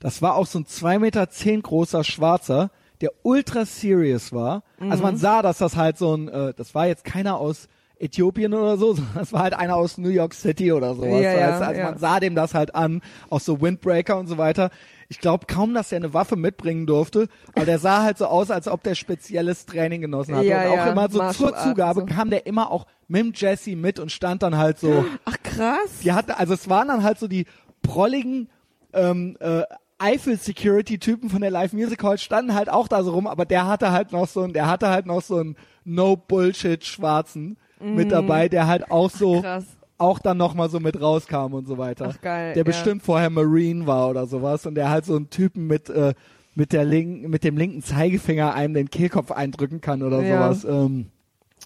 Das 0.00 0.20
war 0.20 0.34
auch 0.34 0.44
so 0.44 0.58
ein 0.58 0.66
zwei 0.66 0.98
Meter 0.98 1.30
zehn 1.30 1.62
großer 1.62 2.04
Schwarzer, 2.04 2.70
der 3.00 3.10
ultra 3.22 3.64
serious 3.64 4.34
war. 4.34 4.62
Also 4.78 5.02
man 5.02 5.16
sah, 5.16 5.40
dass 5.40 5.56
das 5.56 5.76
halt 5.76 5.96
so 5.96 6.14
ein, 6.14 6.28
äh, 6.28 6.52
das 6.52 6.74
war 6.74 6.88
jetzt 6.88 7.04
keiner 7.04 7.38
aus 7.38 7.68
Äthiopien 7.98 8.52
oder 8.52 8.76
so, 8.76 8.92
sondern 8.94 9.14
das 9.14 9.32
war 9.32 9.44
halt 9.44 9.54
einer 9.54 9.76
aus 9.76 9.96
New 9.96 10.10
York 10.10 10.34
City 10.34 10.72
oder 10.72 10.94
sowas. 10.94 11.22
Ja, 11.22 11.32
ja, 11.32 11.58
du? 11.58 11.64
also 11.64 11.80
ja. 11.80 11.84
man 11.86 11.98
sah 11.98 12.20
dem 12.20 12.34
das 12.34 12.52
halt 12.52 12.74
an, 12.74 13.00
auch 13.30 13.40
so 13.40 13.62
Windbreaker 13.62 14.18
und 14.18 14.26
so 14.26 14.36
weiter. 14.36 14.70
Ich 15.08 15.20
glaube 15.20 15.46
kaum, 15.46 15.74
dass 15.74 15.92
er 15.92 15.96
eine 15.96 16.14
Waffe 16.14 16.36
mitbringen 16.36 16.86
durfte, 16.86 17.28
aber 17.54 17.64
der 17.66 17.78
sah 17.78 18.02
halt 18.02 18.18
so 18.18 18.26
aus, 18.26 18.50
als 18.50 18.68
ob 18.68 18.82
der 18.82 18.94
spezielles 18.94 19.66
Training 19.66 20.00
genossen 20.00 20.34
hatte. 20.36 20.46
Ja, 20.46 20.62
und 20.62 20.68
auch 20.68 20.76
ja, 20.76 20.92
immer 20.92 21.10
so 21.10 21.18
Martial 21.18 21.50
zur 21.50 21.58
Zugabe 21.58 22.00
so. 22.00 22.06
kam 22.06 22.30
der 22.30 22.46
immer 22.46 22.70
auch 22.70 22.86
mit 23.08 23.38
Jesse 23.40 23.76
mit 23.76 23.98
und 23.98 24.10
stand 24.10 24.42
dann 24.42 24.56
halt 24.56 24.78
so. 24.78 25.04
Ach 25.24 25.36
krass. 25.42 26.00
Die 26.02 26.12
hatte, 26.12 26.38
also 26.38 26.54
es 26.54 26.68
waren 26.68 26.88
dann 26.88 27.02
halt 27.02 27.18
so 27.18 27.28
die 27.28 27.46
prolligen 27.82 28.48
ähm, 28.92 29.36
äh, 29.40 29.62
Eifel-Security-Typen 29.98 31.30
von 31.30 31.40
der 31.40 31.50
Live 31.50 31.72
Music 31.72 32.02
Hall 32.02 32.18
standen 32.18 32.54
halt 32.54 32.68
auch 32.68 32.88
da 32.88 33.02
so 33.02 33.12
rum, 33.12 33.26
aber 33.26 33.44
der 33.44 33.66
hatte 33.66 33.92
halt 33.92 34.12
noch 34.12 34.26
so 34.26 34.42
ein, 34.42 34.52
der 34.52 34.66
hatte 34.68 34.88
halt 34.88 35.06
noch 35.06 35.22
so 35.22 35.36
einen 35.36 35.56
No-Bullshit-Schwarzen 35.84 37.56
mit 37.80 38.12
dabei, 38.12 38.48
der 38.48 38.66
halt 38.66 38.90
auch 38.90 39.10
so, 39.10 39.42
Mhm. 39.42 39.64
Auch 39.96 40.18
dann 40.18 40.36
nochmal 40.36 40.70
so 40.70 40.80
mit 40.80 41.00
rauskam 41.00 41.54
und 41.54 41.66
so 41.66 41.78
weiter. 41.78 42.10
Ach, 42.14 42.20
geil, 42.20 42.48
Der 42.54 42.58
ja. 42.58 42.64
bestimmt 42.64 43.02
vorher 43.02 43.30
Marine 43.30 43.86
war 43.86 44.10
oder 44.10 44.26
sowas 44.26 44.66
und 44.66 44.74
der 44.74 44.90
halt 44.90 45.04
so 45.04 45.14
einen 45.16 45.30
Typen 45.30 45.66
mit, 45.66 45.88
äh, 45.88 46.14
mit 46.56 46.72
der 46.72 46.84
linken, 46.84 47.30
mit 47.30 47.44
dem 47.44 47.56
linken 47.56 47.82
Zeigefinger 47.82 48.54
einem 48.54 48.74
den 48.74 48.90
Kehlkopf 48.90 49.30
eindrücken 49.30 49.80
kann 49.80 50.02
oder 50.02 50.20
Ja. 50.22 50.52
sowas. 50.52 50.64
Ähm, 50.64 51.06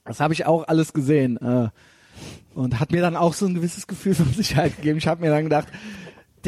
das 0.04 0.20
habe 0.20 0.34
ich 0.34 0.46
auch 0.46 0.68
alles 0.68 0.92
gesehen. 0.92 1.36
Äh, 1.38 1.68
und 2.54 2.80
hat 2.80 2.90
mir 2.92 3.00
dann 3.00 3.14
auch 3.16 3.34
so 3.34 3.46
ein 3.46 3.54
gewisses 3.54 3.86
Gefühl 3.86 4.14
von 4.14 4.26
Sicherheit 4.32 4.76
gegeben. 4.76 4.98
Ich 4.98 5.06
habe 5.06 5.20
mir 5.22 5.30
dann 5.30 5.44
gedacht, 5.44 5.68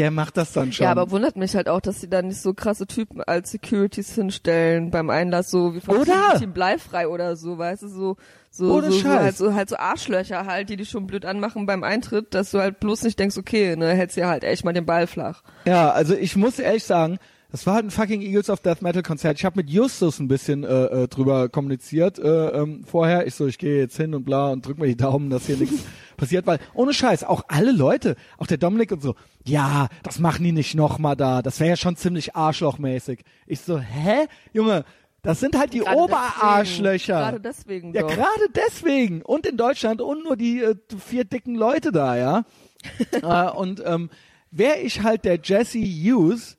der 0.01 0.11
macht 0.11 0.39
das 0.39 0.53
dann 0.53 0.73
schon. 0.73 0.85
Ja, 0.85 0.93
aber 0.93 1.11
wundert 1.11 1.37
mich 1.37 1.55
halt 1.55 1.69
auch, 1.69 1.83
dass 1.83 2.01
sie 2.01 2.09
da 2.09 2.23
nicht 2.23 2.41
so 2.41 2.55
krasse 2.55 2.87
Typen 2.87 3.23
als 3.23 3.51
Securities 3.51 4.15
hinstellen 4.15 4.91
beim 4.91 5.11
Einlass, 5.11 5.51
so 5.51 5.75
wie 5.75 5.81
von 5.81 5.99
Oder? 5.99 6.39
Team 6.39 6.55
Bleifrei 6.55 7.07
oder 7.07 7.37
so, 7.37 7.59
weißt 7.59 7.83
du, 7.83 7.89
so, 7.89 8.17
so, 8.51 8.73
Ohne 8.73 8.91
so, 8.91 8.99
so, 8.99 9.09
halt, 9.11 9.37
so 9.37 9.55
halt 9.55 9.69
so 9.69 9.77
Arschlöcher 9.77 10.47
halt, 10.47 10.71
die 10.71 10.77
dich 10.77 10.89
schon 10.89 11.07
blöd 11.07 11.27
anmachen 11.27 11.67
beim 11.67 11.85
Eintritt, 11.85 12.33
dass 12.33 12.51
du 12.51 12.61
halt 12.61 12.81
bloß 12.81 13.03
nicht 13.03 13.19
denkst, 13.19 13.37
okay, 13.37 13.77
ne, 13.77 13.93
hältst 13.93 14.17
dir 14.17 14.27
halt 14.27 14.43
echt 14.43 14.65
mal 14.65 14.73
den 14.73 14.87
Ball 14.87 15.07
flach. 15.07 15.43
Ja, 15.67 15.91
also 15.91 16.15
ich 16.15 16.35
muss 16.35 16.59
ehrlich 16.59 16.85
sagen, 16.85 17.19
das 17.51 17.67
war 17.67 17.75
halt 17.75 17.87
ein 17.87 17.91
fucking 17.91 18.21
Eagles 18.23 18.49
of 18.49 18.61
Death 18.61 18.81
Metal 18.81 19.03
Konzert. 19.03 19.39
Ich 19.39 19.45
habe 19.45 19.57
mit 19.57 19.71
Justus 19.71 20.21
ein 20.21 20.29
bisschen 20.29 20.63
äh, 20.63 20.85
äh, 20.85 21.09
drüber 21.09 21.49
kommuniziert 21.49 22.19
äh, 22.19 22.49
ähm, 22.49 22.85
vorher. 22.85 23.27
Ich 23.27 23.35
so, 23.35 23.47
ich 23.47 23.59
gehe 23.59 23.79
jetzt 23.79 23.97
hin 23.97 24.15
und 24.15 24.25
bla 24.25 24.51
und 24.51 24.65
drück 24.65 24.79
mir 24.79 24.87
die 24.87 24.97
Daumen, 24.97 25.31
dass 25.31 25.47
hier 25.47 25.57
nichts 25.57 25.85
passiert, 26.17 26.47
weil 26.47 26.61
ohne 26.75 26.93
Scheiß, 26.95 27.25
auch 27.25 27.43
alle 27.49 27.73
Leute, 27.73 28.15
auch 28.39 28.47
der 28.47 28.59
Dominik 28.59 28.93
und 28.93 29.03
so, 29.03 29.15
ja, 29.45 29.89
das 30.03 30.19
machen 30.21 30.45
die 30.45 30.53
nicht 30.53 30.75
nochmal 30.75 31.17
da. 31.17 31.43
Das 31.43 31.59
wäre 31.59 31.71
ja 31.71 31.77
schon 31.77 31.97
ziemlich 31.97 32.37
arschlochmäßig. 32.37 33.21
Ich 33.47 33.61
so, 33.61 33.79
hä, 33.79 34.27
Junge, 34.53 34.85
das 35.23 35.41
sind 35.41 35.59
halt 35.59 35.73
die 35.73 35.81
Gerade 35.81 35.97
Oberarschlöcher. 35.99 37.15
Gerade 37.15 37.41
deswegen 37.41 37.93
Ja, 37.93 38.03
doch. 38.03 38.11
gerade 38.15 38.47
deswegen. 38.55 39.23
Und 39.23 39.47
in 39.47 39.57
Deutschland 39.57 40.01
und 40.01 40.25
nur 40.25 40.37
die 40.37 40.63
äh, 40.63 40.77
vier 41.05 41.25
dicken 41.25 41.57
Leute 41.57 41.91
da, 41.93 42.17
ja. 42.17 42.45
äh, 43.23 43.51
und 43.51 43.83
ähm, 43.85 44.09
wäre 44.51 44.79
ich 44.79 45.03
halt 45.03 45.25
der 45.25 45.39
Jesse 45.43 45.79
Hughes 45.79 46.57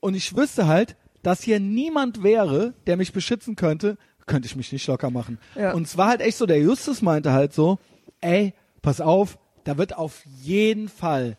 und 0.00 0.14
ich 0.14 0.36
wüsste 0.36 0.66
halt, 0.66 0.96
dass 1.22 1.42
hier 1.42 1.60
niemand 1.60 2.22
wäre, 2.22 2.74
der 2.86 2.96
mich 2.96 3.12
beschützen 3.12 3.56
könnte, 3.56 3.98
könnte 4.26 4.46
ich 4.46 4.56
mich 4.56 4.72
nicht 4.72 4.86
locker 4.86 5.10
machen. 5.10 5.38
Ja. 5.54 5.72
Und 5.72 5.86
es 5.86 5.96
war 5.96 6.08
halt 6.08 6.20
echt 6.20 6.38
so, 6.38 6.46
der 6.46 6.60
Justus 6.60 7.02
meinte 7.02 7.32
halt 7.32 7.52
so, 7.52 7.78
ey, 8.20 8.54
pass 8.80 9.00
auf, 9.00 9.38
da 9.64 9.76
wird 9.76 9.96
auf 9.96 10.24
jeden 10.40 10.88
Fall 10.88 11.36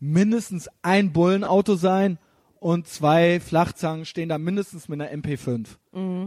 mindestens 0.00 0.68
ein 0.82 1.12
Bullenauto 1.12 1.76
sein 1.76 2.18
und 2.58 2.86
zwei 2.86 3.40
Flachzangen 3.40 4.04
stehen 4.04 4.28
da 4.28 4.38
mindestens 4.38 4.88
mit 4.88 5.00
einer 5.00 5.10
MP5. 5.12 5.66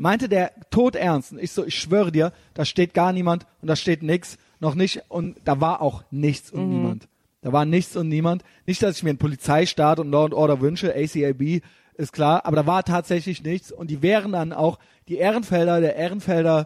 Meinte 0.01 0.29
der 0.29 0.51
tot 0.69 0.95
ernst. 0.95 1.31
Und 1.31 1.39
ich 1.39 1.51
so, 1.51 1.65
ich 1.65 1.75
schwöre 1.75 2.11
dir, 2.11 2.33
da 2.53 2.65
steht 2.65 2.93
gar 2.93 3.13
niemand 3.13 3.45
und 3.61 3.67
da 3.67 3.75
steht 3.75 4.03
nix, 4.03 4.37
noch 4.59 4.75
nicht 4.75 5.03
und 5.09 5.37
da 5.45 5.61
war 5.61 5.81
auch 5.81 6.03
nichts 6.11 6.51
und 6.51 6.69
niemand. 6.69 7.07
Da 7.45 7.53
war 7.53 7.63
nichts 7.63 7.95
und 7.95 8.07
niemand. 8.09 8.43
Nicht, 8.65 8.81
dass 8.81 8.97
ich 8.97 9.03
mir 9.03 9.11
einen 9.11 9.19
Polizeistaat 9.19 9.99
und 9.99 10.09
Law 10.09 10.25
and 10.25 10.33
Order 10.33 10.61
wünsche, 10.61 10.95
ACAB 10.95 11.61
ist 11.93 12.11
klar, 12.11 12.43
aber 12.43 12.55
da 12.55 12.65
war 12.65 12.83
tatsächlich 12.83 13.43
nichts 13.43 13.71
und 13.71 13.91
die 13.91 14.01
wären 14.01 14.31
dann 14.31 14.51
auch 14.51 14.79
die 15.07 15.17
Ehrenfelder, 15.17 15.79
der 15.79 15.95
Ehrenfelder 15.95 16.65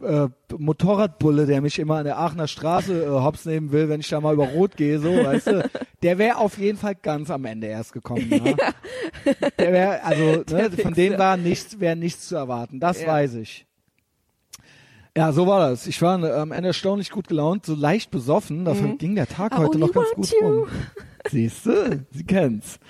äh, 0.00 0.28
Motorradbulle, 0.56 1.46
der 1.46 1.60
mich 1.60 1.80
immer 1.80 1.96
an 1.96 2.04
der 2.04 2.16
Aachener 2.18 2.46
Straße 2.46 3.02
äh, 3.04 3.08
hops 3.08 3.44
nehmen 3.44 3.72
will, 3.72 3.88
wenn 3.88 3.98
ich 3.98 4.08
da 4.08 4.20
mal 4.20 4.34
über 4.34 4.46
Rot 4.46 4.76
gehe, 4.76 5.00
so, 5.00 5.12
weißt 5.12 5.46
du, 5.48 5.68
der 6.04 6.18
wäre 6.18 6.36
auf 6.38 6.58
jeden 6.58 6.78
Fall 6.78 6.94
ganz 6.94 7.28
am 7.32 7.44
Ende 7.44 7.66
erst 7.66 7.92
gekommen. 7.92 8.30
Ja? 8.30 8.54
Der 9.58 9.72
wäre, 9.72 10.04
also 10.04 10.22
ne, 10.22 10.44
Der 10.70 10.70
von 10.78 10.94
denen 10.94 11.18
war 11.18 11.36
nichts, 11.36 11.80
wäre 11.80 11.96
nichts 11.96 12.28
zu 12.28 12.36
erwarten. 12.36 12.78
Das 12.78 13.02
Ja. 13.02 13.08
weiß 13.08 13.34
ich. 13.34 13.66
Ja, 15.16 15.32
so 15.32 15.46
war 15.46 15.70
das. 15.70 15.86
Ich 15.86 16.02
war 16.02 16.22
am 16.22 16.50
Ende 16.50 16.68
erstaunlich 16.68 17.10
gut 17.10 17.28
gelaunt, 17.28 17.66
so 17.66 17.74
leicht 17.74 18.10
besoffen. 18.10 18.64
Dafür 18.64 18.96
ging 18.96 19.14
der 19.14 19.28
Tag 19.28 19.52
I 19.52 19.56
heute 19.58 19.78
noch 19.78 19.92
ganz 19.92 20.10
gut 20.10 20.30
you. 20.32 20.46
rum. 20.46 20.68
Siehst 21.30 21.66
du, 21.66 22.04
sie 22.10 22.24
kennt's. 22.24 22.80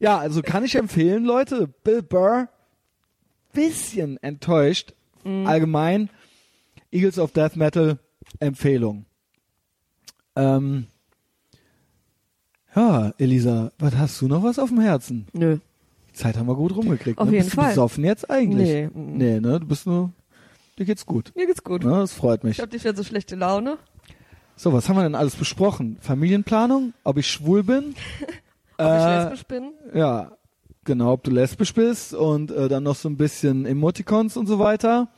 Ja, 0.00 0.18
also 0.18 0.42
kann 0.42 0.64
ich 0.64 0.74
empfehlen, 0.74 1.24
Leute. 1.24 1.68
Bill 1.84 2.02
Burr, 2.02 2.48
bisschen 3.52 4.22
enttäuscht. 4.22 4.94
Allgemein, 5.24 6.10
Eagles 6.90 7.18
of 7.18 7.32
Death 7.32 7.56
Metal, 7.56 7.98
Empfehlung. 8.40 9.04
Ähm, 10.36 10.86
ja, 12.74 13.12
Elisa, 13.18 13.72
was 13.78 13.96
hast 13.96 14.20
du 14.20 14.28
noch 14.28 14.42
was 14.42 14.58
auf 14.58 14.70
dem 14.70 14.80
Herzen? 14.80 15.26
Nö. 15.32 15.58
Die 16.08 16.12
Zeit 16.14 16.36
haben 16.36 16.46
wir 16.46 16.54
gut 16.54 16.74
rumgekriegt. 16.74 17.18
Auf 17.18 17.26
ne? 17.26 17.34
jeden 17.34 17.44
bist 17.44 17.56
Fall. 17.56 17.66
du 17.66 17.70
besoffen 17.70 18.04
jetzt 18.04 18.30
eigentlich? 18.30 18.68
Nee. 18.68 18.90
Nee, 18.94 19.40
ne? 19.40 19.60
Du 19.60 19.66
bist 19.66 19.86
nur, 19.86 20.12
dir 20.78 20.84
geht's 20.84 21.06
gut. 21.06 21.32
Mir 21.36 21.46
geht's 21.46 21.62
gut. 21.64 21.84
Ne? 21.84 21.90
Das 21.90 22.12
freut 22.12 22.44
mich. 22.44 22.58
Ich 22.58 22.62
hab 22.62 22.72
nicht 22.72 22.84
mehr 22.84 22.94
so 22.96 23.04
schlechte 23.04 23.36
Laune. 23.36 23.78
So, 24.56 24.72
was 24.72 24.88
haben 24.88 24.96
wir 24.96 25.02
denn 25.04 25.14
alles 25.14 25.36
besprochen? 25.36 25.98
Familienplanung? 26.00 26.92
Ob 27.04 27.16
ich 27.18 27.30
schwul 27.30 27.62
bin? 27.62 27.94
Ob 28.78 28.86
ich 28.86 29.02
Äh, 29.02 29.16
lesbisch 29.18 29.44
bin. 29.44 29.72
Ja, 29.94 30.32
genau, 30.84 31.12
ob 31.12 31.24
du 31.24 31.30
lesbisch 31.32 31.74
bist 31.74 32.14
und 32.14 32.50
äh, 32.52 32.68
dann 32.68 32.84
noch 32.84 32.94
so 32.96 33.08
ein 33.08 33.16
bisschen 33.16 33.66
Emoticons 33.66 34.36
und 34.36 34.46
so 34.46 34.58
weiter. 34.60 35.08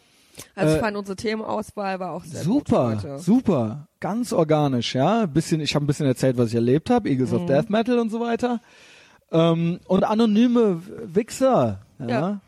Also 0.55 0.73
äh, 0.73 0.77
ich 0.77 0.81
fand 0.83 0.97
unsere 0.97 1.17
Themenauswahl 1.17 2.01
war 2.01 2.13
auch 2.13 2.25
sehr 2.25 2.43
gut 2.45 2.69
Super, 2.69 2.87
heute. 2.97 3.19
super, 3.19 3.89
ganz 4.01 4.33
organisch, 4.33 4.95
ja. 4.95 5.23
Ein 5.25 5.33
bisschen, 5.35 5.61
ich 5.61 5.75
habe 5.75 5.85
ein 5.85 5.87
bisschen 5.87 6.07
erzählt, 6.07 6.39
was 6.39 6.49
ich 6.49 6.55
erlebt 6.55 6.89
habe, 6.89 7.09
Eagles 7.11 7.31
Mhm. 7.33 7.37
of 7.37 7.47
Death 7.47 7.69
Metal 7.69 7.99
und 7.99 8.09
so 8.11 8.19
weiter. 8.21 8.61
Ähm, 9.31 9.81
und 9.87 10.05
anonyme 10.05 10.83
Wichser, 11.15 11.81
ja. 11.99 12.09
Ja. 12.09 12.41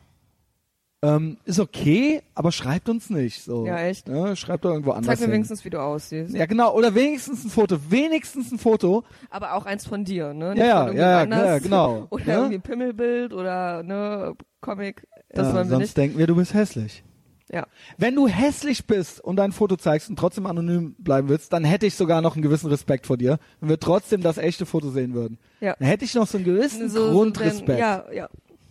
Ähm, 1.04 1.36
ist 1.44 1.58
okay, 1.58 2.22
aber 2.36 2.52
schreibt 2.52 2.88
uns 2.88 3.10
nicht 3.10 3.42
so. 3.42 3.66
Ja, 3.66 3.76
echt? 3.78 4.08
Ja, 4.08 4.36
schreibt 4.36 4.64
doch 4.64 4.70
irgendwo 4.70 4.92
anders. 4.92 5.06
Zeig 5.06 5.18
mir 5.18 5.24
hin. 5.26 5.34
wenigstens, 5.34 5.64
wie 5.64 5.70
du 5.70 5.80
aussiehst. 5.82 6.32
Ja, 6.32 6.46
genau, 6.46 6.72
oder 6.76 6.94
wenigstens 6.94 7.42
ein 7.44 7.50
Foto, 7.50 7.76
wenigstens 7.90 8.52
ein 8.52 8.58
Foto. 8.58 9.02
Aber 9.28 9.54
auch 9.54 9.66
eins 9.66 9.84
von 9.84 10.04
dir, 10.04 10.32
ne? 10.32 10.54
Ja, 10.56 10.64
ja, 10.64 10.86
von 10.86 10.96
ja, 10.96 11.24
ja, 11.24 11.44
ja, 11.46 11.58
genau. 11.58 12.06
Oder 12.10 12.24
Ja? 12.26 12.34
irgendwie 12.36 12.54
ein 12.54 12.62
Pimmelbild 12.62 13.32
oder 13.32 13.82
ne 13.82 14.34
Comic. 14.60 15.04
Das 15.30 15.48
ja, 15.48 15.54
wollen 15.54 15.66
wir 15.66 15.70
sonst 15.70 15.80
nicht. 15.82 15.96
denken 15.96 16.18
wir, 16.18 16.28
du 16.28 16.36
bist 16.36 16.54
hässlich. 16.54 17.02
Ja. 17.50 17.66
Wenn 17.98 18.14
du 18.14 18.28
hässlich 18.28 18.86
bist 18.86 19.20
und 19.22 19.36
dein 19.36 19.50
Foto 19.50 19.74
zeigst 19.76 20.08
und 20.08 20.16
trotzdem 20.18 20.46
anonym 20.46 20.94
bleiben 20.98 21.28
willst, 21.28 21.52
dann 21.52 21.64
hätte 21.64 21.84
ich 21.84 21.96
sogar 21.96 22.22
noch 22.22 22.34
einen 22.36 22.42
gewissen 22.42 22.70
Respekt 22.70 23.06
vor 23.08 23.16
dir, 23.16 23.38
wenn 23.60 23.68
wir 23.68 23.80
trotzdem 23.80 24.22
das 24.22 24.38
echte 24.38 24.66
Foto 24.66 24.88
sehen 24.90 25.14
würden. 25.14 25.36
Ja. 25.60 25.74
Dann 25.78 25.88
hätte 25.88 26.04
ich 26.04 26.14
noch 26.14 26.28
so 26.28 26.38
einen 26.38 26.44
gewissen 26.44 26.88
So- 26.88 27.06
so 27.08 27.10
Grundrespekt. 27.12 27.66
wenn- 27.68 27.78
Ja, 27.78 28.04
ja. 28.12 28.28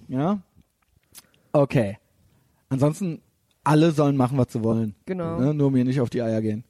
ja? 0.07 0.39
Okay. 1.51 1.97
Ansonsten, 2.71 3.21
alle 3.65 3.91
sollen 3.91 4.15
machen, 4.15 4.37
was 4.37 4.53
sie 4.53 4.63
wollen. 4.63 4.95
Genau. 5.05 5.39
Ne? 5.39 5.53
Nur 5.53 5.71
mir 5.71 5.83
nicht 5.83 5.99
auf 5.99 6.09
die 6.09 6.21
Eier 6.21 6.41
gehen. 6.41 6.63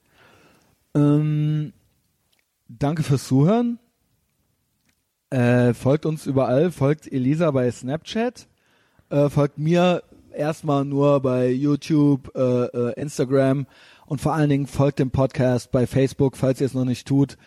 Ähm, 0.95 1.73
danke 2.67 3.03
fürs 3.03 3.27
Zuhören. 3.27 3.77
Äh, 5.29 5.75
folgt 5.75 6.07
uns 6.07 6.25
überall, 6.25 6.71
folgt 6.71 7.09
Elisa 7.09 7.51
bei 7.51 7.71
Snapchat, 7.71 8.47
äh, 9.09 9.29
folgt 9.29 9.59
mir 9.59 10.03
erstmal 10.35 10.83
nur 10.83 11.21
bei 11.21 11.49
YouTube, 11.51 12.35
äh, 12.35 12.65
äh, 12.65 12.99
Instagram 12.99 13.67
und 14.07 14.19
vor 14.19 14.33
allen 14.33 14.49
Dingen 14.49 14.67
folgt 14.67 14.99
dem 14.99 15.11
Podcast 15.11 15.71
bei 15.71 15.85
Facebook, 15.85 16.35
falls 16.35 16.59
ihr 16.59 16.65
es 16.65 16.73
noch 16.73 16.83
nicht 16.83 17.07
tut. 17.07 17.37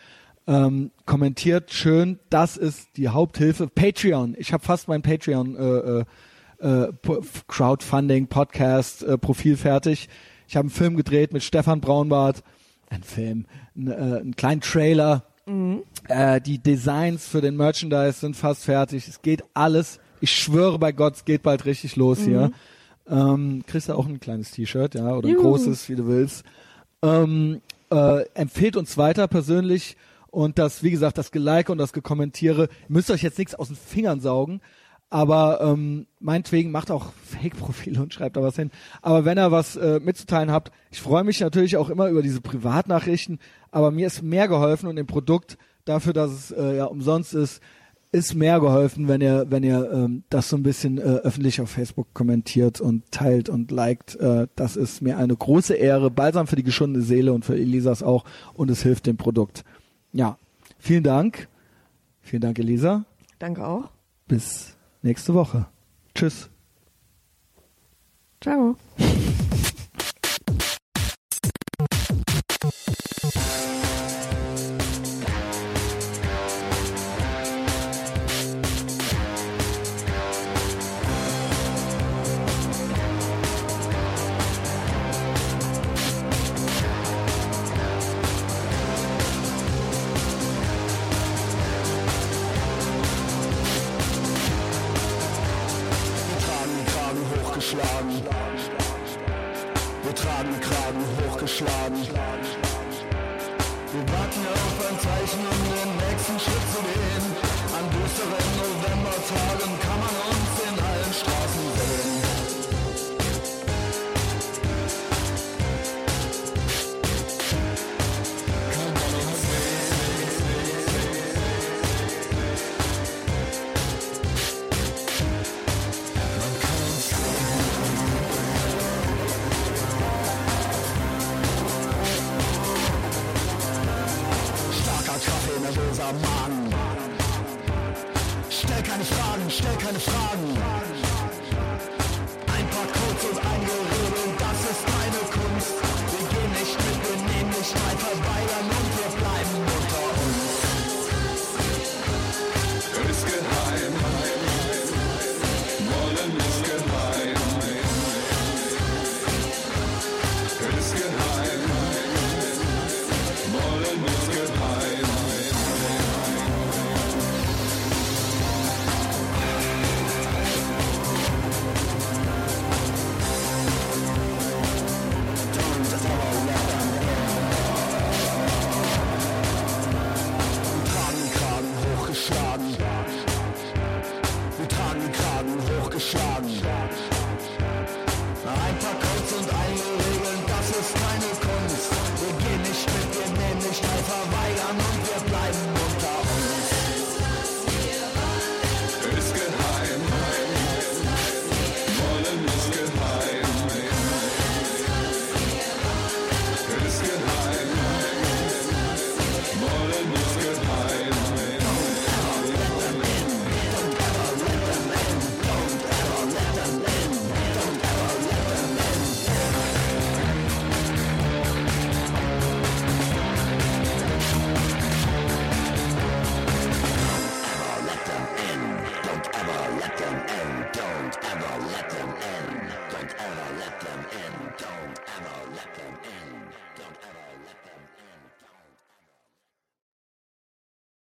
Ähm, 0.46 0.92
kommentiert 1.04 1.72
schön, 1.72 2.20
das 2.30 2.56
ist 2.56 2.96
die 2.96 3.08
Haupthilfe. 3.08 3.66
Patreon, 3.66 4.36
ich 4.38 4.52
habe 4.52 4.64
fast 4.64 4.88
mein 4.88 5.02
Patreon 5.02 6.06
äh, 6.64 6.88
Crowdfunding 7.48 8.26
Podcast 8.28 9.02
äh, 9.02 9.18
Profil 9.18 9.56
fertig. 9.56 10.08
Ich 10.48 10.56
habe 10.56 10.64
einen 10.64 10.70
Film 10.70 10.96
gedreht 10.96 11.32
mit 11.32 11.42
Stefan 11.42 11.80
Braunbart, 11.80 12.42
ein 12.90 13.02
Film, 13.02 13.46
n- 13.76 13.88
äh, 13.90 13.94
einen 14.20 14.36
kleinen 14.36 14.60
Trailer. 14.60 15.24
Äh, 16.08 16.40
die 16.40 16.58
Designs 16.58 17.26
für 17.28 17.42
den 17.42 17.56
Merchandise 17.56 18.20
sind 18.20 18.34
fast 18.36 18.64
fertig. 18.64 19.06
Es 19.08 19.20
geht 19.20 19.44
alles. 19.52 20.00
Ich 20.20 20.32
schwöre 20.32 20.78
bei 20.78 20.92
Gott, 20.92 21.16
es 21.16 21.24
geht 21.26 21.42
bald 21.42 21.66
richtig 21.66 21.96
los 21.96 22.20
hier. 22.20 22.50
Ähm, 23.06 23.62
kriegst 23.66 23.90
du 23.90 23.92
auch 23.94 24.06
ein 24.06 24.20
kleines 24.20 24.52
T-Shirt, 24.52 24.94
ja, 24.94 25.14
oder 25.14 25.28
ein 25.28 25.34
Juhu. 25.34 25.42
großes, 25.42 25.90
wie 25.90 25.96
du 25.96 26.06
willst. 26.06 26.44
Ähm, 27.02 27.60
äh, 27.90 28.22
empfehlt 28.32 28.78
uns 28.78 28.96
weiter 28.96 29.28
persönlich 29.28 29.98
und 30.30 30.58
das, 30.58 30.82
wie 30.82 30.90
gesagt, 30.90 31.18
das 31.18 31.30
Gelike 31.30 31.70
und 31.70 31.76
das 31.76 31.92
Gekommentiere. 31.92 32.62
Ihr 32.64 32.68
müsst 32.88 33.10
euch 33.10 33.22
jetzt 33.22 33.38
nichts 33.38 33.54
aus 33.54 33.68
den 33.68 33.76
Fingern 33.76 34.20
saugen, 34.20 34.62
aber 35.10 35.60
ähm, 35.60 36.06
meinetwegen 36.18 36.70
macht 36.70 36.90
auch 36.90 37.12
Fake-Profile 37.12 38.02
und 38.02 38.12
schreibt 38.12 38.36
da 38.36 38.42
was 38.42 38.56
hin. 38.56 38.70
Aber 39.02 39.24
wenn 39.24 39.38
ihr 39.38 39.52
was 39.52 39.76
äh, 39.76 40.00
mitzuteilen 40.00 40.50
habt, 40.50 40.72
ich 40.90 41.00
freue 41.00 41.24
mich 41.24 41.40
natürlich 41.40 41.76
auch 41.76 41.90
immer 41.90 42.08
über 42.08 42.22
diese 42.22 42.40
Privatnachrichten, 42.40 43.38
aber 43.70 43.90
mir 43.90 44.06
ist 44.06 44.22
mehr 44.22 44.48
geholfen 44.48 44.88
und 44.88 44.96
dem 44.96 45.06
Produkt 45.06 45.58
dafür, 45.84 46.12
dass 46.12 46.30
es 46.32 46.50
äh, 46.50 46.76
ja 46.76 46.86
umsonst 46.86 47.34
ist, 47.34 47.60
ist 48.14 48.34
mehr 48.34 48.60
geholfen, 48.60 49.08
wenn 49.08 49.20
ihr, 49.20 49.46
wenn 49.48 49.64
ihr 49.64 49.90
ähm, 49.92 50.22
das 50.30 50.48
so 50.48 50.56
ein 50.56 50.62
bisschen 50.62 50.98
äh, 50.98 51.02
öffentlich 51.02 51.60
auf 51.60 51.68
Facebook 51.68 52.14
kommentiert 52.14 52.80
und 52.80 53.10
teilt 53.10 53.48
und 53.48 53.72
liked. 53.72 54.14
Äh, 54.16 54.46
das 54.54 54.76
ist 54.76 55.02
mir 55.02 55.18
eine 55.18 55.34
große 55.34 55.74
Ehre, 55.74 56.12
balsam 56.12 56.46
für 56.46 56.54
die 56.54 56.62
geschundene 56.62 57.04
Seele 57.04 57.32
und 57.32 57.44
für 57.44 57.56
Elisas 57.56 58.04
auch 58.04 58.24
und 58.54 58.70
es 58.70 58.84
hilft 58.84 59.06
dem 59.06 59.16
Produkt. 59.16 59.64
Ja, 60.12 60.38
vielen 60.78 61.02
Dank. 61.02 61.48
Vielen 62.22 62.42
Dank, 62.42 62.58
Elisa. 62.60 63.04
Danke 63.40 63.66
auch. 63.66 63.90
Bis 64.28 64.73
nächste 65.04 65.34
Woche. 65.34 65.66
Tschüss. 66.14 66.50
Ciao. 68.40 68.76